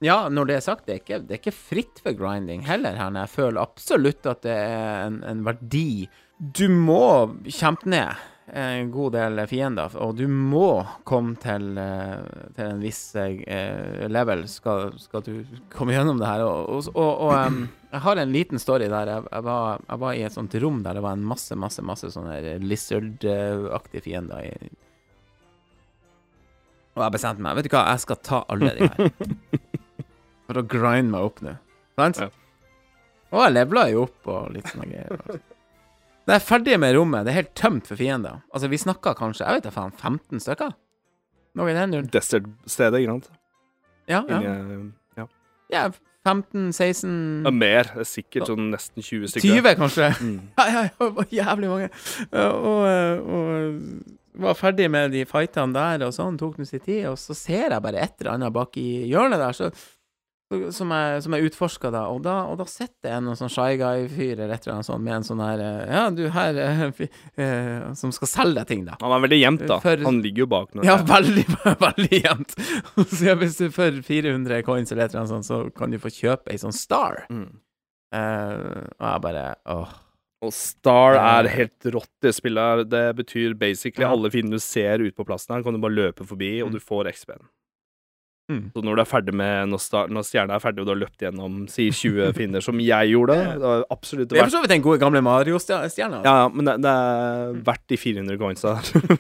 Ja, 0.01 0.29
når 0.29 0.47
det 0.47 0.55
er 0.55 0.61
sagt, 0.61 0.87
det 0.87 0.93
er 0.95 1.01
ikke, 1.03 1.19
det 1.27 1.35
er 1.35 1.41
ikke 1.43 1.57
fritt 1.59 1.99
for 2.05 2.13
grinding 2.15 2.63
heller 2.63 2.95
her. 2.95 3.11
Jeg 3.11 3.29
føler 3.29 3.61
absolutt 3.61 4.27
at 4.31 4.43
det 4.43 4.55
er 4.55 5.07
en, 5.09 5.25
en 5.27 5.43
verdi. 5.45 6.09
Du 6.39 6.69
må 6.71 7.35
kjempe 7.51 7.91
ned 7.91 8.15
en 8.53 8.91
god 8.91 9.13
del 9.13 9.43
fiender, 9.51 9.93
og 10.01 10.15
du 10.17 10.25
må 10.29 10.81
komme 11.09 11.37
til, 11.43 11.71
eh, 11.79 12.47
til 12.57 12.65
en 12.65 12.81
viss 12.81 13.03
eh, 13.21 14.07
level 14.09 14.47
skal, 14.49 14.95
skal 15.01 15.25
du 15.27 15.45
komme 15.75 15.93
gjennom 15.97 16.21
det 16.21 16.31
her. 16.31 16.45
Og, 16.47 16.73
og, 16.79 16.91
og, 16.97 17.29
og 17.29 17.93
jeg 17.93 18.03
har 18.07 18.23
en 18.23 18.33
liten 18.33 18.63
story 18.63 18.89
der 18.89 19.13
jeg, 19.13 19.29
jeg, 19.29 19.47
var, 19.49 19.85
jeg 19.85 20.03
var 20.05 20.17
i 20.17 20.27
et 20.29 20.37
sånt 20.37 20.59
rom 20.65 20.83
der 20.85 20.99
det 20.99 21.05
var 21.05 21.17
en 21.19 21.29
masse, 21.29 21.57
masse, 21.57 21.85
masse 21.85 22.13
sånne 22.15 22.59
lizard-aktige 22.65 24.07
fiender 24.09 24.49
i 24.49 24.71
og 26.99 27.05
jeg 27.05 27.15
bestemte 27.15 27.45
meg 27.45 27.55
Vet 27.55 27.69
du 27.69 27.75
hva, 27.77 27.85
jeg 27.93 28.03
skal 28.03 28.19
ta 28.27 28.41
alle 28.51 28.73
de 28.75 28.89
her. 28.91 29.61
For 30.49 30.59
å 30.59 30.65
grinde 30.67 31.13
meg 31.13 31.29
opp 31.29 31.43
nå. 31.45 31.55
Sant? 31.99 32.19
Ja. 32.19 32.31
Og 33.29 33.45
jeg 33.45 33.55
levela 33.55 33.85
jo 33.93 34.07
opp 34.07 34.31
og 34.33 34.51
litt 34.57 34.67
sånne 34.73 34.89
greier. 34.89 35.39
Når 36.29 36.37
jeg 36.37 36.43
er 36.43 36.45
ferdig 36.45 36.75
med 36.83 36.93
rommet, 36.93 37.25
det 37.25 37.33
er 37.33 37.39
helt 37.39 37.55
tømt 37.57 37.87
for 37.89 37.97
fiender. 37.97 38.43
Altså, 38.53 38.69
vi 38.69 38.77
snakka 38.77 39.15
kanskje, 39.17 39.47
jeg 39.49 39.57
vet 39.57 39.65
da 39.65 39.71
faen, 39.73 39.95
15 39.97 40.43
stykker? 40.45 40.75
Noe 41.57 41.71
i 41.73 41.77
den 41.79 41.95
duren. 41.95 42.11
Desert-stedet, 42.13 43.01
ikke 43.01 43.15
sant? 43.15 43.31
Ja, 44.13 44.21
ja. 44.29 44.43
Inni, 44.45 44.93
ja. 45.17 45.25
ja 45.73 45.87
15, 46.29 46.69
16 46.77 47.17
Ja, 47.49 47.53
mer. 47.57 47.89
Det 47.95 48.05
er 48.05 48.11
sikkert 48.11 48.51
sånn 48.51 48.69
nesten 48.75 49.01
20 49.07 49.33
stykker. 49.33 49.57
20, 49.57 49.81
kanskje? 49.81 50.11
Mm. 50.21 50.39
Ja, 50.61 50.69
ja, 50.75 50.85
ja, 50.91 51.09
var 51.17 51.33
jævlig 51.33 51.73
mange. 51.73 51.91
Og, 52.45 52.81
eh, 52.93 53.25
og 53.25 54.45
var 54.45 54.59
ferdig 54.61 54.91
med 54.93 55.17
de 55.17 55.25
fightene 55.33 55.73
der, 55.81 56.05
og 56.07 56.13
sånn, 56.15 56.37
tok 56.39 56.61
nå 56.61 56.69
sin 56.69 56.85
tid, 56.85 57.07
og 57.09 57.17
så 57.19 57.33
ser 57.35 57.73
jeg 57.73 57.85
bare 57.89 58.05
et 58.05 58.21
eller 58.21 58.37
annet 58.37 58.53
bak 58.55 58.77
i 58.77 58.87
hjørnet 59.09 59.41
der, 59.41 59.57
så- 59.57 59.73
som 60.73 60.89
jeg, 60.95 61.23
som 61.23 61.35
jeg 61.37 61.45
utforska 61.51 61.91
da, 61.93 62.07
og 62.09 62.23
da, 62.25 62.35
og 62.49 62.57
da 62.57 62.65
sitter 62.65 63.11
en 63.19 63.27
sånn 63.37 63.51
shy 63.53 63.77
guy-fyr 63.77 64.39
eller 64.41 64.55
et 64.55 64.65
eller 64.65 64.79
annet 64.79 64.87
sånt 64.89 65.05
med 65.05 65.15
en 65.19 65.27
sånn 65.29 65.43
her 65.45 65.61
eh, 65.61 65.93
Ja, 65.93 66.05
du 66.11 66.23
her 66.33 66.57
eh, 66.65 66.81
fy- 66.97 67.09
eh, 67.37 67.93
Som 68.01 68.13
skal 68.17 68.31
selge 68.33 68.55
deg 68.63 68.67
ting, 68.71 68.85
da. 68.87 68.97
Han 69.03 69.13
er 69.13 69.21
veldig 69.27 69.41
gjemt, 69.43 69.67
da. 69.69 69.79
For- 69.85 70.05
Han 70.09 70.23
ligger 70.25 70.47
jo 70.47 70.49
bak 70.55 70.73
noe. 70.75 70.87
Ja, 70.89 70.97
veldig, 71.05 71.45
veldig 71.87 72.23
gjemt. 72.25 72.57
Så 73.19 73.37
hvis 73.43 73.59
du 73.61 73.69
for 73.77 74.01
400 74.09 74.63
coins 74.65 74.91
eller 74.93 75.05
et 75.05 75.13
eller 75.13 75.27
annet 75.27 75.35
sånt, 75.37 75.49
så 75.51 75.61
kan 75.77 75.93
du 75.93 75.99
få 76.01 76.09
kjøpe 76.17 76.55
ei 76.55 76.57
sånn 76.65 76.73
star. 76.73 77.27
Mm. 77.29 77.49
Eh, 78.17 78.85
og 78.99 79.09
jeg 79.13 79.25
bare 79.29 79.47
åh. 79.69 79.97
Og 80.47 80.53
Star 80.55 81.17
er 81.19 81.49
helt 81.51 81.89
rått, 81.91 82.13
det 82.23 82.31
spillet. 82.37 82.63
her. 82.63 82.85
Det 82.87 83.05
betyr 83.19 83.57
basically 83.59 84.05
Ja. 84.07 84.13
alle 84.15 84.31
fiender 84.31 84.55
du 84.55 84.63
ser 84.63 85.03
ute 85.03 85.17
på 85.19 85.27
plassen 85.27 85.57
her, 85.57 85.65
kan 85.67 85.75
du 85.75 85.81
bare 85.83 85.97
løpe 85.97 86.25
forbi, 86.25 86.63
og 86.63 86.71
Mm. 86.71 86.75
du 86.79 86.79
får 86.81 87.09
XP-en. 87.13 87.43
Mm. 88.49 88.71
Så 88.73 88.81
når 88.81 88.97
du 88.97 89.01
er 89.03 89.09
ferdig 89.11 89.33
med 89.37 89.69
Når, 89.69 90.07
når 90.09 90.25
stjerna 90.25 90.55
er 90.57 90.63
ferdig, 90.65 90.81
og 90.81 90.87
du 90.89 90.93
har 90.95 91.01
løpt 91.03 91.21
gjennom 91.21 91.57
si 91.69 91.91
20 91.93 92.31
fiender, 92.39 92.63
som 92.65 92.79
jeg 92.81 93.11
gjorde 93.13 93.35
Det 93.37 93.59
var 93.61 93.83
absolutt 93.93 94.31
Det 94.31 94.39
er 94.39 94.41
verdt 94.41 94.49
for 94.49 94.57
så 94.57 94.63
vidt 94.63 94.73
den 94.73 94.85
gode 94.87 94.99
gamle 95.03 95.21
Mario-stjerna. 95.27 96.23
Ja, 96.25 96.37
men 96.49 96.65
det, 96.71 96.79
det 96.87 96.93
er 96.95 97.59
verdt 97.67 97.85
de 97.93 97.99
400 98.01 98.39
coinsa. 98.41 98.73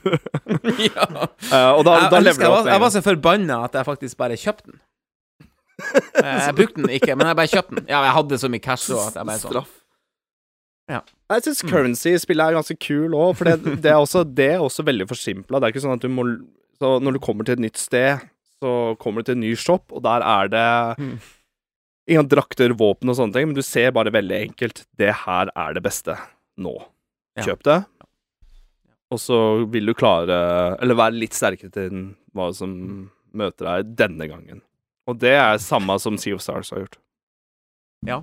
ja. 0.89 1.05
Uh, 1.53 1.73
og 1.77 1.85
da, 1.85 1.99
jeg, 2.01 2.11
da 2.15 2.23
lever 2.25 2.41
du 2.41 2.47
opp 2.49 2.55
var, 2.65 2.71
jeg 2.73 2.83
var 2.87 2.95
så 2.97 3.03
forbanna 3.05 3.59
at 3.67 3.77
jeg 3.77 3.89
faktisk 3.91 4.17
bare 4.25 4.39
kjøpte 4.41 4.71
den. 4.73 4.81
Eh, 5.79 6.39
Jeg 6.49 6.55
brukte 6.59 6.81
den 6.83 6.91
ikke, 6.97 7.15
men 7.15 7.29
jeg 7.31 7.37
bare 7.39 7.53
kjøpte 7.53 7.77
den. 7.77 7.85
Ja, 7.93 8.01
jeg 8.09 8.15
hadde 8.17 8.39
så 8.43 8.49
mye 8.51 8.65
cash 8.65 8.89
òg 8.97 9.05
at 9.11 9.21
jeg 9.21 9.29
bare 9.29 9.43
sånn 9.45 9.53
Straff. 9.53 9.75
Ja. 10.89 11.03
Jeg 11.35 11.45
syns 11.45 11.61
Mm. 11.65 11.71
currency 11.71 12.15
i 12.17 12.19
spillet 12.25 12.49
er 12.49 12.57
ganske 12.57 12.79
kul 12.81 13.13
òg, 13.13 13.37
for 13.37 13.45
det, 13.45 13.61
det, 13.85 13.93
er 13.93 14.01
også, 14.01 14.25
det 14.25 14.49
er 14.57 14.65
også 14.65 14.83
veldig 14.89 15.07
forsimpla. 15.11 15.61
Det 15.61 15.69
er 15.69 15.75
ikke 15.77 15.85
sånn 15.85 15.99
at 16.01 16.05
du 16.05 16.09
må 16.09 16.25
Så 16.81 16.95
når 17.03 17.19
du 17.19 17.19
kommer 17.21 17.45
til 17.45 17.59
et 17.59 17.63
nytt 17.67 17.77
sted, 17.77 18.23
så 18.63 18.73
kommer 18.99 19.23
du 19.23 19.29
til 19.31 19.37
en 19.39 19.45
ny 19.47 19.53
shop, 19.57 19.93
og 19.95 20.03
der 20.03 20.25
er 20.27 20.49
det 20.53 20.65
Mm. 20.99 21.19
ingen 22.09 22.29
drakter, 22.29 22.73
våpen 22.75 23.11
og 23.13 23.17
sånne 23.19 23.33
ting, 23.37 23.47
men 23.49 23.55
du 23.55 23.63
ser 23.63 23.91
bare 23.93 24.11
veldig 24.11 24.39
enkelt 24.49 24.87
Det 24.97 25.13
her 25.27 25.51
er 25.55 25.75
det 25.75 25.83
beste 25.85 26.17
nå. 26.59 26.73
Kjøp 27.39 27.63
det. 27.63 27.85
Og 29.11 29.19
så 29.23 29.39
vil 29.71 29.87
du 29.87 29.95
klare 29.95 30.77
Eller 30.83 30.95
være 30.99 31.15
litt 31.17 31.33
sterkere 31.37 31.71
til 31.73 32.15
hva 32.35 32.49
som 32.55 33.11
møter 33.33 33.65
deg 33.69 33.95
denne 33.97 34.27
gangen. 34.29 34.63
Og 35.07 35.19
det 35.21 35.37
er 35.39 35.57
samme 35.63 35.95
som 36.01 36.17
Sea 36.19 36.35
of 36.35 36.43
Stars 36.43 36.71
har 36.71 36.81
gjort. 36.83 36.99
Ja, 38.07 38.23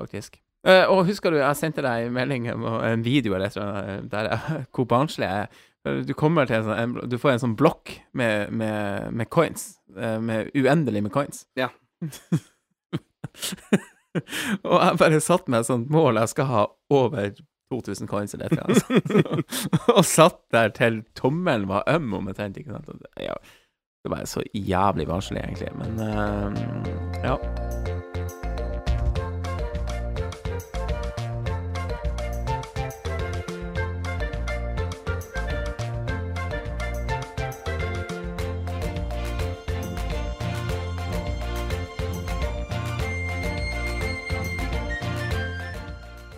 faktisk. 0.00 0.38
Uh, 0.66 0.84
og 0.92 1.06
husker 1.08 1.32
du, 1.32 1.38
jeg 1.40 1.56
sendte 1.56 1.80
deg 1.84 2.06
en 2.06 2.12
melding 2.12 2.50
om 2.52 2.64
en 2.84 3.02
video 3.04 3.32
eller 3.34 3.46
et 3.48 3.56
eller 3.56 3.78
annet 3.80 4.10
der 4.12 4.66
hvor 4.76 4.84
barnslig 4.90 5.24
jeg 5.24 5.38
er. 5.46 5.48
Eh, 5.86 6.00
Du 6.06 6.12
kommer 6.14 6.46
til 6.46 6.56
en 6.60 6.64
sånn 6.68 7.08
Du 7.08 7.16
får 7.18 7.30
en 7.36 7.42
sånn 7.44 7.56
blokk 7.56 7.94
med, 8.12 8.52
med, 8.52 9.12
med 9.12 9.30
coins. 9.32 9.78
eh, 9.96 10.18
Med 10.20 10.50
uendelig 10.54 11.02
med 11.06 11.12
coins. 11.12 11.46
Ja. 11.56 11.68
og 14.66 14.76
jeg 14.82 14.98
bare 14.98 15.20
satt 15.22 15.48
meg 15.48 15.60
et 15.62 15.68
sånt 15.70 15.90
mål 15.92 16.18
jeg 16.18 16.28
skal 16.32 16.48
ha 16.50 16.62
over 16.90 17.30
2000 17.70 18.08
coins 18.10 18.34
eller 18.34 18.46
et 18.46 18.52
eller 18.56 18.66
annet. 18.66 18.82
og 19.96 20.04
satt 20.08 20.40
der 20.50 20.72
til 20.74 21.02
tommelen 21.14 21.68
var 21.70 21.84
øm 21.88 22.12
omtrent. 22.18 22.56
Ikke 22.58 22.72
sant? 22.74 22.90
Det- 23.16 23.38
var 24.10 24.24
så 24.24 24.40
jævlig 24.56 25.04
vanskelig, 25.06 25.42
egentlig. 25.44 25.68
Men 25.76 26.00
uh, 26.00 26.48
ja. 27.22 27.34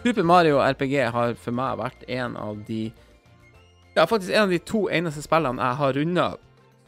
Super 0.03 0.27
Mario 0.27 0.59
RPG 0.59 0.97
har 1.15 1.37
for 1.39 1.55
meg 1.55 1.79
vært 1.79 2.05
en 2.11 2.35
av 2.41 2.59
de 2.67 2.89
Ja, 3.95 4.07
faktisk 4.09 4.33
en 4.33 4.49
av 4.49 4.53
de 4.53 4.59
to 4.67 4.87
eneste 4.91 5.23
spillene 5.23 5.63
jeg 5.63 5.79
har 5.79 5.97
runda 5.99 6.27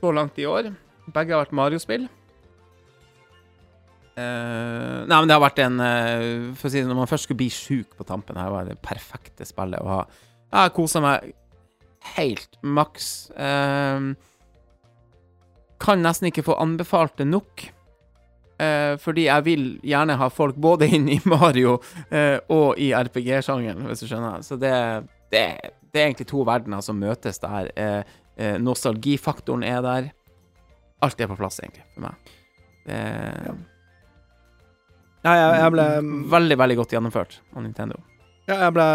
så 0.00 0.10
langt 0.12 0.38
i 0.40 0.46
år. 0.48 0.72
Begge 1.14 1.34
har 1.34 1.44
vært 1.44 1.54
Mario-spill. 1.56 2.08
Uh, 4.14 5.02
nei, 5.10 5.16
men 5.16 5.26
det 5.26 5.34
har 5.34 5.42
vært 5.42 5.58
en 5.64 5.80
uh, 5.82 6.52
For 6.54 6.68
å 6.68 6.70
si 6.70 6.78
det, 6.78 6.86
når 6.86 7.00
man 7.00 7.08
først 7.10 7.26
skulle 7.26 7.40
bli 7.40 7.48
sjuk 7.50 7.96
på 7.98 8.06
tampen, 8.06 8.38
her 8.38 8.52
var 8.52 8.68
det 8.68 8.76
perfekte 8.84 9.46
spillet 9.48 9.82
å 9.82 9.90
ha. 9.90 10.02
Jeg 10.44 10.58
har 10.60 10.74
kosa 10.76 11.02
meg 11.02 11.32
helt 12.14 12.58
maks. 12.62 13.08
Uh, 13.34 14.14
kan 15.82 16.04
nesten 16.04 16.30
ikke 16.30 16.46
få 16.46 16.58
anbefalt 16.62 17.18
det 17.20 17.26
nok. 17.30 17.66
Eh, 18.62 18.94
fordi 19.02 19.26
jeg 19.26 19.44
vil 19.48 19.64
gjerne 19.82 20.18
ha 20.20 20.28
folk 20.30 20.58
både 20.60 20.86
inn 20.94 21.08
i 21.10 21.18
Mario 21.26 21.78
eh, 22.10 22.38
og 22.52 22.78
i 22.78 22.92
RPG-sjangeren, 22.94 23.86
hvis 23.88 24.04
du 24.04 24.08
skjønner. 24.10 24.44
Så 24.46 24.58
det, 24.60 24.74
det, 25.34 25.44
det 25.90 26.00
er 26.00 26.08
egentlig 26.10 26.28
to 26.30 26.44
verdener 26.46 26.84
som 26.84 27.00
møtes 27.02 27.42
der. 27.42 27.70
Eh, 27.74 28.16
eh, 28.38 28.56
nostalgifaktoren 28.62 29.66
er 29.66 29.82
der. 29.84 30.10
Alt 31.04 31.20
er 31.20 31.30
på 31.30 31.38
plass, 31.38 31.60
egentlig, 31.62 31.86
for 31.94 32.06
meg. 32.08 32.34
Det 32.84 32.98
Ja, 35.24 35.32
jeg, 35.32 35.52
jeg 35.62 35.72
ble 35.72 35.84
veldig, 36.32 36.56
veldig 36.60 36.74
godt 36.82 36.92
gjennomført 36.92 37.38
av 37.56 37.62
Nintendo. 37.64 37.96
Ja, 38.44 38.58
jeg 38.66 38.74
ble 38.76 38.88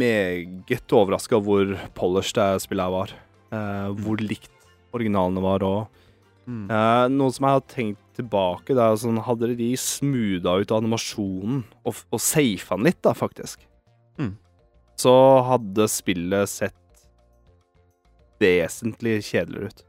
meget 0.00 0.94
overraska 0.96 1.36
hvor 1.44 1.74
polished 1.92 2.38
det 2.38 2.62
spillet 2.64 2.86
her 2.86 2.94
var. 2.94 3.12
Eh, 3.52 3.90
hvor 4.00 4.22
likt 4.22 4.48
originalene 4.96 5.42
var 5.44 5.66
òg. 5.66 6.00
Mm. 6.48 6.64
Eh, 6.72 7.04
noe 7.12 7.34
som 7.34 7.46
jeg 7.46 7.58
har 7.58 7.66
tenkt 7.68 8.00
tilbake, 8.16 8.74
der, 8.74 8.92
er 8.92 9.00
sånn 9.00 9.20
Hadde 9.26 9.50
de 9.58 9.70
smootha 9.80 10.56
ut 10.62 10.72
animasjonen 10.74 11.62
og, 11.84 12.00
og 12.10 12.20
safa 12.22 12.78
den 12.78 12.88
litt, 12.90 13.02
da, 13.02 13.14
faktisk, 13.16 13.66
Mm. 14.18 14.36
så 14.96 15.12
hadde 15.42 15.88
spillet 15.90 16.48
sett 16.48 16.74
vesentlig 18.42 19.20
kjedeligere 19.26 19.70
ut. 19.72 19.84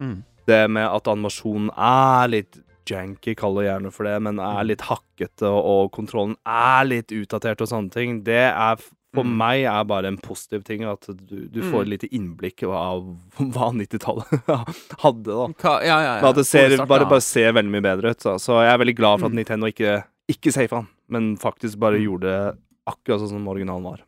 Mm. 0.00 0.18
Det 0.48 0.62
med 0.70 0.86
at 0.88 1.08
animasjonen 1.12 1.70
er 1.76 2.30
litt 2.32 2.60
janky, 2.88 3.34
kaller 3.36 3.64
jeg 3.64 3.72
gjerne 3.72 3.92
for 3.92 4.04
det, 4.08 4.16
men 4.22 4.36
Mm. 4.36 4.58
er 4.58 4.64
litt 4.64 4.84
hakkete, 4.84 5.48
og, 5.48 5.64
og 5.64 5.92
kontrollen 5.92 6.36
er 6.44 6.84
litt 6.84 7.08
utdatert 7.08 7.60
og 7.64 7.68
sånne 7.68 7.90
ting, 7.92 8.22
det 8.24 8.52
er 8.52 8.76
for 9.14 9.24
Mm. 9.24 9.36
meg 9.38 9.64
er 9.70 9.84
bare 9.84 10.06
en 10.10 10.18
positiv 10.18 10.64
ting. 10.64 10.82
At 10.84 11.06
du, 11.06 11.46
du 11.48 11.60
får 11.62 11.80
Mm. 11.80 11.82
et 11.82 11.92
lite 11.94 12.08
innblikk 12.12 12.62
av 12.68 13.04
hva 13.54 13.70
90-tallet 13.72 14.48
hadde, 15.04 15.30
da. 15.30 15.46
Hva, 15.62 15.74
ja, 15.84 15.98
ja, 16.02 16.14
ja. 16.20 16.28
At 16.28 16.36
det 16.36 16.46
ser, 16.46 16.68
starten, 16.74 16.88
bare, 16.88 17.06
bare 17.08 17.20
ser 17.24 17.52
veldig 17.56 17.70
mye 17.76 17.86
bedre 17.86 18.10
ut. 18.14 18.20
Så, 18.20 18.36
så 18.42 18.60
jeg 18.64 18.72
er 18.74 18.78
veldig 18.84 18.96
glad 18.98 19.20
for 19.20 19.26
at 19.26 19.32
Mm. 19.32 19.40
Nintendo 19.42 19.70
ikke, 19.70 20.04
ikke 20.28 20.52
safa 20.52 20.82
den, 20.82 20.88
men 21.08 21.36
faktisk 21.36 21.78
bare 21.78 21.98
Mm. 22.00 22.04
gjorde 22.08 22.22
det 22.34 22.58
akkurat 22.86 23.20
sånn 23.22 23.28
som 23.32 23.46
originalen 23.48 23.82
var. 23.84 24.00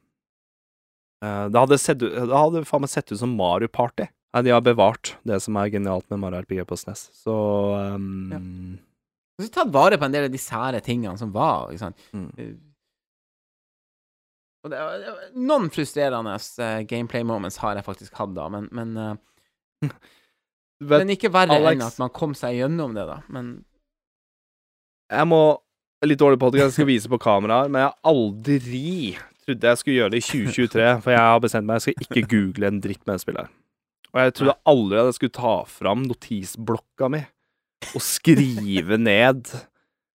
Eh, 1.24 1.48
det 1.48 1.56
hadde, 1.62 1.78
sett, 1.80 1.98
det 2.02 2.28
hadde 2.28 2.64
faen 2.68 2.82
meg 2.84 2.90
sett 2.92 3.10
ut 3.12 3.18
som 3.18 3.34
Mario 3.36 3.68
Party. 3.68 4.08
De 4.36 4.50
har 4.52 4.60
bevart 4.60 5.14
det 5.24 5.38
som 5.40 5.56
er 5.56 5.70
genialt 5.72 6.04
med 6.10 6.20
Mario 6.20 6.42
RPG 6.44 6.66
på 6.68 6.76
SNES. 6.76 7.06
Så 7.24 7.32
um, 7.94 8.76
Du 9.38 9.44
har 9.46 9.48
tatt 9.54 9.72
vare 9.72 9.96
på 9.96 10.04
en 10.04 10.12
del 10.12 10.26
av 10.28 10.32
de 10.34 10.40
sære 10.40 10.82
tingene 10.84 11.16
som 11.16 11.30
var. 11.32 11.70
Ikke 11.72 11.86
sant? 11.86 11.96
Mm. 12.12 12.28
Noen 14.70 15.68
frustrerende 15.74 16.36
eh, 16.62 16.80
gameplay 16.88 17.24
moments 17.26 17.60
har 17.62 17.78
jeg 17.78 17.86
faktisk 17.86 18.16
hatt, 18.18 18.34
da, 18.36 18.48
men, 18.52 18.68
men, 18.74 18.96
eh, 19.00 19.92
men 20.92 21.14
ikke 21.14 21.32
verre 21.34 21.58
Alex- 21.60 21.78
enn 21.78 21.86
at 21.86 22.00
man 22.02 22.12
kom 22.16 22.34
seg 22.38 22.58
gjennom 22.60 22.96
det, 22.96 23.06
da. 23.08 23.20
Men 23.32 23.56
Jeg 25.12 25.30
må 25.30 25.44
Litt 26.04 26.20
dårlig 26.20 26.36
på 26.38 26.50
at 26.52 26.58
jeg 26.60 26.72
skal 26.74 26.86
vise 26.90 27.08
på 27.08 27.16
kamera, 27.18 27.62
men 27.72 27.80
jeg 27.80 27.88
har 27.88 28.10
aldri 28.12 29.16
trodde 29.46 29.70
jeg 29.70 29.80
skulle 29.80 29.96
gjøre 30.00 30.12
det 30.12 30.18
i 30.20 30.26
2023, 30.26 30.88
for 31.04 31.14
jeg 31.14 31.22
har 31.22 31.40
bestemt 31.42 31.68
meg 31.68 31.78
jeg 31.78 31.84
skal 31.86 32.04
ikke 32.04 32.28
google 32.32 32.68
en 32.68 32.82
dritt 32.82 33.02
med 33.06 33.14
det 33.14 33.22
spillet 33.22 33.46
her. 33.46 33.54
Og 34.12 34.20
jeg 34.20 34.34
trodde 34.38 34.56
aldri 34.72 34.98
at 35.00 35.08
jeg 35.10 35.16
skulle 35.18 35.36
ta 35.38 35.54
fram 35.70 36.04
notisblokka 36.08 37.10
mi 37.12 37.22
og 37.92 38.02
skrive 38.02 38.98
ned 38.98 39.50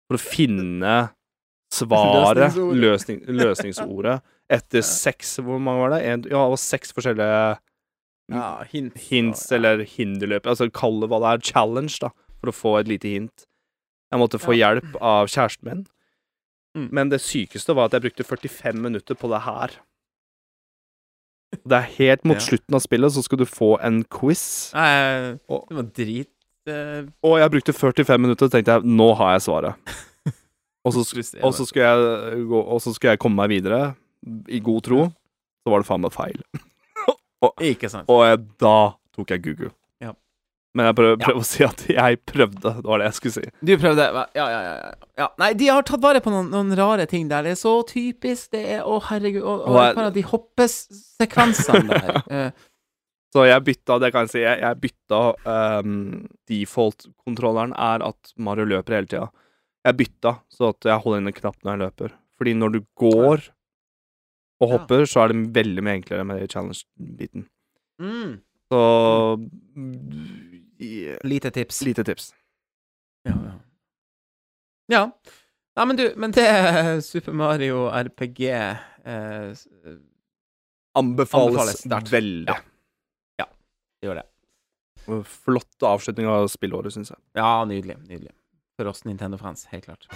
for 0.10 0.18
å 0.18 0.22
finne 0.24 0.98
svaret, 1.80 2.56
løsning, 2.58 3.22
løsningsordet, 3.30 4.20
etter 4.50 4.82
seks 4.86 5.36
Hvor 5.46 5.60
mange 5.62 5.84
var 5.84 5.94
det? 5.94 6.00
En, 6.06 6.24
ja, 6.26 6.42
det 6.42 6.54
var 6.56 6.62
seks 6.62 6.94
forskjellige 6.96 7.42
ja, 8.34 8.48
hints, 8.72 9.10
hints 9.10 9.46
ja. 9.50 9.58
eller 9.58 9.84
hinderløp. 9.86 10.48
Altså 10.50 10.70
kall 10.74 11.00
det 11.02 11.10
hva 11.12 11.20
det 11.24 11.32
er. 11.34 11.46
Challenge, 11.52 11.96
da, 12.02 12.12
for 12.42 12.52
å 12.52 12.56
få 12.56 12.74
et 12.80 12.90
lite 12.92 13.10
hint. 13.10 13.46
Jeg 14.10 14.22
måtte 14.22 14.42
få 14.42 14.56
Ja. 14.58 14.74
hjelp 14.74 14.98
av 15.02 15.30
kjæresten 15.30 15.70
min. 15.70 15.86
Mm. 16.78 16.90
Men 16.94 17.10
det 17.10 17.22
sykeste 17.22 17.74
var 17.76 17.90
at 17.90 17.98
jeg 17.98 18.06
brukte 18.08 18.26
45 18.26 18.82
minutter 18.82 19.18
på 19.18 19.30
det 19.32 19.42
her. 19.46 19.78
Det 21.66 21.78
er 21.80 21.88
helt 21.98 22.26
mot 22.30 22.38
slutten 22.38 22.78
av 22.78 22.84
spillet, 22.84 23.12
så 23.14 23.24
skal 23.26 23.42
du 23.42 23.46
få 23.50 23.72
en 23.82 24.04
quiz. 24.06 24.70
Nei, 24.78 25.38
det 25.50 25.78
var 25.80 25.88
drit 25.98 26.70
eh, 26.70 27.08
Og 27.26 27.40
jeg 27.42 27.54
brukte 27.56 27.74
45 27.74 28.22
minutter, 28.22 28.46
og 28.46 28.54
tenkte 28.54 28.76
jeg 28.78 28.86
nå 28.86 29.08
har 29.18 29.34
jeg 29.38 29.48
svaret. 29.48 29.96
Og 30.88 30.94
så, 30.96 31.02
og 31.44 31.52
så 31.54 31.66
skulle 31.68 31.86
jeg 31.86 32.44
gå 32.48 32.60
Og 32.62 32.78
så 32.80 32.94
skulle 32.96 33.12
jeg 33.12 33.20
komme 33.20 33.36
meg 33.36 33.50
videre, 33.52 33.96
i 34.48 34.60
god 34.64 34.84
tro. 34.88 35.04
Så 35.64 35.72
var 35.74 35.84
det 35.84 35.88
faen 35.90 36.02
meg 36.06 36.14
feil. 36.16 36.40
Ikke 37.72 37.90
sant. 37.92 38.10
Og 38.12 38.26
jeg, 38.28 38.42
da 38.60 38.78
tok 39.16 39.32
jeg 39.36 39.44
Google. 39.46 39.70
Ja. 40.04 40.14
Men 40.76 40.90
jeg 40.90 40.96
prøver, 41.00 41.20
prøver 41.22 41.40
å 41.44 41.48
si 41.48 41.64
at 41.66 41.84
jeg 41.90 42.20
prøvde. 42.28 42.74
Det 42.82 42.86
var 42.88 43.00
det 43.02 43.08
jeg 43.10 43.18
skulle 43.18 43.36
si. 43.38 43.52
Du 43.66 43.72
prøvde? 43.80 44.08
Ja, 44.12 44.26
ja, 44.38 44.48
ja, 44.52 44.74
ja. 44.84 44.90
ja. 45.24 45.28
Nei, 45.42 45.52
de 45.60 45.70
har 45.72 45.86
tatt 45.88 46.04
vare 46.04 46.22
på 46.24 46.34
noen, 46.34 46.50
noen 46.52 46.76
rare 46.78 47.08
ting 47.10 47.30
der. 47.32 47.48
Det 47.48 47.56
er 47.56 47.62
så 47.62 47.78
typisk. 47.88 48.52
Det 48.56 48.64
er 48.78 48.84
Å, 48.84 48.98
herregud. 49.10 49.42
Og, 49.44 49.64
og 49.66 49.78
Og 49.80 49.80
jeg- 50.04 50.14
de 50.20 50.26
hoppesekvensene 50.34 51.88
der. 52.04 52.20
eh, 52.40 52.68
Så 53.34 53.44
jeg 53.46 53.62
bytta, 53.68 54.00
det 54.02 54.12
kan 54.14 54.26
jeg 54.26 54.32
si, 54.34 54.40
jeg, 54.42 54.58
jeg 54.64 54.80
bytta 54.84 55.22
um, 55.86 55.98
Default-kontrolleren 56.50 57.76
er 57.78 58.02
at 58.08 58.32
Mario 58.42 58.66
løper 58.72 58.96
hele 59.00 59.10
tida. 59.12 59.28
Jeg 59.86 59.98
bytta, 60.00 60.32
så 60.52 60.72
at 60.74 60.88
jeg 60.90 61.04
holder 61.04 61.22
inn 61.22 61.30
en 61.32 61.36
knapp 61.38 61.60
når 61.64 61.72
jeg 61.76 61.82
løper. 61.84 62.16
Fordi 62.40 62.56
når 62.58 62.74
du 62.74 62.80
går 63.00 63.44
og 64.60 64.68
Ja. 64.70 64.78
hopper, 64.78 65.06
så 65.08 65.24
er 65.24 65.28
det 65.34 65.54
veldig 65.56 65.84
mye 65.84 65.98
enklere 66.02 66.26
med 66.28 66.48
challenge-biten. 66.52 67.46
Mm. 68.00 68.40
Så 68.72 68.80
yeah. 70.80 71.18
Lite 71.24 71.50
tips. 71.52 71.82
Lite 71.88 72.04
tips. 72.04 72.34
Ja, 73.28 73.34
ja. 73.36 73.54
ja. 74.94 75.04
Nei, 75.80 75.86
men 75.86 75.96
du, 76.00 76.06
men 76.20 76.32
det 76.36 76.44
er 76.48 77.00
Super 77.06 77.32
Mario 77.34 77.86
RPG 77.88 78.42
eh, 78.50 79.54
Anbefales, 80.96 81.30
Anbefales 81.40 81.78
sterkt. 81.86 82.12
veldig. 82.12 82.58
Ja. 83.40 83.46
det 84.02 84.08
gjør 84.10 84.20
det. 84.22 84.26
Flott 85.26 85.84
avslutning 85.88 86.28
av 86.30 86.48
spillåret, 86.52 86.94
syns 86.94 87.10
jeg. 87.14 87.20
Ja, 87.40 87.64
nydelig. 87.66 87.96
Nydelig. 88.10 88.34
For 88.78 88.92
oss 88.92 89.06
Nintendo-fans, 89.08 89.66
helt 89.72 89.88
klart. 89.88 90.08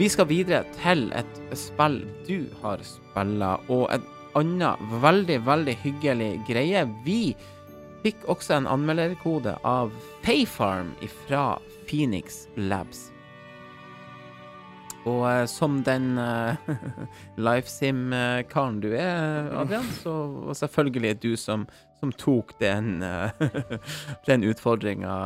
Vi 0.00 0.06
skal 0.08 0.30
videre 0.30 0.62
til 0.78 1.10
et 1.12 1.40
spill 1.60 1.98
du 2.24 2.46
har 2.62 2.80
spilla, 2.88 3.50
og 3.68 3.90
en 3.92 4.06
annen 4.40 4.94
veldig, 5.02 5.36
veldig 5.44 5.74
hyggelig 5.82 6.30
greie. 6.48 6.86
Vi 7.04 7.34
fikk 8.00 8.24
også 8.32 8.56
en 8.56 8.70
anmelderkode 8.72 9.58
av 9.60 9.92
Payfarm 10.24 10.94
fra 11.26 11.58
Phoenix 11.84 12.46
Labs. 12.56 13.10
Og 15.04 15.26
eh, 15.28 15.44
som 15.52 15.82
den 15.84 16.16
uh, 16.20 16.56
LifeSim-karen 17.36 18.80
du 18.80 18.94
er, 18.94 19.52
Adrian, 19.52 19.84
så 20.00 20.16
var 20.48 20.62
selvfølgelig 20.64 21.16
du 21.20 21.34
som, 21.36 21.68
som 22.00 22.16
tok 22.16 22.56
den, 22.60 23.02
eh, 23.04 23.48
den 24.32 24.48
utfordringa 24.48 25.16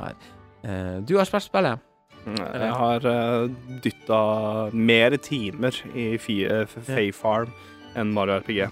her. 0.00 0.16
Eh, 0.64 0.94
du 1.04 1.18
har 1.20 1.28
spilt 1.28 1.52
spillet. 1.52 1.90
Jeg 2.26 2.72
har 2.72 3.04
uh, 3.04 3.50
dytta 3.84 4.20
mer 4.72 5.16
timer 5.20 5.76
i 5.94 6.14
Fay 6.18 6.44
eh, 6.48 6.62
F- 6.64 6.80
Fae 6.88 7.10
Farm 7.12 7.50
enn 7.96 8.14
Mario 8.16 8.38
RPG. 8.40 8.62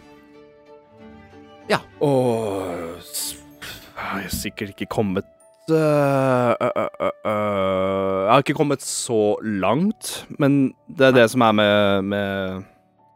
Ja. 1.71 1.79
Og 2.01 2.65
jeg 2.97 4.09
har 4.09 4.29
sikkert 4.35 4.73
ikke 4.75 4.89
kommet 4.91 5.29
uh, 5.71 5.77
uh, 5.77 6.89
uh, 7.29 8.25
Jeg 8.25 8.33
har 8.33 8.43
ikke 8.43 8.57
kommet 8.59 8.83
så 8.83 9.37
langt, 9.45 10.27
men 10.41 10.73
det 10.89 11.11
er 11.13 11.17
det 11.21 11.29
som 11.31 11.45
er 11.47 11.53
med, 11.61 12.03
med, 12.09 12.65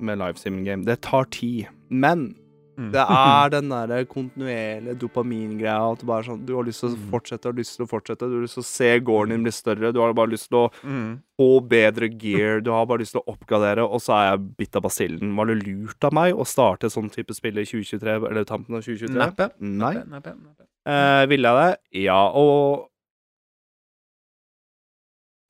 med 0.00 0.20
live 0.22 0.36
sim 0.40 0.60
game. 0.68 0.84
Det 0.86 1.00
tar 1.06 1.24
tid. 1.34 1.64
Men 1.90 2.34
Mm. 2.76 2.90
det 2.92 3.04
er 3.08 3.48
den 3.50 3.68
der 3.70 4.04
kontinuerlige 4.04 4.98
dopamingreia. 5.00 5.92
At 5.92 5.98
du 6.00 6.06
bare 6.06 6.22
sånn 6.24 6.44
Du 6.46 6.54
har 6.56 6.62
lyst 6.64 6.80
til 6.80 6.90
å 6.90 6.96
Mm. 6.96 7.10
fortsette, 7.10 7.44
har 7.44 7.52
lyst 7.56 7.76
til 7.76 7.86
å 7.86 7.88
fortsette. 7.88 8.18
Du 8.28 8.34
har 8.36 8.42
lyst 8.42 8.54
til 8.54 8.62
å 8.62 8.66
se 8.66 9.00
gården 9.00 9.28
din 9.30 9.42
bli 9.42 9.50
større. 9.52 9.92
Du 9.92 10.00
har 10.00 10.12
bare 10.12 10.28
lyst 10.30 10.48
til 10.50 10.58
å 10.58 10.72
Mm. 10.84 11.22
få 11.40 11.60
bedre 11.66 12.08
gear. 12.20 12.60
Du 12.60 12.70
har 12.70 12.84
bare 12.86 12.98
lyst 12.98 13.12
til 13.12 13.22
å 13.22 13.32
oppgradere, 13.36 13.84
og 13.88 14.00
så 14.00 14.12
er 14.14 14.36
jeg 14.36 14.56
bitt 14.58 14.76
av 14.76 14.82
basillen. 14.82 15.34
Var 15.36 15.46
det 15.46 15.64
lurt 15.66 16.04
av 16.04 16.12
meg 16.12 16.34
å 16.34 16.44
starte 16.44 16.90
sånn 16.92 17.10
type 17.10 17.32
spill 17.34 17.56
i 17.58 17.64
2023, 17.64 18.26
eller 18.30 18.44
tampen 18.44 18.74
av 18.76 18.82
2023? 18.82 19.16
Neppe. 19.16 19.50
Nei. 19.60 19.94
Neppe, 19.94 20.34
neppe. 20.36 20.66
Eh, 20.86 21.26
ville 21.26 21.42
jeg 21.48 21.56
det? 21.92 22.02
Ja, 22.04 22.28
og 22.30 22.88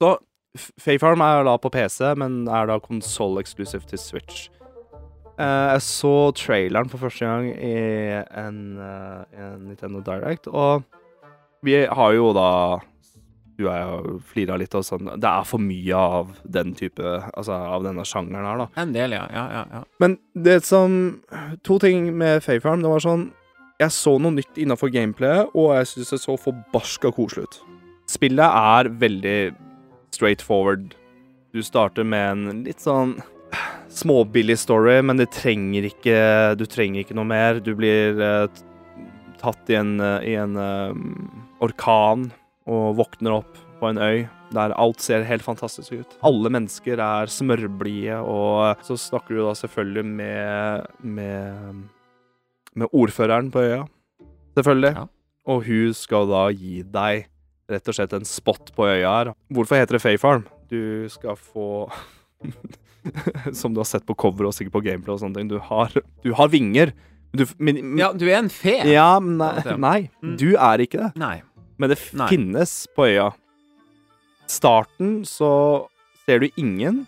Så 0.02 0.18
F- 0.56 0.72
Faefarm 0.80 1.20
er 1.20 1.44
da 1.44 1.56
på 1.58 1.70
PC, 1.72 2.14
men 2.16 2.46
er 2.48 2.66
da 2.66 2.78
konsoll 2.80 3.38
exclusive 3.38 3.84
til 3.86 3.98
Switch. 3.98 4.48
Eh, 5.36 5.68
jeg 5.74 5.82
så 5.84 6.12
traileren 6.32 6.88
for 6.88 7.02
første 7.02 7.26
gang 7.28 7.50
i 7.52 7.72
en, 8.40 8.60
eh, 8.80 9.40
en 9.42 9.66
Nintendo 9.68 10.00
Direct, 10.00 10.48
og 10.48 10.84
vi 11.62 11.84
har 11.84 12.12
jo 12.14 12.32
da 12.32 12.78
Du 13.56 13.64
og 13.64 13.72
jeg 13.72 13.84
har 13.88 14.06
flira 14.20 14.56
litt 14.60 14.74
og 14.76 14.84
sånn 14.84 15.06
Det 15.16 15.24
er 15.24 15.44
for 15.48 15.56
mye 15.58 15.96
av 15.96 16.34
den 16.44 16.74
type 16.76 17.00
Altså 17.00 17.56
av 17.56 17.82
denne 17.86 18.04
sjangeren 18.04 18.44
her, 18.44 18.58
da. 18.58 18.66
En 18.76 18.92
del, 18.92 19.14
ja. 19.16 19.26
Ja, 19.32 19.44
ja, 19.50 19.62
ja. 19.72 19.82
Men 19.98 20.18
det 20.36 20.58
som 20.64 21.22
To 21.64 21.78
ting 21.78 22.10
med 22.18 22.42
Fayfarm. 22.44 22.82
Det 22.82 22.90
var 22.92 23.00
sånn 23.00 23.30
Jeg 23.80 23.90
så 23.96 24.18
noe 24.20 24.32
nytt 24.36 24.60
innafor 24.60 24.92
gameplayet, 24.92 25.48
og 25.54 25.72
jeg 25.72 25.86
syns 25.86 26.10
det 26.10 26.20
så 26.20 26.36
forbarska 26.36 27.12
koselig 27.12 27.44
ut. 27.44 27.58
Spillet 28.08 28.44
er 28.44 28.88
veldig 28.88 29.56
straight 30.12 30.40
forward. 30.40 30.94
Du 31.52 31.60
starter 31.62 32.04
med 32.04 32.30
en 32.30 32.64
litt 32.64 32.80
sånn 32.80 33.18
småbillig 33.96 34.58
story, 34.60 34.98
men 35.04 35.20
det 35.20 35.30
trenger 35.34 35.88
ikke 35.88 36.18
Du 36.60 36.66
trenger 36.68 37.02
ikke 37.02 37.16
noe 37.16 37.28
mer. 37.28 37.60
Du 37.64 37.72
blir 37.78 38.20
eh, 38.22 38.62
tatt 39.40 39.72
i 39.72 39.78
en, 39.78 39.96
eh, 40.00 40.32
i 40.32 40.34
en 40.40 40.56
eh, 40.60 40.96
orkan 41.64 42.30
og 42.66 42.96
våkner 42.98 43.38
opp 43.40 43.60
på 43.80 43.90
en 43.90 44.00
øy 44.00 44.26
der 44.54 44.72
alt 44.78 45.02
ser 45.02 45.24
helt 45.26 45.42
fantastisk 45.42 45.92
ut. 45.92 46.16
Alle 46.26 46.50
mennesker 46.54 47.00
er 47.02 47.30
smørblide, 47.30 48.20
og 48.22 48.82
så 48.86 48.94
snakker 49.00 49.34
du 49.34 49.42
da 49.42 49.54
selvfølgelig 49.58 50.04
med, 50.06 50.86
med, 51.02 51.80
med 52.78 52.94
ordføreren 52.94 53.50
på 53.50 53.64
øya. 53.66 53.80
Selvfølgelig. 54.56 54.92
Ja. 54.94 55.06
Og 55.50 55.66
hun 55.66 55.96
skal 55.98 56.30
da 56.30 56.46
gi 56.54 56.80
deg 56.82 57.26
rett 57.70 57.90
og 57.90 57.98
slett 57.98 58.14
en 58.14 58.26
spot 58.28 58.70
på 58.76 58.86
øya 58.86 59.10
her. 59.18 59.32
Hvorfor 59.50 59.80
heter 59.80 59.98
det 59.98 60.04
Faefarm? 60.04 60.46
Du 60.70 61.06
skal 61.10 61.38
få 61.38 61.90
Som 63.60 63.74
du 63.74 63.80
har 63.80 63.88
sett 63.88 64.06
på 64.06 64.16
cover 64.18 64.48
og 64.48 64.54
sikkert 64.56 64.72
på 64.78 64.84
gameplay 64.86 65.14
og 65.14 65.20
sånne 65.22 65.36
ting. 65.40 65.48
Du 65.52 65.58
har, 65.58 65.92
du 66.24 66.32
har 66.38 66.48
vinger. 66.52 66.92
Du, 67.36 67.44
men, 67.58 67.80
Ja, 67.98 68.12
du 68.16 68.24
er 68.28 68.38
en 68.38 68.48
fe. 68.52 68.78
ja, 68.88 69.18
men 69.20 69.36
nei, 69.38 69.74
nei, 69.76 69.98
Mm. 70.22 70.36
du 70.40 70.48
er 70.56 70.78
ikke 70.86 71.02
det. 71.02 71.10
Nei. 71.20 71.42
Men 71.78 71.90
det 71.92 71.98
Nei. 72.16 72.28
finnes 72.32 72.86
på 72.96 73.04
øya. 73.10 73.30
Starten 74.48 75.22
så 75.26 75.86
ser 76.24 76.40
du 76.42 76.48
ingen, 76.56 77.04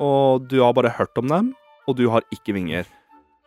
og 0.00 0.48
du 0.48 0.60
har 0.62 0.72
bare 0.76 0.90
hørt 0.96 1.16
om 1.20 1.28
dem, 1.30 1.50
og 1.88 1.96
du 2.00 2.08
har 2.12 2.24
ikke 2.34 2.54
vinger. 2.56 2.88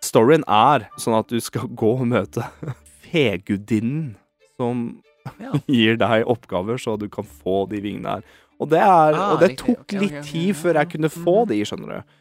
Storyen 0.02 0.44
er 0.50 0.88
sånn 1.02 1.18
at 1.20 1.28
du 1.30 1.40
skal 1.44 1.68
gå 1.68 1.92
og 2.00 2.08
møte 2.10 2.46
fegudinnen 3.12 4.16
som 4.58 5.02
Ja. 5.38 5.52
gir 5.70 5.98
deg 6.02 6.24
oppgaver 6.26 6.80
så 6.82 6.96
du 6.98 7.08
kan 7.14 7.26
få 7.26 7.68
de 7.70 7.78
vingene 7.84 8.16
her. 8.16 8.24
Og 8.62 8.70
det, 8.70 8.78
er, 8.80 9.16
Ah, 9.18 9.32
og 9.34 9.40
det 9.42 9.56
tok 9.58 9.70
okay, 9.82 9.98
ok, 9.98 10.02
litt 10.04 10.12
okay, 10.20 10.28
tid 10.28 10.48
ja, 10.52 10.58
før 10.62 10.78
jeg 10.82 10.90
kunne 10.94 11.10
få 11.10 11.36
Mhm. 11.42 11.48
de, 11.50 11.62
skjønner 11.66 11.88
du. 11.96 12.18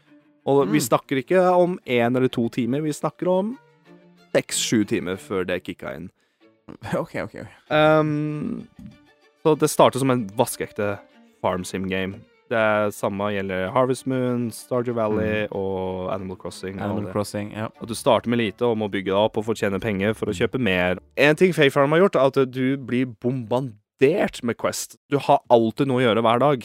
Og 0.46 0.62
vi 0.70 0.78
Mm. 0.80 0.86
snakker 0.88 1.16
ikke 1.20 1.42
om 1.52 1.78
én 1.86 2.16
eller 2.16 2.28
to 2.28 2.48
timer, 2.48 2.80
vi 2.80 2.90
snakker 2.96 3.28
om 3.28 3.58
seks-sju 4.34 4.84
timer 4.88 5.16
før 5.20 5.44
det 5.46 5.62
kicka 5.64 5.94
inn. 5.96 6.10
OK, 6.94 7.14
OK. 7.26 7.36
Um, 7.70 8.66
så 9.44 9.56
det 9.58 9.68
startet 9.70 10.00
som 10.00 10.10
en 10.10 10.26
vaskeekte 10.38 10.98
farm 11.42 11.64
sim 11.64 11.88
game. 11.88 12.20
Det 12.50 12.92
samme 12.94 13.28
gjelder 13.30 13.70
Harvest 13.70 14.06
Moon, 14.10 14.50
Stardew 14.50 14.94
Valley 14.94 15.46
og 15.52 16.10
Animal 16.12 16.36
Crossing. 16.36 16.76
Mm. 16.76 16.82
Animal 16.82 17.06
og 17.06 17.12
Crossing, 17.12 17.52
ja. 17.54 17.68
At 17.80 17.88
du 17.88 17.94
starter 17.94 18.28
med 18.28 18.38
lite 18.40 18.62
og 18.66 18.76
må 18.78 18.88
bygge 18.90 19.12
deg 19.12 19.14
opp 19.14 19.36
og 19.38 19.44
fortjene 19.46 19.78
penger 19.80 20.14
for 20.14 20.26
å 20.26 20.34
kjøpe 20.34 20.58
mer. 20.58 20.98
En 21.16 21.36
ting 21.36 21.52
Fae 21.54 21.70
Farm 21.70 21.90
har 21.94 22.00
gjort, 22.00 22.16
er 22.16 22.26
at 22.26 22.50
du 22.50 22.76
blir 22.76 23.06
bombardert 24.00 24.42
med 24.42 24.56
Quest. 24.56 24.96
Du 25.10 25.18
har 25.18 25.40
alltid 25.50 25.88
noe 25.88 26.00
å 26.00 26.04
gjøre 26.04 26.22
hver 26.24 26.40
dag. 26.40 26.64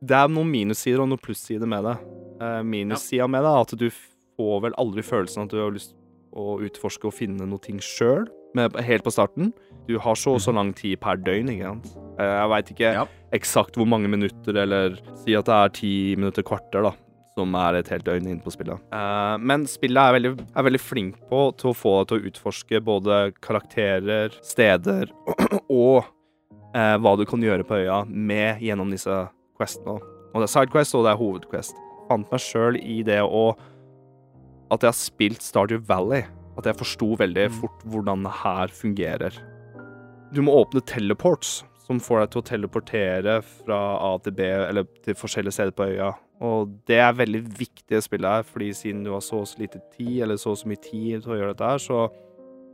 Det 0.00 0.16
er 0.16 0.28
noen 0.28 0.50
minussider 0.50 1.00
og 1.00 1.08
noen 1.10 1.20
plussider 1.20 1.66
med 1.68 1.84
det. 1.84 1.96
Uh, 2.40 2.62
Minussida 2.64 3.26
med 3.28 3.42
det 3.44 3.50
er 3.50 3.60
at 3.60 3.74
du 3.76 3.90
får 3.90 4.62
vel 4.64 4.76
aldri 4.80 5.02
følelsen 5.02 5.44
at 5.44 5.50
du 5.52 5.60
har 5.60 5.72
lyst 5.72 5.94
å 6.32 6.58
utforske 6.62 7.08
og 7.08 7.14
finne 7.16 7.44
noe 7.44 7.60
ting 7.60 7.80
sjøl, 7.82 8.28
helt 8.56 9.04
på 9.04 9.12
starten. 9.12 9.52
Du 9.88 9.98
har 9.98 10.14
så 10.14 10.36
og 10.36 10.40
så 10.40 10.54
lang 10.54 10.72
tid 10.72 11.00
per 11.00 11.18
døgn, 11.18 11.50
ikke 11.50 11.68
sant. 11.72 11.90
Eh, 12.18 12.24
jeg 12.24 12.50
veit 12.52 12.70
ikke 12.70 12.92
Ja. 12.94 13.06
eksakt 13.32 13.76
hvor 13.76 13.86
mange 13.86 14.08
minutter, 14.08 14.56
eller 14.56 14.96
si 15.24 15.34
at 15.34 15.46
det 15.46 15.54
er 15.54 15.68
ti 15.68 16.16
minutter, 16.16 16.42
kvarter, 16.42 16.82
da 16.82 16.94
som 17.40 17.56
er 17.58 17.80
et 17.80 17.90
helt 17.90 18.06
døgn 18.06 18.28
inne 18.28 18.44
på 18.44 18.52
spillet. 18.54 18.78
Uh, 18.92 19.34
men 19.40 19.66
spillet 19.70 20.00
er 20.00 20.16
veldig, 20.18 20.32
er 20.52 20.68
veldig 20.68 20.82
flink 20.84 21.18
på 21.32 21.42
til 21.60 21.72
å 21.72 21.76
få 21.76 21.96
deg 21.98 22.10
til 22.12 22.20
å 22.20 22.30
utforske 22.30 22.84
både 22.84 23.20
karakterer, 23.42 24.36
steder 24.44 25.10
og 25.82 26.04
uh, 26.76 26.96
hva 27.00 27.16
du 27.18 27.26
kan 27.28 27.42
gjøre 27.42 27.66
på 27.66 27.80
øya 27.82 28.02
med 28.06 28.60
gjennom 28.64 28.92
disse 28.92 29.22
questene. 29.58 29.98
Og 30.30 30.38
det 30.38 30.46
er 30.46 30.52
sidequest, 30.54 30.94
og 30.94 31.06
det 31.06 31.14
er 31.14 31.18
hovedquest. 31.20 31.80
Fant 32.10 32.30
meg 32.30 32.42
sjøl 32.42 32.78
i 32.80 33.00
det 33.06 33.20
å 33.22 33.50
At 34.70 34.84
jeg 34.84 34.92
har 34.92 34.98
spilt 34.98 35.42
Stardew 35.42 35.80
Valley. 35.88 36.22
At 36.58 36.68
jeg 36.68 36.78
forsto 36.78 37.16
veldig 37.18 37.48
Mm. 37.48 37.56
fort 37.58 37.80
hvordan 37.90 38.22
det 38.22 38.34
her 38.44 38.70
fungerer. 38.70 39.38
Du 40.32 40.42
må 40.46 40.54
åpne 40.54 40.82
teleports, 40.86 41.64
som 41.86 41.98
får 41.98 42.20
deg 42.20 42.30
til 42.30 42.40
å 42.42 42.48
teleportere 42.50 43.36
fra 43.42 43.78
A 43.98 44.12
til 44.22 44.36
B, 44.38 44.46
eller 44.46 44.86
til 45.02 45.16
forskjellige 45.18 45.56
steder 45.56 45.74
på 45.74 45.88
øya. 45.90 46.12
Og 46.40 46.72
det 46.88 46.96
er 47.04 47.16
veldig 47.18 47.42
viktig 47.58 47.98
å 47.98 48.04
spille 48.04 48.30
her, 48.32 48.46
fordi 48.48 48.70
siden 48.76 49.04
du 49.04 49.12
har 49.12 49.24
så 49.24 49.42
og 49.42 49.48
så 49.50 49.60
lite 49.60 49.82
tid, 49.96 50.22
eller 50.24 50.40
så 50.40 50.54
og 50.54 50.60
så 50.62 50.70
mye 50.70 50.80
tid 50.80 51.20
til 51.24 51.34
å 51.34 51.38
gjøre 51.40 51.52
dette 51.52 51.72
her, 51.72 51.82
så 51.84 52.06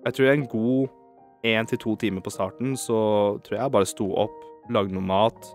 jeg 0.06 0.14
tror 0.14 0.30
en 0.30 0.48
god 0.52 1.46
én 1.46 1.66
til 1.66 1.80
to 1.82 1.96
timer 1.98 2.22
på 2.22 2.32
starten, 2.34 2.76
så 2.78 2.98
tror 3.42 3.56
jeg 3.56 3.62
jeg 3.64 3.74
bare 3.74 3.90
sto 3.90 4.06
opp, 4.22 4.36
lagde 4.70 4.94
noe 4.94 5.06
mat 5.06 5.50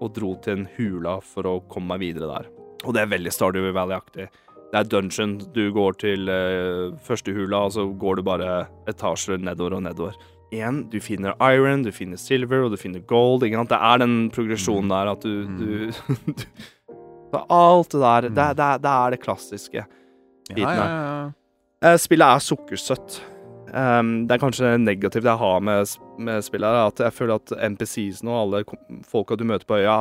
og 0.00 0.12
dro 0.16 0.34
til 0.44 0.58
en 0.58 0.66
hula 0.76 1.18
for 1.24 1.48
å 1.48 1.58
komme 1.72 1.94
meg 1.94 2.04
videre 2.04 2.28
der. 2.32 2.48
Og 2.84 2.96
det 2.96 3.02
er 3.02 3.12
veldig 3.12 3.32
Stardew 3.32 3.70
Valley-aktig. 3.72 4.28
Det 4.72 4.80
er 4.80 4.88
dungeon. 4.90 5.36
Du 5.54 5.70
går 5.72 5.96
til 6.02 6.28
uh, 6.28 6.96
første 7.06 7.32
hula, 7.32 7.66
og 7.66 7.76
så 7.76 7.86
går 7.88 8.18
du 8.18 8.26
bare 8.26 8.66
etasjer 8.90 9.40
nedover 9.40 9.78
og 9.78 9.86
nedover. 9.86 10.16
Igjen, 10.54 10.84
du 10.92 11.00
finner 11.02 11.34
iron, 11.42 11.82
du 11.82 11.90
finner 11.94 12.20
silver, 12.20 12.66
og 12.66 12.74
du 12.74 12.80
finner 12.80 13.02
gold. 13.08 13.46
Ikke 13.46 13.62
sant? 13.62 13.72
Det 13.72 13.80
er 13.90 14.02
den 14.02 14.16
progresjonen 14.34 14.92
der 14.92 15.12
at 15.14 15.24
du, 15.24 15.46
du, 15.58 16.12
du 16.38 16.44
så 17.32 17.42
Alt 17.52 17.90
det 17.92 18.00
der, 18.02 18.28
det, 18.28 18.48
det, 18.58 18.68
det 18.84 18.92
er 18.92 19.14
det 19.16 19.20
klassiske. 19.22 19.86
Ja, 20.56 20.70
ja, 20.70 20.84
ja. 20.86 21.24
Eh, 21.84 21.96
Spillet 22.00 22.26
er 22.26 22.44
sukkersøtt. 22.44 23.18
Um, 23.76 24.12
det 24.28 24.36
er 24.36 24.40
kanskje 24.40 24.68
negativt 24.78 25.26
jeg 25.26 25.36
har 25.40 25.60
med, 25.60 25.90
med 26.22 26.44
spillet, 26.46 26.70
her, 26.70 26.86
at 26.86 27.00
jeg 27.02 27.12
føler 27.12 27.40
at 27.40 27.50
NPCs-ene 27.74 28.30
og 28.30 28.38
alle 28.44 28.60
folka 29.04 29.36
du 29.36 29.42
møter 29.44 29.66
på 29.68 29.80
øya 29.82 29.96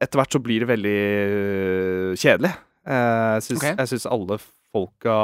Etter 0.00 0.20
hvert 0.20 0.32
så 0.32 0.40
blir 0.40 0.62
det 0.62 0.68
veldig 0.70 1.00
øh, 1.34 2.12
kjedelig. 2.16 2.52
Eh, 2.88 3.34
jeg 3.34 3.42
syns, 3.50 3.58
Ok. 3.66 3.66
jeg 3.82 3.90
syns 3.90 4.06
alle 4.08 4.38
folka 4.72 5.16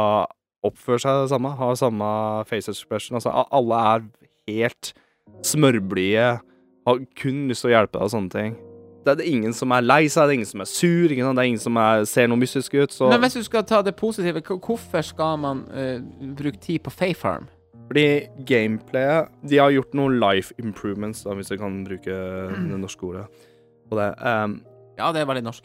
oppfører 0.66 1.00
seg 1.00 1.22
det 1.22 1.30
samme, 1.32 1.54
har 1.56 1.78
samme 1.80 2.08
face 2.50 2.68
expression. 2.74 3.16
Altså, 3.16 3.32
alle 3.32 3.78
er 3.94 4.04
helt 4.50 4.90
smørblide, 5.46 6.28
har 6.86 7.00
kun 7.22 7.46
lyst 7.48 7.64
til 7.64 7.70
å 7.70 7.74
hjelpe 7.76 7.96
deg 7.96 8.04
og 8.04 8.12
sånne 8.12 8.34
ting. 8.34 8.58
Det 9.06 9.12
er 9.12 9.18
det 9.20 9.28
ingen 9.30 9.52
som 9.54 9.70
er 9.70 9.84
lei 9.84 10.08
seg, 10.10 10.26
det 10.26 10.32
er 10.32 10.38
ingen 10.40 10.48
som 10.50 10.62
er 10.64 10.66
sur, 10.66 11.12
det 11.12 11.20
er 11.22 11.42
ingen 11.46 11.60
som 11.62 11.76
er, 11.78 12.00
ser 12.10 12.26
noe 12.26 12.40
mystisk 12.40 12.72
ut. 12.74 12.90
Så 12.90 13.06
Men 13.06 13.20
hvis 13.22 13.36
du 13.38 13.44
skal 13.46 13.62
ta 13.62 13.78
det 13.86 13.92
positive, 13.94 14.40
hvorfor 14.42 15.04
skal 15.06 15.36
man 15.38 15.60
uh, 15.70 16.00
bruke 16.34 16.58
tid 16.58 16.82
på 16.82 16.90
Fayfarm? 16.90 17.46
Fordi 17.86 18.26
gameplayet 18.48 19.28
De 19.46 19.60
har 19.62 19.70
gjort 19.70 19.94
noen 19.94 20.16
life 20.18 20.50
improvements, 20.58 21.22
da, 21.22 21.36
hvis 21.38 21.52
jeg 21.52 21.60
kan 21.60 21.84
bruke 21.86 22.16
det 22.50 22.80
norske 22.80 23.06
ordet 23.06 23.28
på 23.86 24.00
det. 24.00 24.10
Um, 24.18 24.58
Ja, 24.98 25.12
det 25.12 25.20
er 25.20 25.28
veldig 25.28 25.44
norsk. 25.44 25.62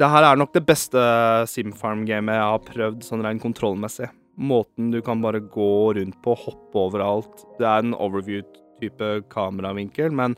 det 0.00 0.08
her 0.10 0.26
er 0.26 0.40
nok 0.40 0.50
det 0.56 0.64
beste 0.66 0.98
Simfarm-gamet 1.46 2.34
jeg 2.34 2.48
har 2.48 2.64
prøvd 2.66 3.04
sånn 3.06 3.22
rent 3.22 3.44
kontrollmessig. 3.44 4.08
Måten 4.40 4.90
du 4.90 4.98
kan 5.04 5.22
bare 5.22 5.38
gå 5.38 5.94
rundt 5.94 6.18
på, 6.24 6.34
hoppe 6.34 6.74
overalt. 6.88 7.44
Det 7.60 7.68
er 7.68 7.84
en 7.84 7.94
overview-type 7.94 9.28
kameravinkel, 9.30 10.10
men 10.10 10.34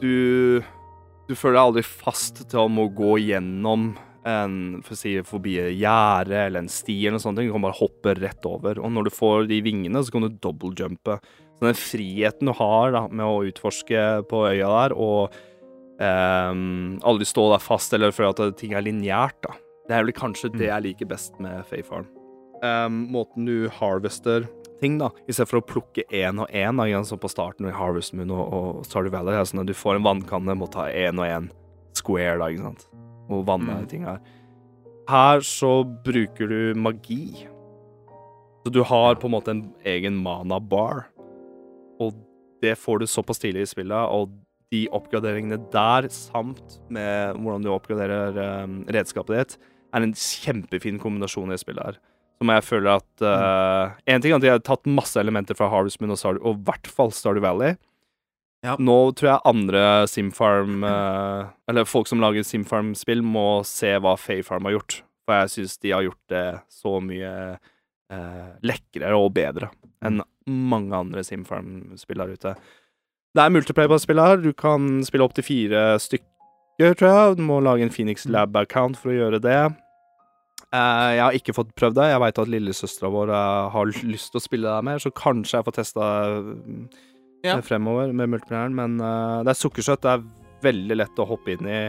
du 0.00 0.62
Du 1.26 1.34
føler 1.34 1.56
deg 1.56 1.62
aldri 1.64 1.82
fast 1.86 2.44
til 2.46 2.60
å 2.62 2.68
må 2.70 2.86
gå 2.94 3.16
gjennom 3.18 3.96
en, 4.26 4.54
for 4.86 4.98
si, 4.98 5.16
forbi 5.26 5.56
et 5.62 5.74
gjerde 5.78 6.36
eller 6.38 6.64
en 6.64 6.70
sti 6.70 6.94
eller 7.00 7.16
noe 7.16 7.22
sånt. 7.24 7.40
Du 7.40 7.50
kan 7.50 7.64
bare 7.64 7.78
hoppe 7.78 8.14
rett 8.18 8.46
over. 8.46 8.80
Og 8.82 8.92
når 8.94 9.08
du 9.08 9.14
får 9.14 9.48
de 9.50 9.60
vingene, 9.62 10.02
så 10.02 10.14
kan 10.14 10.26
du 10.26 10.38
double-jumpe. 10.42 11.18
Så 11.56 11.66
den 11.66 11.78
friheten 11.78 12.50
du 12.50 12.54
har 12.58 12.94
da, 12.94 13.04
med 13.08 13.26
å 13.26 13.44
utforske 13.48 14.02
på 14.30 14.42
øya 14.50 14.68
der, 14.70 14.94
og 14.98 15.34
ehm, 16.02 16.98
aldri 17.06 17.28
stå 17.28 17.48
der 17.54 17.62
fast 17.64 17.94
eller 17.96 18.14
føle 18.14 18.34
at 18.34 18.58
ting 18.60 18.76
er 18.76 18.84
lineært, 18.86 19.38
da. 19.46 19.56
Det 19.86 19.94
er 19.94 20.06
vel 20.06 20.16
kanskje 20.18 20.50
det 20.56 20.66
jeg 20.66 20.86
liker 20.88 21.10
best 21.10 21.38
med 21.42 21.62
Fayfarm. 21.70 22.08
Um, 22.62 23.04
måten 23.12 23.46
du 23.46 23.68
harvester 23.78 24.46
ting, 24.80 24.98
da, 25.00 25.10
istedenfor 25.26 25.60
å 25.60 25.66
plukke 25.66 26.04
én 26.14 26.40
og 26.42 26.50
én, 26.52 27.04
som 27.08 27.20
på 27.20 27.30
starten 27.32 27.68
i 27.68 27.74
Harvest 27.74 28.14
Moon 28.16 28.32
og, 28.34 28.52
og 28.52 28.86
Stardew 28.86 29.14
Valley, 29.14 29.36
er 29.36 29.48
sånn 29.48 29.62
at 29.64 29.70
du 29.70 29.76
får 29.76 29.98
en 29.98 30.06
vannkanne, 30.06 30.56
må 30.58 30.68
ta 30.72 30.88
én 30.90 31.18
og 31.22 31.26
én 31.26 31.50
square, 31.96 32.38
da, 32.40 32.50
ikke 32.52 32.66
sant, 32.68 32.88
og 33.30 33.46
vanne 33.48 33.80
Mm. 33.82 33.88
ting 33.88 34.04
her. 34.04 34.20
Her 35.08 35.40
så 35.40 35.84
bruker 36.04 36.48
du 36.48 36.74
magi. 36.74 37.46
Så 38.64 38.72
du 38.72 38.82
har 38.82 39.14
på 39.14 39.28
en 39.28 39.36
måte 39.36 39.50
en 39.54 39.74
egen 39.84 40.16
mana 40.16 40.58
bar, 40.58 41.06
og 42.00 42.14
det 42.62 42.76
får 42.76 42.98
du 43.00 43.06
såpass 43.06 43.38
tidlig 43.38 43.62
i 43.62 43.70
spillet, 43.70 44.10
og 44.10 44.30
de 44.72 44.88
oppgraderingene 44.90 45.70
der, 45.70 46.08
samt 46.10 46.80
med 46.90 47.36
hvordan 47.38 47.62
du 47.62 47.70
oppgraderer 47.70 48.64
um, 48.64 48.80
redskapet 48.90 49.36
ditt, 49.36 49.58
er 49.94 50.02
en 50.02 50.12
kjempefin 50.12 50.98
kombinasjon 50.98 51.54
i 51.54 51.58
spillet 51.60 51.84
her. 51.84 52.00
Som 52.36 52.52
jeg 52.52 52.64
føler 52.66 52.98
at 52.98 53.24
uh, 53.24 53.96
En 54.12 54.20
ting 54.20 54.34
er 54.34 54.38
at 54.38 54.44
de 54.44 54.50
har 54.52 54.64
tatt 54.64 54.88
masse 54.88 55.16
elementer 55.20 55.56
fra 55.56 55.70
Harvest 55.72 56.02
Moon 56.02 56.12
og, 56.12 56.20
Star 56.20 56.40
og 56.42 56.58
i 56.58 56.66
hvert 56.68 56.90
fall 56.90 57.14
Stardew 57.14 57.44
Valley. 57.44 57.78
Ja. 58.64 58.74
Nå 58.82 58.96
tror 59.16 59.30
jeg 59.30 59.46
andre 59.46 59.82
Simfarm 60.10 60.84
uh, 60.84 61.48
Eller 61.70 61.86
folk 61.88 62.08
som 62.10 62.22
lager 62.22 62.44
Simfarm-spill, 62.46 63.22
må 63.22 63.62
se 63.68 63.92
hva 64.02 64.16
Fayfarm 64.20 64.68
har 64.68 64.78
gjort. 64.78 65.00
For 65.26 65.42
jeg 65.42 65.52
syns 65.54 65.76
de 65.82 65.92
har 65.94 66.06
gjort 66.06 66.32
det 66.32 66.46
så 66.72 66.96
mye 67.02 67.32
uh, 67.56 68.48
lekrere 68.66 69.18
og 69.18 69.32
bedre 69.36 69.70
enn 70.04 70.20
mange 70.46 70.94
andre 70.94 71.24
Simfarm-spill 71.26 72.20
der 72.22 72.34
ute. 72.36 72.52
Det 73.36 73.42
er 73.42 73.52
multiplayer 73.52 73.90
på 73.90 73.98
spillet 74.00 74.30
her. 74.30 74.42
Du 74.44 74.52
kan 74.56 75.00
spille 75.04 75.26
opp 75.26 75.34
til 75.36 75.44
fire 75.44 75.80
stykker, 76.00 76.94
tror 76.94 77.08
jeg. 77.10 77.38
Du 77.40 77.42
må 77.48 77.58
lage 77.64 77.82
en 77.84 77.92
Phoenix 77.92 78.24
Lab-account 78.30 79.00
for 79.00 79.12
å 79.12 79.16
gjøre 79.16 79.40
det. 79.42 79.58
Eh, 80.76 81.10
jeg 81.16 81.22
har 81.24 81.36
ikke 81.38 81.54
fått 81.56 81.70
prøvd 81.78 81.96
det. 82.00 82.06
Jeg 82.10 82.22
veit 82.22 82.40
at 82.42 82.50
lillesøstera 82.52 83.10
vår 83.14 83.32
eh, 83.32 83.68
har 83.74 83.92
lyst 84.10 84.32
til 84.34 84.40
å 84.40 84.44
spille 84.44 84.72
det 84.72 84.86
mer, 84.88 85.02
så 85.02 85.12
kanskje 85.14 85.60
jeg 85.60 85.68
får 85.68 85.76
testa 85.78 86.08
Ja. 87.46 87.60
fremover 87.62 88.12
med 88.12 88.32
multiplayeren. 88.32 88.74
Men 88.74 88.98
eh, 89.00 89.44
det 89.46 89.54
er 89.54 89.60
sukkersøtt. 89.60 90.02
Det 90.04 90.12
er 90.16 90.26
veldig 90.66 90.98
lett 90.98 91.22
å 91.22 91.28
hoppe 91.30 91.54
inn 91.54 91.70
i. 91.70 91.80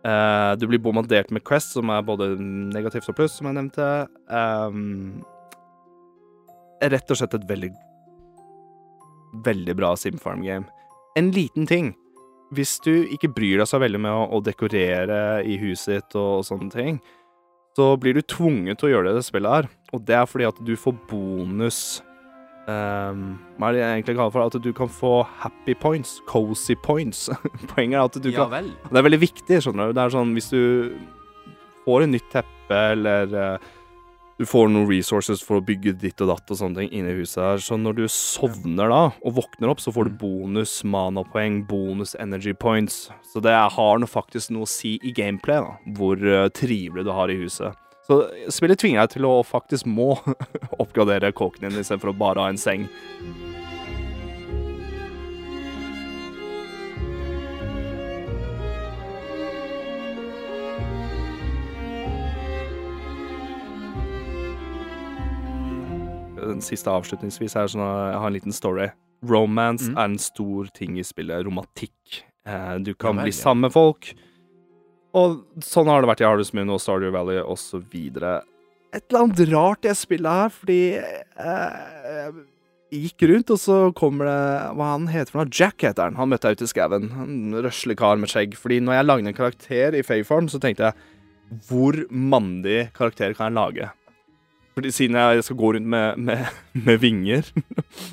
Eh, 0.00 0.50
du 0.56 0.66
blir 0.70 0.80
bombardert 0.80 1.30
med 1.30 1.44
Quest, 1.44 1.74
som 1.76 1.90
er 1.92 2.02
både 2.06 2.32
negativt 2.40 3.10
og 3.12 3.18
pluss, 3.18 3.36
som 3.38 3.50
jeg 3.50 3.58
nevnte. 3.58 3.88
Rett 6.80 7.10
og 7.12 7.18
slett 7.20 7.34
et 7.36 7.48
veldig 7.48 7.72
Veldig 9.46 9.74
bra 9.78 9.92
Simfarm-game. 9.94 10.64
En 11.14 11.28
liten 11.30 11.66
ting. 11.70 11.92
Hvis 12.50 12.80
du 12.82 13.04
ikke 13.14 13.28
bryr 13.30 13.60
deg 13.60 13.68
så 13.70 13.78
veldig 13.78 14.00
med 14.02 14.10
å, 14.10 14.24
å 14.34 14.40
dekorere 14.42 15.44
i 15.46 15.54
huset 15.60 16.00
ditt 16.00 16.16
og, 16.18 16.40
sånne 16.48 16.70
ting, 16.74 16.96
så 17.78 17.94
blir 18.00 18.18
du 18.18 18.22
tvunget 18.26 18.80
til 18.80 18.90
å 18.90 18.92
gjøre 18.94 19.10
det 19.10 19.20
det 19.20 19.26
spillet 19.28 19.56
her. 19.56 19.68
Og 19.94 20.06
det 20.06 20.16
er 20.18 20.28
fordi 20.28 20.48
at 20.48 20.62
du 20.66 20.72
får 20.78 20.94
bonus 21.10 21.78
um, 22.66 23.38
Hva 23.58 23.70
er 23.70 23.76
det 23.76 23.80
jeg 23.82 23.94
egentlig 23.98 24.16
kaller 24.18 24.34
for? 24.34 24.46
At 24.46 24.66
du 24.66 24.70
kan 24.76 24.90
få 24.92 25.12
happy 25.42 25.74
points. 25.78 26.18
Cozy 26.30 26.76
points. 26.78 27.28
Poenget 27.72 27.98
er 27.98 28.04
at 28.04 28.20
du 28.22 28.30
Ja 28.30 28.46
kan. 28.50 28.70
Det 28.90 29.02
er 29.02 29.06
veldig 29.06 29.22
viktig, 29.22 29.62
skjønner 29.64 29.90
du. 29.90 29.98
Det 29.98 30.04
er 30.04 30.14
sånn 30.16 30.34
hvis 30.36 30.50
du 30.52 30.62
får 31.86 32.06
et 32.06 32.12
nytt 32.14 32.30
teppe, 32.32 32.80
eller 32.94 33.34
eh, 33.34 33.70
du 34.40 34.46
får 34.48 34.70
noen 34.72 34.88
resources 34.88 35.42
for 35.44 35.60
å 35.60 35.64
bygge 35.64 35.92
ditt 36.00 36.22
og 36.24 36.30
datt 36.30 36.48
og 36.48 36.56
sånne 36.56 36.80
ting 36.80 36.94
inne 36.96 37.12
i 37.12 37.18
huset 37.18 37.42
her, 37.44 37.60
så 37.60 37.76
når 37.76 37.98
du 37.98 38.06
sovner 38.08 38.88
da, 38.88 39.00
og 39.20 39.34
våkner 39.36 39.68
opp, 39.68 39.82
så 39.84 39.92
får 39.92 40.08
du 40.08 40.16
bonus 40.22 40.78
manapoeng, 40.88 41.58
bonus 41.68 42.14
energy 42.16 42.54
points. 42.56 43.10
Så 43.28 43.44
det 43.44 43.52
har 43.52 44.00
noe 44.00 44.08
faktisk 44.08 44.54
noe 44.56 44.64
å 44.64 44.70
si 44.70 44.94
i 45.04 45.12
gameplay, 45.12 45.60
da, 45.60 45.76
hvor 45.98 46.24
eh, 46.24 46.48
trivelig 46.56 47.04
du 47.04 47.12
har 47.12 47.28
i 47.28 47.36
huset. 47.42 47.76
Så 48.08 48.22
spillet 48.48 48.80
tvinger 48.80 49.04
deg 49.04 49.18
til 49.18 49.28
å 49.28 49.36
faktisk 49.44 49.84
må 49.84 50.14
oppgradere 50.82 51.34
kåken 51.36 51.68
din 51.68 51.84
istedenfor 51.84 52.14
å 52.14 52.20
bare 52.24 52.46
ha 52.46 52.54
en 52.54 52.64
seng. 52.64 52.88
Den 66.40 66.60
siste 66.64 66.90
avslutningsvis 66.92 67.56
er 67.56 67.68
sånn 67.72 67.84
at 67.84 68.12
jeg 68.14 68.20
har 68.22 68.26
en 68.30 68.36
liten 68.38 68.52
story. 68.56 68.90
Romance 69.22 69.88
Mm. 69.90 69.98
er 69.98 70.04
en 70.04 70.18
stor 70.18 70.68
ting 70.72 70.98
i 70.98 71.02
spillet. 71.04 71.44
Romantikk. 71.44 72.22
Eh, 72.46 72.78
du 72.78 72.94
kan 72.94 73.16
Ja 73.16 73.22
bli 73.26 73.32
sammen 73.36 73.66
med 73.68 73.72
folk. 73.72 74.14
Og 75.12 75.42
sånn 75.60 75.86
har 75.90 76.00
det 76.00 76.08
vært 76.08 76.20
i 76.22 76.28
Harvest 76.28 76.54
Moon 76.54 76.70
og 76.70 76.80
Stardew 76.80 77.10
Valley 77.12 77.40
osv. 77.42 77.84
Et 77.92 79.02
eller 79.10 79.20
annet 79.22 79.42
rart 79.52 79.84
i 79.84 79.88
det 79.88 79.96
spillet 79.98 80.30
her, 80.30 80.48
fordi 80.48 80.78
eh, 80.96 82.32
jeg 82.90 83.02
gikk 83.12 83.28
rundt, 83.30 83.50
og 83.54 83.58
så 83.62 83.76
kommer 83.94 84.24
det 84.26 84.76
Hva 84.78 84.88
han 84.96 85.06
heter 85.12 85.30
for 85.30 85.44
noe? 85.44 85.50
Jack 85.52 85.78
heter 85.86 86.08
han. 86.08 86.16
Han 86.18 86.30
møtte 86.32 86.48
jeg 86.50 86.58
ute 86.58 86.66
i 86.66 86.72
skauen. 86.72 87.10
En 87.22 87.52
røslig 87.62 87.96
kar 88.00 88.16
med 88.16 88.28
skjegg. 88.32 88.56
Fordi 88.58 88.80
når 88.80 88.96
jeg 88.98 89.06
lagde 89.06 89.26
en 89.30 89.34
karakter 89.34 89.94
i 89.98 90.02
Fayform, 90.02 90.48
så 90.50 90.58
tenkte 90.62 90.88
jeg 90.90 90.94
Hvor 91.68 91.96
mandig 92.10 92.92
karakter 92.94 93.34
kan 93.34 93.50
jeg 93.52 93.58
lage? 93.58 93.90
Fordi 94.76 94.92
siden 94.94 95.18
jeg 95.18 95.46
skal 95.46 95.58
gå 95.58 95.72
rundt 95.76 95.90
med, 95.90 96.20
med, 96.20 96.44
med 96.72 97.00
vinger, 97.02 97.48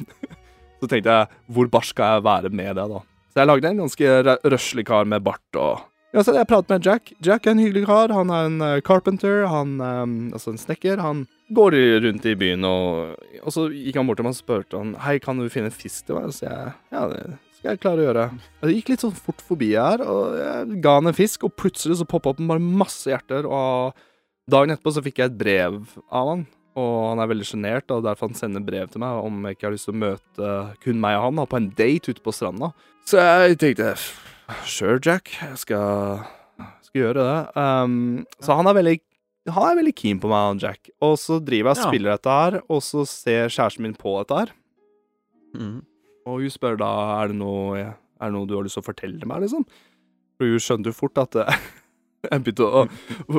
så 0.79 0.89
tenkte 0.89 1.13
jeg 1.13 1.43
hvor 1.53 1.69
barsk 1.71 1.95
skal 1.95 2.17
jeg 2.17 2.25
være 2.27 2.49
med 2.49 2.73
det, 2.79 2.87
da? 2.93 3.03
Så 3.31 3.43
jeg 3.43 3.49
lagde 3.51 3.69
en 3.69 3.83
ganske 3.83 4.17
røslig 4.53 4.87
kar 4.87 5.05
med 5.05 5.23
bart 5.25 5.61
og 5.61 5.85
ja, 6.15 6.23
så 6.23 6.33
Jeg 6.33 6.47
pratet 6.47 6.71
med 6.71 6.85
Jack. 6.87 7.11
Jack 7.21 7.45
er 7.45 7.51
en 7.53 7.59
hyggelig 7.61 7.83
kar. 7.85 8.09
Han 8.15 8.31
er 8.31 8.45
en 8.47 8.61
eh, 8.63 8.79
carpenter, 8.81 9.43
han, 9.51 9.75
um, 9.83 10.13
altså 10.33 10.53
en 10.53 10.61
snekker. 10.61 11.01
Han 11.03 11.25
går 11.53 11.75
rundt 12.05 12.25
i 12.25 12.33
byen, 12.39 12.63
og, 12.65 13.19
og 13.43 13.53
så 13.53 13.67
gikk 13.69 13.99
han 13.99 14.07
bort 14.07 14.17
til 14.17 14.25
meg 14.25 14.33
og 14.33 14.39
spurte 14.39 14.79
han, 14.79 14.95
Hei, 15.03 15.17
kan 15.21 15.37
du 15.37 15.49
finne 15.51 15.69
en 15.69 15.75
fisk 15.75 16.07
til 16.07 16.17
meg? 16.17 16.31
Så 16.33 16.47
jeg 16.47 16.71
ja, 16.95 17.03
det 17.11 17.21
skal 17.57 17.73
jeg 17.73 17.81
klare 17.83 18.01
å 18.01 18.07
gjøre. 18.07 18.25
Og 18.61 18.69
det 18.69 18.75
gikk 18.77 18.91
litt 18.93 19.03
sånn 19.03 19.15
fort 19.19 19.43
forbi 19.45 19.71
her, 19.75 20.01
og 20.05 20.39
jeg 20.39 20.81
ga 20.85 20.95
han 20.97 21.11
en 21.11 21.17
fisk, 21.17 21.45
og 21.47 21.55
plutselig 21.59 21.99
så 21.99 22.07
poppa 22.09 22.33
opp 22.33 22.41
bare 22.41 22.63
masse 22.63 23.11
hjerter, 23.11 23.45
og 23.45 23.97
dagen 24.51 24.71
etterpå 24.73 24.93
så 24.95 25.03
fikk 25.05 25.19
jeg 25.21 25.31
et 25.31 25.39
brev 25.39 25.81
av 26.07 26.31
han. 26.33 26.45
Og 26.77 26.91
han 27.09 27.19
er 27.23 27.29
veldig 27.31 27.47
sjenert, 27.49 27.89
og 27.89 28.03
derfor 28.05 28.29
han 28.29 28.37
sender 28.37 28.61
brev 28.61 28.89
til 28.93 29.01
meg 29.01 29.25
om 29.25 29.47
jeg 29.47 29.57
ikke 29.57 29.65
har 29.65 29.73
lyst 29.73 29.87
til 29.89 29.95
å 29.95 30.01
møte 30.03 30.51
kun 30.83 30.99
meg 31.01 31.17
og 31.17 31.23
han 31.25 31.39
da, 31.41 31.45
på 31.49 31.57
en 31.57 31.69
date 31.79 32.13
ute 32.13 32.21
på 32.21 32.33
stranda. 32.35 32.69
Så 33.07 33.17
jeg 33.17 33.57
tenkte 33.63 33.95
sure, 34.67 34.99
Jack, 35.03 35.31
jeg 35.41 35.57
skal, 35.63 36.21
skal 36.85 37.01
gjøre 37.01 37.25
det. 37.25 37.39
Um, 37.57 37.97
så 38.43 38.59
han 38.59 38.69
er 38.69 38.77
veldig 38.77 38.97
han 39.47 39.63
er 39.63 39.77
veldig 39.79 39.93
keen 39.95 40.19
på 40.19 40.27
meg, 40.27 40.43
han 40.51 40.59
Jack. 40.59 40.89
Og 41.07 41.13
så 41.21 41.37
driver 41.39 41.71
jeg 41.71 41.77
og 41.77 41.81
Ja. 41.81 41.89
spiller 41.89 42.11
dette 42.17 42.37
her, 42.37 42.61
og 42.67 42.81
så 42.83 43.05
ser 43.07 43.47
kjæresten 43.47 43.85
min 43.87 43.95
på 43.95 44.17
dette 44.19 44.41
her. 44.41 44.49
Mm. 45.55 45.77
Og 46.27 46.41
hun 46.43 46.51
spør 46.51 46.75
da 46.81 46.89
er 47.23 47.31
det 47.31 47.37
noe, 47.39 47.79
er 47.79 48.25
det 48.27 48.33
noe 48.35 48.45
du 48.49 48.57
har 48.57 48.65
lyst 48.67 48.75
til 48.75 48.83
å 48.83 48.89
fortelle 48.89 49.25
meg, 49.29 49.45
liksom. 49.45 49.63
For 50.37 50.51
hun 50.51 50.59
skjønte 50.59 50.91
jo 50.91 50.97
fort 50.99 51.17
at 51.23 51.37
jeg 52.31 52.43
begynte 52.45 52.67
å, 52.67 52.83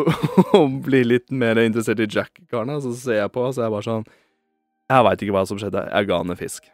å 0.59 0.63
bli 0.85 1.03
litt 1.07 1.31
mer 1.31 1.61
interessert 1.63 2.03
i 2.05 2.09
Jack-karene. 2.09 2.79
Så 2.85 2.95
ser 2.99 3.23
jeg 3.23 3.33
på, 3.35 3.47
så 3.53 3.65
jeg 3.65 3.75
bare 3.75 3.87
sånn 3.87 4.07
Jeg 4.89 5.05
veit 5.05 5.25
ikke 5.25 5.37
hva 5.37 5.45
som 5.49 5.61
skjedde. 5.61 5.85
Jeg 5.89 6.09
ga 6.11 6.21
han 6.23 6.35
en 6.35 6.41
fisk. 6.41 6.71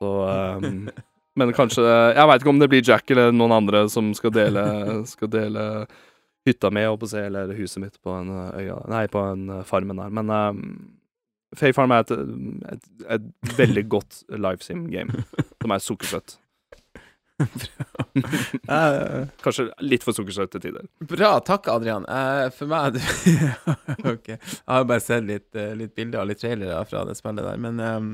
Så 0.00 0.12
um, 0.60 0.86
Men 1.38 1.52
kanskje 1.56 1.84
Jeg 1.86 2.28
veit 2.28 2.42
ikke 2.42 2.52
om 2.52 2.62
det 2.62 2.70
blir 2.72 2.86
Jack 2.86 3.10
eller 3.12 3.34
noen 3.34 3.54
andre 3.60 3.84
som 3.92 4.12
skal 4.16 4.34
dele, 4.34 4.62
skal 5.08 5.30
dele 5.32 5.66
hytta 6.48 6.70
mi, 6.72 6.86
å 6.88 6.96
eller 7.20 7.52
huset 7.58 7.82
mitt 7.82 7.98
på 8.00 8.14
en 8.16 8.30
øya 8.32 8.78
Nei, 8.88 9.04
på 9.12 9.20
en 9.32 9.60
farmen 9.68 10.00
der. 10.00 10.14
Men 10.16 10.32
um, 10.32 10.64
Fay 11.56 11.74
Farm 11.76 11.92
er 11.92 12.04
et, 12.04 12.12
et, 12.72 12.90
et 13.16 13.56
veldig 13.58 13.84
godt 13.90 14.22
livesim-game, 14.30 15.24
som 15.60 15.74
er 15.74 15.82
sukkersøtt. 15.82 16.36
Kanskje 19.44 19.66
litt 19.84 20.04
for 20.04 20.16
sukkersøte 20.16 20.56
til 20.56 20.62
tider. 20.68 20.84
Bra, 21.10 21.32
takk, 21.44 21.68
Adrian. 21.72 22.04
Eh, 22.08 22.46
for 22.54 22.70
meg 22.70 22.98
Ok. 24.12 24.28
Jeg 24.34 24.68
har 24.68 24.88
bare 24.88 25.04
sett 25.04 25.26
litt, 25.28 25.48
eh, 25.56 25.72
litt 25.78 25.94
bilder 25.96 26.24
og 26.24 26.30
litt 26.30 26.42
trailere 26.42 26.80
fra 26.88 27.04
det 27.08 27.16
spillet 27.18 27.46
der, 27.46 27.60
men 27.60 27.80
um... 27.80 28.10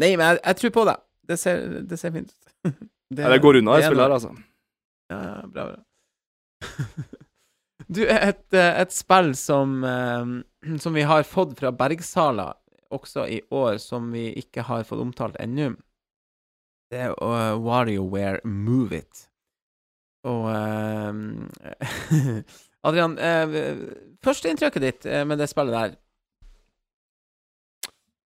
Nei, 0.00 0.14
men 0.18 0.26
jeg, 0.26 0.42
jeg 0.42 0.60
tror 0.60 0.72
på 0.74 0.86
det. 0.90 0.98
Det 1.30 1.38
ser, 1.40 1.56
det 1.88 1.96
ser 2.00 2.14
fint 2.16 2.34
ut. 2.34 2.74
Ja, 3.14 3.28
det 3.30 3.44
går 3.44 3.60
unna, 3.60 3.76
det 3.78 3.86
spillet 3.86 4.08
her, 4.08 4.14
altså. 4.16 4.30
Ja, 5.12 5.18
bra, 5.46 5.62
bra. 5.68 5.80
Du, 7.86 8.00
et, 8.08 8.46
eh, 8.56 8.72
et 8.80 8.92
spill 8.96 9.34
som, 9.36 9.84
eh, 9.84 10.24
som 10.80 10.96
vi 10.96 11.04
har 11.06 11.22
fått 11.28 11.52
fra 11.60 11.70
Bergsala 11.70 12.54
også 12.94 13.26
i 13.28 13.42
år, 13.52 13.76
som 13.82 14.08
vi 14.14 14.30
ikke 14.40 14.62
har 14.66 14.86
fått 14.88 15.02
omtalt 15.02 15.36
ennå, 15.42 15.74
det 16.92 17.00
er 17.06 17.14
uh, 17.22 17.56
WarioWare 17.64 18.40
Move 18.44 18.98
It. 18.98 19.26
Og 20.24 20.46
uh, 20.48 21.12
Adrian, 22.88 23.16
uh, 23.18 23.92
førsteinntrykket 24.24 24.84
ditt 24.84 25.06
eh, 25.08 25.24
med 25.28 25.38
det 25.42 25.50
spillet 25.52 25.74
der 25.76 26.00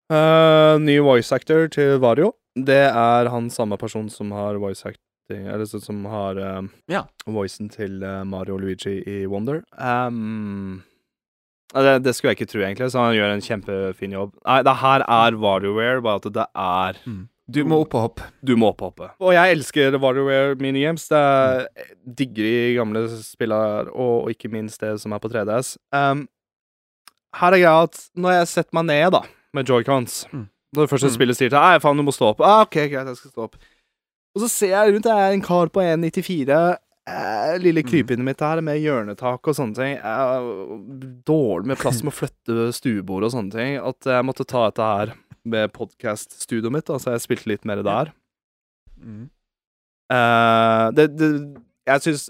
Uh, 0.06 0.76
ny 0.78 1.00
voice 1.02 1.34
actor 1.34 1.64
til 1.74 1.96
Vario. 1.98 2.28
Det 2.54 2.84
er 2.92 3.26
han 3.32 3.48
samme 3.50 3.74
person 3.80 4.06
som 4.08 4.30
har 4.30 4.54
voice 4.62 4.86
acting 4.86 5.48
Eller 5.50 5.66
som 5.66 6.04
har 6.06 6.38
Ja. 6.86 7.00
voicen 7.26 7.66
til 7.68 7.98
Mario 8.24 8.54
og 8.54 8.60
Luigi 8.62 9.00
i 9.02 9.26
Wonder. 9.26 9.64
Um, 9.74 10.84
det, 11.74 12.04
det 12.04 12.14
skulle 12.14 12.30
jeg 12.36 12.38
ikke 12.38 12.52
tro, 12.52 12.60
egentlig, 12.62 12.92
så 12.94 13.02
han 13.08 13.16
gjør 13.18 13.34
en 13.34 13.42
kjempefin 13.42 14.14
jobb. 14.14 14.36
Nei, 14.46 14.60
det 14.62 14.76
her 14.78 15.02
er 15.02 15.34
WarioWare, 15.42 16.02
bare 16.06 16.22
at 16.22 16.30
det 16.38 16.46
er 16.54 17.02
Du 17.48 17.60
må 17.64 17.76
opp 17.84 17.94
og 17.94 18.00
hoppe. 18.08 18.24
Du 18.42 18.56
må 18.58 18.72
opp 18.72 18.80
og 18.82 18.88
hoppe. 18.90 19.10
Og 19.22 19.32
jeg 19.36 19.52
elsker 19.54 19.94
WarioWare 20.02 20.56
minigames. 20.58 21.04
Det 21.08 21.18
er 21.20 21.68
digger 22.18 22.42
de 22.48 22.74
gamle 22.74 23.04
spillene, 23.22 23.86
og, 23.94 24.30
ikke 24.32 24.50
minst 24.50 24.80
det 24.82 24.96
som 25.00 25.12
er 25.14 25.22
på 25.22 25.30
3DS. 25.30 25.76
Um, 25.94 26.24
her 27.38 27.52
er 27.54 27.62
greia 27.62 27.82
at 27.86 28.00
når 28.18 28.38
jeg 28.40 28.48
setter 28.54 28.74
meg 28.80 28.88
ned, 28.90 29.10
da, 29.14 29.22
med 29.54 29.66
joycons 29.70 30.24
Mm. 30.32 30.48
Når 30.74 30.82
det 30.82 30.90
første 30.90 31.08
Mm. 31.08 31.14
spillet 31.14 31.36
sier 31.38 31.48
til 31.48 31.58
Nei, 31.62 31.78
faen, 31.78 31.96
du 31.96 32.02
må 32.02 32.12
stå 32.12 32.32
opp. 32.34 32.40
Ah, 32.42 32.62
OK, 32.66 32.74
greit, 32.90 33.06
jeg 33.06 33.16
skal 33.16 33.30
stå 33.30 33.44
opp. 33.46 33.54
Og 34.34 34.42
så 34.42 34.48
ser 34.50 34.68
jeg 34.74 34.92
rundt, 34.92 35.04
det 35.06 35.12
er 35.14 35.32
en 35.32 35.40
kar 35.40 35.68
på 35.72 35.80
1,94. 35.80 36.76
Eh, 37.08 37.58
lille 37.62 37.82
Mm. 37.84 37.88
krypinnet 37.88 38.24
mitt 38.26 38.40
her 38.40 38.60
med 38.60 38.80
hjørnetak 38.82 39.46
og 39.46 39.54
sånne 39.54 39.74
ting. 39.78 39.94
Eh, 39.96 41.22
dårlig 41.24 41.66
med 41.70 41.78
plass 41.78 42.02
med 42.02 42.12
å 42.12 42.16
flytte 42.18 42.72
stuebord 42.74 43.24
og 43.24 43.30
sånne 43.32 43.52
ting. 43.54 43.76
At 43.78 44.00
jeg 44.04 44.24
måtte 44.26 44.44
ta 44.44 44.66
dette 44.68 44.82
her 44.82 45.14
med 45.46 45.72
podkast-studioet 45.76 46.74
mitt, 46.74 46.88
da, 46.88 46.98
så 47.00 47.14
jeg 47.14 47.24
spilte 47.24 47.50
litt 47.52 47.66
mer 47.68 47.82
der. 47.86 48.12
Mm. 48.98 49.26
Uh, 50.12 50.92
det, 50.94 51.08
det, 51.18 51.30
jeg 51.86 52.02
syns 52.02 52.28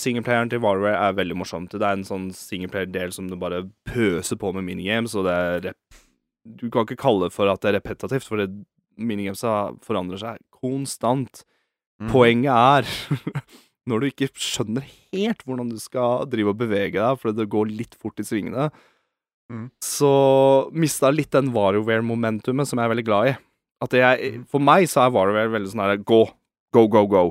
singleplayeren 0.00 0.50
til 0.52 0.60
WarWare 0.64 0.96
er 1.08 1.16
veldig 1.16 1.36
morsomt. 1.40 1.72
Det 1.72 1.84
er 1.84 1.96
en 1.96 2.06
sånn 2.08 2.30
singleplayer-del 2.36 3.12
som 3.12 3.28
du 3.30 3.36
bare 3.40 3.64
pøser 3.88 4.38
på 4.40 4.52
med 4.56 4.66
minigames, 4.68 5.16
og 5.16 5.28
det 5.28 5.36
er 5.36 5.62
rep 5.70 6.02
Du 6.46 6.68
kan 6.70 6.86
ikke 6.86 7.00
kalle 7.00 7.26
det 7.26 7.34
for 7.34 7.50
at 7.50 7.62
det 7.64 7.72
er 7.72 7.78
repetitivt, 7.80 8.28
for 8.28 8.38
minigames 8.38 8.64
minigamesa 8.96 9.54
forandrer 9.84 10.20
seg 10.22 10.42
konstant. 10.54 11.42
Mm. 12.00 12.10
Poenget 12.12 12.52
er 12.52 13.40
når 13.90 14.02
du 14.02 14.06
ikke 14.10 14.28
skjønner 14.40 14.84
helt 15.12 15.42
hvordan 15.46 15.70
du 15.72 15.78
skal 15.80 16.26
drive 16.30 16.52
og 16.52 16.60
bevege 16.60 16.98
deg, 16.98 17.18
fordi 17.20 17.40
det 17.40 17.50
går 17.52 17.72
litt 17.72 17.96
fort 18.00 18.20
i 18.20 18.26
svingene, 18.26 18.70
Mm. 19.52 19.70
så 19.80 20.70
mista 20.74 21.10
litt 21.14 21.30
den 21.30 21.52
WarioWare-momentumet 21.54 22.66
som 22.66 22.78
jeg 22.80 22.88
er 22.88 22.94
veldig 22.94 23.04
glad 23.06 23.28
i. 23.30 23.36
At 23.84 23.92
jeg, 23.94 24.32
Mm. 24.40 24.46
For 24.48 24.58
meg 24.58 24.88
så 24.88 25.04
er 25.06 25.12
WarioWare 25.14 25.52
veldig 25.52 25.70
sånn 25.70 25.84
her 25.84 25.96
gå, 25.98 26.22
go, 26.72 26.86
go, 26.88 27.06
go. 27.06 27.24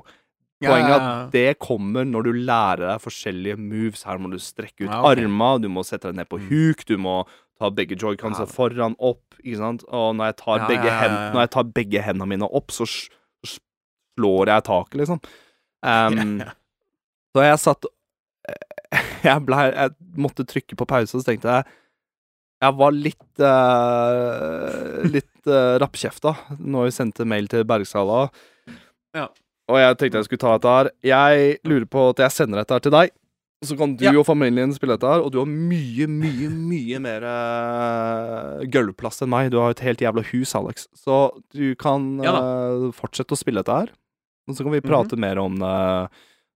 Poenget 0.63 0.95
er 0.95 1.01
at 1.01 1.31
det 1.31 1.59
kommer 1.59 2.05
når 2.07 2.23
du 2.23 2.31
lærer 2.33 2.87
deg 2.87 3.01
forskjellige 3.03 3.57
moves. 3.59 4.03
Her 4.07 4.17
må 4.17 4.31
du 4.31 4.37
strekke 4.39 4.85
ut 4.85 4.89
Ja, 4.89 5.01
okay. 5.03 5.23
arma, 5.25 5.59
du 5.61 5.67
må 5.69 5.83
sette 5.83 6.07
deg 6.07 6.15
ned 6.15 6.29
på 6.29 6.39
Mm. 6.39 6.47
huk, 6.49 6.85
du 6.85 6.95
må 6.97 7.27
ta 7.59 7.69
begge 7.69 7.95
joyconsa 7.99 8.39
Ja. 8.39 8.45
foran 8.45 8.95
opp, 8.99 9.35
ikke 9.43 9.57
sant. 9.57 9.83
Og 9.89 10.15
når 10.15 10.25
jeg 10.31 10.37
tar, 10.37 10.57
Ja, 10.59 10.67
begge, 10.67 10.89
hen. 10.89 11.11
Når 11.33 11.41
jeg 11.41 11.49
tar 11.51 11.63
begge 11.63 12.01
hendene 12.01 12.27
mine 12.27 12.47
opp, 12.49 12.67
så 12.71 12.85
slår 13.45 14.47
jeg 14.47 14.63
taket, 14.63 14.95
liksom. 15.01 15.19
Um. 15.83 16.41
Så 17.35 17.43
jeg 17.43 17.59
satt 17.59 17.85
jeg, 19.25 19.45
blei 19.45 19.65
jeg 19.73 19.91
måtte 20.15 20.45
trykke 20.47 20.77
på 20.79 20.87
pause, 20.87 21.19
så 21.19 21.25
tenkte 21.27 21.51
jeg 21.51 21.65
Jeg 22.65 22.75
var 22.79 22.95
litt 22.95 23.43
uh, 23.45 25.03
Litt 25.11 25.49
uh, 25.51 25.75
rappkjefta 25.83 26.35
når 26.59 26.89
jeg 26.89 26.95
sendte 26.99 27.27
mail 27.29 27.49
til 27.51 27.65
Bergsala. 27.67 28.25
Ja. 29.15 29.27
Og 29.71 29.77
jeg 29.81 29.97
tenkte 29.99 30.21
jeg 30.21 30.27
skulle 30.29 30.43
ta 30.43 30.55
dette 30.57 30.73
her. 30.77 30.89
Jeg 31.05 31.59
lurer 31.65 31.85
på 31.89 32.09
at 32.11 32.21
jeg 32.25 32.35
sender 32.35 32.61
dette 32.61 32.75
her 32.77 32.83
til 32.85 32.93
deg. 32.95 33.13
Så 33.65 33.77
kan 33.79 33.95
du 33.97 34.03
Ja. 34.05 34.11
og 34.19 34.25
familien 34.27 34.73
spille 34.75 34.93
dette 34.97 35.09
her, 35.09 35.23
og 35.25 35.31
du 35.33 35.39
har 35.39 35.47
mye, 35.49 36.05
mye, 36.11 36.49
mye 36.53 36.99
mer 37.01 37.23
uh, 37.25 38.65
gulvplass 38.69 39.23
enn 39.25 39.31
meg. 39.31 39.49
Du 39.53 39.57
har 39.61 39.73
et 39.73 39.81
helt 39.85 40.03
jævla 40.03 40.25
hus, 40.33 40.53
Alex. 40.59 40.85
Så 40.93 41.31
du 41.55 41.73
kan 41.79 42.19
Ja 42.25 42.35
uh, 42.35 42.89
fortsette 42.93 43.33
å 43.33 43.39
spille 43.39 43.63
dette 43.63 43.79
her. 43.85 43.93
Og 44.49 44.57
så 44.57 44.65
kan 44.67 44.75
vi 44.75 44.83
prate 44.85 45.17
mer 45.17 45.39
om 45.41 45.55
det 45.57 45.71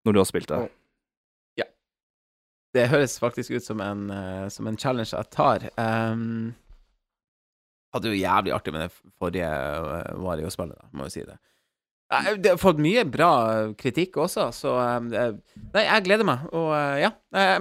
når 0.06 0.14
du 0.14 0.20
har 0.22 0.28
spilt 0.30 0.52
det. 0.52 0.60
Det 2.76 2.88
høres 2.92 3.16
faktisk 3.22 3.56
ut 3.58 3.66
som 3.66 3.80
en, 3.82 4.08
uh, 4.14 4.48
som 4.54 4.68
en 4.70 4.78
challenge 4.78 5.10
jeg 5.16 5.30
tar. 5.34 5.64
Um, 5.80 6.52
hadde 7.96 8.12
jo 8.12 8.20
jævlig 8.20 8.54
artig 8.54 8.74
med 8.76 8.84
det 8.86 8.92
forrige 9.18 9.48
uh, 9.50 10.12
Wario-spillet, 10.22 10.78
da, 10.78 10.90
må 10.94 11.08
jo 11.08 11.14
si 11.16 11.24
det. 11.26 11.38
Eh, 12.14 12.30
Det 12.42 12.54
har 12.56 12.62
fått 12.62 12.82
mye 12.82 13.04
bra 13.10 13.32
kritikk 13.78 14.18
også, 14.22 14.48
så 14.54 14.76
det- 15.10 15.42
Nei, 15.74 15.84
jeg 15.86 16.06
gleder 16.08 16.26
meg, 16.30 16.46
og 16.54 16.72
eh, 16.78 17.04
ja. 17.08 17.12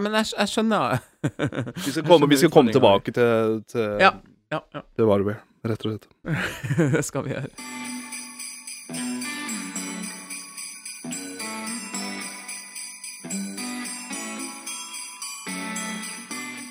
Men 0.01 0.13
jeg, 0.21 0.31
jeg 0.37 0.53
skjønner 0.53 1.01
Vi 1.85 1.93
skal 1.93 2.07
komme, 2.09 2.29
vi 2.29 2.39
skal 2.41 2.53
komme 2.53 2.73
tilbake 2.73 3.13
til, 3.17 3.59
til, 3.69 3.97
Ja. 4.01 4.13
Ja, 4.53 4.63
ja. 4.73 4.81
til 4.97 5.05
WarioWare, 5.05 5.43
rett 5.69 5.85
og 5.85 5.93
slett. 5.99 6.09
det 6.97 7.05
skal 7.05 7.27
vi 7.27 7.35
gjøre. 7.35 7.98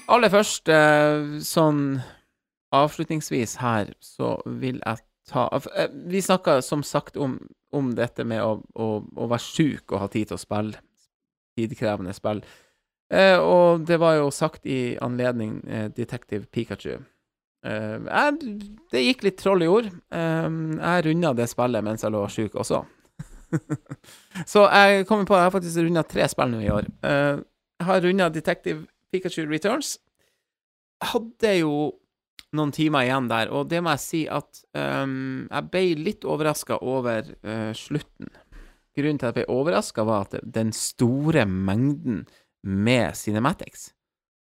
Aller 0.07 0.31
først, 0.31 0.69
eh, 0.71 1.39
sånn 1.43 1.99
avslutningsvis 2.75 3.57
her, 3.59 3.91
så 3.99 4.37
vil 4.45 4.79
jeg 4.79 5.03
ta 5.27 5.47
eh, 5.75 5.89
Vi 6.07 6.21
snakka 6.23 6.61
som 6.63 6.83
sagt 6.83 7.17
om, 7.17 7.37
om 7.75 7.91
dette 7.95 8.23
med 8.23 8.39
å, 8.43 8.61
å, 8.75 8.87
å 9.03 9.27
være 9.27 9.43
sjuk 9.43 9.91
og 9.91 10.05
ha 10.05 10.07
tid 10.07 10.29
til 10.29 10.37
å 10.37 10.41
spille. 10.41 10.79
Tidkrevende 11.57 12.15
spill. 12.15 12.39
Eh, 13.11 13.35
og 13.39 13.83
det 13.87 13.99
var 13.99 14.17
jo 14.19 14.31
sagt 14.31 14.67
i 14.67 14.95
anledning 15.03 15.59
eh, 15.67 15.87
Detective 15.91 16.47
Pikachu. 16.51 17.01
Eh, 17.67 17.99
jeg, 18.07 18.57
det 18.93 19.03
gikk 19.03 19.27
litt 19.27 19.39
troll 19.43 19.65
i 19.65 19.71
ord. 19.71 19.91
Eh, 19.91 20.49
jeg 20.79 21.07
runda 21.09 21.33
det 21.35 21.51
spillet 21.51 21.83
mens 21.83 22.07
jeg 22.07 22.15
lå 22.15 22.23
sjuk 22.31 22.55
også. 22.63 22.85
Så 24.51 24.65
jeg 24.67 25.05
kommer 25.07 25.23
på 25.25 25.37
Jeg 25.37 25.47
har 25.47 25.53
faktisk 25.53 25.79
runda 25.79 26.03
tre 26.03 26.27
spill 26.31 26.51
nå 26.51 26.63
i 26.63 26.71
år. 26.71 26.87
Eh, 27.03 27.43
jeg 27.77 27.89
har 27.91 28.03
runda 28.07 28.31
Detective 28.31 28.85
Pikachu 29.13 29.45
Returns. 29.47 29.95
Hadde 31.13 31.53
jo 31.59 31.73
noen 32.55 32.71
timer 32.73 33.05
igjen 33.05 33.29
der, 33.29 33.51
og 33.53 33.69
det 33.71 33.81
må 33.83 33.93
jeg 33.95 34.03
si 34.03 34.21
at 34.31 34.61
um, 34.77 35.47
jeg 35.49 35.69
ble 35.71 35.83
litt 35.99 36.27
overraska 36.27 36.79
over 36.85 37.27
uh, 37.43 37.71
slutten. 37.75 38.31
Grunnen 38.97 39.19
til 39.21 39.29
at 39.29 39.35
jeg 39.35 39.43
ble 39.43 39.53
overraska, 39.53 40.05
var 40.07 40.25
at 40.25 40.39
den 40.41 40.71
store 40.73 41.45
mengden 41.45 42.23
med 42.67 43.15
cinematics 43.15 43.91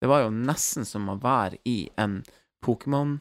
Det 0.02 0.10
var 0.10 0.24
jo 0.24 0.32
nesten 0.34 0.88
som 0.88 1.06
å 1.12 1.20
være 1.22 1.60
i 1.70 1.84
en 2.02 2.18
Pokémon 2.66 3.14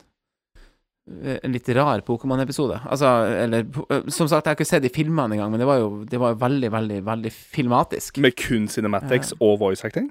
eh, 1.20 1.36
En 1.44 1.52
litt 1.52 1.69
rar 1.77 2.01
Pokémon-episode. 2.06 2.81
Altså, 2.89 3.10
eller 3.44 3.66
eh, 3.66 4.09
Som 4.09 4.31
sagt, 4.31 4.47
jeg 4.47 4.55
har 4.55 4.56
ikke 4.56 4.69
sett 4.70 4.86
de 4.86 4.94
filmene 4.94 5.36
engang, 5.36 5.52
men 5.52 5.60
det 5.60 5.69
var 5.69 5.82
jo 5.82 5.90
det 6.09 6.23
var 6.23 6.40
veldig, 6.40 6.73
veldig, 6.73 7.02
veldig 7.06 7.35
filmatisk. 7.35 8.23
Med 8.24 8.39
kun 8.40 8.70
cinematics 8.73 9.36
og 9.39 9.59
voice 9.60 9.85
acting? 9.85 10.09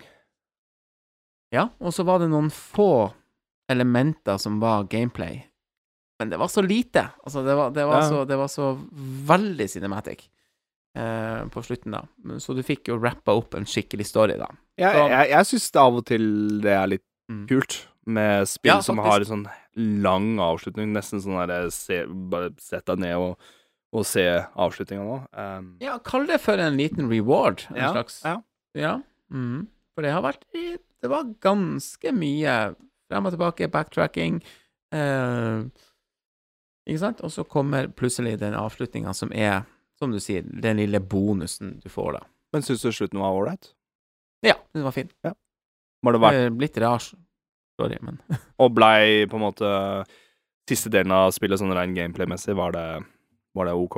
Ja, 1.52 1.70
og 1.80 1.94
så 1.96 2.04
var 2.04 2.20
det 2.20 2.30
noen 2.32 2.50
få 2.52 3.14
elementer 3.72 4.38
som 4.42 4.60
var 4.60 4.84
gameplay. 4.92 5.44
Men 6.20 6.30
det 6.32 6.40
var 6.42 6.48
så 6.50 6.62
lite. 6.66 7.04
Altså, 7.24 7.44
det 7.46 7.56
var, 7.56 7.70
det 7.72 7.86
var, 7.86 8.02
Ja. 8.02 8.10
så, 8.10 8.26
det 8.28 8.38
var 8.38 8.48
så 8.50 8.72
veldig 9.28 9.68
cinematic 9.70 10.30
eh, 10.98 11.46
på 11.54 11.62
slutten, 11.64 11.92
da. 11.94 12.02
Så 12.40 12.56
du 12.58 12.64
fikk 12.64 12.88
jo 12.90 12.98
rappa 12.98 13.36
opp 13.38 13.54
en 13.56 13.66
skikkelig 13.70 14.06
story, 14.10 14.38
da. 14.38 14.48
Jeg, 14.78 14.94
Så- 14.96 15.10
jeg, 15.10 15.30
jeg 15.30 15.46
syns 15.46 15.76
av 15.76 15.96
og 15.96 16.06
til 16.06 16.60
det 16.62 16.72
er 16.74 16.88
litt 16.88 17.04
Mm. 17.30 17.46
kult 17.46 17.88
med 18.06 18.48
spill 18.48 18.72
Ja, 18.72 18.80
som 18.80 18.98
har 19.00 19.20
en 19.20 19.26
sånn 19.26 19.48
lang 19.76 20.38
avslutning. 20.40 20.94
Nesten 20.94 21.20
sånn 21.22 21.46
der 21.46 21.70
se, 21.70 22.06
Bare 22.08 22.52
sett 22.58 22.86
deg 22.86 23.00
ned 23.00 23.16
og, 23.18 23.38
og 23.92 24.06
se 24.06 24.24
avslutninga 24.56 25.04
nå. 25.04 25.28
Um, 25.38 25.78
Ja, 25.82 25.98
kall 26.00 26.26
det 26.26 26.40
for 26.40 26.54
en 26.58 26.78
liten 26.78 27.10
reward. 27.10 27.66
En 27.70 27.76
Ja, 27.76 27.92
slags. 27.94 28.22
ja. 28.24 28.42
Ja. 28.74 29.02
Mhm. 29.30 29.68
For 29.98 30.06
det 30.06 30.14
har 30.14 30.22
vært 30.22 30.44
Det 30.54 31.10
var 31.10 31.26
ganske 31.42 32.12
mye 32.14 32.54
frem 33.10 33.26
og 33.26 33.34
tilbake, 33.34 33.70
backtracking. 33.74 34.36
Eh, 34.94 35.64
ikke 36.86 37.02
sant? 37.02 37.24
Og 37.26 37.34
så 37.34 37.46
kommer 37.48 37.90
plutselig 37.90 38.36
den 38.38 38.54
avslutninga 38.54 39.14
som 39.18 39.32
er, 39.34 39.64
som 39.98 40.14
du 40.14 40.20
sier, 40.22 40.46
den 40.46 40.78
lille 40.78 41.02
bonusen 41.02 41.80
du 41.82 41.90
får, 41.90 42.20
da. 42.20 42.22
men 42.54 42.66
syns 42.68 42.86
du 42.86 42.92
slutten 42.92 43.24
var 43.24 43.34
ålreit? 43.34 43.72
Ja, 44.46 44.54
den 44.76 44.86
var 44.86 44.94
fin. 44.94 45.10
Var 45.26 46.14
det 46.14 46.22
vært 46.22 46.44
er 46.44 46.54
litt 46.62 46.78
rar 46.84 47.02
Sorry, 47.02 47.98
men 48.06 48.20
Og 48.62 48.70
blei 48.74 49.26
på 49.30 49.40
en 49.40 49.46
måte 49.48 49.72
Siste 50.70 50.92
delen 50.94 51.14
av 51.16 51.32
spillet 51.34 51.58
sånn 51.62 51.74
rein 51.74 51.96
gameplay-messig, 51.96 52.54
var 52.60 52.76
det, 52.76 52.86
var 53.56 53.70
det 53.70 53.74
OK? 53.80 53.98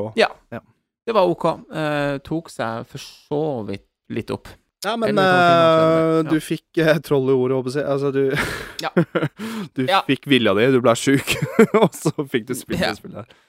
det 1.09 1.15
var 1.17 1.27
OK. 1.27 1.45
Eh, 1.73 2.15
tok 2.21 2.51
seg 2.53 2.85
for 2.87 3.01
så 3.01 3.43
vidt 3.65 3.87
litt 4.13 4.29
opp. 4.31 4.51
Ja, 4.85 4.93
men 4.95 5.17
ja. 5.19 6.21
du 6.23 6.37
fikk 6.39 6.79
uh, 6.79 6.93
troll 7.03 7.27
i 7.31 7.35
ordet, 7.35 7.57
håper 7.57 7.75
jeg. 7.81 7.87
Altså, 7.91 8.11
du 8.15 8.83
Ja. 8.83 8.91
Du 9.75 9.83
Ja. 9.85 10.01
fikk 10.07 10.27
vilja 10.31 10.53
di, 10.55 10.69
du 10.71 10.79
ble 10.83 10.93
sjuk, 10.95 11.33
og 11.81 11.91
så 11.95 12.13
fikk 12.31 12.47
du 12.47 12.55
spilt 12.55 12.79
Ja. 12.79 12.93
det 12.93 13.01
spillet 13.01 13.25
her. 13.25 13.45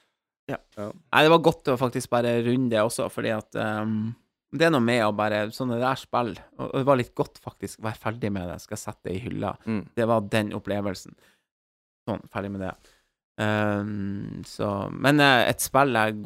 Nei, 0.51 1.21
det 1.23 1.31
var 1.31 1.45
godt 1.47 1.69
å 1.71 1.77
faktisk 1.79 2.11
bare 2.11 2.33
runde 2.43 2.73
det 2.75 2.81
også, 2.83 3.07
fordi 3.15 3.31
at 3.31 3.55
um, 3.55 4.11
det 4.51 4.67
er 4.67 4.73
noe 4.75 4.83
med 4.83 5.05
å 5.07 5.13
bare 5.15 5.45
Sånne 5.55 5.77
der 5.79 5.95
spill 6.01 6.33
Og 6.59 6.65
og 6.65 6.73
det 6.81 6.87
var 6.89 6.99
litt 6.99 7.13
godt, 7.15 7.39
faktisk, 7.39 7.79
å 7.79 7.87
være 7.87 8.01
ferdig 8.03 8.33
med 8.35 8.49
det. 8.51 8.57
Skal 8.65 8.81
sette 8.81 9.07
det 9.07 9.15
i 9.15 9.23
hylla. 9.29 9.53
Mm. 9.67 9.85
Det 9.95 10.09
var 10.11 10.27
den 10.33 10.51
opplevelsen. 10.59 11.15
Sånn, 12.09 12.25
ferdig 12.35 12.51
med 12.57 12.65
det. 12.67 12.73
Um, 13.41 14.43
så 14.45 14.91
Men 14.93 15.21
eh, 15.23 15.47
et 15.53 15.63
spill 15.63 15.95
jeg 15.97 16.19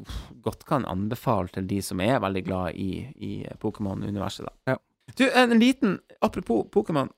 godt 0.42 0.64
kan 0.66 0.86
anbefale 0.90 1.52
til 1.52 1.68
de 1.68 1.82
som 1.84 2.00
er 2.02 2.16
veldig 2.24 2.42
glad 2.48 2.80
i, 2.80 3.04
i 3.20 3.32
Pokémon-universet, 3.60 4.48
da. 4.48 4.72
Ja. 4.72 4.78
Du, 5.12 5.26
en 5.30 5.58
liten 5.58 5.98
Apropos 6.20 6.64
Pokémon. 6.72 7.10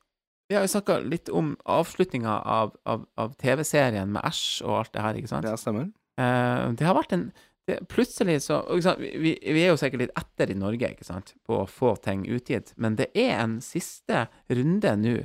Vi 0.48 0.54
har 0.54 0.62
jo 0.62 0.70
snakka 0.70 1.00
litt 1.02 1.28
om 1.28 1.54
avslutninga 1.64 2.40
av, 2.42 2.74
av, 2.86 3.06
av 3.18 3.34
TV-serien 3.40 4.10
med 4.14 4.22
Æsj 4.26 4.62
og 4.66 4.80
alt 4.80 4.92
det 4.94 5.02
her, 5.02 5.18
ikke 5.18 5.30
sant? 5.30 5.46
Det 5.46 5.58
stemmer. 5.58 5.88
Eh, 6.22 6.66
det 6.78 6.86
har 6.86 6.98
vært 6.98 7.14
en 7.16 7.28
det, 7.66 7.80
Plutselig 7.90 8.44
så 8.44 8.60
vi, 9.00 9.32
vi 9.42 9.62
er 9.64 9.72
jo 9.72 9.78
sikkert 9.80 10.04
litt 10.04 10.18
etter 10.18 10.52
i 10.52 10.58
Norge, 10.58 10.92
ikke 10.94 11.06
sant, 11.06 11.34
på 11.46 11.64
å 11.64 11.66
få 11.66 11.96
ting 11.98 12.22
utgitt, 12.30 12.70
men 12.78 12.94
det 12.98 13.08
er 13.18 13.40
en 13.40 13.58
siste 13.64 14.28
runde 14.46 14.92
nå 15.02 15.16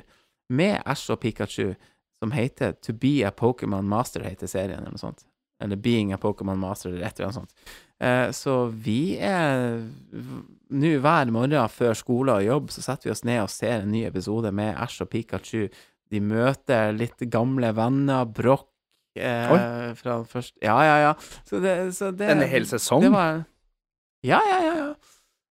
med 0.52 0.80
Ash 0.82 1.06
og 1.14 1.20
Pikachu 1.22 1.76
som 2.22 2.34
heter 2.34 2.74
To 2.82 2.94
be 2.94 3.20
a 3.26 3.30
Pokémon 3.30 3.86
Master, 3.86 4.26
heter 4.26 4.50
serien, 4.50 4.82
eller 4.82 4.94
noe 4.94 5.02
sånt. 5.02 5.24
Eller 5.62 5.78
Being 5.80 6.12
a 6.12 6.18
Pokémon 6.20 6.58
Master, 6.58 6.90
eller 6.90 7.06
et 7.06 7.18
eller 7.18 7.30
annet 7.30 7.40
sånt. 7.40 7.72
Eh, 8.02 8.28
så 8.34 8.66
vi 8.66 9.14
er 9.22 9.78
Nå 10.72 10.90
hver 11.04 11.30
morgen 11.30 11.68
før 11.70 11.94
skole 11.94 12.34
og 12.40 12.46
jobb, 12.46 12.70
så 12.72 12.82
setter 12.82 13.10
vi 13.10 13.14
oss 13.14 13.26
ned 13.28 13.42
og 13.44 13.50
ser 13.52 13.82
en 13.82 13.92
ny 13.92 14.06
episode 14.08 14.50
med 14.56 14.72
Ash 14.80 15.04
og 15.04 15.10
Pikachu. 15.12 15.66
De 16.12 16.20
møter 16.24 16.94
litt 16.96 17.20
gamle 17.32 17.74
venner, 17.76 18.24
Broch 18.24 18.64
eh, 19.20 19.92
fra 19.98 20.18
først 20.28 20.56
Ja, 20.64 20.78
ja, 20.88 20.96
ja. 21.06 21.14
Så 21.48 21.60
det, 21.60 21.76
så 21.96 22.10
det 22.16 22.30
En 22.32 22.44
hel 22.48 22.68
sesong? 22.68 23.04
Det 23.04 23.12
var 23.12 23.42
Ja, 24.24 24.40
ja, 24.48 24.60
ja. 24.64 24.74
ja. 24.80 24.92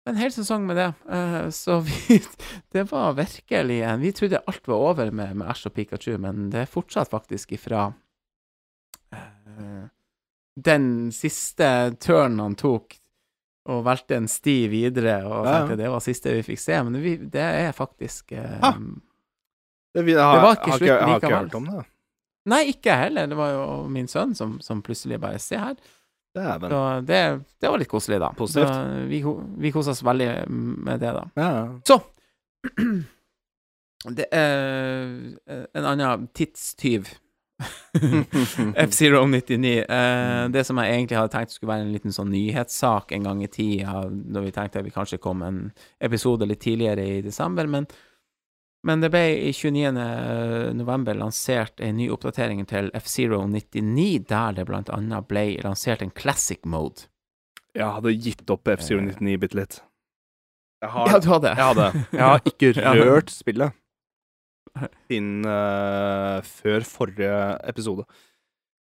En 0.09 0.17
hel 0.17 0.31
sesong 0.33 0.65
med 0.65 0.79
det. 0.81 0.89
Eh, 1.13 1.49
så 1.53 1.79
vi 1.85 2.17
Det 2.73 2.87
var 2.89 3.13
virkelig 3.13 3.81
Vi 4.01 4.13
trodde 4.17 4.43
alt 4.47 4.67
var 4.67 4.87
over 4.91 5.11
med, 5.11 5.35
med 5.37 5.47
Ash 5.47 5.69
og 5.69 5.77
Pikachu, 5.77 6.17
men 6.17 6.49
det 6.49 6.65
er 6.65 6.73
fortsatt 6.73 7.13
faktisk 7.13 7.53
ifra 7.53 7.91
den 10.65 10.85
siste 11.15 11.67
turnen 12.01 12.39
han 12.43 12.55
tok, 12.59 12.97
og 13.71 13.83
valgte 13.85 14.15
en 14.17 14.27
sti 14.31 14.55
videre, 14.71 15.19
og 15.27 15.45
Ja, 15.45 15.51
ja. 15.51 15.55
tenkte 15.61 15.77
det 15.83 15.89
var 15.93 16.01
siste 16.01 16.33
vi 16.33 16.41
fikk 16.47 16.59
se. 16.63 16.79
Men 16.87 16.97
vi, 17.03 17.15
det 17.33 17.43
er 17.45 17.71
faktisk 17.77 18.31
eh. 18.33 18.57
Det, 19.93 20.03
vi, 20.07 20.13
har, 20.17 20.35
Det 20.37 20.43
var 20.47 20.55
ikke 20.57 20.77
slutt 20.77 20.87
jeg 20.87 20.97
har 20.97 21.15
ikke 21.17 21.27
likevel. 21.27 21.45
hørt 21.45 21.55
om 21.59 21.65
det. 21.69 21.83
Nei, 22.49 22.61
ikke 22.71 22.89
jeg 22.89 23.03
heller. 23.03 23.27
Det 23.29 23.37
var 23.37 23.49
jo 23.53 23.65
min 23.93 24.07
sønn 24.09 24.31
som, 24.35 24.55
som 24.65 24.81
plutselig 24.81 25.19
bare 25.21 25.37
Se 25.43 25.59
her. 25.61 25.75
Dæven. 26.33 26.71
Så 26.71 26.81
det, 27.05 27.19
det 27.59 27.69
var 27.69 27.77
litt 27.81 27.89
koselig, 27.91 28.17
da. 28.23 28.29
Positivt. 28.37 28.71
Så 28.71 29.05
vi, 29.11 29.19
ko- 29.21 29.41
vi 29.59 29.71
kosa 29.75 29.91
oss 29.91 30.01
veldig 30.07 30.29
med 30.49 31.01
det, 31.03 31.11
da. 31.17 31.25
Ja, 31.35 31.49
ja. 31.57 31.65
Så 31.85 31.99
Det 34.17 34.25
er 34.33 35.11
en 35.77 35.85
annen 35.85 36.23
tidstyv. 36.33 37.11
F-Zero 38.87 39.23
99. 39.27 39.85
Eh, 39.89 40.47
det 40.53 40.63
som 40.67 40.77
jeg 40.81 40.93
egentlig 40.95 41.17
hadde 41.19 41.33
tenkt 41.35 41.53
skulle 41.55 41.73
være 41.73 41.85
en 41.87 41.93
liten 41.95 42.13
sånn 42.15 42.31
nyhetssak 42.33 43.11
en 43.17 43.27
gang 43.27 43.43
i 43.43 43.49
tida, 43.51 44.05
da 44.09 44.43
vi 44.45 44.53
tenkte 44.55 44.79
at 44.81 44.87
vi 44.87 44.93
kanskje 44.95 45.19
kom 45.23 45.43
en 45.45 45.59
episode 46.03 46.47
litt 46.49 46.61
tidligere 46.63 47.05
i 47.17 47.21
desember, 47.25 47.67
men, 47.71 47.87
men 48.87 49.03
det 49.03 49.11
ble 49.13 49.23
i 49.49 49.51
29. 49.53 49.91
november 50.79 51.17
lansert 51.19 51.81
en 51.83 51.97
ny 51.99 52.09
oppdatering 52.13 52.63
til 52.69 52.89
F-Zero 52.97 53.43
99, 53.47 54.25
der 54.31 54.57
det 54.57 54.67
blant 54.69 54.89
annet 54.93 55.27
ble 55.29 55.45
lansert 55.65 56.01
en 56.05 56.11
classic 56.15 56.63
mode. 56.65 57.07
Jeg 57.77 57.87
hadde 57.87 58.11
gitt 58.19 58.49
opp 58.51 58.67
F-Zero 58.77 59.03
99 59.05 59.37
bitte 59.45 59.59
litt. 59.61 59.81
Jeg 60.81 60.89
har, 60.95 61.11
Ja, 61.11 61.19
du 61.21 61.27
hadde? 61.29 61.51
jeg 61.53 61.65
hadde. 61.67 62.05
Jeg 62.11 62.25
har 62.25 62.41
ikke 62.49 62.73
rørt 63.05 63.29
spillet 63.29 63.77
siden 65.07 65.45
uh, 65.45 66.41
før 66.47 66.85
forrige 66.87 67.31
episode. 67.69 68.05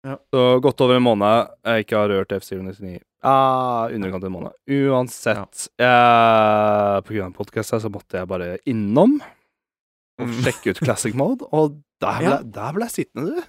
Ja. 0.06 0.16
Så 0.32 0.42
godt 0.64 0.80
over 0.80 0.96
en 0.96 1.04
måned 1.04 1.50
jeg 1.66 1.84
ikke 1.84 1.98
har 2.00 2.08
rørt 2.08 2.32
F-Zero 2.38 2.62
99. 2.64 3.00
Ah, 3.22 3.90
underkant 3.92 4.24
en 4.24 4.32
måned. 4.32 4.54
Uansett, 4.72 5.66
eh, 5.76 6.94
på 7.04 7.12
grunn 7.12 7.26
av 7.28 7.34
podkasten 7.36 7.82
så 7.84 7.90
måtte 7.92 8.16
jeg 8.16 8.30
bare 8.30 8.54
innom 8.70 9.18
og 9.20 10.26
Mm. 10.26 10.38
sjekke 10.44 10.70
ut 10.72 10.80
classic 10.84 11.14
mode, 11.16 11.44
og 11.52 11.78
der 12.00 12.18
ble, 12.18 12.30
Ja. 12.30 12.38
der 12.42 12.72
ble 12.76 12.84
jeg 12.88 12.94
sittende, 13.06 13.36
du. 13.36 13.42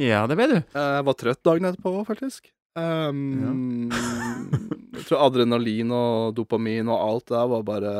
Ja, 0.00 0.26
det 0.26 0.36
ble 0.36 0.46
du. 0.48 0.56
Eh, 0.56 0.96
Jeg 0.96 1.04
var 1.04 1.14
trøtt 1.14 1.42
dagen 1.44 1.64
etterpå, 1.68 2.06
faktisk. 2.08 2.50
Um, 2.76 3.90
jeg 3.90 5.04
tror 5.08 5.24
adrenalin 5.26 5.90
og 5.92 6.34
dopamin 6.36 6.88
og 6.88 7.00
alt 7.00 7.26
det 7.26 7.36
der 7.36 7.48
var 7.48 7.62
bare 7.62 7.94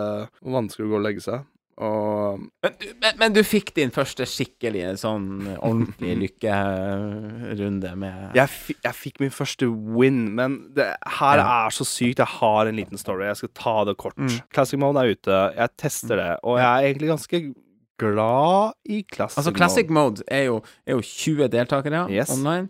vanskelig 0.44 0.86
å 0.86 0.90
gå 0.92 0.96
og 1.00 1.04
legge 1.04 1.20
seg. 1.24 1.44
Og 1.80 2.40
Men, 2.62 2.72
du- 2.78 2.92
men, 3.00 3.14
men 3.18 3.32
du 3.32 3.40
fikk 3.42 3.72
din 3.74 3.90
første 3.90 4.26
skikkelige 4.28 4.90
sånn 5.00 5.56
ordentlig 5.56 6.12
lykkerunde 6.20 7.92
med 7.96 8.34
jeg, 8.36 8.48
jeg 8.84 8.94
fikk 8.98 9.20
min 9.22 9.32
første 9.32 9.64
win, 9.96 10.34
men 10.36 10.58
det 10.76 10.90
her 11.06 11.38
Ja. 11.40 11.46
er 11.66 11.70
så 11.70 11.84
sykt. 11.88 12.18
Jeg 12.20 12.26
har 12.36 12.66
en 12.68 12.76
liten 12.76 12.98
story. 13.00 13.24
Jeg 13.30 13.36
skal 13.40 13.48
ta 13.54 13.84
det 13.88 13.96
kort. 13.96 14.16
Mm. 14.18 14.40
Classic 14.52 14.78
mode 14.78 14.96
er 15.00 15.14
ute. 15.14 15.38
Jeg 15.56 15.68
tester 15.78 16.16
det, 16.16 16.38
og 16.44 16.58
jeg 16.58 16.68
er 16.68 16.86
egentlig 16.92 17.08
ganske 17.14 17.54
glad 17.98 18.72
i 18.88 19.02
classic, 19.12 19.38
Altså, 19.38 19.52
classic 19.56 19.88
mode 19.90 20.22
er 20.28 20.44
jo, 20.46 20.62
er 20.86 20.94
jo 20.94 21.00
20 21.00 21.48
deltakere 21.48 22.08
Yes. 22.10 22.30
online. 22.30 22.68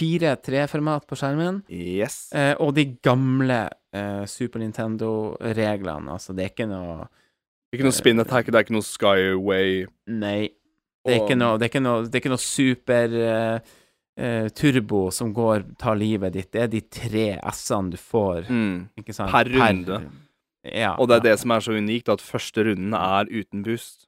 4-3-format 0.00 1.06
på 1.06 1.16
skjermen. 1.16 1.62
Yes. 1.70 2.28
Eh, 2.34 2.54
og 2.58 2.74
de 2.74 2.84
gamle 3.04 3.68
eh, 3.94 4.24
Super 4.26 4.58
Nintendo-reglene. 4.60 6.10
Altså, 6.10 6.34
det 6.34 6.44
er 6.44 6.50
ikke 6.50 6.68
noe 6.68 7.06
Ikke 7.74 7.84
noe 7.88 7.92
spin 7.96 8.20
attack, 8.22 8.46
det 8.46 8.54
er 8.54 8.64
ikke 8.66 8.76
noe 8.76 8.86
skyway. 8.86 9.86
Nei. 10.08 10.50
Det 11.04 11.12
er 11.18 11.20
ikke 11.26 11.36
noe, 11.36 11.58
det 11.60 11.66
er 11.66 11.72
ikke 11.74 11.82
noe, 11.84 12.04
det 12.08 12.14
er 12.14 12.22
ikke 12.24 12.34
noe 12.36 12.44
super 12.44 13.18
uh, 13.22 13.72
Uh, 14.14 14.46
turbo 14.54 15.08
som 15.10 15.32
går, 15.34 15.64
tar 15.76 15.96
livet 15.98 16.36
ditt. 16.36 16.52
Det 16.54 16.60
er 16.62 16.68
de 16.70 16.80
tre 16.86 17.24
S-ene 17.50 17.90
du 17.90 17.96
får, 17.98 18.44
Mm. 18.46 18.84
Per 19.26 19.48
runde. 19.50 19.96
ja. 20.62 20.92
Og 20.94 21.08
det 21.08 21.16
er 21.16 21.18
ja. 21.18 21.24
det 21.32 21.40
som 21.40 21.50
er 21.50 21.58
så 21.58 21.72
unikt, 21.74 22.08
at 22.08 22.20
første 22.22 22.62
runden 22.62 22.94
er 22.94 23.26
uten 23.26 23.64
boost. 23.66 24.06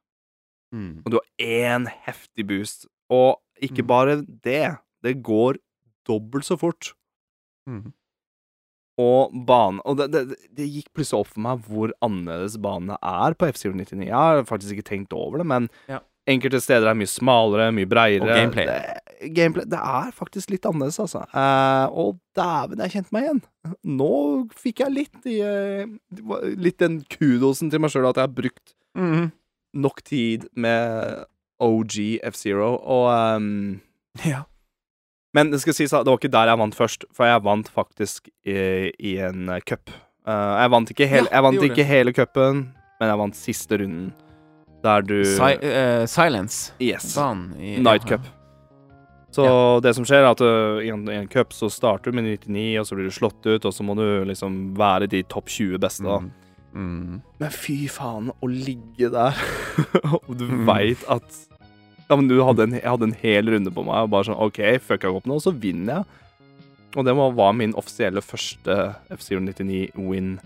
Mm. 0.73 1.03
Og 1.05 1.11
du 1.11 1.19
har 1.19 1.27
én 1.43 1.89
heftig 2.07 2.47
boost. 2.47 2.87
Og 3.11 3.41
ikke 3.61 3.83
Mm. 3.83 3.87
bare 3.89 4.17
det, 4.45 4.77
det 5.03 5.23
går 5.25 5.59
dobbelt 6.07 6.45
så 6.45 6.57
fort. 6.57 6.93
Mm. 8.97 9.05
Og 9.05 9.33
banen 9.47 9.81
Og 9.85 9.97
det, 9.99 10.07
det, 10.13 10.37
det 10.57 10.67
gikk 10.73 10.87
plutselig 10.97 11.19
opp 11.21 11.29
for 11.35 11.41
meg 11.45 11.65
hvor 11.69 11.91
annerledes 12.03 12.57
banene 12.65 12.97
er 13.05 13.35
på 13.37 13.49
F-Zero 13.53 13.75
99. 13.77 14.07
Jeg 14.07 14.15
har 14.17 14.43
faktisk 14.49 14.73
ikke 14.73 14.89
tenkt 14.89 15.13
over 15.13 15.39
det, 15.43 15.47
men 15.47 15.69
Ja. 15.89 16.01
Enkelte 16.27 16.59
steder 16.59 16.89
er 16.91 16.97
mye 16.99 17.07
smalere, 17.07 17.69
mye 17.71 17.87
breiere. 17.87 18.25
Og 18.27 18.33
gameplay. 18.35 18.67
Det, 18.67 19.29
gameplay. 19.37 19.65
Det 19.71 19.79
er 19.79 20.09
faktisk 20.11 20.51
litt 20.51 20.65
annerledes, 20.67 20.97
altså. 20.99 21.21
Eh, 21.31 21.87
og 21.95 22.17
dæven, 22.35 22.81
jeg 22.83 22.91
kjente 22.97 23.15
meg 23.15 23.29
igjen. 23.29 23.43
Nå 24.01 24.09
fikk 24.59 24.81
jeg 24.83 24.91
litt 24.97 25.29
i 25.31 25.37
eh, 25.47 25.87
Litt 26.59 26.79
den 26.83 26.97
kudosen 27.15 27.71
til 27.71 27.79
meg 27.85 27.95
sjøl 27.95 28.09
at 28.11 28.19
jeg 28.19 28.27
har 28.27 28.35
brukt 28.41 28.75
Mhm. 28.99 29.31
nok 29.77 30.03
tid 30.03 30.49
med 30.57 31.27
OG 31.63 32.19
F0, 32.25 32.59
og 32.83 33.37
um, 33.37 33.81
Ja. 34.25 34.43
Men 35.37 35.51
det 35.53 35.61
skal 35.63 35.77
sies 35.77 35.93
at 35.93 36.07
det 36.07 36.13
var 36.15 36.21
ikke 36.21 36.33
der 36.33 36.49
jeg 36.51 36.61
vant 36.63 36.77
først, 36.79 37.05
for 37.15 37.29
jeg 37.29 37.43
vant 37.45 37.69
faktisk 37.75 38.31
i, 38.49 38.57
i 38.97 39.17
en 39.27 39.51
eh, 39.53 39.61
cup. 39.69 39.93
Uh, 40.27 40.57
jeg 40.63 40.71
vant 40.73 40.93
ikke, 40.95 41.07
hel, 41.11 41.29
Ja, 41.29 41.37
jeg 41.37 41.45
vant 41.47 41.67
ikke 41.69 41.85
hele 41.87 42.15
cupen, 42.17 42.63
men 42.99 43.13
jeg 43.13 43.21
vant 43.21 43.37
siste 43.39 43.79
runden. 43.83 44.09
Der 44.87 45.05
du 45.07 45.21
Si 45.29 45.53
uh, 45.61 46.07
silence. 46.09 46.73
Yes. 46.83 47.13
I 47.17 47.77
Night. 47.83 48.09
Cup. 48.09 48.25
Så 49.37 49.45
det 49.85 49.93
som 49.99 50.07
skjer, 50.09 50.25
er 50.25 50.31
at 50.33 50.41
uh, 50.41 50.81
i, 50.81 50.89
en, 50.95 51.05
i 51.13 51.19
en 51.21 51.29
cup 51.29 51.53
så 51.53 51.69
starter 51.73 52.11
du 52.11 52.17
med 52.17 52.25
99, 52.47 52.65
og 52.81 52.89
så 52.89 52.97
blir 52.97 53.11
du 53.11 53.15
slått 53.15 53.45
ut, 53.45 53.67
og 53.69 53.75
så 53.75 53.85
må 53.85 53.97
du 53.99 54.07
liksom 54.31 54.57
være 54.79 55.09
de 55.13 55.21
topp 55.29 55.51
20 55.53 55.81
beste, 55.83 56.07
da. 56.07 56.23
Mm. 56.25 56.33
Mm. 56.77 57.21
Men 57.41 57.53
fy 57.53 57.77
faen, 57.89 58.31
å 58.41 58.49
ligge 58.53 59.09
der 59.13 59.37
Og 60.27 60.33
du 60.37 60.45
Mm. 60.45 60.65
veit 60.69 61.05
at 61.09 61.39
Ja, 62.09 62.17
men 62.17 62.29
du 62.31 62.37
hadde 62.47 62.63
en, 62.63 62.73
jeg 62.79 62.87
hadde 62.87 63.03
en 63.09 63.17
hel 63.23 63.49
runde 63.51 63.71
på 63.75 63.83
meg, 63.85 64.05
og 64.07 64.11
bare 64.13 64.29
sånn 64.29 64.39
OK, 64.39 64.61
fucka 64.85 65.09
jeg 65.09 65.17
opp 65.19 65.27
nå, 65.27 65.41
så 65.43 65.51
vinner 65.53 65.99
jeg. 66.01 66.05
Og 66.97 67.05
det 67.05 67.13
var, 67.19 67.33
var 67.37 67.53
min 67.53 67.75
offisielle 67.77 68.23
første 68.25 68.77
F099-win. 69.13 70.37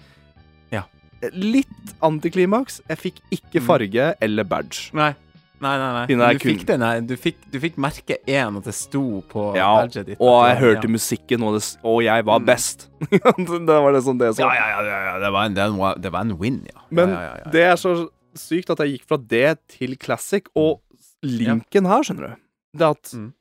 Ja. 0.72 0.84
Litt 1.32 1.92
antiklimaks. 2.02 2.80
Jeg 2.88 2.98
fikk 2.98 3.20
ikke 3.30 3.60
Mm. 3.60 3.66
farge 3.66 4.14
eller 4.20 4.44
badge. 4.44 4.90
Nei. 4.96 5.14
Nei, 5.60 5.76
nei, 5.76 5.92
nei. 5.92 6.16
Men 6.16 6.32
Du 6.32 6.38
kun- 6.38 6.56
fikk 6.56 6.64
denne, 6.66 7.06
du, 7.06 7.14
fikk, 7.16 7.36
du 7.52 7.60
fikk 7.60 7.76
merke 7.76 8.16
én, 8.26 8.56
at 8.56 8.64
det 8.64 8.72
sto 8.74 9.20
på 9.28 9.54
Ja, 9.54 9.82
badget 9.84 10.06
ditt. 10.06 10.16
Og 10.18 10.46
jeg 10.48 10.56
hørte 10.56 10.84
ja. 10.84 10.88
musikken, 10.88 11.42
og, 11.42 11.58
det, 11.60 11.76
og 11.84 12.02
jeg 12.02 12.24
var 12.24 12.38
Mm. 12.40 12.46
best. 12.46 12.88
det 13.10 13.66
var 13.68 13.92
det 13.92 14.02
sånn 14.02 14.18
det 14.18 14.34
så. 14.36 14.40
ja. 14.40 14.54
Ja, 14.54 14.80
ja, 14.82 15.18
Det, 15.20 15.30
var 15.32 15.44
en, 15.44 15.54
det, 15.54 15.78
var, 15.78 15.94
det 15.98 16.10
var 16.12 16.20
en 16.22 16.38
win, 16.38 16.62
ja. 16.66 16.80
Men 16.90 17.10
det 17.52 17.60
er 17.62 17.76
så 17.76 18.08
sykt 18.34 18.70
at 18.70 18.78
jeg 18.78 18.98
gikk 18.98 19.04
fra 19.06 19.18
det 19.18 19.58
til 19.68 19.96
classic, 19.96 20.44
og 20.56 20.80
linken 21.22 21.86
her, 21.86 22.02
skjønner 22.02 22.28
du 22.28 22.36
Det 22.78 22.86
at 22.90 23.02
Mm. 23.14 23.32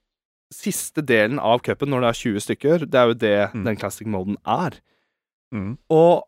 siste 0.51 1.01
delen 1.05 1.37
av 1.39 1.61
cupen, 1.61 1.89
når 1.89 2.01
det 2.01 2.09
er 2.09 2.19
20 2.23 2.39
stykker, 2.41 2.79
det 2.89 2.95
er 2.95 3.07
jo 3.07 3.13
det 3.13 3.53
Mm. 3.53 3.63
den 3.65 3.75
classic-moden 3.77 4.37
er. 4.45 4.79
Mm. 5.53 5.77
Og 5.89 6.23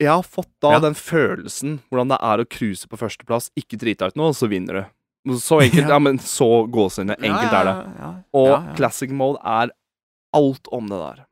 jeg 0.00 0.08
har 0.08 0.22
fått 0.22 0.50
da 0.60 0.72
Ja. 0.72 0.78
den 0.80 0.94
følelsen 0.94 1.78
hvordan 1.90 2.08
det 2.08 2.18
er 2.20 2.38
å 2.38 2.48
cruise 2.48 2.86
på 2.86 2.98
førsteplass, 2.98 3.50
ikke 3.56 3.78
drite 3.78 4.06
ut 4.08 4.16
noe, 4.16 4.32
så 4.32 4.48
vinner 4.48 4.72
du. 5.26 5.36
Så 5.38 5.58
enkelt, 5.62 5.82
Ja. 5.86 5.88
ja, 5.88 5.98
men 5.98 6.18
så 6.18 6.68
gåsehudene. 6.70 7.16
Enkelt 7.18 7.52
ja, 7.52 7.60
er 7.60 7.64
det. 7.64 8.24
Og 8.34 8.76
classic 8.76 9.10
mode 9.10 9.38
er 9.44 9.70
alt 10.34 10.68
om 10.72 10.86
det 10.88 10.98
der. 10.98 11.26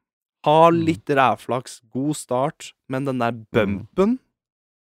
Ha 0.45 0.71
Mm. 0.71 0.85
litt 0.85 1.05
rævflaks, 1.07 1.81
god 1.93 2.15
start, 2.17 2.73
men 2.89 3.05
den 3.05 3.19
der 3.19 3.33
Mm. 3.33 4.19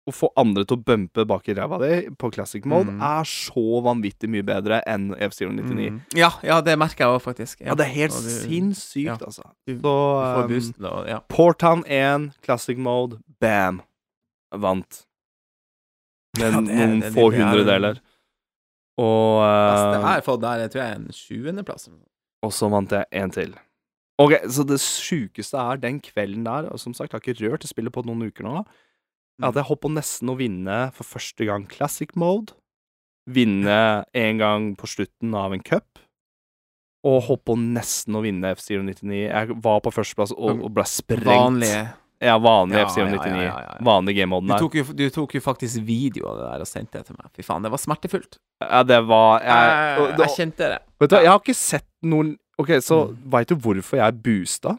Å 0.04 0.12
få 0.12 0.28
andre 0.36 0.66
til 0.68 0.76
å 0.76 0.82
bumpe 0.84 1.24
bak 1.24 1.46
i 1.48 1.54
ræva 1.56 1.78
di 1.80 2.10
på 2.20 2.28
classic 2.34 2.66
mode 2.68 2.90
Mm. 2.92 3.00
er 3.00 3.24
så 3.24 3.80
vanvittig 3.86 4.28
mye 4.28 4.44
bedre 4.44 4.82
enn 4.86 5.14
F099. 5.16 5.86
Mm. 5.90 6.00
Ja, 6.14 6.28
ja, 6.44 6.60
det 6.60 6.74
merker 6.78 7.06
jeg 7.06 7.14
òg, 7.14 7.22
faktisk. 7.24 7.60
Ja, 7.64 7.74
det 7.74 7.86
er 7.86 7.92
helt 7.94 8.12
du- 8.12 8.28
sinnssykt, 8.28 9.06
ja. 9.06 9.16
altså. 9.16 9.42
Så 9.66 9.94
um, 10.44 10.48
boost, 10.50 10.76
da, 10.78 11.04
ja. 11.08 11.20
Porttown 11.32 11.84
1, 11.88 12.32
classic 12.42 12.76
mode, 12.76 13.16
bam! 13.40 13.80
Vant. 14.52 15.06
Med 16.36 16.52
Ja, 16.52 16.60
det 16.60 16.68
noen 16.68 17.00
det 17.00 17.12
få 17.14 17.30
det 17.30 17.40
er- 17.40 17.44
hundredeler. 17.46 18.00
Og 18.98 19.40
Beste 19.40 19.88
uh, 19.88 19.92
jeg 19.94 20.02
har 20.04 20.20
fått 20.22 20.40
der, 20.44 20.58
jeg 20.66 20.70
tror 20.70 20.82
jeg 20.82 20.90
er 20.90 20.96
en 21.00 21.08
sjuendeplass. 21.12 21.88
Og 22.44 22.52
så 22.52 22.68
vant 22.70 22.90
jeg 22.92 23.06
en 23.10 23.30
til. 23.30 23.54
Ok, 24.20 24.32
Så 24.46 24.62
det 24.68 24.78
sjukeste 24.78 25.56
er 25.58 25.76
den 25.80 25.98
kvelden 26.00 26.44
der, 26.44 26.68
og 26.70 26.78
som 26.78 26.92
sagt, 26.94 27.10
jeg 27.12 27.20
har 27.20 27.24
ikke 27.34 27.50
rørt 27.50 27.60
det 27.64 27.70
spillet 27.72 27.90
på 27.92 28.04
noen 28.04 28.28
uker 28.30 28.44
nå, 28.44 28.58
er 28.60 28.64
at 29.42 29.54
jeg 29.54 29.64
holdt 29.64 29.80
på 29.82 29.90
nesten 29.94 30.28
å 30.30 30.36
vinne 30.38 30.92
for 30.94 31.04
første 31.04 31.44
gang 31.48 31.66
classic 31.66 32.14
mode. 32.16 32.52
Vinne 33.26 34.04
en 34.14 34.38
gang 34.38 34.76
på 34.76 34.86
slutten 34.86 35.34
av 35.34 35.52
en 35.56 35.62
cup. 35.64 35.98
Og 37.04 37.26
på 37.44 37.56
nesten 37.58 38.16
å 38.16 38.22
vinne 38.24 38.54
F099. 38.54 39.28
Jeg 39.28 39.56
var 39.60 39.80
på 39.84 39.92
førsteplass 39.92 40.32
og, 40.32 40.62
og 40.64 40.70
ble 40.72 40.84
sprengt. 40.88 41.26
Vanlige. 41.28 41.82
Ja, 42.24 42.38
vanlig 42.40 42.78
Ja, 42.78 42.84
F099. 42.86 43.26
ja, 43.34 43.42
ja, 43.42 43.58
ja. 43.74 43.78
Vanlig 43.84 44.14
gamemoden 44.16 44.48
Du 44.48 44.54
tok, 44.62 44.74
jo, 44.78 44.84
du 44.96 45.10
tok 45.12 45.34
jo 45.34 45.40
faktisk 45.44 45.82
video 45.84 46.28
av 46.30 46.38
det 46.38 46.46
der 46.52 46.62
og 46.64 46.68
sendte 46.70 47.00
det 47.02 47.06
til 47.10 47.16
meg. 47.18 47.28
Fy 47.36 47.42
faen, 47.44 47.62
det 47.66 47.72
var 47.74 47.82
smertefullt. 47.82 48.38
Ja, 48.62 48.82
det 48.86 49.00
var 49.04 49.42
jeg, 49.42 49.98
og 50.00 50.14
da- 50.16 50.24
jeg 50.24 50.36
kjente 50.38 50.68
det. 50.72 50.78
Vet 51.00 51.10
du, 51.10 51.16
jeg 51.16 51.28
har 51.28 51.40
ikke 51.42 51.54
sett 51.58 51.88
noen 52.02 52.36
Ok, 52.56 52.68
så 52.86 53.08
Mm. 53.10 53.16
veit 53.32 53.48
du 53.48 53.56
hvorfor 53.56 53.96
jeg 53.98 54.22
boosta 54.22 54.78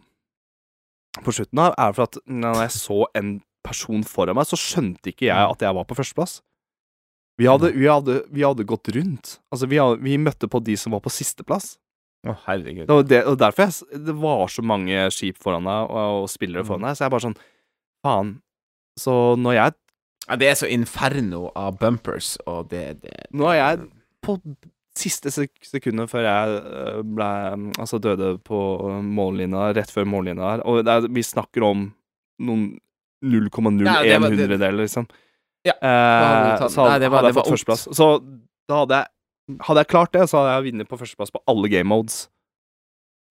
på 1.22 1.34
slutten 1.36 1.60
av? 1.60 1.74
Er 1.78 1.92
for 1.92 2.04
at 2.04 2.18
når 2.26 2.56
jeg 2.62 2.70
så 2.72 3.06
en 3.14 3.42
person 3.66 4.04
foran 4.08 4.38
meg, 4.38 4.46
så 4.50 4.58
skjønte 4.60 5.12
ikke 5.12 5.28
jeg 5.32 5.36
Mm. 5.42 5.52
at 5.56 5.66
jeg 5.66 5.76
var 5.76 5.88
på 5.90 5.98
førsteplass. 5.98 6.38
Vi 7.38 7.48
hadde, 7.50 7.74
vi 7.76 7.88
hadde, 7.90 8.22
vi 8.32 8.46
hadde 8.46 8.64
gått 8.64 8.88
rundt. 8.96 9.40
Altså, 9.52 9.68
vi, 9.68 9.76
hadde, 9.82 10.00
vi 10.06 10.16
møtte 10.22 10.48
på 10.48 10.62
de 10.64 10.78
som 10.80 10.94
var 10.96 11.02
på 11.04 11.12
sisteplass. 11.12 11.74
Å, 12.26 12.34
herregud. 12.48 12.86
Det 12.88 12.96
var 12.96 13.04
det, 13.10 13.20
og 13.30 13.36
derfor 13.42 13.68
jeg, 13.68 14.00
det 14.06 14.16
var 14.18 14.48
så 14.50 14.64
mange 14.66 15.04
skip 15.14 15.38
foran 15.44 15.68
deg, 15.68 15.90
og, 15.92 16.22
og 16.24 16.30
spillere 16.32 16.64
Mm. 16.64 16.70
foran 16.70 16.88
deg, 16.88 16.96
så 16.98 17.06
jeg 17.06 17.12
bare 17.18 17.26
sånn 17.28 17.38
Faen. 18.06 18.32
Så 19.02 19.14
når 19.42 19.54
jeg 19.60 19.74
Ja, 20.30 20.36
det 20.42 20.48
er 20.50 20.56
så 20.58 20.70
inferno 20.72 21.52
av 21.56 21.76
bumpers, 21.78 22.38
og 22.48 22.70
det, 22.72 23.02
det 23.04 23.28
Nå 23.36 23.46
er 23.52 23.60
jeg 23.60 23.84
på 24.26 24.40
siste 24.98 25.30
sek 25.30 25.52
sekundet 25.62 26.10
før 26.10 26.24
jeg 26.26 26.56
øh, 26.64 27.04
ble 27.04 27.28
Altså 27.78 28.00
døde 28.02 28.32
på 28.42 28.58
mållinja, 29.04 29.74
rett 29.76 29.92
før 29.92 30.08
mållinja 30.08 30.50
her. 30.56 30.64
Og 30.66 30.80
det 30.88 30.94
er, 30.96 31.08
vi 31.14 31.22
snakker 31.22 31.62
om 31.68 31.84
noen 32.42 32.80
0,01 33.26 34.06
Ja, 34.06 34.20
hundredeler, 34.20 34.78
liksom. 34.86 35.08
Ja, 35.66 35.74
Eh, 35.82 35.90
hadde 35.90 36.60
tatt- 36.62 36.72
så 36.72 36.84
hadde, 36.86 36.90
Nei, 36.92 37.00
det 37.00 37.10
var- 37.12 37.24
hadde 37.24 37.34
jeg 37.34 37.38
fått 37.42 37.52
førsteplass. 37.56 37.88
Så 37.96 38.08
da 38.70 38.76
hadde 38.86 39.02
jeg 39.02 39.08
Hadde 39.62 39.78
jeg 39.84 39.88
klart 39.94 40.12
det, 40.12 40.22
så 40.26 40.40
hadde 40.42 40.54
jeg 40.64 40.74
vunnet 40.74 40.88
på 40.90 40.98
førsteplass 40.98 41.30
på 41.32 41.40
alle 41.48 41.68
game 41.70 41.86
modes. 41.88 42.30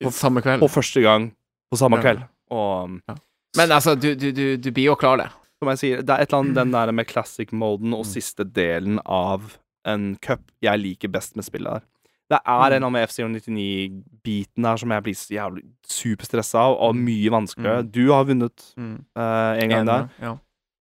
på 0.03 0.13
samme 0.13 0.41
kveld. 0.43 0.61
På 0.61 0.69
første 0.71 1.03
gang 1.03 1.33
på 1.73 1.77
samme 1.79 1.97
Ja. 1.99 2.03
kveld. 2.03 2.29
Og 2.53 3.01
ja. 3.09 3.15
Men 3.57 3.69
altså, 3.71 3.99
du, 3.99 4.15
du, 4.15 4.31
du, 4.31 4.57
du 4.57 4.71
blir 4.71 4.85
jo 4.85 4.95
klar 4.97 5.17
det. 5.19 5.31
som 5.59 5.69
jeg 5.71 5.79
sier, 5.79 5.97
det 6.03 6.11
er 6.11 6.23
et 6.23 6.29
eller 6.33 6.43
annet 6.45 6.55
den 6.55 6.71
der 6.73 6.93
med 6.93 7.07
classic-moden 7.09 7.95
og 7.95 8.05
Mm. 8.05 8.13
siste 8.13 8.45
delen 8.45 8.99
av 9.07 9.59
en 9.85 10.17
cup 10.23 10.41
jeg 10.63 10.79
liker 10.79 11.09
best 11.09 11.35
med 11.37 11.45
spillet 11.45 11.73
her. 11.73 11.83
Det 12.31 12.39
er 12.47 12.71
Mm. 12.71 12.77
en 12.77 12.83
av 12.85 12.93
med 12.93 13.09
FC99-biten 13.09 14.65
her 14.65 14.77
som 14.77 14.91
jeg 14.91 15.03
blir 15.03 15.15
så 15.15 15.35
jævlig 15.35 15.63
superstressa 15.87 16.59
av, 16.59 16.77
og 16.81 16.95
Mm. 16.95 17.05
mye 17.05 17.31
vanskeligere. 17.31 17.83
Mm. 17.83 17.91
Du 17.93 18.13
har 18.13 18.25
vunnet 18.25 18.73
Mm. 18.77 19.05
uh, 19.17 19.63
en 19.63 19.69
gang 19.69 19.87
der, 19.87 20.09
Ja. 20.21 20.37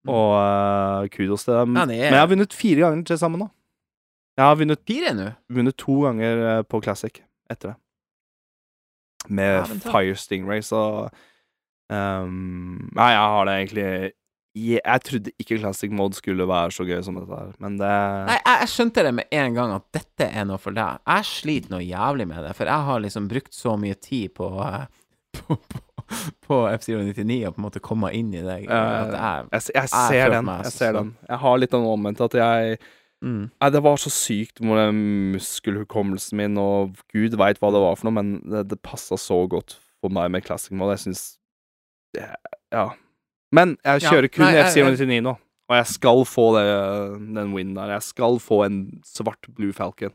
og 0.07 1.03
uh, 1.03 1.09
kudos 1.09 1.45
til 1.45 1.55
dem. 1.55 1.75
Ja, 1.77 1.83
er- 1.83 1.87
Men 1.87 2.13
jeg 2.13 2.19
har 2.21 2.27
vunnet 2.29 2.53
fire 2.53 2.81
ganger 2.81 3.05
til 3.05 3.17
sammen 3.19 3.41
da. 3.41 3.47
Jeg 4.37 4.45
har 4.47 4.55
vunnet, 4.57 4.79
Fire 4.87 5.35
vunnet 5.51 5.77
to 5.77 6.01
ganger 6.03 6.59
eh, 6.59 6.63
på 6.63 6.81
Classic 6.83 7.21
etter 7.51 7.69
det. 7.69 7.77
Med 9.29 9.67
ja. 9.67 9.91
Fire 9.91 10.15
Stingray, 10.17 10.61
så 10.61 11.09
um, 11.91 12.91
Nei, 12.95 13.11
jeg 13.11 13.19
har 13.19 13.45
det 13.45 13.53
egentlig 13.69 14.13
jeg, 14.59 15.03
trodde 15.07 15.33
ikke 15.39 15.59
Classic 15.61 15.93
Mode 15.95 16.19
skulle 16.19 16.47
være 16.49 16.73
så 16.75 16.87
gøy 16.87 16.99
som 17.07 17.19
dette 17.21 17.37
her, 17.37 17.53
men 17.63 17.77
det 17.79 17.91
Nei, 18.27 18.39
jeg, 18.41 18.57
jeg 18.65 18.71
skjønte 18.73 19.05
det 19.07 19.13
med 19.21 19.37
en 19.43 19.59
gang 19.59 19.75
at 19.77 19.85
dette 19.95 20.27
er 20.27 20.49
noe 20.49 20.59
for 20.59 20.75
deg. 20.75 21.03
Jeg 21.07 21.29
sliter 21.29 21.75
noe 21.77 21.85
jævlig 21.85 22.27
med 22.31 22.43
det, 22.47 22.55
for 22.59 22.71
jeg 22.71 22.87
har 22.89 23.05
liksom 23.05 23.29
brukt 23.31 23.55
så 23.55 23.77
mye 23.79 23.99
tid 24.03 24.35
på 24.35 24.49
eh, 24.67 24.89
på, 25.39 25.55
på, 25.55 25.83
på 26.49 26.57
F099 26.73 27.37
og 27.47 27.55
på 27.55 27.63
en 27.63 27.67
måte 27.69 27.83
komme 27.85 28.11
inn 28.17 28.33
i 28.35 28.43
det. 28.43 28.65
Jeg, 28.65 29.13
jeg, 29.55 29.69
jeg 29.77 29.93
ser 29.93 30.35
den. 30.35 30.51
Jeg 30.65 30.73
ser 30.75 30.97
den. 30.99 31.13
Jeg 31.29 31.39
har 31.45 31.61
litt 31.61 31.77
av 31.77 31.85
den 31.85 31.93
omvendt 31.93 32.25
at 32.27 32.35
jeg 32.41 32.81
mm. 33.23 33.45
Nei, 33.55 33.69
det 33.71 33.83
var 33.87 34.01
så 34.03 34.11
sykt 34.11 34.59
den 34.59 35.05
muskelhukommelsen 35.37 36.41
min, 36.43 36.59
og 36.59 36.99
gud 37.15 37.39
veit 37.39 37.63
hva 37.63 37.71
det 37.71 37.85
var 37.85 38.01
for 38.01 38.11
noe, 38.11 38.17
men 38.19 38.35
det, 38.43 38.65
det 38.73 38.81
passa 38.83 39.21
så 39.21 39.45
godt 39.51 39.79
for 40.01 40.11
meg 40.11 40.33
med 40.35 40.43
classic 40.49 40.75
mode. 40.75 40.99
Jeg 40.99 41.07
syns 41.07 41.25
Ja. 42.75 42.89
Men 43.53 43.77
jeg 43.85 44.03
Ja, 44.03 44.11
kjører 44.11 44.31
kun 44.33 44.45
nei, 44.45 44.53
jeg- 44.55 44.67
FC99 44.75 45.23
nå, 45.23 45.31
og 45.71 45.77
jeg 45.77 45.87
skal 45.87 46.25
få 46.25 46.45
det, 46.57 47.35
den 47.35 47.53
win 47.55 47.75
der. 47.75 47.89
Jeg 47.97 48.03
skal 48.03 48.39
få 48.39 48.65
en 48.67 49.01
svart 49.05 49.49
Blue 49.55 49.73
Falcon. 49.73 50.13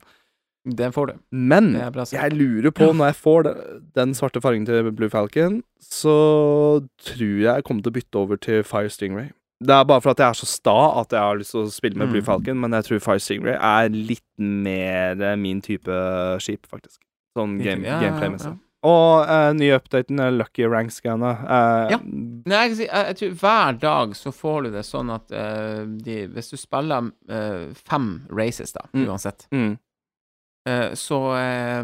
Den 0.67 0.91
får 0.91 1.07
du. 1.07 1.13
Men 1.31 1.73
jeg 1.75 2.31
lurer 2.33 2.71
på, 2.71 2.87
når 2.95 3.11
jeg 3.11 3.15
får 3.21 3.43
det, 3.43 3.55
den 3.93 4.13
svarte 4.17 4.41
fargen 4.41 4.65
til 4.65 4.91
Blue 4.91 5.09
Falcon, 5.09 5.61
så 5.79 6.81
tror 7.05 7.19
jeg 7.39 7.43
jeg 7.55 7.63
kommer 7.63 7.83
til 7.83 7.91
å 7.91 7.97
bytte 7.99 8.15
over 8.15 8.37
til 8.37 8.63
Fire 8.63 8.89
Stingray. 8.89 9.29
Det 9.61 9.69
er 9.71 9.83
bare 9.85 10.01
for 10.01 10.09
at 10.11 10.17
jeg 10.17 10.27
er 10.27 10.33
så 10.33 10.45
sta 10.49 10.99
at 10.99 11.09
jeg 11.11 11.19
har 11.19 11.37
lyst 11.37 11.51
til 11.51 11.61
å 11.63 11.71
spille 11.71 11.95
med 11.95 12.07
Mm. 12.07 12.11
Blue 12.11 12.21
Falcon, 12.21 12.59
men 12.59 12.71
jeg 12.71 12.83
tror 12.85 12.99
Fire 13.01 13.19
Stingray 13.19 13.53
er 13.55 13.89
litt 13.89 14.23
mer 14.39 15.35
min 15.37 15.61
type 15.61 15.85
skip, 16.41 16.65
faktisk. 16.67 16.97
Sånn 17.37 17.61
game, 17.63 17.83
Ja, 17.83 17.99
ja, 17.99 18.01
ja, 18.01 18.09
gameplay-messig. 18.09 18.51
ja. 18.51 18.57
Og 18.85 19.25
uh, 19.25 19.49
nye 19.57 19.73
updaten 19.79 20.19
er 20.21 20.33
Lucky 20.35 20.67
Rank 20.69 20.91
Scanner. 20.93 21.39
Uh, 21.41 21.87
Ja. 21.95 21.97
Nei, 22.05 22.59
jeg, 22.67 22.75
si, 22.77 22.85
jeg, 22.85 23.07
jeg 23.09 23.17
tror 23.21 23.33
hver 23.41 23.79
dag 23.81 24.11
så 24.19 24.33
får 24.35 24.67
du 24.67 24.69
det 24.75 24.83
sånn 24.85 25.09
at 25.15 25.31
uh, 25.33 25.85
de, 26.05 26.19
hvis 26.35 26.51
du 26.53 26.57
spiller 26.61 27.07
eh, 27.29 27.71
fem 27.89 28.11
races, 28.29 28.75
da, 28.75 28.85
Mm. 28.93 29.07
uansett, 29.09 29.47
Mm. 29.51 29.71
eh, 30.69 30.91
så, 30.93 31.19
eh, 31.39 31.83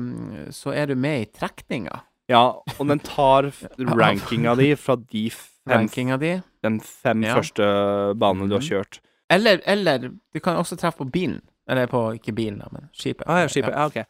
så 0.54 0.74
er 0.78 0.86
du 0.92 0.96
med 0.96 1.22
i 1.22 1.30
trekninga. 1.40 2.02
Ja, 2.30 2.44
og 2.80 2.88
den 2.88 3.00
tar 3.00 3.50
rankinga 3.80 4.54
di 4.56 4.76
fra 4.76 4.96
de 4.96 5.30
fem, 5.34 5.88
di. 6.20 6.36
den 6.64 6.80
fem 6.80 7.24
Ja. 7.24 7.36
første 7.36 8.16
banene 8.16 8.48
du 8.48 8.56
har 8.56 8.62
Mhm. 8.62 8.70
kjørt. 8.70 9.00
Eller, 9.30 9.62
eller 9.66 9.98
du 10.34 10.40
kan 10.40 10.56
også 10.58 10.78
treffe 10.78 10.98
på 11.02 11.12
bilen. 11.12 11.42
Eller 11.70 11.88
på 11.88 12.14
ikke 12.20 12.34
bilen, 12.36 12.60
da, 12.60 12.68
men 12.72 12.90
skipet. 12.94 13.24
Ah, 13.28 13.42
ja, 13.42 13.48
skipet. 13.48 13.72
Ja, 13.72 13.86
ok. 13.88 14.06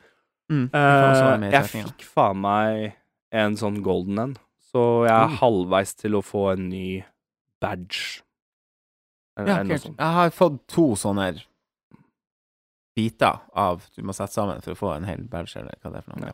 Mm, 0.51 0.65
Eh, 0.75 1.45
jeg 1.53 1.69
fikk 1.71 2.03
faen 2.03 2.41
meg 2.43 2.97
en 3.31 3.55
sånn 3.59 3.79
golden 3.85 4.19
en, 4.19 4.33
så 4.71 5.05
jeg 5.07 5.15
er 5.15 5.29
mm. 5.31 5.37
halvveis 5.39 5.95
til 5.95 6.17
å 6.19 6.23
få 6.25 6.49
en 6.53 6.67
ny 6.71 7.01
badge. 7.63 8.21
Eller, 9.39 9.47
Ja, 9.47 9.63
noe 9.63 9.77
kult. 9.77 9.85
sånt. 9.85 9.97
Jeg 9.97 10.17
har 10.17 10.35
fått 10.35 10.59
to 10.67 10.87
sånne 10.99 11.29
biter 12.95 13.39
av 13.55 13.85
du 13.95 14.03
må 14.03 14.13
sette 14.15 14.35
sammen 14.35 14.61
for 14.63 14.75
å 14.75 14.79
få 14.79 14.95
en 14.97 15.07
hel 15.07 15.23
badge, 15.31 15.55
eller 15.55 15.77
hva 15.79 15.93
det 15.93 16.01
er 16.01 16.07
for 16.07 16.19
noe. 16.19 16.33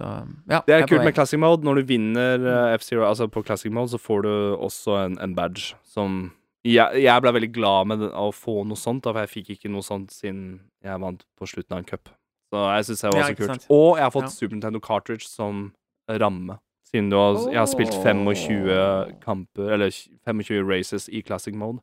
Så, 0.00 0.08
ja, 0.48 0.62
Det 0.66 0.74
er 0.74 0.86
kult 0.88 1.04
med 1.04 1.14
classic 1.14 1.38
mode. 1.38 1.66
Når 1.68 1.82
du 1.82 1.82
vinner 1.92 2.40
uh, 2.40 2.74
F-Zero, 2.78 3.04
altså 3.04 3.28
på 3.28 3.44
classic 3.44 3.70
mode, 3.70 3.92
så 3.92 4.00
får 4.00 4.24
du 4.24 4.32
også 4.56 4.96
en, 5.04 5.18
en 5.20 5.34
badge 5.36 5.76
som 5.84 6.32
Jeg, 6.64 7.02
jeg 7.02 7.22
ble 7.22 7.32
veldig 7.34 7.52
glad 7.52 7.86
med 7.90 7.98
det, 7.98 8.08
å 8.14 8.30
få 8.32 8.62
noe 8.64 8.78
sånt, 8.78 9.02
da, 9.04 9.12
for 9.12 9.26
jeg 9.26 9.32
fikk 9.32 9.48
ikke 9.56 9.70
noe 9.74 9.82
sånt 9.82 10.14
siden 10.14 10.60
jeg 10.82 11.00
vant 11.02 11.24
på 11.36 11.48
slutten 11.50 11.74
av 11.74 11.82
en 11.82 11.88
cup. 11.88 12.08
Så 12.52 12.62
jeg 12.76 12.84
syns 12.84 13.00
det 13.00 13.12
var 13.14 13.22
så 13.30 13.36
kult. 13.38 13.66
Og 13.72 13.96
jeg 13.96 14.04
har 14.04 14.10
fått. 14.12 14.30
Super 14.34 14.54
Nintendo 14.58 14.80
cartridge 14.84 15.24
som 15.28 15.72
ramme. 16.10 16.58
Siden 16.92 17.08
har, 17.16 17.38
jeg 17.48 17.56
har 17.62 17.66
spilt 17.70 17.94
25 18.04 19.20
kamper, 19.24 19.70
eller 19.72 19.90
25 20.28 20.66
races 20.68 21.08
i 21.08 21.22
classic 21.24 21.54
mode. 21.56 21.80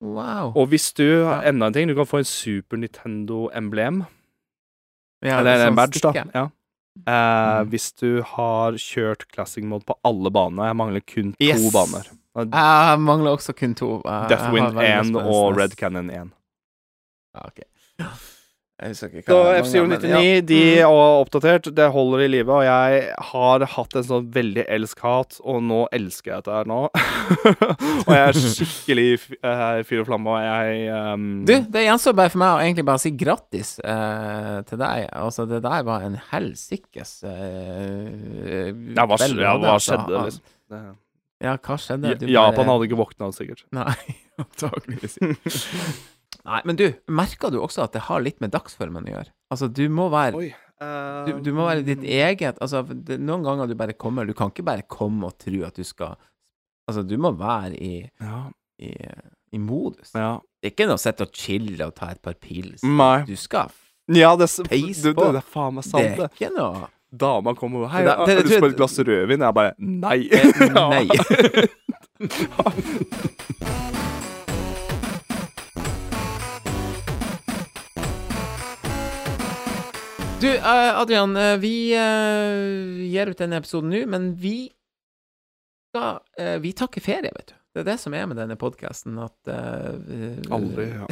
Wow. 0.00 0.52
Og 0.56 0.68
hvis 0.70 0.92
du 0.94 1.24
har 1.26 1.42
Enda 1.50 1.66
en 1.66 1.74
ting, 1.74 1.88
du 1.90 1.94
kan 1.98 2.06
få 2.06 2.18
en 2.22 2.24
Super 2.24 2.78
Nintendo-emblem. 2.80 4.04
Ja, 5.26 5.40
Eller 5.40 5.58
sånn 5.66 5.72
en 5.74 5.76
badge, 5.76 6.00
da. 6.00 6.12
Ja. 6.34 6.44
Eh, 6.48 6.54
Mm. 6.98 7.68
Hvis 7.70 7.92
du 7.94 8.22
har 8.26 8.72
kjørt 8.72 9.28
classic 9.30 9.62
mode 9.62 9.84
på 9.86 9.94
alle 10.04 10.30
banene 10.34 10.64
Jeg 10.66 10.74
mangler 10.76 11.00
kun 11.06 11.32
to 11.32 11.44
Yes. 11.44 11.72
baner. 11.72 12.08
Jeg 12.34 12.98
mangler 12.98 13.36
også 13.36 13.52
kun 13.54 13.74
to. 13.74 14.02
Jeg 14.04 14.28
Deathwind 14.30 14.74
1 14.78 15.14
og 15.16 15.56
Red 15.56 15.76
Cannon 15.76 16.10
1. 16.10 16.32
Ja, 17.36 18.10
ok. 18.78 18.84
Jeg 18.84 18.92
husker 18.94 19.16
ikke 19.18 19.32
Så 19.32 19.36
hva 19.42 19.54
jeg 19.56 19.62
F-Zero 19.64 19.86
mangler, 19.88 19.98
men 19.98 20.10
99, 20.14 20.28
ja. 20.28 20.40
de 20.46 20.58
Mm. 20.58 20.78
er 20.78 21.22
oppdatert. 21.24 21.68
Det 21.74 21.86
holder 21.92 22.20
i 22.22 22.28
live. 22.30 22.52
Og 22.54 22.62
jeg 22.62 23.00
har 23.32 23.64
hatt 23.74 23.96
en 23.98 24.04
sånn 24.06 24.28
veldig 24.32 24.64
elsk-hat, 24.68 25.40
og 25.42 25.62
nå 25.66 25.80
elsker 25.92 26.30
jeg 26.30 26.44
dette 26.44 26.54
her 26.54 26.68
nå. 26.70 26.78
og 28.06 28.12
jeg 28.14 28.22
er 28.28 28.38
skikkelig 28.38 29.08
eh, 29.42 29.82
fyr 29.88 30.04
og 30.04 30.06
flamme, 30.12 30.30
og 30.30 30.46
jeg 30.46 30.86
um... 30.94 31.26
Du, 31.48 31.54
det 31.74 31.82
gjenstår 31.88 32.14
bare 32.20 32.30
for 32.30 32.38
meg 32.44 32.54
å 32.54 32.62
egentlig 32.62 32.86
bare 32.86 33.02
si 33.02 33.10
grattis 33.18 33.74
uh, 33.82 34.62
til 34.70 34.78
deg. 34.78 35.08
Altså, 35.24 35.46
det 35.50 35.58
der 35.66 35.82
var 35.90 36.06
en 36.06 36.14
helsikes 36.30 37.16
uh, 37.26 37.32
ja, 38.94 39.04
hva, 39.06 39.18
skjedde, 39.18 39.42
ja, 39.42 39.56
hva 39.58 39.74
skjedde, 39.82 40.22
liksom? 40.28 40.94
Ja, 41.42 41.52
hva 41.62 41.76
skjedde? 41.78 42.14
Du 42.18 42.26
Japan 42.30 42.56
bare- 42.64 42.70
hadde 42.76 42.86
ikke 42.88 42.98
våkna, 43.02 43.28
sikkert. 43.34 43.64
Nei, 43.74 43.94
antakeligvis 44.42 45.18
ikke. 45.22 45.52
Nei, 46.48 46.60
men 46.68 46.78
du, 46.80 46.86
merker 47.12 47.52
du 47.52 47.58
også 47.60 47.84
at 47.84 47.92
det 47.96 48.02
har 48.08 48.20
litt 48.24 48.40
med 48.44 48.50
dagsformen 48.54 49.04
å 49.06 49.12
gjøre? 49.12 49.30
Altså, 49.52 49.68
du 49.72 49.84
må 49.92 50.08
være 50.12 50.36
Oi. 50.40 50.48
du, 51.28 51.32
du 51.44 51.50
må 51.56 51.64
være 51.68 51.82
ditt 51.86 52.02
eget 52.04 52.58
Altså, 52.62 52.82
det, 52.88 53.16
noen 53.20 53.42
ganger 53.46 53.66
du 53.70 53.74
bare 53.80 53.94
kommer 53.98 54.26
Du 54.28 54.34
kan 54.38 54.52
ikke 54.52 54.64
bare 54.66 54.84
komme 54.88 55.26
og 55.30 55.34
tro 55.42 55.62
at 55.66 55.74
du 55.78 55.84
skal 55.88 56.14
Altså, 56.88 57.02
du 57.04 57.16
må 57.20 57.32
være 57.36 57.74
i, 57.76 57.94
Ja. 58.22 58.42
i, 58.80 58.92
i 59.52 59.58
modus. 59.60 60.12
ja. 60.16 60.36
Det 60.62 60.66
er 60.70 60.72
ikke 60.74 60.86
noe 60.90 60.96
å 60.98 61.02
sitte 61.02 61.22
og 61.28 61.32
chille 61.38 61.84
og 61.86 61.92
ta 61.94 62.08
et 62.10 62.18
par 62.24 62.34
pils. 62.34 62.82
Nei. 62.82 63.20
Du 63.28 63.36
skal 63.38 63.68
Ja, 64.10 64.32
det, 64.40 64.48
s- 64.50 64.56
du, 64.64 64.64
det, 64.72 65.14
på. 65.14 65.28
det 65.36 65.42
er 65.42 65.50
faen 65.52 65.74
meg 65.76 65.84
Det 65.84 66.00
er 66.16 66.32
ikke 66.32 66.52
noe 66.56 66.88
Dama 67.08 67.54
kommer 67.56 67.84
og 67.86 67.90
Hei, 67.92 68.02
har 68.04 68.26
du 68.26 68.42
lyst 68.44 68.60
på 68.60 68.68
et 68.68 68.76
glass 68.76 68.98
rødvin? 69.00 69.40
Jeg 69.40 69.54
bare 69.56 69.72
Nei. 69.78 70.28
Eh, 70.28 70.44
Nei. 70.76 71.08
Du, 80.40 80.56
eh, 80.56 81.00
Adrian, 81.00 81.36
eh, 81.36 81.56
vi 81.56 81.94
eh, 81.94 83.06
gir 83.10 83.26
ut 83.26 83.38
denne 83.38 83.58
episoden 83.58 83.90
nå, 83.90 84.04
men 84.06 84.34
vi 84.38 84.70
skal 85.88 86.20
Vi 86.62 86.70
takker 86.76 87.00
ferie, 87.02 87.32
vet 87.34 87.48
du. 87.48 87.54
Det 87.74 87.80
er 87.82 87.86
det 87.92 87.96
som 87.98 88.14
er 88.14 88.26
med 88.26 88.38
denne 88.38 88.54
podkasten, 88.58 89.16
at 89.22 89.50
uh, 89.50 90.54
Aldri. 90.54 90.86
Ja. 90.90 91.06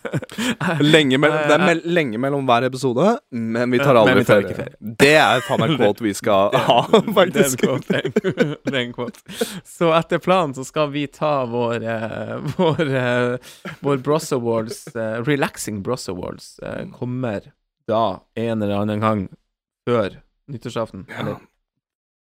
Lenge, 0.94 1.18
mellom, 1.20 1.38
det 1.48 1.56
er 1.56 1.64
me 1.64 1.74
lenge 1.84 2.20
mellom 2.20 2.46
hver 2.48 2.66
episode, 2.68 3.06
men 3.30 3.72
vi 3.72 3.80
tar 3.80 3.98
aldri 4.00 4.14
vi 4.20 4.26
tar 4.28 4.40
ferie. 4.40 4.56
ferie. 4.56 4.92
Det 5.02 5.12
er 5.20 5.44
faen 5.46 5.62
meg 5.62 5.74
quote 5.80 6.06
vi 6.06 6.14
skal 6.16 6.56
ha, 6.66 6.78
faktisk. 7.18 7.64
Det 7.88 7.98
er 7.98 8.08
en 8.08 8.16
quote. 8.16 8.84
Quote. 8.96 9.48
Så 9.68 9.92
etter 9.96 10.22
planen 10.22 10.56
så 10.56 10.64
skal 10.64 10.92
vi 10.92 11.06
ta 11.12 11.34
vår 11.48 11.84
uh, 11.88 12.36
vår, 12.56 12.94
uh, 12.96 13.56
vår 13.84 14.04
Bross 14.04 14.32
Awards 14.36 14.86
Relaxing 15.28 15.82
Bros 15.84 16.08
Awards 16.12 16.54
kommer 16.96 17.52
da 17.88 18.20
en 18.36 18.62
eller 18.62 18.76
annen 18.82 19.00
gang 19.02 19.24
før 19.88 20.18
nyttårsaften. 20.50 21.06
Eller 21.18 21.36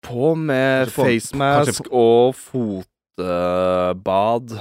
På 0.02 0.35
med 0.36 0.89
facemask 0.90 1.86
og 1.94 2.35
fotbad. 2.35 4.56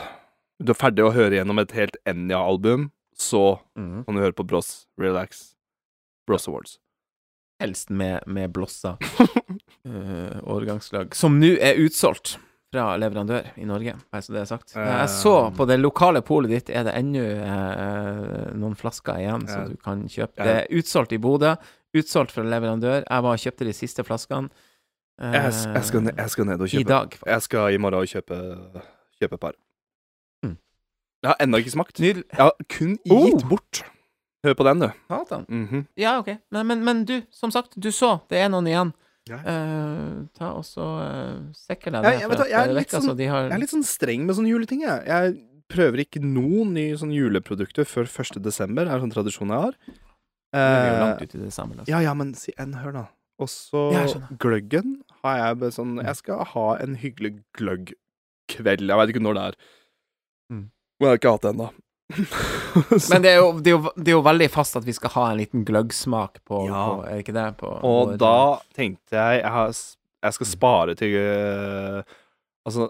Du 0.61 0.69
er 0.71 0.77
ferdig 0.77 1.03
å 1.07 1.13
høre 1.15 1.39
gjennom 1.39 1.57
et 1.63 1.71
helt 1.73 1.95
Enya-album, 2.05 2.91
så 3.17 3.59
Mhm. 3.77 4.03
kan 4.05 4.15
du 4.15 4.21
høre 4.21 4.33
på 4.37 4.45
Bross 4.47 4.85
Relax 4.99 5.55
Bross 6.27 6.47
Awards. 6.47 6.77
helst 7.59 7.89
med, 7.91 8.23
med 8.27 8.49
blossa 8.51 8.97
uh, 9.85 10.41
årgangslag, 10.49 11.13
som 11.13 11.37
nå 11.39 11.57
er 11.61 11.75
utsolgt 11.77 12.39
fra 12.72 12.95
leverandør 12.95 13.49
i 13.60 13.65
Norge, 13.68 13.93
bare 14.11 14.23
så 14.23 14.31
det 14.34 14.41
er 14.41 14.48
sagt. 14.48 14.76
Eh, 14.80 14.88
Jeg 15.02 15.10
så 15.11 15.34
på 15.56 15.65
det 15.68 15.76
lokale 15.81 16.22
polet 16.23 16.49
ditt 16.53 16.69
er 16.72 16.85
det 16.88 16.93
ennå 16.95 17.23
eh, 17.43 18.52
noen 18.56 18.76
flasker 18.80 19.19
igjen, 19.19 19.43
som 19.49 19.65
du 19.68 19.76
kan 19.84 20.06
kjøpe. 20.07 20.39
Det 20.39 20.53
er 20.61 20.69
utsolgt 20.80 21.11
i 21.11 21.19
Bodø, 21.22 21.56
utsolgt 21.99 22.31
fra 22.31 22.45
leverandør. 22.48 23.03
Jeg 23.03 23.26
var 23.27 23.35
og 23.35 23.43
kjøpte 23.43 23.68
de 23.68 23.73
siste 23.76 24.06
flaskene. 24.07 24.49
eh, 25.22 25.34
Jeg, 25.35 25.52
jeg, 25.76 25.84
skal 25.89 26.02
ned, 26.07 26.15
jeg 26.18 26.30
skal 26.30 26.45
ned 26.48 26.61
og 26.64 26.68
I 26.68 26.77
kjøpe. 26.77 26.88
dag. 26.93 27.19
Jeg 27.27 27.41
skal 27.41 27.73
i 27.73 27.77
morgen 27.77 28.07
kjøpe, 28.07 28.39
kjøpe 29.19 29.38
par. 29.38 29.53
Mm. 30.45 30.56
Jeg 31.23 31.30
har 31.34 31.38
ennå 31.43 31.57
ikke 31.60 31.76
smakt. 31.76 31.99
Nydel. 31.99 32.23
Jeg 32.31 32.39
har 32.39 32.53
kun 32.77 32.98
Oh! 33.11 33.26
gitt 33.27 33.43
bort. 33.49 33.84
Hør 34.45 34.56
på 34.57 34.64
den, 34.65 34.80
du. 34.80 34.88
Mm 35.49 35.68
-hmm. 35.68 35.85
Ja, 35.98 36.18
OK. 36.19 36.27
Men, 36.49 36.68
men, 36.68 36.84
men 36.84 37.06
du, 37.06 37.22
som 37.30 37.52
sagt, 37.52 37.76
du 37.77 37.91
så, 37.91 38.22
det 38.30 38.38
er 38.39 38.48
noen 38.49 38.65
igjen. 38.68 38.93
Ja. 39.30 39.38
Eh, 39.45 40.22
ta 40.34 40.48
også 40.57 40.81
uh, 40.81 41.41
sikre 41.53 41.93
deg 41.93 42.07
jeg 42.19 42.30
vet 42.31 42.39
er 42.41 42.73
virker 42.73 43.03
sånn- 43.06 43.18
de 43.19 43.27
har 43.30 43.43
Jeg 43.49 43.53
er 43.53 43.61
litt 43.61 43.73
sånn 43.73 43.85
streng 43.85 44.26
med 44.26 44.35
sånne 44.35 44.49
juleting, 44.49 44.81
jeg. 44.81 45.06
Jeg 45.06 45.35
prøver 45.72 46.02
ikke 46.03 46.22
noen 46.23 46.73
nye 46.73 46.98
sånne 46.99 47.15
juleprodukter 47.15 47.85
før 47.88 48.10
1. 48.10 48.41
desember. 48.41 48.85
Det 48.85 48.95
er 48.95 49.03
sånn 49.03 49.14
tradisjon 49.14 49.53
jeg 49.53 49.68
har. 49.68 49.77
Jo 50.52 50.60
Eh, 50.60 50.99
langt 50.99 51.22
ut 51.22 51.35
i 51.35 51.39
desember. 51.39 51.77
Altså. 51.80 51.91
ja, 51.93 51.99
ja, 52.03 52.14
men 52.14 52.34
si 52.35 52.52
en, 52.60 52.73
hør 52.73 52.91
nå. 52.91 53.06
Og 53.39 53.48
så 53.48 53.85
gløggen 54.38 54.98
har 55.23 55.38
jeg 55.56 55.72
sånn 55.73 55.95
Jeg 56.03 56.15
skal 56.19 56.43
ha 56.45 56.65
en 56.84 56.98
hyggelig 56.99 57.43
gløggkveld. 57.57 58.84
Jeg 58.89 58.99
veit 58.99 59.14
ikke 59.14 59.23
når 59.23 59.38
det 59.38 59.45
er. 59.48 59.56
Mm. 60.52 60.65
Men 60.99 61.07
jeg 61.07 61.10
har 61.14 61.22
ikke 61.22 61.31
hatt 61.38 61.45
det 61.48 61.53
ennå. 61.56 61.69
Men 63.11 63.23
det 63.23 63.31
er, 63.31 63.38
jo, 63.41 63.51
det, 63.59 63.71
er 63.71 63.75
jo, 63.77 63.91
det 63.97 64.07
er 64.11 64.15
jo 64.17 64.23
veldig 64.25 64.47
fast 64.53 64.75
at 64.79 64.85
vi 64.88 64.93
skal 64.95 65.13
ha 65.15 65.23
en 65.31 65.38
liten 65.41 65.65
gløggsmak 65.67 66.39
på, 66.47 66.65
Ja. 66.69 66.83
på 66.95 67.03
Er 67.07 67.11
det 67.17 67.23
ikke 67.25 67.35
det? 67.38 67.45
På 67.59 67.71
Og 67.81 68.13
vår- 68.13 68.17
da 68.21 68.33
tenkte 68.77 69.15
jeg 69.17 69.41
Jeg, 69.41 69.51
har, 69.51 69.71
jeg 70.23 70.33
skal 70.38 70.47
spare 70.51 70.95
til 70.95 71.15
uh, 71.17 72.01
Altså 72.67 72.89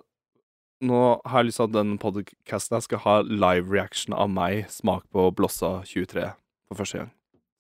Nå 0.82 1.02
har 1.30 1.40
jeg 1.44 1.46
lyst 1.52 1.60
til 1.62 1.68
at 1.70 1.74
den 1.78 1.98
podcasten 2.02 2.76
jeg 2.80 2.84
skal 2.88 2.98
ha 3.04 3.16
live 3.22 3.70
reaction 3.70 4.16
av 4.18 4.30
meg 4.34 4.66
smak 4.74 5.04
på 5.14 5.28
Blossa 5.38 5.84
23 5.86 6.24
for 6.72 6.80
første 6.80 6.98
gang. 6.98 7.12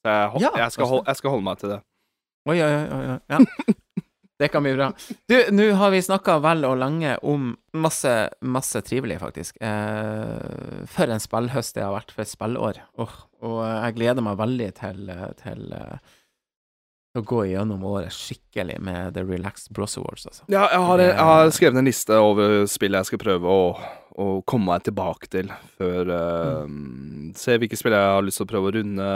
Så 0.01 0.09
jeg, 0.09 0.29
hold, 0.33 0.41
Ja, 0.41 0.51
jeg, 0.63 0.71
skal, 0.71 0.85
hold, 0.89 1.03
jeg 1.05 1.15
skal 1.19 1.29
holde 1.35 1.43
meg 1.45 1.57
til 1.61 1.69
det. 1.75 1.77
Oi, 2.49 2.55
oi. 2.57 2.71
oi, 2.73 3.03
oi. 3.11 3.19
Ja. 3.29 3.37
Det 4.41 4.47
kan 4.49 4.63
bli 4.65 4.73
bra. 4.73 4.87
Du, 5.29 5.35
nå 5.53 5.67
har 5.77 5.91
vi 5.93 6.01
snakka 6.01 6.39
vel 6.41 6.65
og 6.65 6.79
lenge 6.81 7.13
om 7.21 7.51
masse, 7.77 8.13
masse 8.41 8.81
trivelig, 8.81 9.19
faktisk. 9.21 9.59
Eh, 9.61 10.87
for 10.89 11.13
en 11.13 11.21
spillhøst 11.21 11.77
det 11.77 11.85
har 11.85 11.93
vært, 11.93 12.13
for 12.15 12.25
et 12.25 12.31
spillår. 12.31 12.79
Oh, 12.97 13.13
og 13.45 13.59
jeg 13.67 13.99
gleder 13.99 14.25
meg 14.25 14.39
veldig 14.41 14.71
til, 14.79 15.03
eh, 15.13 15.27
til 15.43 15.75
eh, 15.77 16.17
å 17.13 17.23
gå 17.27 17.43
igjennom 17.51 17.85
året 17.85 18.15
skikkelig 18.17 18.79
med 18.81 19.13
The 19.13 19.27
Relaxed 19.29 19.75
Bros 19.77 19.99
Awards, 20.01 20.25
altså. 20.31 20.49
Ja, 20.49 20.65
jeg 20.73 20.89
har, 20.89 21.05
jeg 21.05 21.29
har 21.29 21.53
skrevet 21.53 21.83
en 21.83 21.91
liste 21.91 22.17
over 22.17 22.57
spill 22.71 22.97
jeg 22.97 23.11
skal 23.11 23.21
prøve 23.21 23.45
å, 23.61 23.63
å 24.17 24.29
komme 24.41 24.71
meg 24.73 24.89
tilbake 24.89 25.29
til 25.29 25.53
før 25.77 26.15
øh, 26.17 26.77
Se 27.37 27.61
hvilke 27.61 27.77
spill 27.77 27.93
jeg 27.93 28.13
har 28.15 28.25
lyst 28.25 28.41
til 28.41 28.49
å 28.49 28.53
prøve 28.55 28.71
å 28.71 28.79
runde. 28.79 29.11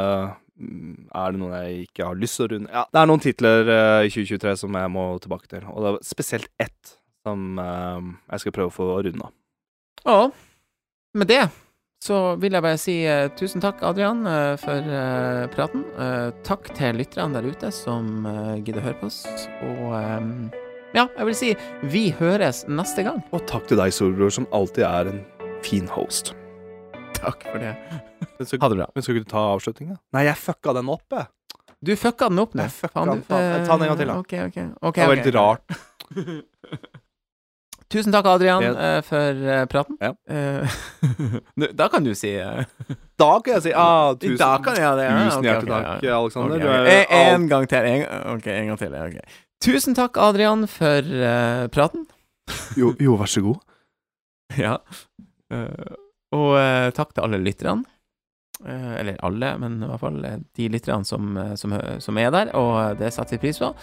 Mm, 0.56 1.10
Er 1.12 1.34
det 1.34 1.42
noen 1.42 1.56
jeg 1.58 1.88
ikke 1.90 2.08
har 2.08 2.20
lyst 2.20 2.40
til 2.40 2.46
å 2.46 2.52
runde? 2.54 2.72
Ja, 2.72 2.86
det 2.92 3.02
er 3.02 3.10
noen 3.12 3.24
titler 3.24 3.74
øh, 3.76 4.06
i 4.08 4.14
2023 4.14 4.56
som 4.64 4.80
jeg 4.80 4.94
må 4.96 5.06
tilbake 5.24 5.52
til. 5.52 5.68
Og 5.74 5.84
det 5.84 5.92
er 5.92 6.08
spesielt 6.08 6.50
ett 6.62 6.96
som 7.26 7.60
øh, 7.60 8.14
jeg 8.32 8.46
skal 8.46 8.56
prøve 8.56 8.72
å 8.72 8.78
få 8.78 8.90
runda. 9.08 9.32
Ja, 10.06 10.20
med 11.16 11.32
det 11.32 11.44
så 12.06 12.36
vil 12.38 12.54
jeg 12.54 12.62
bare 12.62 12.78
si 12.78 12.96
uh, 13.08 13.32
tusen 13.38 13.64
takk, 13.64 13.80
Adrian, 13.88 14.26
uh, 14.28 14.54
for 14.62 14.78
uh, 14.78 15.48
praten. 15.54 15.86
Eh, 15.98 16.30
takk 16.46 16.70
til 16.78 17.00
lytterne 17.00 17.40
der 17.40 17.48
ute 17.50 17.72
som 17.74 18.28
eh, 18.30 18.60
gidder 18.62 18.84
å 18.84 18.86
høre 18.90 19.00
på 19.00 19.10
oss. 19.10 19.24
Og 19.66 19.96
eh, 19.98 20.28
ja, 20.96 21.08
jeg 21.08 21.30
vil 21.30 21.38
si 21.40 21.52
vi 21.90 22.04
høres 22.20 22.66
neste 22.70 23.08
gang. 23.08 23.24
Og 23.34 23.46
takk 23.50 23.66
til 23.72 23.80
deg, 23.82 23.96
Solbror, 23.96 24.34
som 24.36 24.48
alltid 24.56 24.86
er 24.88 25.12
en 25.14 25.24
fin 25.66 25.90
host. 25.92 26.36
Takk 27.18 27.48
for 27.48 27.64
det. 27.64 27.74
Men 28.40 28.46
skal, 28.50 28.60
Ha 28.62 28.70
det 28.70 28.78
bra. 28.78 28.88
men 28.96 29.04
skal 29.04 29.16
ikke 29.16 29.26
du 29.26 29.32
ta 29.32 29.44
avslutninga? 29.56 29.98
Nei, 30.14 30.24
jeg 30.28 30.36
fucka 30.42 30.74
den 30.76 30.90
opp, 30.90 31.06
jeg. 31.12 31.28
Du 31.86 31.92
fucka 32.00 32.30
den 32.30 32.40
opp 32.42 32.54
nå. 32.58 32.64
Jeg 32.66 32.72
fucka 32.72 33.06
den. 33.06 33.20
du- 33.22 33.28
Ta- 33.30 33.40
den 33.40 33.82
en 33.82 33.88
gang 33.88 33.98
til, 33.98 34.08
da. 34.08 34.18
Okay, 34.24 34.46
okay. 34.48 34.68
Okay, 34.82 35.02
Det 35.02 35.08
var 35.08 35.16
litt 35.24 35.36
rart. 35.36 35.64
Tusen 37.94 38.12
takk, 38.12 38.26
Adrian, 38.26 38.64
Ja. 38.64 38.72
eh, 38.98 39.02
for 39.06 39.32
uh, 39.46 39.66
praten. 39.70 39.98
Ja. 40.02 40.14
Uh, 41.56 41.68
da 41.78 41.88
kan 41.88 42.04
du 42.04 42.14
si 42.18 42.32
Da 43.22 43.28
kan 43.46 43.54
jeg 43.54 43.62
si 43.68 43.72
ah, 43.78 44.16
tusen, 44.18 44.38
Da 44.42 44.58
kan 44.58 44.76
jeg 44.76 44.98
det. 44.98 45.06
ja. 45.06 45.20
tusen 45.30 45.44
hjertelig 45.46 45.70
takk, 45.76 46.04
ja. 46.04 46.16
Alexander. 46.18 46.56
Ok, 46.56 46.62
Du 46.62 46.68
er 46.68 47.06
En, 47.06 47.42
en 47.44 47.48
gang 47.52 47.68
til. 47.70 47.86
En, 47.86 48.06
ok, 48.36 48.48
en 48.48 48.68
gang 48.72 48.80
til. 48.82 48.96
ok. 48.96 49.20
Tusen 49.64 49.96
takk, 49.96 50.18
Adrian, 50.18 50.66
for 50.68 51.02
praten. 51.72 52.08
Jo, 52.78 52.92
jo, 53.00 53.16
vær 53.22 53.30
så 53.32 53.42
god. 53.46 53.62
Ja. 54.58 54.78
Eh, 55.54 55.94
og 56.36 56.58
takk 56.98 57.14
til 57.16 57.24
alle 57.24 57.38
lytterne. 57.46 57.86
Eh, 58.64 58.96
eller 59.00 59.18
alle, 59.26 59.58
men 59.60 59.82
i 59.84 59.90
hvert 59.90 60.02
fall 60.02 60.26
eh, 60.26 60.40
de 60.56 60.68
lytterne 60.72 61.06
som, 61.08 61.36
eh, 61.38 61.54
som, 61.60 61.76
som 62.00 62.18
er 62.22 62.32
der, 62.32 62.54
og 62.56 63.00
det 63.02 63.12
setter 63.14 63.36
vi 63.36 63.48
pris 63.48 63.60
på. 63.62 63.74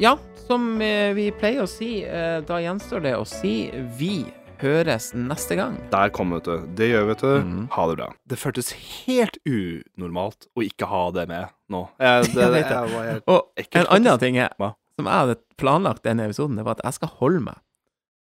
Ja, 0.00 0.14
som 0.48 0.78
vi 0.80 1.26
pleier 1.36 1.66
å 1.66 1.68
si, 1.68 2.00
da 2.48 2.56
gjenstår 2.64 3.02
det 3.04 3.10
å 3.18 3.26
si 3.28 3.68
vi 3.98 4.22
høres 4.62 5.10
neste 5.12 5.58
gang. 5.58 5.76
Der 5.92 6.08
kom, 6.16 6.32
vet 6.32 6.48
du. 6.48 6.64
Det 6.76 6.88
gjør, 6.88 7.04
vet 7.10 7.24
du. 7.24 7.34
Mm. 7.44 7.66
Ha 7.74 7.84
det 7.90 7.96
bra. 7.98 8.06
Det 8.32 8.38
føltes 8.40 8.72
helt 9.04 9.36
unormalt 9.44 10.48
å 10.56 10.64
ikke 10.64 10.88
ha 10.88 11.02
det 11.16 11.26
med 11.28 11.52
nå. 11.72 11.82
Jeg, 12.00 12.30
det, 12.32 12.46
Jeg 12.46 12.54
det. 12.56 12.62
jeg 12.64 12.94
var 12.94 13.10
helt 13.10 13.28
Og 13.28 13.60
ekkelt, 13.60 13.82
en 13.84 13.92
annen 13.98 14.22
ting 14.24 14.40
er, 14.40 14.56
som 14.96 15.12
jeg 15.12 15.26
hadde 15.26 15.38
planlagt 15.60 16.08
denne 16.08 16.30
episoden, 16.30 16.56
det 16.56 16.64
var 16.64 16.80
at 16.80 16.86
jeg 16.88 16.96
skal 17.02 17.12
holde 17.20 17.44
meg. 17.50 17.60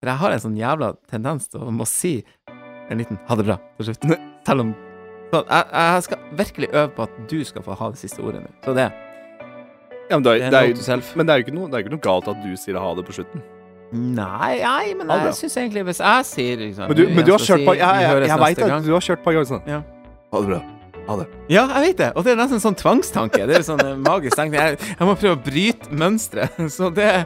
For 0.02 0.10
jeg 0.10 0.22
har 0.24 0.34
en 0.34 0.44
sånn 0.48 0.58
jævla 0.58 0.92
tendens 1.10 1.48
til 1.54 1.62
å 1.62 1.72
må 1.74 1.86
si 1.90 2.18
en 2.90 2.98
liten 2.98 3.22
'ha 3.22 3.38
det 3.38 3.46
bra' 3.46 3.58
til 3.78 3.90
slutt. 3.92 4.10
Selv 4.46 4.66
om 4.66 4.74
sånn, 5.32 5.44
jeg, 5.44 5.68
jeg 5.74 6.06
skal 6.08 6.24
virkelig 6.40 6.70
øve 6.72 6.88
på 6.96 7.06
at 7.08 7.20
du 7.30 7.38
skal 7.44 7.66
få 7.66 7.76
ha 7.82 7.92
det 7.92 8.00
siste 8.00 8.24
ordet 8.24 8.42
nå. 8.44 8.50
Så 8.64 8.74
det, 8.78 8.88
ja, 10.08 10.16
men, 10.16 10.24
det 10.24 10.32
det 10.32 10.48
er, 10.48 10.56
er 10.56 10.74
det, 10.74 10.88
er, 10.88 11.04
men 11.16 11.28
det 11.28 11.34
er 11.34 11.40
jo 11.40 11.46
ikke 11.46 11.56
noe, 11.58 11.68
det 11.68 11.78
er 11.78 11.84
ikke 11.84 11.94
noe 11.96 12.04
galt 12.08 12.28
at 12.32 12.42
du 12.44 12.50
sier 12.56 12.80
ha 12.80 12.92
det 12.96 13.04
på 13.04 13.16
slutten. 13.18 13.44
Nei, 13.92 14.58
nei, 14.60 14.94
men 14.96 15.08
det 15.08 15.16
jeg 15.30 15.36
syns 15.38 15.54
egentlig 15.56 15.82
Hvis 15.88 16.00
jeg 16.04 16.24
sier 16.28 16.58
liksom, 16.60 16.90
Men 16.90 16.96
du, 16.98 17.06
men 17.08 17.24
du 17.24 17.30
har 17.32 17.40
kjørt 17.40 17.62
på 17.64 17.72
si, 17.72 17.78
Jeg, 17.80 17.94
vi 17.96 18.02
jeg, 18.04 18.26
jeg 18.28 18.40
veit 18.42 18.58
det. 18.60 18.66
Du 18.84 18.90
har 18.92 19.06
kjørt 19.06 19.22
på 19.24 19.32
gang 19.32 19.46
sånn. 19.48 19.62
Ja. 19.64 19.78
Ha 20.28 20.42
det 20.44 20.50
bra. 20.50 20.58
Ha 21.08 21.16
det. 21.16 21.24
Ja, 21.48 21.62
jeg 21.72 21.84
vet 21.86 22.00
det. 22.02 22.08
Og 22.20 22.26
det 22.26 22.34
er 22.34 22.36
nesten 22.42 22.60
sånn 22.60 22.76
tvangstanke. 22.76 23.46
Det 23.48 23.56
er 23.56 23.64
sånn 23.64 23.80
eh, 23.80 23.94
magisk 23.96 24.36
tenkning. 24.36 24.60
Jeg, 24.60 24.90
jeg 24.92 25.08
må 25.08 25.14
prøve 25.16 25.38
å 25.38 25.40
bryte 25.40 26.00
mønsteret. 26.02 26.58
Så 26.76 26.90
det 26.92 27.06
er 27.08 27.24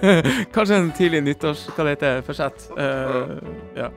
Kanskje 0.54 0.78
en 0.78 0.92
tidlig 0.94 1.24
nyttårs... 1.26 1.66
Hva 1.74 1.88
det 1.88 1.96
heter 1.96 2.22
Forsett. 2.28 2.68
Uh, 2.78 3.34
ja. 3.74 3.90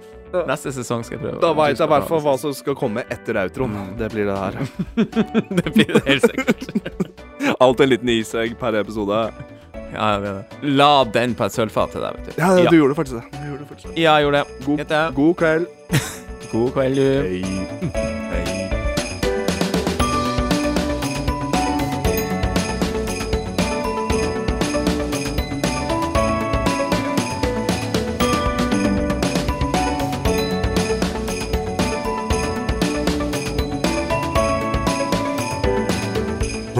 Neste 0.47 0.73
sesong 0.75 1.03
skal 1.05 1.17
jeg 1.17 1.23
prøve. 1.23 1.41
Da 1.43 1.51
veit 1.55 1.77
jeg 1.77 1.87
i 1.87 1.91
hvert 1.93 2.07
fall 2.09 2.23
hva 2.25 2.33
som 2.41 2.55
skal 2.55 2.77
komme 2.77 3.03
etter 3.13 3.39
outroen. 3.43 3.75
Mm. 3.75 3.93
Det 3.99 4.09
blir 4.13 4.27
det 4.29 4.37
her. 4.37 4.59
det 5.61 5.73
blir 5.75 5.93
det 5.95 6.03
helt 6.07 6.27
sikkert. 6.27 6.67
Alt 7.63 7.85
en 7.85 7.93
liten 7.93 8.11
isegg 8.17 8.57
per 8.59 8.79
episode. 8.81 9.23
Ja, 9.93 10.11
jeg 10.17 10.21
vet 10.25 10.37
det. 10.37 10.75
La 10.77 10.91
den 11.15 11.35
på 11.37 11.47
et 11.47 11.55
sølvfat 11.55 11.95
til 11.95 12.03
deg, 12.03 12.19
vet 12.19 12.29
du. 12.29 12.41
Ja, 12.43 12.53
ja. 12.59 12.69
du 12.69 12.79
gjorde 12.79 12.99
faktisk 12.99 13.21
det. 13.21 13.39
Du 13.39 13.49
gjorde 13.53 13.71
faktisk 13.71 13.89
det. 13.93 13.97
Ja, 14.01 14.17
jeg 14.19 14.27
gjorde 14.27 14.43
det. 14.43 14.61
God, 14.67 14.95
god 15.21 15.35
kveld. 15.43 15.67
God 16.51 16.71
kveld, 16.75 16.95
du. 16.95 17.09
Hei. 17.23 17.43
Hei. 18.35 18.66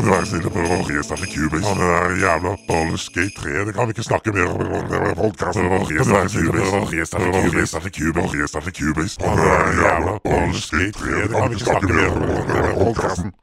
Kan 0.07 0.13
du 0.13 0.19
være 0.19 0.27
snill 0.27 0.45
og 0.47 0.53
prøve 0.55 0.75
å 0.75 0.84
restarte 0.88 1.27
Cubase? 1.27 1.71
Det 1.79 1.88
der 1.91 2.13
jævla 2.21 2.51
ballskate 2.67 3.34
3, 3.39 3.55
det 3.67 3.73
kan 3.75 3.89
vi 3.89 3.95
ikke 3.95 4.05
snakke 4.07 4.31
mer 4.38 4.53
om 4.53 4.61
i 4.63 5.15
podcasten. 5.17 5.67
Kan 5.67 6.07
du 6.07 6.13
være 6.13 6.29
snill 6.31 6.47
og 6.47 6.55
prøve 6.55 6.79
å 6.79 6.88
restarte 6.93 7.31
Cubase? 7.34 7.57
Restarte 7.57 7.91
Cubase, 7.97 8.39
restarte 8.43 8.71
Cubase. 8.77 9.19
Han 9.25 9.41
er 9.47 9.67
jævla 9.81 10.13
ballskate 10.29 10.95
3, 11.01 11.19
det 11.25 11.34
kan 11.35 11.51
vi 11.51 11.59
ikke 11.59 11.67
snakke 11.67 11.91
mer 11.99 12.09
om. 12.15 13.35